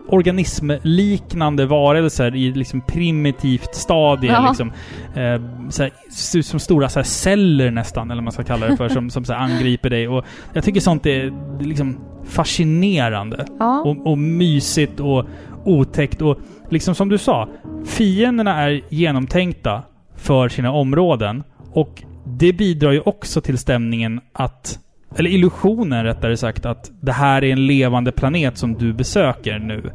organismliknande 0.10 1.66
varelser 1.66 2.36
i 2.36 2.52
liksom 2.52 2.82
primitivt 2.82 3.76
stadie. 3.76 4.32
Ja. 4.32 4.48
Liksom, 4.48 4.72
eh, 5.16 5.70
så 5.70 5.84
här, 5.84 5.92
ser 6.12 6.40
ut 6.40 6.46
som 6.46 6.60
stora 6.60 6.90
så 6.90 7.00
här, 7.00 7.04
celler 7.04 7.72
nästan, 7.72 8.12
eller 8.12 8.16
vad 8.20 8.24
man 8.24 8.34
ska 8.34 8.44
kalla 8.44 8.68
det 8.68 8.78
för, 8.78 8.90
som, 8.98 9.10
som 9.10 9.26
så 9.26 9.34
här, 9.34 9.40
angriper 9.40 9.90
dig. 9.90 10.08
Och 10.08 10.26
jag 10.54 10.64
tycker 10.64 10.80
sånt 10.82 11.06
är 11.06 11.34
liksom 11.64 11.98
fascinerande. 12.24 13.46
Ja. 13.60 13.82
Och, 13.82 14.08
och 14.08 14.18
mysigt 14.18 15.00
och 15.00 15.26
otäckt 15.66 16.22
och 16.22 16.40
liksom 16.70 16.96
som 16.96 17.10
du 17.10 17.18
sa, 17.18 17.50
fienderna 17.86 18.64
är 18.64 18.82
genomtänkta 18.90 19.84
för 20.16 20.50
sina 20.50 20.72
områden 20.72 21.44
och 21.72 22.04
det 22.26 22.54
bidrar 22.54 22.92
ju 22.92 23.00
också 23.00 23.42
till 23.42 23.58
stämningen 23.58 24.22
att 24.34 24.80
eller 25.16 25.30
illusionen 25.30 26.04
rättare 26.04 26.38
sagt, 26.38 26.66
att 26.66 26.92
det 27.02 27.12
här 27.12 27.44
är 27.44 27.52
en 27.52 27.68
levande 27.68 28.12
planet 28.12 28.58
som 28.58 28.74
du 28.74 28.94
besöker 28.94 29.60
nu. 29.60 29.92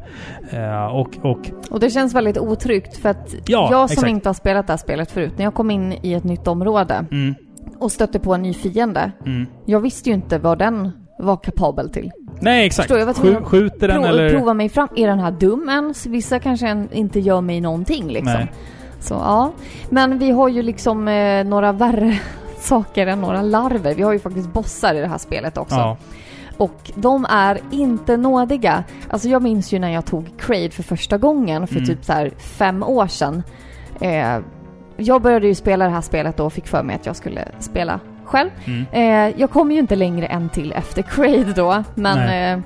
Eh, 0.49 0.85
och, 0.85 1.17
och 1.21 1.39
Och 1.69 1.79
det 1.79 1.89
känns 1.89 2.13
väldigt 2.13 2.37
otryggt 2.37 2.97
för 2.97 3.09
att 3.09 3.35
Ja, 3.45 3.67
jag 3.71 3.89
som 3.89 3.93
exakt. 3.93 4.09
inte 4.09 4.29
har 4.29 4.33
spelat 4.33 4.67
det 4.67 4.73
här 4.73 4.77
spelet 4.77 5.11
förut, 5.11 5.33
när 5.37 5.43
jag 5.43 5.53
kom 5.53 5.71
in 5.71 5.93
i 6.01 6.13
ett 6.13 6.23
nytt 6.23 6.47
område 6.47 7.05
mm, 7.11 7.35
och 7.79 7.91
stötte 7.91 8.19
på 8.19 8.33
en 8.33 8.41
ny 8.41 8.53
fiende, 8.53 9.11
mm. 9.25 9.45
jag 9.65 9.79
visste 9.79 10.09
ju 10.09 10.15
inte 10.15 10.37
vad 10.37 10.59
den 10.59 10.91
var 11.19 11.37
kapabel 11.37 11.89
till. 11.89 12.11
Nej, 12.43 12.65
exakt. 12.65 12.87
Förstår 12.87 12.99
jag 12.99 13.05
vad 13.05 13.17
jag 13.17 13.41
Skj- 13.41 13.45
skjuter 13.45 13.87
den 13.87 13.97
Pro- 14.01 14.09
eller... 14.09 14.29
Prova 14.29 14.53
mig 14.53 14.69
fram. 14.69 14.87
Är 14.95 15.07
den 15.07 15.19
här 15.19 15.31
dum 15.31 15.69
ens? 15.69 16.05
Vissa 16.05 16.39
kanske 16.39 16.87
inte 16.91 17.19
gör 17.19 17.41
mig 17.41 17.61
någonting 17.61 18.07
liksom. 18.07 18.33
Nej. 18.33 18.51
Så 18.99 19.13
ja. 19.13 19.51
Men 19.89 20.19
vi 20.19 20.31
har 20.31 20.47
ju 20.49 20.61
liksom 20.61 21.07
eh, 21.07 21.43
några 21.45 21.71
värre 21.71 22.19
saker 22.59 23.07
än 23.07 23.21
några 23.21 23.41
larver. 23.41 23.93
Vi 23.95 24.03
har 24.03 24.13
ju 24.13 24.19
faktiskt 24.19 24.53
bossar 24.53 24.95
i 24.95 24.99
det 24.99 25.07
här 25.07 25.17
spelet 25.17 25.57
också. 25.57 25.75
Ja. 25.75 25.97
Och 26.57 26.91
de 26.95 27.25
är 27.29 27.59
inte 27.71 28.17
nådiga. 28.17 28.83
Alltså 29.09 29.27
jag 29.29 29.41
minns 29.41 29.71
ju 29.73 29.79
när 29.79 29.89
jag 29.89 30.05
tog 30.05 30.25
Crade 30.39 30.69
för 30.69 30.83
första 30.83 31.17
gången 31.17 31.67
för 31.67 31.75
Mm. 31.75 31.87
typ 31.87 32.05
så 32.05 32.13
här 32.13 32.31
fem 32.37 32.83
år 32.83 33.07
sedan. 33.07 33.43
Eh, 34.01 34.37
jag 34.97 35.21
började 35.21 35.47
ju 35.47 35.55
spela 35.55 35.85
det 35.85 35.91
här 35.91 36.01
spelet 36.01 36.37
då 36.37 36.45
och 36.45 36.53
fick 36.53 36.67
för 36.67 36.83
mig 36.83 36.95
att 36.95 37.05
jag 37.05 37.15
skulle 37.15 37.47
spela 37.59 37.99
själv. 38.25 38.49
Mm. 38.65 38.85
Eh, 38.91 39.39
jag 39.41 39.51
kom 39.51 39.71
ju 39.71 39.79
inte 39.79 39.95
längre 39.95 40.25
än 40.25 40.49
till 40.49 40.71
efter 40.71 41.01
Crade 41.01 41.53
då, 41.55 41.83
men 41.95 42.57
eh, 42.59 42.65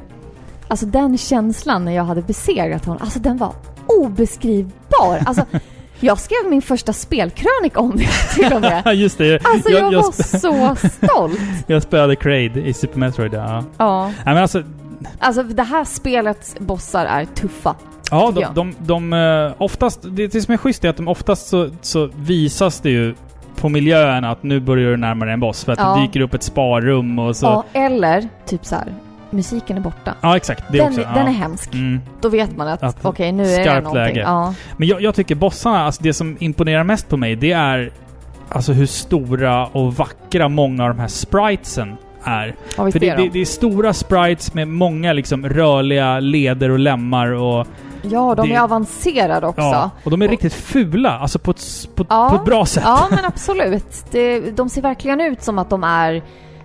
alltså 0.68 0.86
den 0.86 1.18
känslan 1.18 1.86
när 1.86 1.92
jag 1.92 2.04
hade 2.04 2.22
besegrat 2.22 2.86
honom, 2.86 3.02
alltså 3.02 3.20
den 3.20 3.38
var 3.38 3.54
obeskrivbar. 3.88 5.20
Alltså, 5.26 5.46
jag 6.00 6.20
skrev 6.20 6.50
min 6.50 6.62
första 6.62 6.94
spelkrönika 6.94 7.80
om 7.80 7.96
det 7.96 8.08
till 8.36 8.54
och 8.54 8.62
med. 8.62 8.96
Just 8.96 9.18
det. 9.18 9.40
Alltså 9.44 9.70
jag, 9.70 9.94
jag, 9.94 10.02
var 10.02 10.12
så 10.12 10.90
stolt. 10.90 11.40
jag 11.68 11.84
spelade 11.84 12.16
Crade 12.16 12.62
i 12.62 12.74
Super 12.74 13.00
Metroid, 13.00 13.34
ja. 13.34 13.64
Ja, 13.78 14.06
Nej, 14.06 14.16
men 14.26 14.38
alltså, 14.38 14.64
alltså 15.20 15.44
det 15.44 15.64
här 15.64 15.86
spelets 15.86 16.56
bossar 16.60 17.06
är 17.06 17.26
tuffa. 17.26 17.76
Ja, 18.12 18.32
de, 18.36 18.46
de, 18.56 18.76
de, 18.80 19.14
eh, 19.14 19.54
oftast, 19.58 20.00
det, 20.04 20.28
det 20.28 20.42
som 20.42 20.54
är 20.54 20.58
schysst 20.58 20.86
är 20.86 20.90
att 20.90 20.98
de 20.98 21.08
oftast 21.08 21.48
så, 21.48 21.70
så 21.82 22.10
visas 22.16 22.80
det 22.80 22.90
ju 22.90 23.16
på 23.58 23.70
miljöerna 23.70 24.32
att 24.32 24.44
nu 24.44 24.60
börjar 24.60 24.90
du 24.92 24.98
närma 24.98 25.26
dig 25.26 25.34
en 25.34 25.40
boss. 25.40 25.64
För 25.66 25.72
att 25.72 25.80
Ja. 25.80 25.96
det 25.96 26.02
dyker 26.02 26.20
upp 26.22 26.34
ett 26.34 26.44
sparrum 26.44 27.20
och 27.20 27.36
så... 27.36 27.46
Ja, 27.46 27.64
eller 27.82 28.28
typ 28.46 28.66
så 28.66 28.76
här, 28.76 28.86
musiken 29.30 29.78
är 29.78 29.82
borta. 29.82 30.14
Ja, 30.22 30.36
exakt. 30.38 30.64
Det 30.72 30.78
den, 30.78 30.88
också. 30.88 31.02
den 31.02 31.12
ja. 31.16 31.22
är 31.22 31.34
hemsk. 31.34 31.74
Mm. 31.74 32.02
Då 32.22 32.30
vet 32.30 32.58
man 32.58 32.68
att, 32.68 32.84
Att- 32.84 33.06
okej 33.06 33.32
nu 33.32 33.44
är 33.44 33.60
det 33.60 33.74
någonting. 33.82 33.94
läge. 33.94 34.20
Ja. 34.20 34.54
Men 34.78 34.88
jag, 34.88 35.02
jag 35.02 35.16
tycker 35.16 35.36
bossarna, 35.36 35.84
alltså 35.86 36.04
det 36.04 36.14
som 36.14 36.38
imponerar 36.40 36.84
mest 36.84 37.10
på 37.10 37.18
mig, 37.18 37.36
det 37.36 37.52
är 37.52 37.92
alltså 38.50 38.74
hur 38.74 38.86
stora 38.86 39.66
och 39.66 39.94
vackra 39.96 40.50
många 40.50 40.84
av 40.84 40.90
de 40.90 41.00
här 41.00 41.08
spritesen 41.08 41.98
är. 42.24 42.56
Ja, 42.78 42.92
För 42.92 43.00
det, 43.00 43.10
är 43.10 43.18
det, 43.18 43.24
de. 43.24 43.30
det 43.30 43.40
är 43.42 43.46
stora 43.46 43.94
sprites 43.94 44.54
med 44.54 44.68
många 44.68 45.14
liksom 45.14 45.50
rörliga 45.50 46.20
leder 46.20 46.70
och 46.72 46.80
lemmar 46.80 47.32
och... 47.32 47.68
Ja, 48.12 48.36
de 48.36 48.50
det- 48.50 48.56
är 48.56 48.62
avancerade 48.62 49.48
också. 49.48 49.62
Ja, 49.62 49.90
och 50.04 50.12
de 50.12 50.22
är 50.22 50.26
Och- 50.26 50.32
riktigt 50.32 50.54
fula, 50.54 51.20
alltså 51.20 51.40
på 51.40 51.52
ett, 51.52 51.90
på, 51.96 52.06
Ja. 52.10 52.30
på 52.30 52.36
ett 52.36 52.46
bra 52.46 52.66
sätt. 52.66 52.84
Ja, 52.86 53.08
men 53.10 53.26
absolut. 53.26 54.06
Det, 54.12 54.40
de 54.40 54.70
ser 54.70 54.82
verkligen 54.82 55.22
ut 55.22 55.44
som 55.44 55.60
att 55.60 55.70
de 55.70 55.84
är 55.84 56.22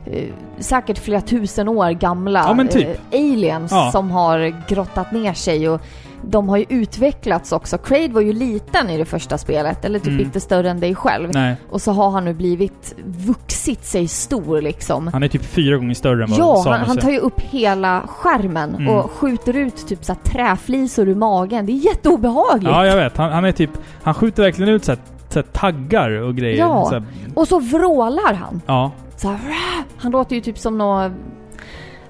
eh, 0.06 0.24
säkert 0.58 0.98
flera 0.98 1.20
tusen 1.20 1.68
år 1.68 1.90
gamla 1.90 2.54
Ja, 2.58 2.64
typ. 2.72 2.88
eh, 2.88 3.20
aliens 3.20 3.72
Ja. 3.72 3.90
som 3.92 4.10
har 4.10 4.68
grottat 4.68 5.12
ner 5.12 5.32
sig 5.34 5.68
och 5.68 5.80
de 6.22 6.48
har 6.48 6.56
ju 6.56 6.64
utvecklats 6.68 7.52
också. 7.52 7.78
Crade 7.78 8.08
var 8.08 8.20
ju 8.20 8.32
liten 8.32 8.90
i 8.90 8.98
det 8.98 9.04
första 9.04 9.38
spelet, 9.38 9.84
eller 9.84 9.98
typ 9.98 10.08
Mm. 10.08 10.20
inte 10.20 10.40
större 10.40 10.70
än 10.70 10.80
dig 10.80 10.94
själv. 10.94 11.30
Nej, 11.34 11.56
Och 11.70 11.82
så 11.82 11.92
har 11.92 12.10
han 12.10 12.24
nu 12.24 12.34
blivit 12.34 12.94
vuxit 13.04 13.84
sig 13.84 14.08
stor 14.08 14.60
liksom. 14.60 15.06
han 15.12 15.22
är 15.22 15.28
typ 15.28 15.44
fyra 15.44 15.76
gånger 15.76 15.94
större 15.94 16.24
än 16.24 16.30
vad 16.30 16.38
Ja, 16.38 16.64
han, 16.66 16.80
han 16.80 16.96
tar 16.96 17.10
ju 17.10 17.18
upp 17.18 17.40
hela 17.40 18.02
skärmen 18.08 18.74
Mm. 18.74 18.88
och 18.88 19.10
skjuter 19.10 19.56
ut 19.56 19.86
typ 19.88 20.04
så 20.04 20.12
här 20.12 20.20
träflisor 20.20 21.08
ur 21.08 21.14
magen. 21.14 21.66
Det 21.66 21.72
är 21.72 21.76
jätteobehagligt. 21.86 22.70
Ja, 22.70 22.86
jag 22.86 22.96
vet. 22.96 23.16
Han, 23.16 23.32
han 23.32 23.44
är 23.44 23.52
typ... 23.52 23.70
Han 24.02 24.14
skjuter 24.14 24.42
verkligen 24.42 24.74
ut 24.74 24.84
så 24.84 24.92
här, 24.92 24.98
så 25.28 25.38
här 25.38 25.46
taggar 25.52 26.10
och 26.10 26.34
grejer. 26.36 26.58
Ja. 26.58 26.86
Så 26.90 27.02
Och 27.34 27.48
så 27.48 27.60
vrålar 27.60 28.34
han. 28.34 28.60
ja. 28.66 28.90
Så 29.16 29.28
här, 29.28 29.34
"Rah!" 29.48 29.84
han 29.96 30.12
låter 30.12 30.34
ju 30.36 30.40
typ 30.42 30.58
som 30.58 30.78
nå 30.78 31.02
Ja, 31.02 31.10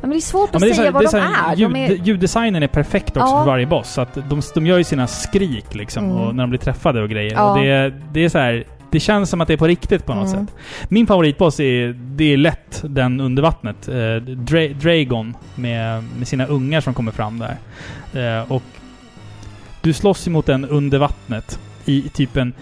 men 0.02 0.10
det 0.10 0.16
är 0.16 0.20
svårt 0.20 0.50
ja 0.52 0.56
att 0.56 0.62
är 0.62 0.68
så 0.68 0.74
säga 0.74 0.86
det 0.86 0.90
vad 0.94 1.02
de 1.04 1.08
så 1.08 1.16
är. 1.16 1.56
ljud, 1.56 1.70
De 1.70 1.76
är 1.76 1.90
Ljuddesignen 1.92 2.62
är 2.62 2.66
perfekt 2.66 3.08
också 3.16 3.20
Ja. 3.34 3.38
för 3.44 3.50
varje 3.50 3.66
boss. 3.66 3.92
Så 3.92 4.00
att 4.00 4.14
de, 4.30 4.42
de 4.54 4.66
gör 4.66 4.78
ju 4.78 4.84
sina 4.84 5.06
skrik 5.06 5.74
liksom, 5.74 6.04
Mm. 6.04 6.16
och 6.16 6.34
när 6.34 6.42
de 6.42 6.50
blir 6.50 6.60
träffade 6.60 7.02
och 7.02 7.08
grejer. 7.10 7.32
Ja. 7.32 7.50
Och 7.52 7.58
det, 7.58 7.70
är- 7.70 8.00
det 8.12 8.24
är 8.24 8.28
så 8.28 8.38
här... 8.38 8.64
Det 8.90 9.00
känns 9.00 9.30
som 9.30 9.40
att 9.40 9.48
det 9.48 9.54
är 9.54 9.58
på 9.58 9.66
riktigt 9.66 10.06
på 10.06 10.14
något 10.14 10.34
Mm. 10.34 10.46
sätt. 10.46 10.56
Min 10.88 11.06
favoritboss 11.06 11.60
är, 11.60 11.92
det 11.98 12.24
är 12.32 12.36
lätt 12.36 12.82
den 12.86 13.20
under 13.20 13.42
vattnet. 13.42 13.88
Eh, 13.88 13.94
Dra 14.26 14.68
Dragon 14.68 15.34
med, 15.54 16.04
med 16.18 16.28
sina 16.28 16.46
ungar 16.46 16.80
som 16.80 16.94
kommer 16.94 17.12
fram 17.12 17.38
där. 17.38 17.56
Eh, 18.40 18.52
och 18.52 18.62
du 19.80 19.92
slåss 19.92 20.26
emot 20.26 20.46
den 20.46 20.64
under 20.64 20.98
vattnet 20.98 21.58
i 21.84 22.02
typ 22.02 22.36
en 22.36 22.52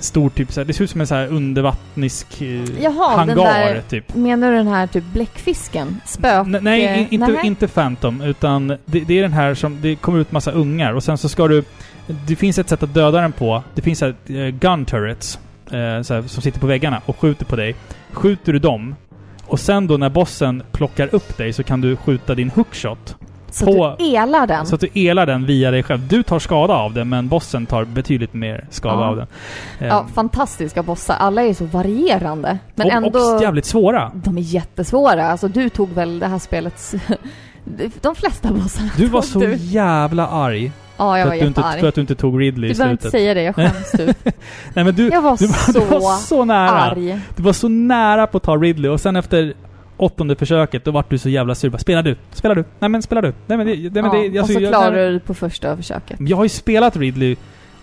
stor 0.00 0.30
typ 0.30 0.52
så 0.52 0.60
här, 0.60 0.64
Det 0.64 0.72
ser 0.72 0.84
ut 0.84 0.90
som 0.90 1.00
en 1.00 1.06
så 1.06 1.14
här 1.14 1.26
undervattnisk 1.26 2.42
eh, 2.42 2.48
Jaha, 2.82 3.26
den 3.26 3.38
hangar 3.38 3.74
där- 3.74 3.82
typ. 3.88 4.14
Menar 4.14 4.50
du 4.50 4.56
den 4.56 4.68
här 4.68 4.86
typ 4.86 5.04
bläckfisken? 5.12 6.00
Spök... 6.06 6.46
N- 6.46 6.58
nej, 6.62 6.84
eh, 6.84 7.14
inte, 7.14 7.26
nej. 7.26 7.46
inte 7.46 7.68
Phantom. 7.68 8.20
Utan 8.20 8.68
det, 8.68 8.78
det 9.00 9.18
är 9.18 9.22
den 9.22 9.32
här 9.32 9.54
som... 9.54 9.78
Det 9.80 9.96
kommer 9.96 10.18
ut 10.18 10.32
massa 10.32 10.50
ungar 10.50 10.92
och 10.92 11.02
sen 11.02 11.18
så 11.18 11.28
ska 11.28 11.48
du... 11.48 11.64
Det 12.26 12.36
finns 12.36 12.58
ett 12.58 12.68
sätt 12.68 12.82
att 12.82 12.94
döda 12.94 13.20
den 13.20 13.32
på. 13.32 13.62
Det 13.74 13.82
finns 13.82 13.98
så 13.98 14.04
här, 14.04 14.14
eh, 14.26 14.48
gun 14.48 14.84
turrets. 14.84 15.38
Eh, 15.66 15.72
här, 15.72 16.28
som 16.28 16.42
sitter 16.42 16.60
på 16.60 16.66
väggarna 16.66 17.00
och 17.06 17.18
skjuter 17.18 17.44
på 17.44 17.56
dig. 17.56 17.74
Skjuter 18.12 18.52
du 18.52 18.58
dem 18.58 18.94
och 19.46 19.60
sen 19.60 19.86
då 19.86 19.96
när 19.96 20.08
bossen 20.08 20.62
plockar 20.72 21.14
upp 21.14 21.36
dig 21.36 21.52
så 21.52 21.62
kan 21.62 21.80
du 21.80 21.96
skjuta 21.96 22.34
din 22.34 22.50
hookshot. 22.50 23.16
Så 23.50 23.66
på- 23.66 23.86
att 23.86 23.98
du 23.98 24.04
elar 24.04 24.46
den? 24.46 24.66
Så 24.66 24.74
att 24.74 24.80
du 24.80 24.88
elar 24.94 25.26
den 25.26 25.46
via 25.46 25.70
dig 25.70 25.82
själv. 25.82 26.08
Du 26.08 26.22
tar 26.22 26.38
skada 26.38 26.74
av 26.74 26.94
den 26.94 27.08
men 27.08 27.28
bossen 27.28 27.66
tar 27.66 27.84
betydligt 27.84 28.34
mer 28.34 28.64
skada 28.70 29.00
Ja. 29.00 29.06
av 29.08 29.16
den. 29.16 29.26
Ja, 29.78 30.06
fantastiska 30.14 30.82
bossar. 30.82 31.14
Alla 31.18 31.42
är 31.42 31.54
så 31.54 31.64
varierande. 31.64 32.58
Men 32.74 32.86
och, 32.86 32.92
ändå... 32.92 33.18
och 33.18 33.42
jävligt 33.42 33.64
svåra. 33.64 34.10
De 34.14 34.38
är 34.38 34.42
jättesvåra. 34.42 35.26
Alltså 35.26 35.48
du 35.48 35.68
tog 35.68 35.88
väl 35.92 36.18
det 36.18 36.26
här 36.26 36.38
spelets... 36.38 36.94
De 38.00 38.14
flesta 38.14 38.52
bossarna 38.52 38.90
Du 38.96 39.06
var 39.06 39.22
så 39.22 39.38
du. 39.38 39.54
jävla 39.56 40.26
arg. 40.26 40.72
Ja, 40.96 41.18
jag 41.18 41.26
var 41.26 41.32
du 41.32 41.38
jättearg. 41.38 41.80
för 41.80 41.88
att 41.88 41.94
du 41.94 42.00
inte 42.00 42.14
tog 42.14 42.40
Ridley 42.40 42.68
Du 42.68 42.74
i 42.74 42.78
behöver 42.78 42.92
inte 42.92 43.02
slutet. 43.02 43.20
säga 43.20 43.34
det, 43.34 43.42
jag 43.42 43.54
skäms 43.56 43.90
du. 43.92 44.06
Nej 44.74 44.84
men 44.84 44.94
du, 44.94 45.08
Jag 45.08 45.22
var 45.22 45.36
du, 45.36 45.46
var, 45.46 45.72
du 45.80 45.80
var 45.80 46.00
så 46.16 46.26
så 46.26 46.44
nära. 46.44 46.70
arg. 46.70 47.18
Du 47.36 47.42
var 47.42 47.52
så 47.52 47.68
nära 47.68 48.26
på 48.26 48.36
att 48.36 48.42
ta 48.42 48.56
Ridley 48.56 48.90
och 48.90 49.00
sen 49.00 49.16
efter 49.16 49.54
åttonde 49.96 50.36
försöket 50.36 50.84
då 50.84 50.90
vart 50.90 51.10
du 51.10 51.18
så 51.18 51.28
jävla 51.28 51.54
sur. 51.54 51.70
Bara, 51.70 51.78
Spelar 51.78 52.02
du? 52.02 52.16
Spelar 52.32 52.54
du? 52.54 52.64
Nej 52.78 52.88
men 52.90 53.02
spelar 53.02 53.22
du? 53.22 53.32
Nej 53.46 53.58
men 53.58 53.66
det... 53.66 53.74
Nej, 53.76 53.90
men 53.90 54.04
Ja, 54.04 54.10
det 54.12 54.38
alltså, 54.38 54.54
och 54.54 54.60
så 54.60 54.72
jag, 54.72 54.92
du 54.94 55.12
det 55.12 55.20
på 55.20 55.34
första 55.34 55.76
försöket. 55.76 56.16
jag 56.20 56.36
har 56.36 56.44
ju 56.44 56.48
spelat 56.48 56.96
Ridley 56.96 57.36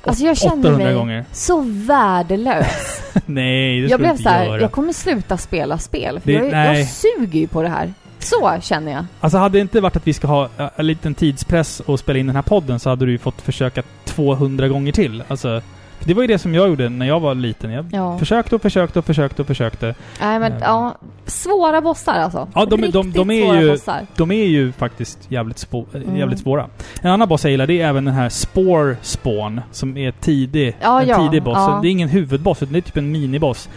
Alltså 0.05 0.23
jag 0.25 0.37
kände 0.37 0.67
800 0.67 0.85
mig 0.85 0.95
gånger. 0.95 1.25
så 1.31 1.61
värdelös. 1.67 3.01
Nej, 3.25 3.81
det 3.81 3.87
jag 3.87 3.99
blev 3.99 4.17
så 4.17 4.29
här, 4.29 4.45
göra. 4.45 4.61
jag 4.61 4.71
kommer 4.71 4.93
sluta 4.93 5.37
spela 5.37 5.77
spel. 5.77 6.19
För 6.19 6.27
Det- 6.31 6.33
jag, 6.37 6.51
nej. 6.51 6.79
jag 6.79 6.87
suger 6.89 7.39
ju 7.39 7.47
på 7.47 7.61
det 7.61 7.69
här. 7.69 7.93
Så 8.19 8.53
känner 8.61 8.91
jag. 8.91 9.05
Alltså 9.19 9.37
hade 9.37 9.57
det 9.57 9.61
inte 9.61 9.81
varit 9.81 9.95
att 9.95 10.07
vi 10.07 10.13
ska 10.13 10.27
ha 10.27 10.49
en 10.75 10.87
liten 10.87 11.13
tidspress 11.13 11.79
och 11.79 11.99
spela 11.99 12.19
in 12.19 12.27
den 12.27 12.35
här 12.35 12.43
podden 12.43 12.79
så 12.79 12.89
hade 12.89 13.05
du 13.05 13.11
ju 13.11 13.17
fått 13.17 13.41
försöka 13.41 13.83
200 14.05 14.67
gånger 14.67 14.91
till. 14.91 15.23
Alltså, 15.27 15.61
det 16.05 16.13
var 16.13 16.21
ju 16.21 16.27
det 16.27 16.39
som 16.39 16.53
jag 16.55 16.67
gjorde 16.67 16.89
när 16.89 17.05
jag 17.05 17.19
var 17.19 17.35
liten. 17.35 17.71
Jag 17.71 17.85
Ja. 17.91 18.17
försökte 18.17 18.55
och 18.55 18.61
försökte 18.61 18.99
och 18.99 19.05
försökte 19.05 19.41
och 19.41 19.47
försökte. 19.47 19.95
Nej 20.21 20.39
men 20.39 20.51
Eh. 20.51 20.57
ja, 20.61 20.95
svåra 21.25 21.81
bossar 21.81 22.13
alltså. 22.13 22.47
Ja, 22.55 22.65
de- 22.65 22.81
de- 22.81 22.85
Riktigt 22.87 23.13
de 23.13 23.29
är 23.31 23.45
svåra 23.45 23.61
ju- 23.61 23.71
bossar. 23.71 24.01
De 24.15 24.31
är 24.31 24.45
ju 24.45 24.71
faktiskt 24.71 25.19
jävligt, 25.31 25.57
spå, 25.57 25.85
äh, 25.93 26.01
Mm. 26.01 26.17
jävligt 26.17 26.39
svåra. 26.39 26.67
En 27.01 27.11
annan 27.11 27.27
boss 27.27 27.43
jag 27.43 27.51
gillar 27.51 27.67
det 27.67 27.81
är 27.81 27.87
även 27.87 28.05
den 28.05 28.13
här 28.13 28.29
Spore 28.29 28.97
Spawn 29.01 29.61
som 29.71 29.97
är 29.97 30.11
tidig. 30.11 30.75
Ja, 30.81 31.01
en 31.01 31.07
ja, 31.07 31.17
tidig 31.29 31.43
boss. 31.43 31.57
ja. 31.57 31.79
Det 31.81 31.87
är 31.87 31.91
ingen 31.91 32.09
huvudboss 32.09 32.61
utan 32.63 32.73
det 32.73 32.79
är 32.79 32.81
typ 32.81 32.97
en 32.97 33.11
miniboss. 33.11 33.69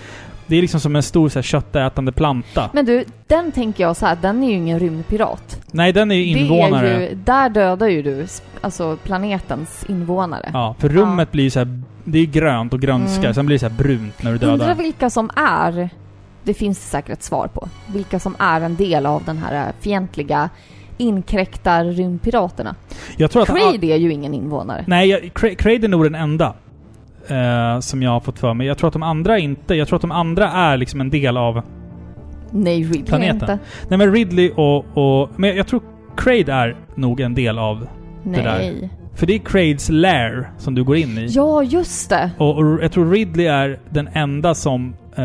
Det 0.48 0.56
är 0.56 0.60
liksom 0.60 0.80
som 0.80 0.96
en 0.96 1.02
stor 1.02 1.28
så 1.28 1.38
här, 1.38 1.42
köttätande 1.42 2.12
planta. 2.12 2.70
Men 2.72 2.84
du, 2.84 3.04
den 3.26 3.52
tänker 3.52 3.84
jag 3.84 3.96
så 3.96 4.06
här, 4.06 4.18
den 4.22 4.42
är 4.42 4.48
ju 4.48 4.54
ingen 4.54 4.78
rymdpirat. 4.78 5.60
Nej, 5.70 5.92
den 5.92 6.10
är 6.10 6.14
ju 6.16 6.24
invånare. 6.24 6.88
Är 6.90 7.00
ju, 7.00 7.14
där 7.14 7.48
dödar 7.48 7.86
ju 7.88 8.02
du 8.02 8.26
alltså 8.60 8.96
planetens 9.04 9.84
invånare. 9.88 10.50
Ja, 10.52 10.74
för 10.78 10.88
rummet 10.88 11.32
blir 11.32 11.44
ju 11.44 11.50
så 11.50 11.58
här, 11.58 11.82
Det 12.08 12.18
är 12.18 12.26
grönt 12.26 12.72
och 12.74 12.80
grönskar, 12.80 13.22
Mm. 13.24 13.34
sen 13.34 13.46
blir 13.46 13.54
det 13.58 13.68
så 13.68 13.74
brunt 13.82 14.22
när 14.22 14.32
du 14.32 14.38
dödar. 14.38 14.52
Undrar 14.52 14.74
vilka 14.74 15.10
som 15.10 15.30
är, 15.36 15.90
det 16.44 16.54
finns 16.54 16.78
det 16.78 16.84
säkert 16.86 17.12
ett 17.12 17.22
svar 17.22 17.48
på, 17.54 17.68
vilka 17.92 18.18
som 18.20 18.36
är 18.38 18.60
en 18.60 18.76
del 18.76 19.06
av 19.06 19.24
den 19.24 19.38
här 19.38 19.72
fientliga 19.80 20.50
inkräktar 20.98 21.84
rymdpiraterna. 21.84 22.74
Jag 23.16 23.30
tror 23.30 23.42
att... 23.42 23.48
Creed 23.48 23.84
är 23.84 23.96
ju 23.96 24.12
ingen 24.12 24.34
invånare. 24.34 24.84
Nej, 24.86 25.30
Craid 25.34 25.84
är 25.84 25.88
nog 25.88 26.04
den 26.04 26.14
enda. 26.14 26.54
eh, 27.28 27.80
som 27.80 28.02
jag 28.02 28.10
har 28.10 28.20
fått 28.20 28.38
för 28.38 28.54
mig. 28.54 28.66
Jag 28.66 28.78
tror 28.78 28.88
att 28.88 28.92
de 28.92 29.02
andra 29.02 29.38
inte... 29.38 29.74
Jag 29.74 29.88
tror 29.88 29.96
att 29.96 30.02
de 30.02 30.12
andra 30.12 30.50
är 30.50 30.76
liksom 30.76 31.00
en 31.00 31.10
del 31.10 31.36
av... 31.36 31.62
Nej, 32.50 32.82
Ridley 32.82 33.02
Planeten. 33.04 33.34
inte. 33.40 33.58
Nej 33.88 33.98
men 33.98 34.12
Ridley 34.12 34.50
och... 34.50 34.84
och 34.94 35.30
men 35.36 35.56
jag 35.56 35.66
tror 35.66 35.82
Craid 36.16 36.48
är 36.48 36.76
nog 36.94 37.20
en 37.20 37.34
del 37.34 37.58
av... 37.58 37.86
där. 38.24 38.42
Nej. 38.42 38.90
För 39.16 39.26
det 39.26 39.34
är 39.34 39.38
Craids 39.38 39.88
lair 39.88 40.50
som 40.58 40.74
du 40.74 40.84
går 40.84 40.96
in 40.96 41.18
i. 41.18 41.26
Ja, 41.30 41.62
just 41.62 42.10
det. 42.10 42.30
Och, 42.38 42.58
och 42.58 42.78
jag 42.82 42.92
tror 42.92 43.10
Ridley 43.10 43.46
är 43.46 43.78
den 43.90 44.08
enda 44.12 44.54
som 44.54 44.94
eh, 45.16 45.24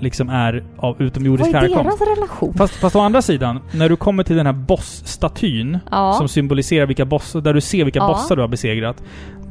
liksom 0.00 0.28
är 0.28 0.64
av 0.76 0.96
Vad 0.98 1.06
utomjordisk 1.06 1.48
är 1.50 1.54
härkomst. 1.54 1.98
deras 1.98 2.18
relation? 2.18 2.54
Fast, 2.54 2.74
fast 2.74 2.96
å 2.96 3.00
andra 3.00 3.22
sidan, 3.22 3.60
när 3.72 3.88
du 3.88 3.96
kommer 3.96 4.22
till 4.22 4.36
den 4.36 4.46
här 4.46 4.52
bossstatyn 4.52 5.78
Ja. 5.90 6.12
som 6.18 6.28
symboliserar 6.28 6.86
vilka 6.86 7.04
bossar, 7.04 7.40
där 7.40 7.54
du 7.54 7.60
ser 7.60 7.84
vilka 7.84 7.98
Ja. 7.98 8.06
bossar 8.08 8.36
du 8.36 8.42
har 8.42 8.48
besegrat. 8.48 9.02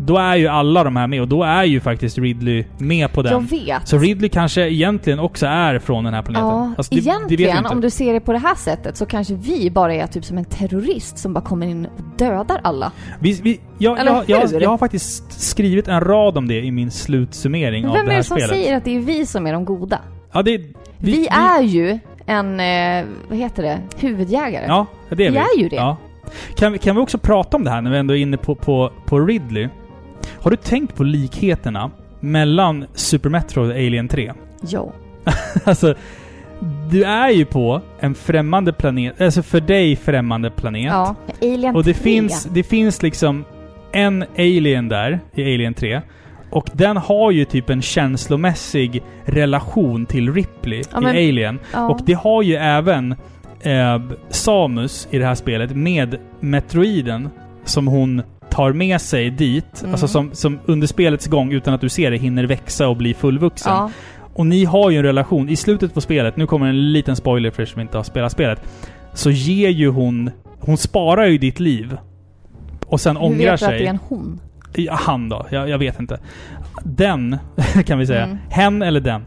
Då 0.01 0.17
är 0.17 0.35
ju 0.35 0.47
alla 0.47 0.83
de 0.83 0.95
här 0.95 1.07
med 1.07 1.21
och 1.21 1.27
då 1.27 1.43
är 1.43 1.63
ju 1.63 1.79
faktiskt 1.79 2.17
Ridley 2.17 2.63
med 2.77 3.13
på 3.13 3.21
Jag 3.25 3.31
den. 3.33 3.45
vet. 3.45 3.87
Så 3.87 3.97
Ridley 3.97 4.29
kanske 4.29 4.69
egentligen 4.69 5.19
också 5.19 5.45
är 5.45 5.79
från 5.79 6.03
den 6.03 6.13
här 6.13 6.21
planeten. 6.21 6.47
Ja, 6.47 6.73
Alltså, 6.77 6.95
det, 6.95 7.01
det 7.01 7.05
vi 7.05 7.13
egentligen 7.13 7.57
inte. 7.57 7.69
om 7.69 7.81
du 7.81 7.89
ser 7.89 8.13
det 8.13 8.19
på 8.19 8.31
det 8.33 8.37
här 8.39 8.55
sättet 8.55 8.97
så 8.97 9.05
kanske 9.05 9.33
vi 9.33 9.71
bara 9.71 9.93
är 9.93 10.07
typ 10.07 10.25
som 10.25 10.37
en 10.37 10.45
terrorist 10.45 11.17
som 11.17 11.33
bara 11.33 11.41
kommer 11.43 11.67
in 11.67 11.85
och 11.85 11.91
dödar 12.17 12.59
alla. 12.63 12.91
Vi, 13.19 13.39
vi, 13.43 13.59
jag, 13.77 13.99
Eller 13.99 14.11
jag, 14.11 14.23
jag, 14.51 14.61
jag 14.61 14.69
har 14.69 14.77
faktiskt 14.77 15.41
skrivit 15.41 15.87
en 15.87 16.01
rad 16.01 16.37
om 16.37 16.47
det 16.47 16.61
i 16.61 16.71
min 16.71 16.91
slutsummering 16.91 17.81
Men 17.81 17.91
av 17.91 17.97
vem 17.97 18.05
det 18.05 18.11
är 18.11 18.13
här 18.13 18.17
det 18.19 18.23
som 18.23 18.37
spelet. 18.37 18.49
säger 18.55 18.77
att 18.77 18.85
det 18.85 18.95
är 18.95 18.99
vi 18.99 19.25
som 19.25 19.47
är 19.47 19.53
de 19.53 19.65
goda? 19.65 19.99
Ja, 20.31 20.41
det, 20.41 20.61
Vi, 20.97 21.27
är 21.27 21.61
ju 21.61 21.99
en, 22.25 22.59
eh, 22.59 23.05
vad 23.29 23.37
heter 23.37 23.63
det, 23.63 23.79
huvudjägare. 23.99 24.65
Ja, 24.67 24.85
det 25.09 25.13
är 25.13 25.17
Vi 25.17 25.29
vi. 25.29 25.37
är 25.37 25.63
ju 25.63 25.69
det. 25.69 25.75
Ja. 25.75 25.97
Kan, 26.55 26.71
vi- 26.71 26.77
kan 26.77 26.95
vi 26.95 27.01
också 27.01 27.17
prata 27.17 27.57
om 27.57 27.63
det 27.63 27.69
här 27.69 27.81
när 27.81 27.91
vi 27.91 27.97
ändå 27.97 28.15
är 28.15 28.19
inne 28.21 28.37
på, 28.37 28.55
på, 28.55 28.91
på 29.05 29.19
Ridley? 29.19 29.67
Har 30.41 30.51
du 30.51 30.57
tänkt 30.57 30.95
på 30.95 31.03
likheterna 31.03 31.91
mellan 32.19 32.85
Super 32.93 33.29
Metroid 33.29 33.69
och 33.71 33.75
Alien 33.77 34.07
3? 34.07 34.33
Ja. 34.69 34.91
alltså, 35.63 35.95
du 36.91 37.03
är 37.03 37.29
ju 37.29 37.45
på 37.45 37.81
en 37.99 38.15
främmande 38.15 38.73
planet, 38.73 39.21
alltså 39.21 39.43
för 39.43 39.59
dig 39.61 39.95
främmande 39.95 40.49
planet. 40.51 40.85
Ja, 40.91 41.15
Alien 41.41 41.75
och 41.75 41.83
det 41.83 41.93
3. 41.93 42.03
finns, 42.03 42.43
det 42.45 42.63
finns 42.63 43.01
liksom 43.01 43.45
en 43.91 44.25
alien 44.37 44.87
där 44.89 45.19
i 45.35 45.41
Alien 45.53 45.73
3. 45.73 46.01
Och 46.51 46.69
den 46.73 46.97
har 46.97 47.31
ju 47.31 47.45
typ 47.45 47.69
en 47.69 47.81
känslomässig 47.81 49.03
relation 49.25 50.05
till 50.05 50.33
Ripley 50.33 50.83
Ja, 50.91 50.97
i 50.97 51.01
men- 51.01 51.09
Alien. 51.15 51.59
Ja. 51.73 51.89
Och 51.89 51.99
det 52.05 52.13
har 52.13 52.41
ju 52.43 52.55
även 52.55 53.15
eh, 53.61 54.01
Samus 54.29 55.07
i 55.11 55.17
det 55.17 55.25
här 55.25 55.35
spelet 55.35 55.75
med 55.75 56.17
Metroiden 56.39 57.29
som 57.63 57.87
hon 57.87 58.21
tar 58.59 58.73
med 58.73 59.01
sig 59.01 59.29
dit. 59.29 59.81
Mm. 59.81 59.91
Alltså 59.91 60.07
som, 60.07 60.29
som 60.33 60.59
under 60.65 60.87
spelets 60.87 61.27
gång, 61.27 61.51
utan 61.51 61.73
att 61.73 61.81
du 61.81 61.89
ser 61.89 62.11
det, 62.11 62.17
hinner 62.17 62.43
växa 62.43 62.87
och 62.87 62.97
bli 62.97 63.13
fullvuxen. 63.13 63.71
Ja. 63.71 63.91
Och 64.33 64.45
ni 64.45 64.65
har 64.65 64.89
ju 64.89 64.97
en 64.97 65.03
relation. 65.03 65.49
I 65.49 65.55
slutet 65.55 65.93
på 65.93 66.01
spelet, 66.01 66.37
nu 66.37 66.47
kommer 66.47 66.67
en 66.67 66.91
liten 66.91 67.15
spoiler 67.15 67.51
för 67.51 67.61
er 67.61 67.65
som 67.65 67.81
inte 67.81 67.97
har 67.97 68.03
spelat 68.03 68.31
spelet. 68.31 68.61
Så 69.13 69.31
ger 69.31 69.69
ju 69.69 69.89
hon... 69.89 70.31
Hon 70.59 70.77
sparar 70.77 71.25
ju 71.25 71.37
ditt 71.37 71.59
liv. 71.59 71.97
Och 72.85 73.01
sen 73.01 73.17
Hur 73.17 73.23
ångrar 73.23 73.37
vet 73.37 73.45
du 73.47 73.51
att 73.53 73.59
sig. 73.59 73.79
det 73.79 73.85
är 73.85 73.89
en 73.89 73.99
hon? 74.07 74.39
Ja, 74.75 74.93
han 74.93 75.29
då. 75.29 75.45
Jag, 75.49 75.69
jag 75.69 75.77
vet 75.77 75.99
inte. 75.99 76.19
Den, 76.83 77.37
kan 77.85 77.99
vi 77.99 78.07
säga. 78.07 78.23
Mm. 78.23 78.37
Hen 78.49 78.81
eller 78.81 78.99
den. 78.99 79.25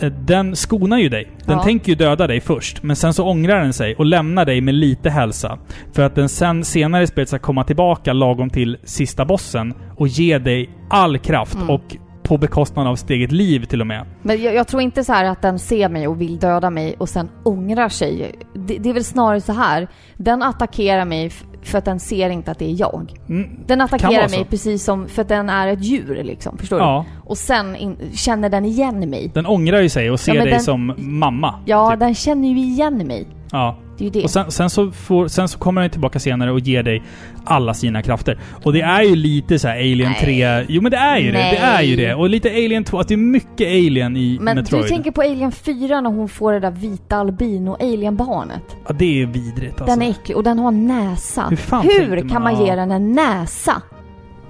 Eh, 0.00 0.12
Den 0.12 0.56
skonar 0.56 0.98
ju 0.98 1.08
dig. 1.08 1.28
Den 1.44 1.56
Ja. 1.56 1.62
tänker 1.62 1.88
ju 1.88 1.94
döda 1.94 2.26
dig 2.26 2.40
först, 2.40 2.82
men 2.82 2.96
sen 2.96 3.14
så 3.14 3.24
ångrar 3.30 3.60
den 3.60 3.72
sig 3.72 3.94
och 3.94 4.04
lämnar 4.06 4.44
dig 4.44 4.60
med 4.60 4.74
lite 4.74 5.10
hälsa. 5.10 5.58
För 5.92 6.02
att 6.02 6.14
den 6.14 6.28
sen 6.28 6.64
senare 6.64 7.02
i 7.02 7.06
spelet 7.06 7.28
ska 7.28 7.38
komma 7.38 7.64
tillbaka 7.64 8.12
lagom 8.12 8.50
till 8.50 8.76
sista 8.84 9.24
bossen 9.24 9.74
och 9.96 10.08
ge 10.08 10.38
dig 10.38 10.70
all 10.90 11.18
kraft 11.18 11.54
Mm. 11.54 11.70
och 11.70 11.96
på 12.22 12.38
bekostnad 12.38 12.86
av 12.86 12.96
sitt 12.96 13.10
eget 13.10 13.32
liv 13.32 13.64
till 13.64 13.80
och 13.80 13.86
med. 13.86 14.06
Men 14.22 14.42
jag, 14.42 14.54
jag 14.54 14.68
tror 14.68 14.82
inte 14.82 15.04
så 15.04 15.12
här 15.12 15.24
att 15.24 15.42
den 15.42 15.58
ser 15.58 15.88
mig 15.88 16.08
och 16.08 16.20
vill 16.20 16.38
döda 16.38 16.70
mig 16.70 16.94
och 16.98 17.08
sen 17.08 17.28
ångrar 17.44 17.88
sig. 17.88 18.32
Det, 18.54 18.78
det 18.78 18.88
är 18.90 18.94
väl 18.94 19.04
snarare 19.04 19.40
så 19.40 19.52
här. 19.52 19.88
Den 20.16 20.42
attackerar 20.42 21.04
mig 21.04 21.30
för 21.66 21.78
att 21.78 21.84
den 21.84 22.00
ser 22.00 22.30
inte 22.30 22.50
att 22.50 22.58
det 22.58 22.64
är 22.70 22.80
jag. 22.80 23.12
Mm. 23.28 23.50
Den 23.66 23.80
attackerar 23.80 24.28
mig 24.28 24.44
precis 24.50 24.84
som 24.84 25.08
för 25.08 25.22
att 25.22 25.28
den 25.28 25.48
är 25.48 25.68
ett 25.68 25.84
djur 25.84 26.20
liksom. 26.24 26.58
Förstår 26.58 26.76
du? 26.76 26.82
Ja, 26.82 27.04
Och 27.24 27.38
sen 27.38 27.76
in, 27.76 27.96
känner 28.14 28.48
den 28.48 28.64
igen 28.64 29.10
mig. 29.10 29.30
den 29.34 29.46
ångrar 29.46 29.80
ju 29.80 29.88
sig 29.88 30.10
och 30.10 30.20
ser 30.20 30.34
Ja, 30.34 30.42
dig 30.42 30.50
den- 30.52 30.60
som 30.60 30.94
mamma. 30.98 31.54
Ja, 31.66 31.90
typ. 31.90 32.00
den 32.00 32.14
känner 32.14 32.48
ju 32.48 32.58
igen 32.58 32.96
mig. 33.06 33.26
Ja. 33.52 33.78
Det 33.98 34.04
är 34.04 34.04
ju 34.04 34.10
det. 34.10 34.24
Och 34.24 34.30
sen, 34.30 34.50
sen, 34.50 34.70
så 34.70 34.90
får, 34.90 35.28
sen 35.28 35.48
så 35.48 35.58
kommer 35.58 35.80
den 35.80 35.90
tillbaka 35.90 36.18
senare 36.18 36.52
och 36.52 36.60
ger 36.60 36.82
dig 36.82 37.02
alla 37.44 37.74
sina 37.74 38.02
krafter. 38.02 38.38
Och 38.64 38.72
det 38.72 38.80
är 38.80 39.02
ju 39.02 39.16
lite 39.16 39.58
så 39.58 39.68
här 39.68 39.76
Alien 39.76 40.10
Nej. 40.10 40.64
3... 40.64 40.66
Jo 40.68 40.82
men 40.82 40.90
det 40.90 40.96
är 40.96 41.18
ju 41.18 41.32
det. 41.32 41.38
Det 41.38 41.56
är 41.56 41.82
ju 41.82 41.96
Nej. 41.96 42.06
det. 42.06 42.14
Och 42.14 42.30
lite 42.30 42.50
Alien 42.50 42.84
2. 42.84 42.98
Att 43.00 43.08
det 43.08 43.14
är 43.14 43.18
mycket 43.18 43.66
Alien 43.66 44.16
i 44.16 44.38
Men 44.40 44.56
Metroid. 44.56 44.84
du 44.84 44.88
tänker 44.88 45.10
på 45.10 45.22
Alien 45.22 45.52
4 45.52 46.00
när 46.00 46.10
hon 46.10 46.28
får 46.28 46.52
det 46.52 46.60
där 46.60 46.70
vita 46.70 47.16
albino-alien-barnet. 47.16 48.76
Ja, 48.88 48.94
det 48.98 49.22
är 49.22 49.26
vidrigt 49.26 49.80
alltså. 49.80 49.96
Den 49.96 50.02
är 50.02 50.10
äcklig 50.10 50.36
och 50.36 50.42
den 50.44 50.58
har 50.58 50.70
näsa. 50.70 51.46
Hur 51.50 51.56
fan 51.56 51.82
Hur 51.82 52.16
man? 52.16 52.28
kan 52.28 52.42
man 52.42 52.64
ge 52.64 52.74
den 52.74 52.90
en 52.90 53.12
näsa? 53.12 53.82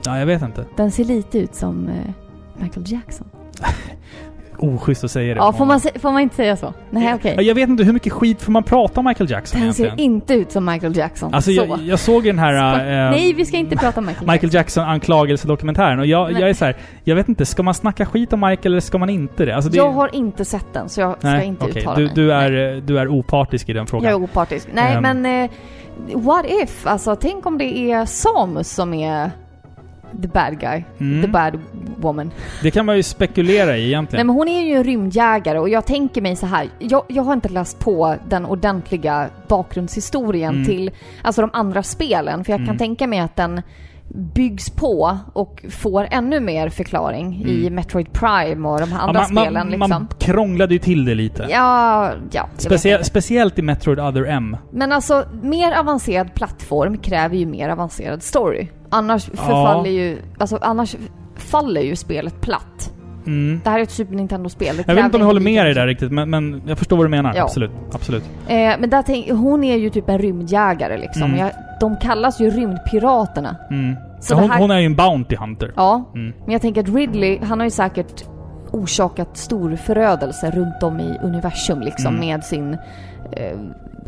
Ja, 0.04 0.18
jag 0.18 0.26
vet 0.26 0.42
inte. 0.42 0.64
Den 0.76 0.90
ser 0.90 1.04
lite 1.04 1.38
ut 1.38 1.54
som 1.54 1.88
eh, 1.88 1.94
Michael 2.62 2.92
Jackson. 2.92 3.26
oschysst 4.58 5.04
att 5.04 5.10
säga 5.10 5.34
det. 5.34 5.38
Ja, 5.40 5.52
får 5.52 5.66
man, 5.66 5.80
se- 5.80 5.98
får 5.98 6.12
man 6.12 6.22
inte 6.22 6.36
säga 6.36 6.56
så? 6.56 6.74
Nej, 6.90 7.14
okej. 7.14 7.34
Ja, 7.36 7.42
Jag 7.42 7.54
vet 7.54 7.68
inte, 7.68 7.84
hur 7.84 7.92
mycket 7.92 8.12
skit 8.12 8.42
får 8.42 8.52
man 8.52 8.62
prata 8.62 9.00
om 9.00 9.06
Michael 9.06 9.30
Jackson 9.30 9.58
ser 9.60 9.64
egentligen? 9.64 9.98
inte 9.98 10.34
ut 10.34 10.52
som 10.52 10.64
Michael 10.64 10.96
Jackson. 10.96 11.34
Alltså 11.34 11.50
så. 11.50 11.56
jag, 11.68 11.80
jag 11.82 11.98
såg 11.98 12.24
den 12.24 12.38
här... 12.38 12.74
eh, 12.78 13.10
Nej, 13.10 13.32
vi 13.32 13.44
ska 13.44 13.56
inte 13.56 13.76
prata 13.76 14.00
om 14.00 14.06
Michael, 14.06 14.26
Michael 14.30 14.54
Jackson-anklagelsedokumentären 14.54 15.98
och 15.98 16.06
jag, 16.06 16.32
jag 16.32 16.48
är 16.50 16.54
så 16.54 16.64
här, 16.64 16.76
jag 17.04 17.16
vet 17.16 17.28
inte, 17.28 17.46
ska 17.46 17.62
man 17.62 17.74
snacka 17.74 18.06
skit 18.06 18.32
om 18.32 18.40
Michael 18.40 18.72
eller 18.72 18.80
ska 18.80 18.98
man 18.98 19.10
inte 19.10 19.44
det? 19.44 19.54
Alltså 19.56 19.70
det 19.70 19.76
Jag 19.76 19.90
har 19.90 20.14
inte 20.14 20.44
sett 20.44 20.66
den, 20.72 20.88
så 20.88 21.00
jag 21.00 21.18
ska 21.18 21.28
nej, 21.28 21.46
inte 21.46 21.64
okej. 21.64 21.82
uttala 21.82 21.96
du, 21.96 22.04
mig. 22.04 22.12
du, 22.14 22.26
Nej. 22.26 22.46
är, 22.46 22.80
du 22.80 22.98
är 22.98 23.08
opartisk 23.08 23.68
i 23.68 23.72
den 23.72 23.86
frågan. 23.86 24.10
Jag 24.10 24.20
är 24.20 24.24
opartisk. 24.24 24.68
Nej, 24.74 24.94
Ehm. 24.94 25.02
men 25.02 25.26
eh, 25.44 25.50
what 26.14 26.44
if? 26.62 26.86
Alltså, 26.86 27.16
tänk 27.16 27.46
om 27.46 27.58
det 27.58 27.78
är 27.92 28.04
Samus 28.06 28.70
som 28.74 28.94
är 28.94 29.30
the 30.22 30.28
bad 30.28 30.60
guy. 30.60 30.84
Mm. 31.00 31.22
The 31.22 31.28
bad 31.28 31.58
woman. 31.96 32.30
Det 32.62 32.70
kan 32.70 32.86
man 32.86 32.96
ju 32.96 33.02
spekulera 33.02 33.76
i 33.76 33.80
Nej, 33.80 33.86
egentligen. 33.86 34.26
men 34.26 34.36
hon 34.36 34.48
är 34.48 34.60
ju 34.60 34.74
en 34.74 34.84
rymdjägare 34.84 35.58
och 35.58 35.68
jag 35.68 35.86
tänker 35.86 36.22
mig 36.22 36.36
så 36.36 36.46
här. 36.46 36.68
Jag, 36.78 37.02
jag 37.08 37.22
har 37.22 37.32
inte 37.32 37.48
läst 37.48 37.78
på 37.78 38.14
den 38.28 38.46
ordentliga 38.46 39.28
bakgrundshistorien 39.48 40.54
Mm. 40.54 40.66
till 40.66 40.90
alltså 41.22 41.40
de 41.40 41.50
andra 41.52 41.82
spelen. 41.82 42.44
För 42.44 42.52
jag 42.52 42.58
Mm. 42.60 42.66
kan 42.68 42.78
tänka 42.78 43.06
mig 43.06 43.18
att 43.18 43.36
den 43.36 43.62
byggs 44.34 44.70
på 44.70 45.18
och 45.32 45.64
får 45.70 46.08
ännu 46.10 46.40
mer 46.40 46.68
förklaring 46.68 47.44
i 47.46 47.60
Mm. 47.60 47.74
Metroid 47.74 48.12
Prime 48.12 48.68
och 48.68 48.80
de 48.80 48.92
här 48.92 48.98
Ja, 48.98 49.04
andra 49.08 49.20
man, 49.20 49.28
spelen 49.28 49.52
man, 49.54 49.70
liksom. 49.70 49.90
man 49.90 50.08
krånglade 50.18 50.74
ju 50.74 50.78
till 50.78 51.04
det 51.04 51.14
lite. 51.14 51.46
Ja, 51.50 52.12
ja. 52.32 52.48
Specie- 52.58 53.02
speciellt 53.02 53.58
i 53.58 53.62
Metroid 53.62 54.00
Other 54.00 54.24
M. 54.26 54.56
Men 54.72 54.92
alltså, 54.92 55.24
mer 55.42 55.72
avancerad 55.78 56.34
plattform 56.34 56.98
kräver 56.98 57.36
ju 57.36 57.46
mer 57.46 57.68
avancerad 57.68 58.22
story. 58.22 58.68
Annars 58.98 59.24
förfaller 59.24 59.90
ju, 59.90 60.18
alltså 60.38 60.58
annars 60.60 60.96
faller 61.36 61.80
ju 61.80 61.96
spelet 61.96 62.40
platt. 62.40 62.92
Mm. 63.26 63.60
Det 63.64 63.70
här 63.70 63.78
är 63.78 63.82
ett 63.82 63.90
Super 63.90 64.14
Nintendo-spel. 64.14 64.76
Jag 64.86 64.94
vet 64.94 65.04
inte 65.04 65.16
om 65.16 65.20
jag 65.20 65.26
håller 65.26 65.40
med 65.40 65.66
dig 65.66 65.74
där 65.74 65.86
riktigt, 65.86 66.12
men, 66.12 66.30
men 66.30 66.62
jag 66.66 66.78
förstår 66.78 66.96
vad 66.96 67.06
du 67.06 67.10
menar. 67.10 67.34
Ja. 67.36 67.42
Absolut. 67.42 67.70
Absolut. 67.92 68.24
Eh, 68.48 68.54
men 68.56 68.90
där 68.90 69.02
tänk, 69.02 69.30
hon 69.30 69.64
är 69.64 69.76
ju 69.76 69.90
typ 69.90 70.08
en 70.08 70.18
rymdjägare 70.18 70.98
liksom. 70.98 71.22
Mm. 71.22 71.38
Jag, 71.38 71.50
de 71.80 71.96
kallas 71.96 72.40
ju 72.40 72.50
rymdpiraterna. 72.50 73.56
Mm. 73.70 73.96
Så 74.20 74.34
Ja, 74.34 74.38
hon, 74.40 74.50
här- 74.50 74.58
hon 74.60 74.70
är 74.70 74.78
ju 74.78 74.86
en 74.86 74.96
Bounty 74.96 75.36
Hunter. 75.36 75.72
Ja, 75.76 76.10
Mm. 76.14 76.32
men 76.44 76.52
jag 76.52 76.62
tänker 76.62 76.80
att 76.80 76.88
Ridley, 76.88 77.38
han 77.42 77.58
har 77.60 77.66
ju 77.66 77.70
säkert 77.70 78.24
orsakat 78.70 79.36
stor 79.36 79.76
förödelse 79.76 80.50
runt 80.50 80.82
om 80.82 81.00
i 81.00 81.18
universum 81.22 81.80
liksom 81.80 82.14
Mm. 82.14 82.26
med 82.28 82.44
sin 82.44 82.74
eh, 83.32 83.58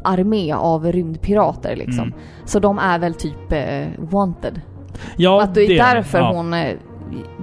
armé 0.05 0.53
av 0.53 0.93
rymdpirater 0.93 1.77
liksom. 1.77 2.05
Mm. 2.05 2.15
Så 2.45 2.59
de 2.59 2.79
är 2.79 2.99
väl 2.99 3.15
typ 3.15 3.53
eh, 3.53 3.87
wanted. 3.99 4.61
Ja, 5.17 5.43
att 5.43 5.55
det 5.55 5.63
är 5.65 5.95
därför 5.95 6.19
ja. 6.19 6.33
hon 6.33 6.55
eh, 6.55 6.75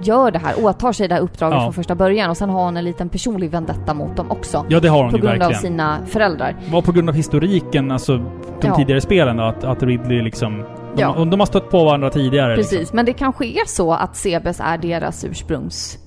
gör 0.02 0.30
det 0.30 0.38
här, 0.38 0.64
åtar 0.64 0.92
sig 0.92 1.08
det 1.08 1.14
här 1.14 1.22
uppdraget 1.22 1.54
Ja. 1.56 1.62
från 1.62 1.72
första 1.72 1.94
början 1.94 2.30
och 2.30 2.36
sen 2.36 2.50
har 2.50 2.64
hon 2.64 2.76
en 2.76 2.84
liten 2.84 3.08
personlig 3.08 3.50
vendetta 3.50 3.94
mot 3.94 4.16
dem 4.16 4.30
också. 4.30 4.64
Ja, 4.68 4.80
det 4.80 4.88
har 4.88 5.02
hon 5.02 5.10
på 5.10 5.16
ju 5.16 5.22
grund 5.22 5.32
av 5.34 5.38
verkligen. 5.38 5.62
sina 5.62 5.98
föräldrar. 6.06 6.56
Var 6.70 6.82
på 6.82 6.92
grund 6.92 7.08
av 7.08 7.14
historiken, 7.14 7.90
alltså 7.90 8.16
de 8.16 8.66
Ja. 8.68 8.76
tidigare 8.76 9.00
spelen 9.00 9.36
då, 9.36 9.42
att, 9.42 9.64
att 9.64 9.82
Ridley 9.82 10.22
liksom... 10.22 10.58
De, 10.94 11.02
Ja. 11.02 11.24
de 11.24 11.40
har 11.40 11.46
stött 11.46 11.70
på 11.70 11.84
varandra 11.84 12.10
tidigare. 12.10 12.56
Precis, 12.56 12.78
Liksom. 12.78 12.96
men 12.96 13.04
det 13.06 13.12
kanske 13.12 13.46
är 13.46 13.66
så 13.66 13.92
att 13.92 14.16
Sebes 14.16 14.60
är 14.60 14.78
deras 14.78 15.24
ursprungs... 15.24 15.98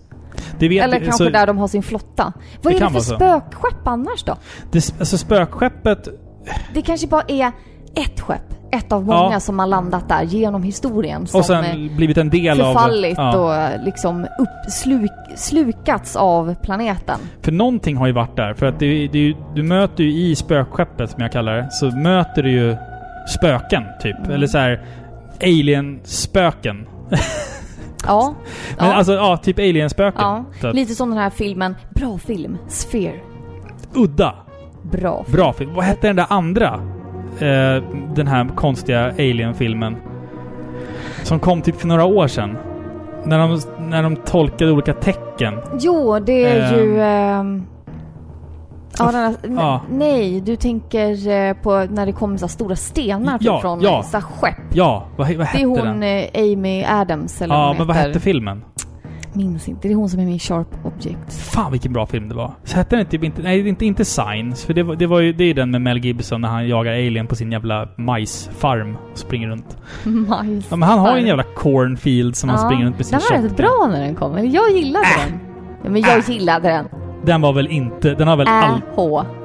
Det 0.59 0.69
vet, 0.69 0.83
Eller 0.83 0.99
kanske 0.99 1.23
så, 1.25 1.29
där 1.29 1.47
de 1.47 1.57
har 1.57 1.67
sin 1.67 1.83
flotta. 1.83 2.33
Vad 2.61 2.73
Det 2.73 2.77
är 2.77 2.81
det 2.87 2.89
för 2.93 2.99
spökskepp 2.99 3.87
annars 3.87 4.23
då? 4.23 4.35
det, 4.71 4.93
alltså 4.99 5.17
spökskeppet... 5.17 6.07
Det 6.73 6.81
kanske 6.81 7.07
bara 7.07 7.23
är 7.27 7.51
ett 7.95 8.19
skepp, 8.19 8.53
ett 8.71 8.91
av 8.91 9.05
många 9.05 9.33
Ja. 9.33 9.39
som 9.39 9.59
har 9.59 9.67
landat 9.67 10.09
där 10.09 10.23
genom 10.23 10.63
historien. 10.63 11.27
Som 11.27 11.39
Och 11.39 11.45
sen 11.45 11.95
blivit 11.95 12.17
en 12.17 12.29
del 12.29 12.61
av... 12.61 12.73
förfallit 12.73 13.17
ja. 13.17 13.37
och 13.77 13.85
liksom 13.85 14.23
upp, 14.23 14.71
sluk, 14.71 15.11
slukats 15.35 16.15
av 16.15 16.55
planeten. 16.55 17.19
För 17.41 17.51
någonting 17.51 17.97
har 17.97 18.07
ju 18.07 18.13
varit 18.13 18.35
där. 18.35 18.53
För 18.53 18.65
att 18.65 18.79
det, 18.79 19.07
det, 19.07 19.33
du 19.55 19.63
möter 19.63 20.03
ju 20.03 20.11
i 20.11 20.35
spökskeppet, 20.35 21.09
som 21.09 21.21
jag 21.21 21.31
kallar 21.31 21.55
det, 21.55 21.67
så 21.71 21.85
möter 21.91 22.43
du 22.43 22.51
ju 22.51 22.75
spöken, 23.37 23.83
typ. 24.01 24.17
Mm. 24.17 24.31
Eller 24.31 24.47
så 24.47 24.57
här 24.57 24.81
alien-spöken. 25.43 26.87
Ja. 28.07 28.33
Men 28.77 28.87
ja. 28.87 28.93
alltså, 28.93 29.13
ja, 29.13 29.37
typ 29.37 29.59
alien-spöken. 29.59 30.21
ja. 30.21 30.45
Att, 30.63 30.75
Lite 30.75 30.95
som 30.95 31.09
den 31.09 31.17
här 31.17 31.29
filmen, 31.29 31.75
bra 31.95 32.17
film, 32.17 32.57
Sphere. 32.67 33.19
udda. 33.93 34.35
Bra 34.91 35.23
film. 35.23 35.35
Bra 35.35 35.53
film. 35.53 35.73
Vad 35.73 35.85
hette 35.85 36.07
den 36.07 36.15
där 36.15 36.25
andra? 36.29 36.79
Eh, 37.41 37.83
den 38.15 38.27
här 38.27 38.47
konstiga 38.55 39.05
alien-filmen. 39.11 39.95
Som 41.23 41.39
kom 41.39 41.61
typ 41.61 41.75
för 41.75 41.87
några 41.87 42.05
år 42.05 42.27
sedan. 42.27 42.57
När 43.25 43.39
de, 43.39 43.61
när 43.89 44.03
de 44.03 44.15
tolkade 44.15 44.71
olika 44.71 44.93
tecken. 44.93 45.59
Jo, 45.79 46.19
det 46.19 46.45
är 46.45 46.73
Ehm. 46.73 46.79
ju... 46.79 47.01
ehm, 47.01 47.65
Ja, 48.99 49.05
den 49.05 49.15
här, 49.15 49.35
Ja. 49.63 49.81
Nej, 49.91 50.41
du 50.41 50.55
tänker 50.55 51.27
eh, 51.27 51.53
på 51.53 51.87
när 51.89 52.05
det 52.05 52.11
kommer 52.11 52.37
så 52.37 52.47
stora 52.47 52.75
stenar 52.75 53.37
typ 53.37 53.45
Ja, 53.47 53.61
från 53.61 53.81
ja. 53.81 54.03
skepp. 54.21 54.55
Ja, 54.73 55.05
vad, 55.17 55.27
vad 55.27 55.37
Det 55.37 55.43
hette 55.43 55.61
är 55.63 55.65
hon 55.65 55.99
den? 55.99 56.03
eh, 56.03 56.25
Amy 56.53 56.83
Adams 56.83 57.41
eller 57.41 57.55
Ja, 57.55 57.67
vad 57.67 57.77
men 57.77 57.87
vad 57.87 57.95
heter. 57.95 58.07
hette 58.07 58.19
filmen? 58.19 58.63
Minns 59.39 59.69
inte. 59.69 59.87
Det 59.87 59.91
är 59.91 59.95
hon 59.95 60.09
som 60.09 60.19
är 60.19 60.25
med 60.25 60.35
i 60.35 60.39
Sharp 60.39 60.67
Objects. 60.83 61.49
Fan 61.49 61.71
vilken 61.71 61.93
bra 61.93 62.05
film 62.05 62.29
det 62.29 62.35
var. 62.35 62.51
Så 62.63 62.75
hette 62.77 62.95
den 62.95 63.05
typ 63.05 63.23
inte... 63.23 63.41
Nej, 63.41 63.67
inte, 63.67 63.85
inte 63.85 64.05
Signs. 64.05 64.65
För 64.65 64.73
det 64.73 64.83
var, 64.83 64.95
det 64.95 65.07
var 65.07 65.19
ju... 65.19 65.33
Det 65.33 65.43
är 65.43 65.53
den 65.53 65.71
med 65.71 65.81
Mel 65.81 65.97
Gibson 65.97 66.41
när 66.41 66.49
han 66.49 66.67
jagar 66.67 66.91
alien 66.91 67.27
på 67.27 67.35
sin 67.35 67.51
jävla 67.51 67.89
majsfarm 67.97 68.97
och 69.11 69.17
springer 69.17 69.47
runt. 69.47 69.77
Majs. 70.03 70.65
Ja, 70.69 70.75
men 70.75 70.89
han 70.89 70.99
har 70.99 71.15
ju 71.15 71.21
en 71.21 71.27
jävla 71.27 71.43
cornfield 71.43 72.35
som 72.35 72.49
han 72.49 72.59
springer 72.59 72.85
runt 72.85 72.97
med 72.97 73.05
sin 73.05 73.19
Den 73.29 73.41
var 73.41 73.49
rätt 73.49 73.57
bra 73.57 73.87
när 73.91 73.99
den 74.01 74.15
kom. 74.15 74.35
Eller 74.37 74.49
jag 74.55 74.71
gillade 74.71 75.05
Äh. 75.05 75.25
den. 75.29 75.39
Ja, 75.83 75.89
men 75.89 76.01
jag 76.01 76.29
gillade 76.29 76.67
den. 76.69 76.85
Den 77.25 77.41
var 77.41 77.53
väl 77.53 77.67
inte... 77.67 78.13
Den 78.15 78.27
har 78.27 78.37
väl, 78.37 78.47
Äh, 78.47 78.53
all, 78.63 78.81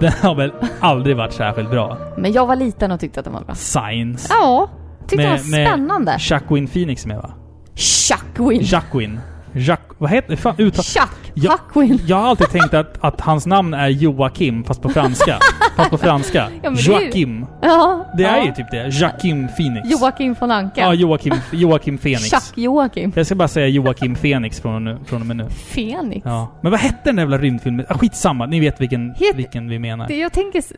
den 0.01 0.13
har 0.23 0.35
väl 0.35 0.53
aldrig 0.81 1.17
varit 1.17 1.33
särskilt 1.33 1.71
bra. 1.71 1.99
Men 2.19 2.33
jag 2.33 2.47
var 2.47 2.57
liten 2.57 2.91
och 2.91 3.01
tyckte 3.01 3.21
att 3.21 3.25
den 3.25 3.35
var 3.35 3.45
bra. 3.45 3.55
Signs. 3.55 4.27
Ja, 4.31 4.69
tyckte 5.07 5.17
Med- 5.17 5.27
den 5.27 5.33
var 5.33 5.67
spännande. 5.69 6.17
Jacqueline 6.21 6.67
Phoenix 6.69 7.07
med 7.07 7.17
va? 7.17 7.31
Chuckwin. 7.77 8.61
Jacqueline. 8.63 9.21
Jack... 9.55 9.81
Vad 9.99 10.11
heter... 10.11 10.37
Fan, 10.37 10.55
uttal... 10.59 10.85
Chuck. 10.85 11.33
Ja. 11.35 11.51
Huckwin. 11.53 12.01
Jag 12.07 12.17
har 12.17 12.29
alltid 12.29 12.49
tänkt 12.51 12.75
att, 12.75 13.05
att 13.05 13.21
hans 13.21 13.47
namn 13.47 13.75
är 13.75 13.89
Joakim, 13.89 14.65
fast 14.65 14.83
på 14.83 14.89
franska. 14.89 15.39
fast 15.77 15.91
på 15.91 15.99
franska. 15.99 16.49
Ja, 16.63 16.71
men 16.71 16.75
det 16.75 16.81
är 16.81 17.01
ju- 17.01 17.05
Joakim. 17.07 17.47
Ja. 17.63 18.07
Det 18.17 18.25
är 18.25 18.37
ja. 18.37 18.45
ju 18.47 18.53
typ 18.53 18.71
det. 18.71 18.89
Joakim 18.89 19.49
Phoenix. 19.57 19.91
Joakim 19.91 20.35
von 20.41 20.51
Anka. 20.51 20.81
Ja, 20.81 20.95
Joakim, 20.95 21.35
Joakim 21.53 21.99
Phoenix. 21.99 22.31
Chuck 22.31 22.59
Joakim. 22.59 23.13
Jag 23.17 23.27
ska 23.27 23.35
bara 23.35 23.49
säga 23.49 23.67
Joakim 23.69 24.15
Phoenix 24.15 24.61
från, 24.61 24.85
nu- 24.85 24.99
från 25.07 25.21
och 25.21 25.27
med 25.27 25.37
nu. 25.37 25.49
Fenix. 25.51 26.23
Ja. 26.25 26.59
Men 26.63 26.71
vad 26.71 26.81
hette 26.81 26.99
den 27.05 27.17
där 27.17 27.23
jävla 27.23 27.39
rymdfilmen? 27.39 27.87
Ah, 27.89 27.99
skitsamma, 27.99 28.47
ni 28.47 28.61
vet 28.61 28.81
vilken, 28.81 29.15
Het- 29.15 29.37
vilken 29.37 29.69
vi 29.69 29.79
menar. 29.79 30.09
Det 30.09 30.19
jag 30.19 30.33
tänker... 30.33 30.59
s- 30.59 30.73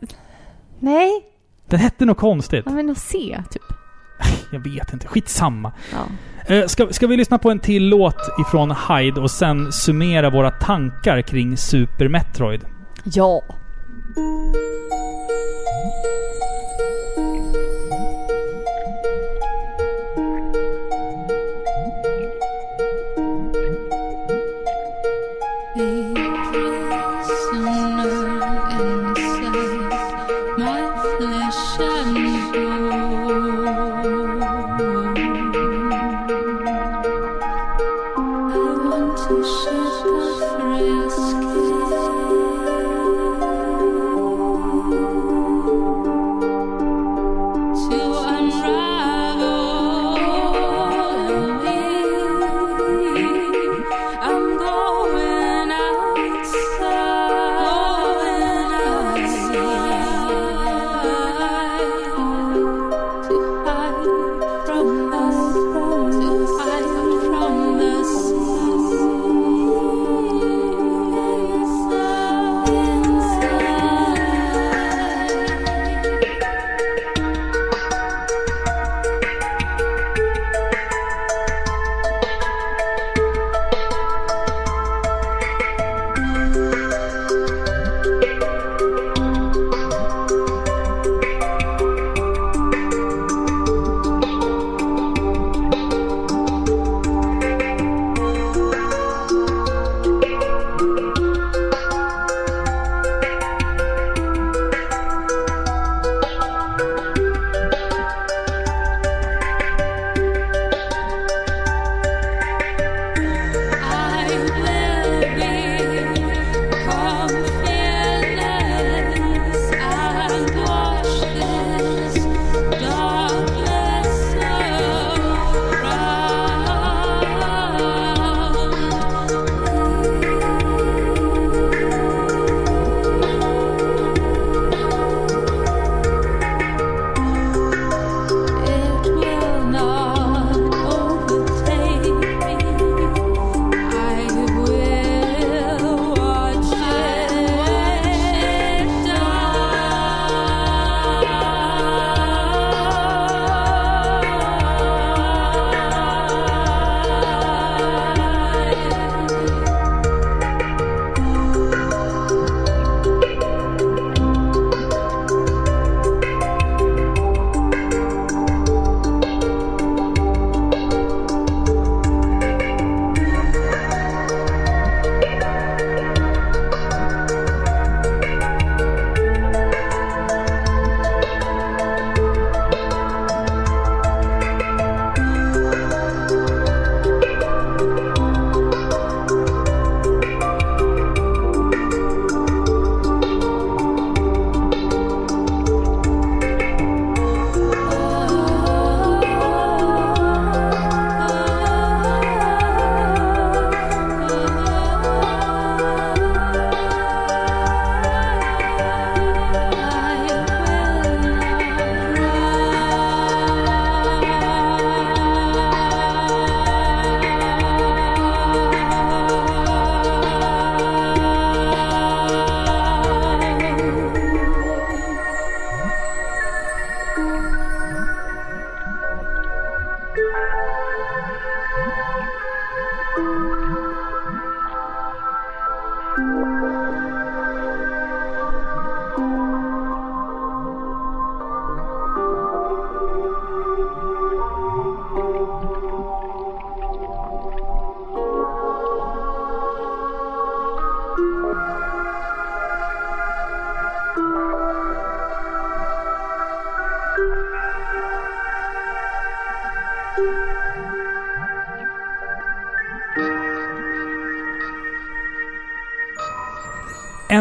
Nej, 0.79 1.11
Den 1.69 1.79
hette 1.79 2.05
något 2.05 2.17
konstigt. 2.17 2.63
ja, 2.65 2.71
men 2.71 2.89
att 2.89 2.97
se 2.97 3.43
typ. 3.51 3.61
Jag 4.51 4.59
vet 4.59 4.93
inte. 4.93 5.07
Skitsamma. 5.07 5.71
Ja. 5.91 5.97
Eh, 6.49 6.65
ska, 6.65 6.87
ska 6.91 7.07
vi 7.07 7.17
lyssna 7.17 7.37
på 7.37 7.51
en 7.51 7.59
till 7.59 7.89
låt 7.89 8.29
ifrån 8.47 8.75
Hyde 8.89 9.21
och 9.21 9.31
sen 9.31 9.71
summera 9.71 10.29
våra 10.29 10.51
tankar 10.51 11.21
kring 11.21 11.57
Super 11.57 12.07
Metroid? 12.07 12.61
Ja. 13.03 13.43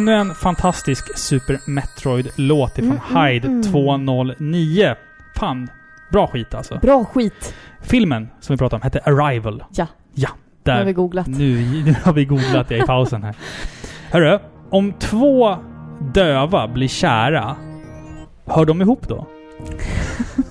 Ännu 0.07 0.15
en 0.17 0.35
fantastisk 0.35 1.19
Super 1.19 1.59
Metroid-låt 1.67 2.79
ifrån 2.79 3.01
Mm, 3.11 3.25
Hyde 3.27 3.49
mm, 3.49 3.63
209. 3.63 4.95
Fan, 5.37 5.69
bra 6.13 6.27
skit 6.27 6.55
alltså. 6.55 6.79
Bra 6.83 7.05
skit. 7.05 7.55
Filmen 7.83 8.29
som 8.41 8.55
vi 8.55 8.59
pratade 8.59 8.77
om 8.77 8.83
hette 8.83 8.99
Arrival. 9.01 9.65
Ja. 9.71 9.87
Ja, 10.15 10.29
Det 10.63 10.71
har 10.71 10.79
där. 10.79 10.85
vi 10.85 10.93
googlat. 10.93 11.27
Nu, 11.27 11.83
nu 11.85 11.95
har 12.05 12.13
vi 12.13 12.25
googlat 12.25 12.69
det 12.69 12.77
i 12.77 12.83
pausen 12.83 13.23
här. 13.23 13.35
Hörru, 14.11 14.39
om 14.71 14.93
två 14.93 15.57
döva 16.15 16.69
blir 16.69 16.89
kära, 16.89 17.57
hör 18.47 18.65
de 18.65 18.81
ihop 18.83 19.09
då? 19.09 19.27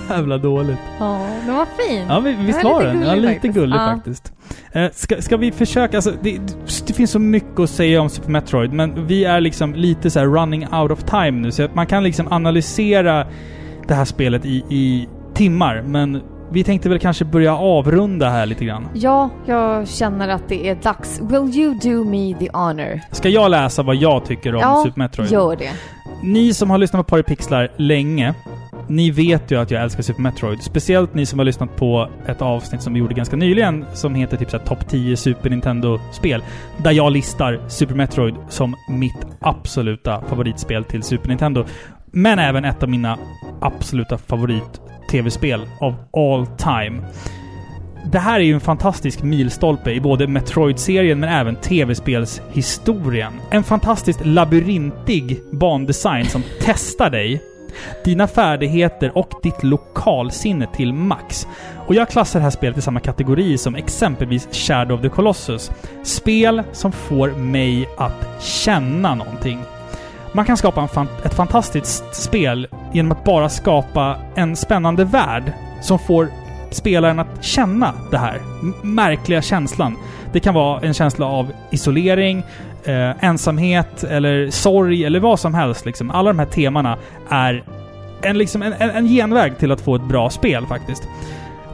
jävla 0.10 0.38
dåligt. 0.38 0.78
Ja, 0.98 1.26
den 1.46 1.54
var 1.56 1.66
fin. 1.88 2.04
Ja, 2.08 2.20
vi- 2.20 2.32
visst 2.40 2.64
var 2.64 2.80
lite 2.82 2.92
den? 2.92 3.02
Ja, 3.08 3.14
lite 3.14 3.32
faktiskt. 3.34 3.54
gullig 3.54 3.76
Ja. 3.76 3.92
faktiskt. 3.94 4.32
Eh, 4.72 4.90
ska, 4.92 5.22
ska 5.22 5.36
vi 5.36 5.52
försöka, 5.52 5.96
alltså 5.96 6.12
det, 6.22 6.38
det 6.86 6.92
finns 6.92 7.10
så 7.10 7.18
mycket 7.18 7.60
att 7.60 7.70
säga 7.70 8.00
om 8.00 8.08
Super 8.10 8.30
Metroid, 8.30 8.72
men 8.72 9.06
vi 9.06 9.24
är 9.24 9.40
liksom 9.40 9.74
lite 9.74 10.10
så 10.10 10.18
här 10.18 10.26
running 10.26 10.68
out 10.74 10.90
of 10.90 11.02
time 11.04 11.30
nu, 11.30 11.52
så 11.52 11.62
att 11.64 11.74
man 11.74 11.86
kan 11.86 12.02
liksom 12.04 12.32
analysera 12.32 13.26
det 13.88 13.94
här 13.94 14.04
spelet 14.04 14.44
i, 14.46 14.64
i 14.68 15.08
timmar, 15.34 15.82
men 15.86 16.20
vi 16.50 16.64
tänkte 16.64 16.88
väl 16.88 16.98
kanske 16.98 17.24
börja 17.24 17.56
avrunda 17.56 18.28
här 18.30 18.46
lite 18.46 18.64
grann. 18.64 18.88
Ja, 18.94 19.30
jag 19.46 19.88
känner 19.88 20.28
att 20.28 20.48
det 20.48 20.68
är 20.68 20.74
dags. 20.74 21.20
Will 21.22 21.58
you 21.58 21.74
do 21.82 22.04
me 22.04 22.34
the 22.38 22.48
honor? 22.52 23.00
Ska 23.12 23.28
jag 23.28 23.50
läsa 23.50 23.82
vad 23.82 23.96
jag 23.96 24.24
tycker 24.24 24.54
om 24.54 24.60
Ja, 24.60 24.82
Super 24.86 24.98
Metroid? 24.98 25.30
Gör 25.30 25.56
det. 25.56 25.70
Ni 26.22 26.54
som 26.54 26.70
har 26.70 26.78
lyssnat 26.78 27.06
på 27.06 27.10
Paripixlar 27.10 27.72
länge, 27.76 28.34
ni 28.88 29.10
vet 29.10 29.50
ju 29.50 29.60
att 29.60 29.70
jag 29.70 29.82
älskar 29.82 30.02
Super 30.02 30.22
Metroid. 30.22 30.62
Speciellt 30.62 31.14
ni 31.14 31.26
som 31.26 31.38
har 31.38 31.46
lyssnat 31.46 31.76
på 31.76 32.08
ett 32.26 32.42
avsnitt 32.42 32.82
som 32.82 32.92
vi 32.92 32.98
gjorde 32.98 33.14
ganska 33.14 33.36
nyligen 33.36 33.84
som 33.92 34.14
heter 34.14 34.36
typ 34.36 34.50
såhär 34.50 34.64
Topp 34.64 34.88
10 34.88 35.16
Super 35.16 35.50
Nintendo-spel. 35.50 36.44
Där 36.82 36.90
jag 36.90 37.12
listar 37.12 37.60
Super 37.68 37.94
Metroid 37.94 38.34
som 38.48 38.74
mitt 38.88 39.26
absoluta 39.40 40.22
favoritspel 40.28 40.84
till 40.84 41.02
Super 41.02 41.28
Nintendo. 41.28 41.64
Men 42.06 42.38
även 42.38 42.64
ett 42.64 42.82
av 42.82 42.88
mina 42.88 43.18
absoluta 43.60 44.18
favorit-tv-spel 44.18 45.60
of 45.80 45.94
all 46.12 46.46
time. 46.46 47.02
Det 48.12 48.18
här 48.18 48.40
är 48.40 48.44
ju 48.44 48.54
en 48.54 48.60
fantastisk 48.60 49.22
milstolpe 49.22 49.90
i 49.92 50.00
både 50.00 50.26
Metroid-serien 50.26 51.20
men 51.20 51.28
även 51.28 51.56
tv-spelshistorien. 51.56 53.32
En 53.50 53.64
fantastiskt 53.64 54.26
labyrintig 54.26 55.40
bandesign 55.52 56.26
som 56.26 56.42
testar 56.60 57.10
dig, 57.10 57.42
dina 58.04 58.26
färdigheter 58.26 59.18
och 59.18 59.30
ditt 59.42 59.62
lokalsinne 59.62 60.66
till 60.76 60.92
max. 60.92 61.46
Och 61.86 61.94
jag 61.94 62.08
klassar 62.08 62.38
det 62.40 62.44
här 62.44 62.50
spelet 62.50 62.78
i 62.78 62.82
samma 62.82 63.00
kategori 63.00 63.58
som 63.58 63.74
exempelvis 63.74 64.48
Shadow 64.52 64.96
of 64.96 65.02
the 65.02 65.08
Colossus. 65.08 65.70
Spel 66.02 66.62
som 66.72 66.92
får 66.92 67.28
mig 67.30 67.88
att 67.98 68.42
känna 68.42 69.14
någonting. 69.14 69.58
Man 70.32 70.44
kan 70.44 70.56
skapa 70.56 70.82
en 70.82 70.88
fan 70.88 71.08
ett 71.24 71.34
fantastiskt 71.34 72.14
spel 72.14 72.68
genom 72.92 73.12
att 73.12 73.24
bara 73.24 73.48
skapa 73.48 74.16
en 74.34 74.56
spännande 74.56 75.04
värld 75.04 75.52
som 75.82 75.98
får 75.98 76.28
spelaren 76.70 77.18
att 77.18 77.44
känna 77.44 77.92
det 78.10 78.18
här 78.18 78.40
märkliga 78.82 79.42
känslan. 79.42 79.96
Det 80.32 80.40
kan 80.40 80.54
vara 80.54 80.80
en 80.80 80.94
känsla 80.94 81.26
av 81.26 81.52
isolering, 81.70 82.42
eh, 82.84 83.24
ensamhet 83.24 84.04
eller 84.04 84.50
sorg 84.50 85.04
eller 85.04 85.20
vad 85.20 85.40
som 85.40 85.54
helst. 85.54 85.86
Liksom. 85.86 86.10
Alla 86.10 86.30
de 86.30 86.38
här 86.38 86.46
temana 86.46 86.98
är 87.28 87.64
en, 88.22 88.38
liksom 88.38 88.62
en, 88.62 88.72
en, 88.72 88.90
en 88.90 89.06
genväg 89.06 89.58
till 89.58 89.72
att 89.72 89.80
få 89.80 89.94
ett 89.94 90.08
bra 90.08 90.30
spel 90.30 90.66
faktiskt. 90.66 91.08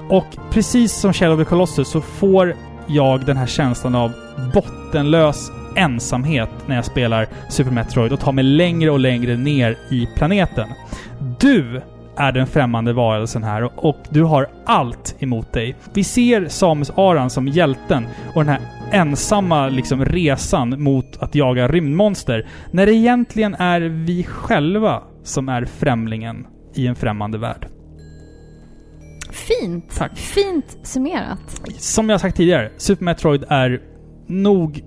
Och 0.08 0.26
precis 0.50 0.92
som 0.92 1.12
Shadow 1.12 1.40
of 1.40 1.46
the 1.46 1.50
Colossus 1.50 1.88
så 1.88 2.00
får 2.00 2.54
jag 2.86 3.26
den 3.26 3.36
här 3.36 3.46
känslan 3.46 3.94
av 3.94 4.12
bottenlös 4.54 5.50
ensamhet 5.76 6.50
när 6.66 6.76
jag 6.76 6.84
spelar 6.84 7.26
Super 7.48 7.70
Metroid 7.70 8.12
och 8.12 8.20
tar 8.20 8.32
mig 8.32 8.44
längre 8.44 8.90
och 8.90 9.00
längre 9.00 9.36
ner 9.36 9.78
i 9.90 10.08
planeten. 10.16 10.68
Du 11.38 11.80
är 12.16 12.32
den 12.32 12.46
främmande 12.46 12.92
varelsen 12.92 13.42
här 13.42 13.62
och, 13.62 13.84
och 13.88 13.98
du 14.10 14.22
har 14.22 14.48
allt 14.64 15.14
emot 15.18 15.52
dig. 15.52 15.76
Vi 15.92 16.04
ser 16.04 16.48
Samus 16.48 16.90
Aran 16.96 17.30
som 17.30 17.48
hjälten 17.48 18.06
och 18.34 18.44
den 18.44 18.48
här 18.48 18.60
ensamma 18.92 19.68
liksom 19.68 20.04
resan 20.04 20.82
mot 20.82 21.16
att 21.16 21.34
jaga 21.34 21.68
rymdmonster. 21.68 22.48
När 22.70 22.86
det 22.86 22.94
egentligen 22.94 23.54
är 23.54 23.80
vi 23.80 24.24
själva 24.24 25.02
som 25.22 25.48
är 25.48 25.64
främlingen 25.64 26.46
i 26.74 26.86
en 26.86 26.94
främmande 26.94 27.38
värld. 27.38 27.66
Fint. 29.30 29.96
Tack. 29.98 30.18
Fint 30.18 30.78
summerat. 30.82 31.60
Som 31.78 32.10
jag 32.10 32.20
sagt 32.20 32.36
tidigare, 32.36 32.70
Super 32.76 33.04
Metroid 33.04 33.44
är 33.48 33.80
nog 34.26 34.84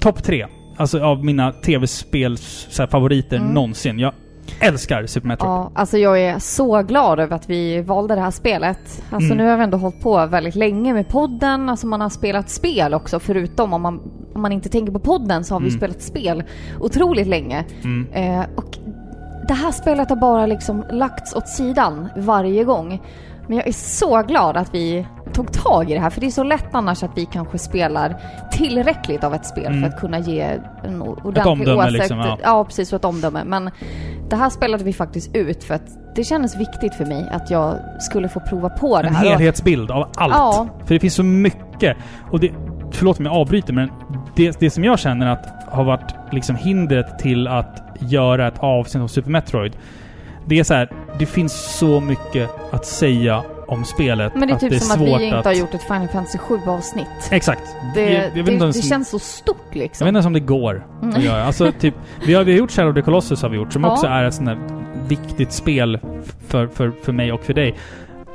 topp 0.00 0.22
tre. 0.22 0.46
Alltså 0.76 1.00
av 1.00 1.24
mina 1.24 1.52
tv-spels 1.52 2.66
så 2.70 2.82
här, 2.82 2.86
favoriter 2.88 3.36
Mm. 3.36 3.48
någonsin. 3.52 3.98
Jag 3.98 4.12
älskar 4.60 5.06
Super 5.06 5.28
Metroid. 5.28 5.50
Ja, 5.50 5.70
alltså 5.74 5.98
jag 5.98 6.20
är 6.20 6.38
så 6.38 6.82
glad 6.82 7.20
över 7.20 7.36
att 7.36 7.50
vi 7.50 7.80
valde 7.82 8.14
det 8.14 8.20
här 8.20 8.30
spelet. 8.30 9.02
Alltså 9.10 9.32
Mm. 9.32 9.36
nu 9.44 9.50
har 9.50 9.56
vi 9.56 9.62
ändå 9.64 9.78
hållit 9.78 10.00
på 10.00 10.26
väldigt 10.26 10.54
länge 10.54 10.92
med 10.92 11.08
podden. 11.08 11.68
Alltså 11.68 11.86
man 11.86 12.00
har 12.00 12.08
spelat 12.08 12.50
spel 12.50 12.94
också 12.94 13.20
förutom 13.20 13.72
om 13.72 13.82
man, 13.82 14.00
om 14.34 14.42
man 14.42 14.52
inte 14.52 14.68
tänker 14.68 14.92
på 14.92 14.98
podden 14.98 15.44
så 15.44 15.54
har 15.54 15.60
vi 15.60 15.68
Mm. 15.68 15.78
spelat 15.78 16.02
spel 16.02 16.42
otroligt 16.80 17.26
länge. 17.28 17.64
Mm. 17.84 18.06
Eh, 18.12 18.46
och 18.56 18.78
det 19.48 19.54
här 19.54 19.70
spelet 19.72 20.08
har 20.08 20.16
bara 20.16 20.46
liksom 20.46 20.84
lagts 20.90 21.34
åt 21.34 21.48
sidan 21.48 22.08
varje 22.16 22.64
gång. 22.64 23.02
Men 23.46 23.56
jag 23.56 23.66
är 23.68 23.72
så 23.72 24.22
glad 24.22 24.56
att 24.56 24.74
vi 24.74 25.06
tog 25.32 25.52
tag 25.52 25.90
i 25.90 25.94
det 25.94 26.00
här 26.00 26.10
för 26.10 26.20
det 26.20 26.26
är 26.26 26.30
så 26.30 26.42
lätt 26.42 26.74
annars 26.74 27.02
att 27.02 27.10
vi 27.16 27.24
kanske 27.24 27.58
spelar 27.58 28.16
tillräckligt 28.52 29.24
av 29.24 29.34
ett 29.34 29.46
spel 29.46 29.66
Mm. 29.66 29.80
för 29.80 29.88
att 29.88 30.00
kunna 30.00 30.18
ge 30.18 30.40
en 30.84 31.02
ordentlig 31.02 31.46
omdöme 31.46 31.78
åsikt. 31.82 31.92
liksom, 31.92 32.18
ja. 32.18 32.38
ja, 32.42 32.64
precis. 32.64 32.92
Och 32.92 32.96
ett 32.96 33.04
omdöme. 33.04 33.44
Men 33.44 33.70
det 34.32 34.36
här 34.36 34.50
spelade 34.50 34.84
vi 34.84 34.92
faktiskt 34.92 35.36
ut 35.36 35.64
för 35.64 35.74
att 35.74 36.14
det 36.14 36.24
kändes 36.24 36.56
viktigt 36.56 36.94
för 36.94 37.06
mig 37.06 37.28
att 37.30 37.50
jag 37.50 37.78
skulle 38.00 38.28
få 38.28 38.40
prova 38.40 38.68
på 38.68 39.02
det 39.02 39.08
En 39.08 39.14
här. 39.14 39.24
Och- 39.24 39.30
helhetsbild 39.30 39.90
av 39.90 40.08
allt. 40.16 40.34
Ja. 40.34 40.68
För 40.86 40.94
det 40.94 41.00
finns 41.00 41.14
så 41.14 41.22
mycket. 41.22 41.96
Och 42.30 42.40
det, 42.40 42.50
förlåt 42.90 43.18
om 43.18 43.26
jag 43.26 43.34
avbryter, 43.34 43.72
men 43.72 43.90
det, 44.36 44.60
det 44.60 44.70
som 44.70 44.84
jag 44.84 44.98
känner 44.98 45.26
att 45.26 45.46
har 45.68 45.84
varit 45.84 46.14
liksom 46.32 46.56
hindret 46.56 47.18
till 47.18 47.48
att 47.48 47.82
göra 47.98 48.48
ett 48.48 48.58
avsnitt 48.58 49.02
om 49.02 49.08
Super 49.08 49.30
Metroid. 49.30 49.72
Det 50.46 50.58
är 50.58 50.64
så 50.64 50.74
här, 50.74 50.88
det 51.18 51.26
finns 51.26 51.78
så 51.78 52.00
mycket 52.00 52.50
att 52.70 52.86
säga 52.86 53.42
om 53.72 53.84
spelet. 53.84 54.34
Men 54.34 54.48
det 54.48 54.54
är 54.54 54.58
typ 54.58 54.70
det 54.70 54.76
är 54.76 54.80
som 54.80 55.02
att 55.02 55.08
vi 55.08 55.24
inte 55.24 55.38
att... 55.38 55.44
har 55.44 55.52
gjort 55.52 55.74
ett 55.74 55.82
Final 55.82 56.08
Fantasy 56.08 56.38
7 56.38 56.58
avsnitt. 56.66 57.06
Exakt. 57.30 57.62
Det, 57.94 58.00
jag, 58.00 58.12
jag 58.24 58.32
det, 58.34 58.42
det, 58.42 58.52
ens 58.52 58.76
om- 58.76 58.82
känns 58.82 59.08
så 59.08 59.18
stort 59.18 59.56
Jag 59.70 59.76
liksom. 59.78 60.04
vet 60.04 60.08
inte 60.08 60.16
ens 60.16 60.26
om 60.26 60.32
det 60.32 60.40
går 60.40 60.86
Mm. 61.02 61.14
att 61.16 61.22
göra. 61.22 61.44
Alltså 61.44 61.72
typ, 61.80 61.94
vi 62.26 62.34
har, 62.34 62.44
vi 62.44 62.52
har 62.52 62.58
gjort 62.58 62.70
Shadow 62.70 62.90
of 62.90 62.94
the 62.94 63.02
Colossus 63.02 63.42
har 63.42 63.48
vi 63.48 63.56
gjort, 63.56 63.72
som 63.72 63.84
Ja. 63.84 63.92
också 63.92 64.06
är 64.06 64.24
ett 64.24 64.34
sånt 64.34 64.46
där 64.48 64.58
viktigt 65.08 65.52
spel 65.52 65.98
för, 66.48 66.66
för, 66.66 66.92
för 67.02 67.12
mig 67.12 67.32
och 67.32 67.44
för 67.44 67.54
dig. 67.54 67.74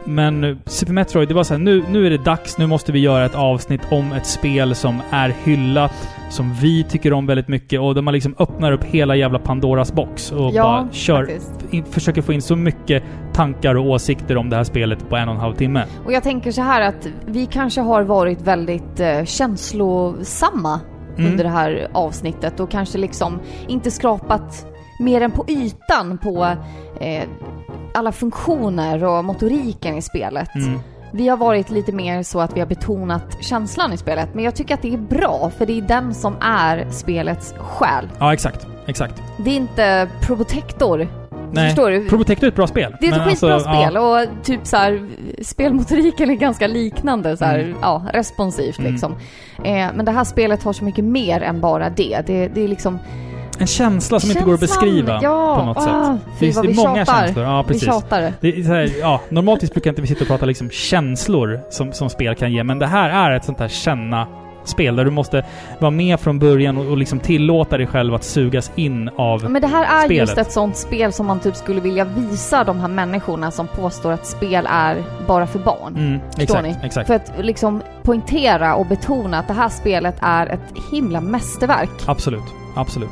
Men 0.05 0.43
eh, 0.43 0.55
Super 0.65 0.93
Metroid, 0.93 1.27
det 1.27 1.33
var 1.33 1.43
så 1.43 1.53
här, 1.53 1.61
nu, 1.61 1.83
nu 1.89 2.05
är 2.05 2.09
det 2.09 2.17
dags, 2.17 2.57
nu 2.57 2.67
måste 2.67 2.91
vi 2.91 2.99
göra 2.99 3.25
ett 3.25 3.35
avsnitt 3.35 3.81
om 3.91 4.13
ett 4.13 4.25
spel 4.25 4.75
som 4.75 5.01
är 5.09 5.33
hyllat, 5.43 6.09
som 6.29 6.53
vi 6.53 6.83
tycker 6.83 7.13
om 7.13 7.25
väldigt 7.25 7.47
mycket 7.47 7.79
och 7.79 7.95
där 7.95 8.01
man 8.01 8.13
liksom 8.13 8.35
öppnar 8.39 8.71
upp 8.71 8.83
hela 8.83 9.15
jävla 9.15 9.39
Pandoras 9.39 9.93
box 9.93 10.31
och 10.31 10.51
Ja, 10.53 10.63
bara 10.63 10.87
kör, 10.91 11.29
in, 11.71 11.85
försöker 11.85 12.21
få 12.21 12.33
in 12.33 12.41
så 12.41 12.55
mycket 12.55 13.03
tankar 13.33 13.75
och 13.75 13.85
åsikter 13.85 14.37
om 14.37 14.49
det 14.49 14.55
här 14.55 14.63
spelet 14.63 15.09
på 15.09 15.15
en 15.15 15.27
och 15.29 15.35
en 15.35 15.41
halv 15.41 15.55
timme. 15.55 15.83
Och 16.05 16.13
jag 16.13 16.23
tänker 16.23 16.51
så 16.51 16.61
här 16.61 16.81
att 16.81 17.07
vi 17.25 17.45
kanske 17.45 17.81
har 17.81 18.03
varit 18.03 18.41
väldigt 18.41 18.99
eh, 18.99 19.23
känslosamma 19.25 20.79
Mm. 21.17 21.31
under 21.31 21.43
det 21.43 21.49
här 21.49 21.87
avsnittet 21.93 22.59
och 22.59 22.71
kanske 22.71 22.97
liksom 22.97 23.39
inte 23.67 23.91
skrapat 23.91 24.65
mer 24.99 25.21
än 25.21 25.31
på 25.31 25.45
ytan 25.47 26.17
på 26.17 26.45
eh, 26.99 27.23
alla 27.93 28.11
funktioner 28.11 29.03
och 29.03 29.25
motoriken 29.25 29.97
i 29.97 30.01
spelet. 30.01 30.55
Mm. 30.55 30.79
Vi 31.11 31.27
har 31.27 31.37
varit 31.37 31.69
lite 31.69 31.91
mer 31.91 32.23
så 32.23 32.39
att 32.39 32.55
vi 32.55 32.59
har 32.59 32.67
betonat 32.67 33.37
känslan 33.43 33.93
i 33.93 33.97
spelet, 33.97 34.29
men 34.33 34.43
jag 34.43 34.55
tycker 34.55 34.73
att 34.73 34.81
det 34.81 34.93
är 34.93 34.97
bra 34.97 35.51
för 35.57 35.65
det 35.65 35.77
är 35.77 35.81
den 35.81 36.13
som 36.13 36.35
är 36.41 36.87
spelets 36.91 37.53
själ. 37.57 38.09
Ja, 38.19 38.33
exakt. 38.33 38.67
Exakt. 38.87 39.21
Det 39.37 39.49
är 39.51 39.55
inte 39.55 40.07
Probotector. 40.21 41.07
Nej, 41.51 41.69
Förstår 41.69 41.89
du? 41.91 42.09
Probotector 42.09 42.43
är 42.47 42.49
ett 42.49 42.55
bra 42.55 42.67
spel. 42.67 42.95
Det 43.01 43.07
är 43.07 43.11
ett 43.19 43.27
skitbra 43.27 43.53
alltså, 43.53 43.69
ja. 43.69 43.81
spel 43.81 43.97
och 43.97 44.45
typ 44.45 44.59
så 44.67 44.77
här, 44.77 45.07
spelmotoriken 45.41 46.29
är 46.29 46.35
ganska 46.35 46.67
liknande 46.67 47.37
så 47.37 47.45
här, 47.45 47.59
Mm. 47.59 47.77
ja, 47.81 48.05
responsivt 48.13 48.79
Mm. 48.79 48.91
liksom. 48.91 49.11
Eh, 49.63 49.87
men 49.95 50.05
det 50.05 50.11
här 50.11 50.23
spelet 50.23 50.63
har 50.63 50.73
så 50.73 50.83
mycket 50.83 51.05
mer 51.05 51.41
än 51.41 51.61
bara 51.61 51.89
det. 51.89 52.21
Det, 52.27 52.47
det 52.47 52.63
är 52.63 52.67
liksom... 52.67 52.99
En 53.59 53.67
känsla 53.67 54.19
som 54.19 54.31
inte 54.31 54.43
går 54.43 54.53
att 54.53 54.59
känslan, 54.59 54.85
beskriva 54.85 55.19
ja, 55.23 55.55
på 55.59 55.65
något 55.65 55.77
ah, 55.77 55.81
sätt. 55.81 56.21
Fy 56.39 56.51
Det 56.51 56.61
det 56.61 56.67
vi 56.67 56.73
är 56.73 56.75
många 56.87 57.05
tjatar. 57.05 57.25
känslor. 57.25 57.45
Ja, 57.45 57.61
Vi 57.61 57.67
precis. 57.67 57.83
tjatar. 57.85 58.33
Det 58.41 58.47
är 58.59 58.63
så 58.63 58.73
här, 58.73 58.91
ja, 58.99 59.21
normaltvis 59.29 59.71
brukar 59.71 59.89
inte 59.89 60.01
vi 60.01 60.07
sitta 60.07 60.21
och 60.21 60.27
prata 60.27 60.45
liksom 60.45 60.69
känslor 60.69 61.59
som, 61.69 61.93
som 61.93 62.09
spel 62.09 62.35
kan 62.35 62.51
ge, 62.53 62.63
men 62.63 62.79
det 62.79 62.87
här 62.87 63.09
är 63.09 63.35
ett 63.35 63.45
sånt 63.45 63.59
här 63.59 63.67
känna 63.67 64.27
spel 64.65 64.95
där 64.95 65.05
du 65.05 65.11
måste 65.11 65.45
vara 65.79 65.91
med 65.91 66.19
från 66.19 66.39
början 66.39 66.77
och, 66.77 66.85
och 66.85 66.97
liksom 66.97 67.19
tillåta 67.19 67.77
dig 67.77 67.87
själv 67.87 68.13
att 68.13 68.23
sugas 68.23 68.71
in 68.75 69.09
av... 69.17 69.49
Men 69.51 69.61
det 69.61 69.67
här 69.67 70.01
är 70.01 70.05
spelet. 70.05 70.27
just 70.27 70.37
ett 70.37 70.51
sånt 70.51 70.77
spel 70.77 71.13
som 71.13 71.25
man 71.25 71.39
typ 71.39 71.55
skulle 71.55 71.81
vilja 71.81 72.05
visa 72.05 72.63
de 72.63 72.79
här 72.79 72.87
människorna 72.87 73.51
som 73.51 73.67
påstår 73.67 74.11
att 74.11 74.25
spel 74.27 74.67
är 74.69 75.03
bara 75.27 75.47
för 75.47 75.59
barn. 75.59 75.95
Mm, 75.97 76.19
Förstår 76.19 76.41
exakt, 76.43 76.63
ni? 76.63 76.75
exakt. 76.83 77.07
För 77.07 77.15
att 77.15 77.31
liksom 77.39 77.81
poängtera 78.03 78.75
och 78.75 78.85
betona 78.85 79.39
att 79.39 79.47
det 79.47 79.53
här 79.53 79.69
spelet 79.69 80.15
är 80.21 80.47
ett 80.47 80.73
himla 80.91 81.21
mästerverk. 81.21 81.89
Absolut. 82.05 82.43
Absolut. 82.75 83.09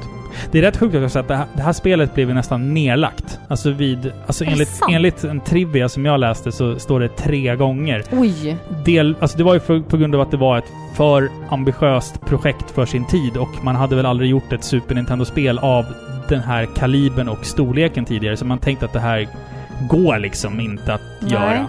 Det 0.51 0.57
är 0.57 0.61
rätt 0.61 0.77
sjukt 0.77 0.95
också 0.95 1.19
att 1.19 1.27
det 1.27 1.35
här, 1.35 1.45
det 1.53 1.61
här 1.61 1.73
spelet 1.73 2.13
blev 2.13 2.27
ju 2.27 2.33
nästan 2.33 2.73
nedlagt. 2.73 3.39
Alltså 3.47 3.71
vid... 3.71 4.11
Alltså 4.27 4.43
Är 4.43 4.51
enligt, 4.51 4.79
enligt 4.91 5.23
en 5.23 5.41
trivia 5.41 5.89
som 5.89 6.05
jag 6.05 6.19
läste 6.19 6.51
så 6.51 6.79
står 6.79 6.99
det 6.99 7.09
tre 7.09 7.55
gånger. 7.55 8.03
Oj! 8.11 8.57
Del, 8.85 9.15
alltså 9.19 9.37
det 9.37 9.43
var 9.43 9.53
ju 9.53 9.59
för, 9.59 9.79
på 9.79 9.97
grund 9.97 10.15
av 10.15 10.21
att 10.21 10.31
det 10.31 10.37
var 10.37 10.57
ett 10.57 10.71
för 10.95 11.29
ambitiöst 11.49 12.21
projekt 12.25 12.71
för 12.71 12.85
sin 12.85 13.07
tid 13.07 13.37
och 13.37 13.49
man 13.63 13.75
hade 13.75 13.95
väl 13.95 14.05
aldrig 14.05 14.29
gjort 14.29 14.53
ett 14.53 14.63
Super 14.63 14.95
Nintendo-spel 14.95 15.59
av 15.59 15.85
den 16.29 16.39
här 16.39 16.65
kalibern 16.65 17.29
och 17.29 17.45
storleken 17.45 18.05
tidigare. 18.05 18.37
Så 18.37 18.45
man 18.45 18.59
tänkte 18.59 18.85
att 18.85 18.93
det 18.93 18.99
här 18.99 19.27
går 19.89 20.19
liksom 20.19 20.59
inte 20.59 20.93
att 20.93 21.01
Nej. 21.19 21.31
göra. 21.31 21.67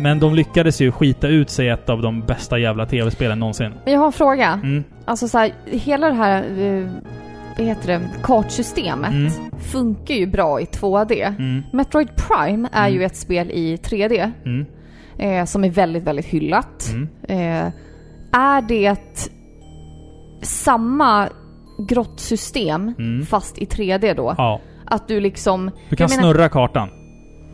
Men 0.00 0.20
de 0.20 0.34
lyckades 0.34 0.80
ju 0.80 0.92
skita 0.92 1.28
ut 1.28 1.50
sig 1.50 1.68
ett 1.68 1.88
av 1.88 2.02
de 2.02 2.20
bästa 2.20 2.58
jävla 2.58 2.86
tv-spelen 2.86 3.38
någonsin. 3.38 3.72
Men 3.84 3.92
jag 3.92 4.00
har 4.00 4.06
en 4.06 4.12
fråga. 4.12 4.60
Mm. 4.62 4.84
Alltså 5.04 5.28
så 5.28 5.38
här, 5.38 5.52
hela 5.66 6.08
det 6.08 6.14
här, 6.14 6.42
eh, 6.58 6.86
heter 7.64 7.88
det, 7.88 8.00
kartsystemet 8.22 9.10
Mm. 9.10 9.32
funkar 9.58 10.14
ju 10.14 10.26
bra 10.26 10.60
i 10.60 10.64
2D. 10.64 11.22
Mm. 11.38 11.62
Metroid 11.72 12.08
Prime 12.16 12.68
är 12.72 12.88
Mm. 12.88 13.00
ju 13.00 13.04
ett 13.06 13.16
spel 13.16 13.50
i 13.50 13.76
3D 13.76 14.32
Mm. 14.44 14.66
eh, 15.18 15.44
som 15.44 15.64
är 15.64 15.70
väldigt, 15.70 16.02
väldigt 16.02 16.26
hyllat. 16.26 16.88
Mm. 16.92 17.08
Eh, 17.28 17.72
är 18.32 18.62
det 18.62 19.30
samma 20.42 21.28
grottsystem 21.88 22.94
fast 23.28 23.58
i 23.58 23.64
3D 23.66 24.14
då? 24.14 24.34
Ja. 24.38 24.60
Att 24.86 25.08
du 25.08 25.20
liksom... 25.20 25.70
Du 25.88 25.96
kan 25.96 26.10
menar- 26.10 26.22
snurra 26.22 26.48
kartan. 26.48 26.88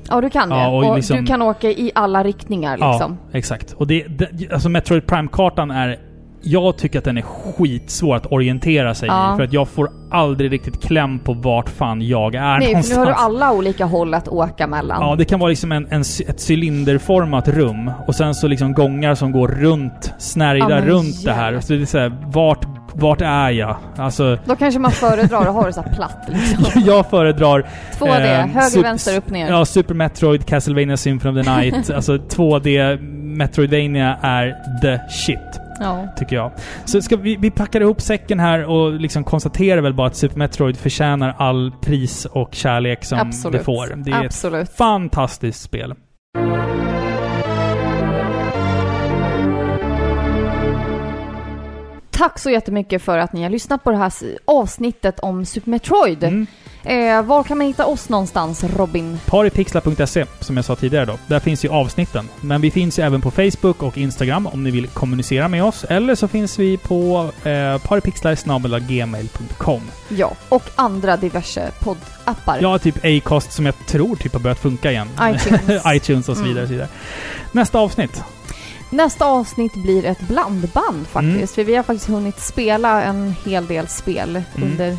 Ja, 0.08 0.20
du 0.20 0.30
kan 0.30 0.48
det. 0.48 0.54
Ja, 0.56 0.68
och 0.68 0.88
och 0.90 0.96
liksom- 0.96 1.16
du 1.16 1.26
kan 1.26 1.42
åka 1.42 1.70
i 1.70 1.90
alla 1.94 2.24
riktningar 2.24 2.72
liksom. 2.76 3.16
Ja, 3.32 3.38
exakt. 3.38 3.72
Och 3.72 3.86
det, 3.86 4.04
det, 4.08 4.52
alltså 4.52 4.68
Metroid 4.68 5.06
Prime-kartan 5.06 5.70
är... 5.70 5.98
Jag 6.46 6.76
tycker 6.78 6.98
att 6.98 7.04
den 7.04 7.18
är 7.18 7.22
skitsvår 7.22 8.16
att 8.16 8.32
orientera 8.32 8.94
sig 8.94 9.08
Ja. 9.08 9.34
i. 9.34 9.36
För 9.36 9.44
att 9.44 9.52
jag 9.52 9.68
får 9.68 9.90
aldrig 10.10 10.52
riktigt 10.52 10.82
kläm 10.82 11.18
på 11.18 11.32
vart 11.32 11.68
fan 11.68 12.02
jag 12.02 12.34
är 12.34 12.58
Nej, 12.58 12.68
någonstans. 12.68 12.88
för 12.88 12.94
nu 12.94 13.00
har 13.00 13.06
du 13.06 13.12
alla 13.12 13.52
olika 13.52 13.84
håll 13.84 14.14
att 14.14 14.28
åka 14.28 14.66
mellan. 14.66 15.02
Ja, 15.02 15.16
det 15.16 15.24
kan 15.24 15.40
vara 15.40 15.48
liksom 15.50 15.72
en, 15.72 15.86
en, 15.90 16.00
ett 16.00 16.50
cylinderformat 16.50 17.48
rum 17.48 17.90
och 18.06 18.14
sen 18.14 18.34
så 18.34 18.48
liksom 18.48 18.72
gångar 18.72 19.14
som 19.14 19.32
går 19.32 19.48
runt, 19.48 20.14
snärjda 20.18 20.70
Ja, 20.70 20.80
runt 20.86 21.24
det 21.24 21.32
här. 21.32 21.44
jävlar. 21.44 21.60
Så 21.60 21.72
det 21.72 21.82
är 21.82 21.86
så 21.86 21.98
här, 21.98 22.12
vart, 22.26 22.64
vart 22.94 23.20
är 23.20 23.50
jag? 23.50 23.76
Alltså, 23.96 24.38
Då 24.44 24.56
kanske 24.56 24.80
man 24.80 24.90
föredrar 24.92 25.40
att 25.46 25.54
ha 25.54 25.66
det 25.66 25.72
så 25.72 25.82
platt 25.82 26.28
liksom. 26.28 26.82
jag 26.86 27.10
föredrar... 27.10 27.66
2D, 27.98 28.40
eh, 28.40 28.46
höger, 28.46 28.82
vänster, 28.82 29.16
upp, 29.18 29.30
ner. 29.30 29.48
Ja, 29.50 29.64
Super 29.64 29.94
Metroid, 29.94 30.46
Castlevania 30.46 30.96
Symphony 30.96 31.40
of 31.40 31.46
the 31.46 31.52
Night. 31.56 31.90
alltså 31.94 32.16
2D 32.16 32.98
Metroidvania 33.36 34.16
är 34.22 34.54
the 34.82 34.98
shit. 35.10 35.60
Ja. 35.80 36.08
tycker 36.16 36.36
jag. 36.36 36.52
Så 36.84 37.02
ska 37.02 37.16
vi, 37.16 37.36
vi 37.36 37.50
packar 37.50 37.80
ihop 37.80 38.00
säcken 38.00 38.40
här 38.40 38.64
och 38.64 38.92
liksom 38.92 39.24
konstaterar 39.24 39.80
väl 39.80 39.94
bara 39.94 40.06
att 40.06 40.16
Super 40.16 40.38
Metroid 40.38 40.76
förtjänar 40.76 41.34
all 41.38 41.72
pris 41.82 42.24
och 42.24 42.54
kärlek 42.54 43.04
som 43.04 43.18
Absolut. 43.18 43.58
det 43.58 43.64
får. 43.64 43.96
Det 43.96 44.10
är 44.10 44.24
Absolut. 44.24 44.68
ett 44.68 44.76
fantastiskt 44.76 45.62
spel. 45.62 45.94
Tack 52.10 52.38
så 52.38 52.50
jättemycket 52.50 53.02
för 53.02 53.18
att 53.18 53.32
ni 53.32 53.42
har 53.42 53.50
lyssnat 53.50 53.84
på 53.84 53.90
det 53.90 53.96
här 53.96 54.12
avsnittet 54.44 55.20
om 55.20 55.44
Super 55.44 55.70
Metroid. 55.70 56.24
Mm. 56.24 56.46
Eh, 56.84 57.22
var 57.22 57.42
kan 57.42 57.58
man 57.58 57.66
hitta 57.66 57.86
oss 57.86 58.08
någonstans, 58.08 58.64
Robin? 58.64 59.18
Paripixlar.se, 59.26 60.24
som 60.40 60.56
jag 60.56 60.64
sa 60.64 60.76
tidigare 60.76 61.04
då. 61.04 61.18
Där 61.26 61.40
finns 61.40 61.64
ju 61.64 61.68
avsnitten. 61.68 62.28
Men 62.40 62.60
vi 62.60 62.70
finns 62.70 62.98
ju 62.98 63.02
även 63.02 63.20
på 63.20 63.30
Facebook 63.30 63.82
och 63.82 63.98
Instagram 63.98 64.46
om 64.46 64.64
ni 64.64 64.70
vill 64.70 64.86
kommunicera 64.88 65.48
med 65.48 65.64
oss. 65.64 65.84
Eller 65.84 66.14
så 66.14 66.28
finns 66.28 66.58
vi 66.58 66.76
på 66.76 67.30
eh, 67.44 67.78
paripixlar.gmail.com. 67.78 69.80
Ja, 70.08 70.32
och 70.48 70.62
andra 70.74 71.16
diverse 71.16 71.70
poddappar. 71.80 72.58
Ja, 72.62 72.78
typ 72.78 73.04
Acast 73.04 73.52
som 73.52 73.66
jag 73.66 73.74
tror 73.86 74.16
typ 74.16 74.32
har 74.32 74.40
börjat 74.40 74.58
funka 74.58 74.90
igen. 74.90 75.08
iTunes. 75.22 75.82
iTunes 75.94 76.28
och 76.28 76.36
så 76.36 76.42
vidare. 76.42 76.58
Mm. 76.58 76.66
Så 76.68 76.72
vidare. 76.72 76.88
Nästa 77.52 77.78
avsnitt. 77.78 78.22
Nästa 78.90 79.24
avsnitt 79.26 79.74
blir 79.74 80.04
ett 80.04 80.20
blandband 80.20 81.06
faktiskt. 81.06 81.34
Mm. 81.36 81.46
För 81.46 81.64
vi 81.64 81.76
har 81.76 81.82
faktiskt 81.82 82.08
hunnit 82.08 82.40
spela 82.40 83.02
en 83.02 83.34
hel 83.44 83.66
del 83.66 83.88
spel 83.88 84.42
Mm. 84.56 84.70
under 84.70 84.96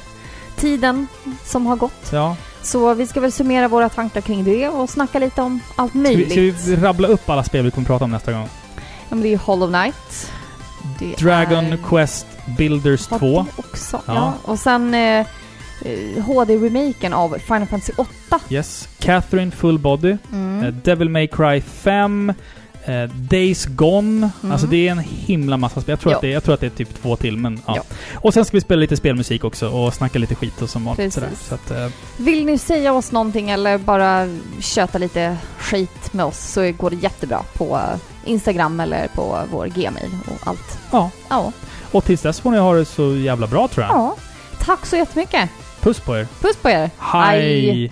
tiden 0.66 1.08
som 1.46 1.66
har 1.66 1.76
gått. 1.76 2.10
Ja. 2.14 2.36
Så 2.62 2.94
vi 2.94 3.08
ska 3.08 3.20
väl 3.22 3.32
summera 3.32 3.68
våra 3.68 3.90
tankar 3.90 4.22
kring 4.22 4.44
det 4.44 4.68
och 4.70 4.90
snacka 4.90 5.20
lite 5.20 5.42
om 5.42 5.60
allt 5.76 5.92
Ska 5.92 6.00
möjligt. 6.00 6.32
vi, 6.38 6.54
ska 6.54 6.72
vi 6.72 6.76
rabbla 6.76 7.08
upp 7.08 7.30
alla 7.30 7.44
spel 7.44 7.66
vi 7.66 7.72
kommer 7.72 7.88
prata 7.88 8.06
om 8.06 8.12
nästa 8.12 8.32
gång? 8.32 8.48
Ja, 8.76 8.82
men 9.10 9.22
det 9.22 9.34
är 9.34 9.38
Hollow 9.38 9.70
Knight. 9.70 10.32
Det 11.00 11.16
Dragon 11.26 11.66
är... 11.66 11.78
Quest 11.78 12.28
Builders 12.58 13.08
Har 13.10 13.20
2. 13.20 13.46
det 13.56 13.62
också. 13.62 14.02
Ja. 14.06 14.14
Ja. 14.16 14.34
Och 14.52 14.60
sen 14.60 14.94
eh, 14.94 15.20
eh, 15.82 16.24
HD-remaken 16.24 17.14
av 17.14 17.38
Final 17.40 17.68
Fantasy 17.68 17.94
8. 17.98 18.40
Yes. 18.50 18.90
Catherine 19.00 19.52
Full 19.52 19.80
Body. 19.80 20.18
Mm. 20.32 20.64
eh, 20.64 20.74
Devil 20.74 21.10
May 21.10 21.28
Cry 21.28 21.62
5. 21.62 22.34
Eh, 22.86 23.04
Days 23.10 23.66
Gone. 23.66 24.30
Mm. 24.44 24.52
Alltså 24.52 24.68
det 24.68 24.88
är 24.88 24.92
en 24.92 25.00
himla 25.00 25.58
massa 25.58 25.82
spel. 25.82 25.92
Jag 25.94 26.00
tror, 26.00 26.14
att 26.16 26.22
det, 26.22 26.30
jag 26.30 26.44
tror 26.44 26.54
att 26.54 26.60
det 26.60 26.66
är 26.66 26.70
typ 26.70 27.02
två 27.02 27.16
till, 27.16 27.38
men 27.38 27.60
ja. 27.66 27.84
Och 28.14 28.34
sen 28.34 28.46
ska 28.46 28.58
vi 28.58 28.62
spela 28.62 28.80
lite 28.80 28.98
spelmusik 28.98 29.44
också 29.44 29.70
och 29.70 29.94
snacka 29.94 30.20
lite 30.20 30.36
skit 30.36 30.62
och 30.62 30.70
som 30.70 30.86
vanligt. 30.86 31.14
Sådär. 31.14 31.30
Så 31.50 31.56
att, 31.56 31.72
eh, 31.72 31.88
Vill 32.18 32.46
ni 32.46 32.58
säga 32.58 32.94
oss 32.94 33.12
någonting 33.12 33.50
eller 33.50 33.78
bara 33.78 34.28
köta 34.60 34.98
lite 34.98 35.38
skit 35.60 36.14
med 36.14 36.26
oss 36.26 36.38
så 36.40 36.72
går 36.72 36.90
det 36.90 36.96
jättebra 36.96 37.42
på 37.54 37.80
Instagram 38.26 38.80
eller 38.80 39.08
på 39.08 39.40
vår 39.52 39.66
gmail 39.68 40.10
och 40.28 40.48
allt. 40.48 40.80
ja. 40.92 41.10
Ja. 41.30 41.52
Och 41.92 42.06
tills 42.06 42.22
dess 42.22 42.40
får 42.40 42.52
ni 42.52 42.58
ha 42.58 42.74
det 42.74 42.86
så 42.86 43.16
jävla 43.16 43.48
bra 43.48 43.68
tror 43.68 43.86
jag. 43.86 43.96
ja. 43.96 44.16
Tack 44.60 44.86
så 44.86 44.96
jättemycket. 44.96 45.50
Puss 45.82 46.00
på 46.00 46.18
er. 46.18 46.28
Puss 46.42 46.56
på 46.58 46.70
er. 46.70 46.90
Hej. 46.98 47.40
Hej. 47.70 47.92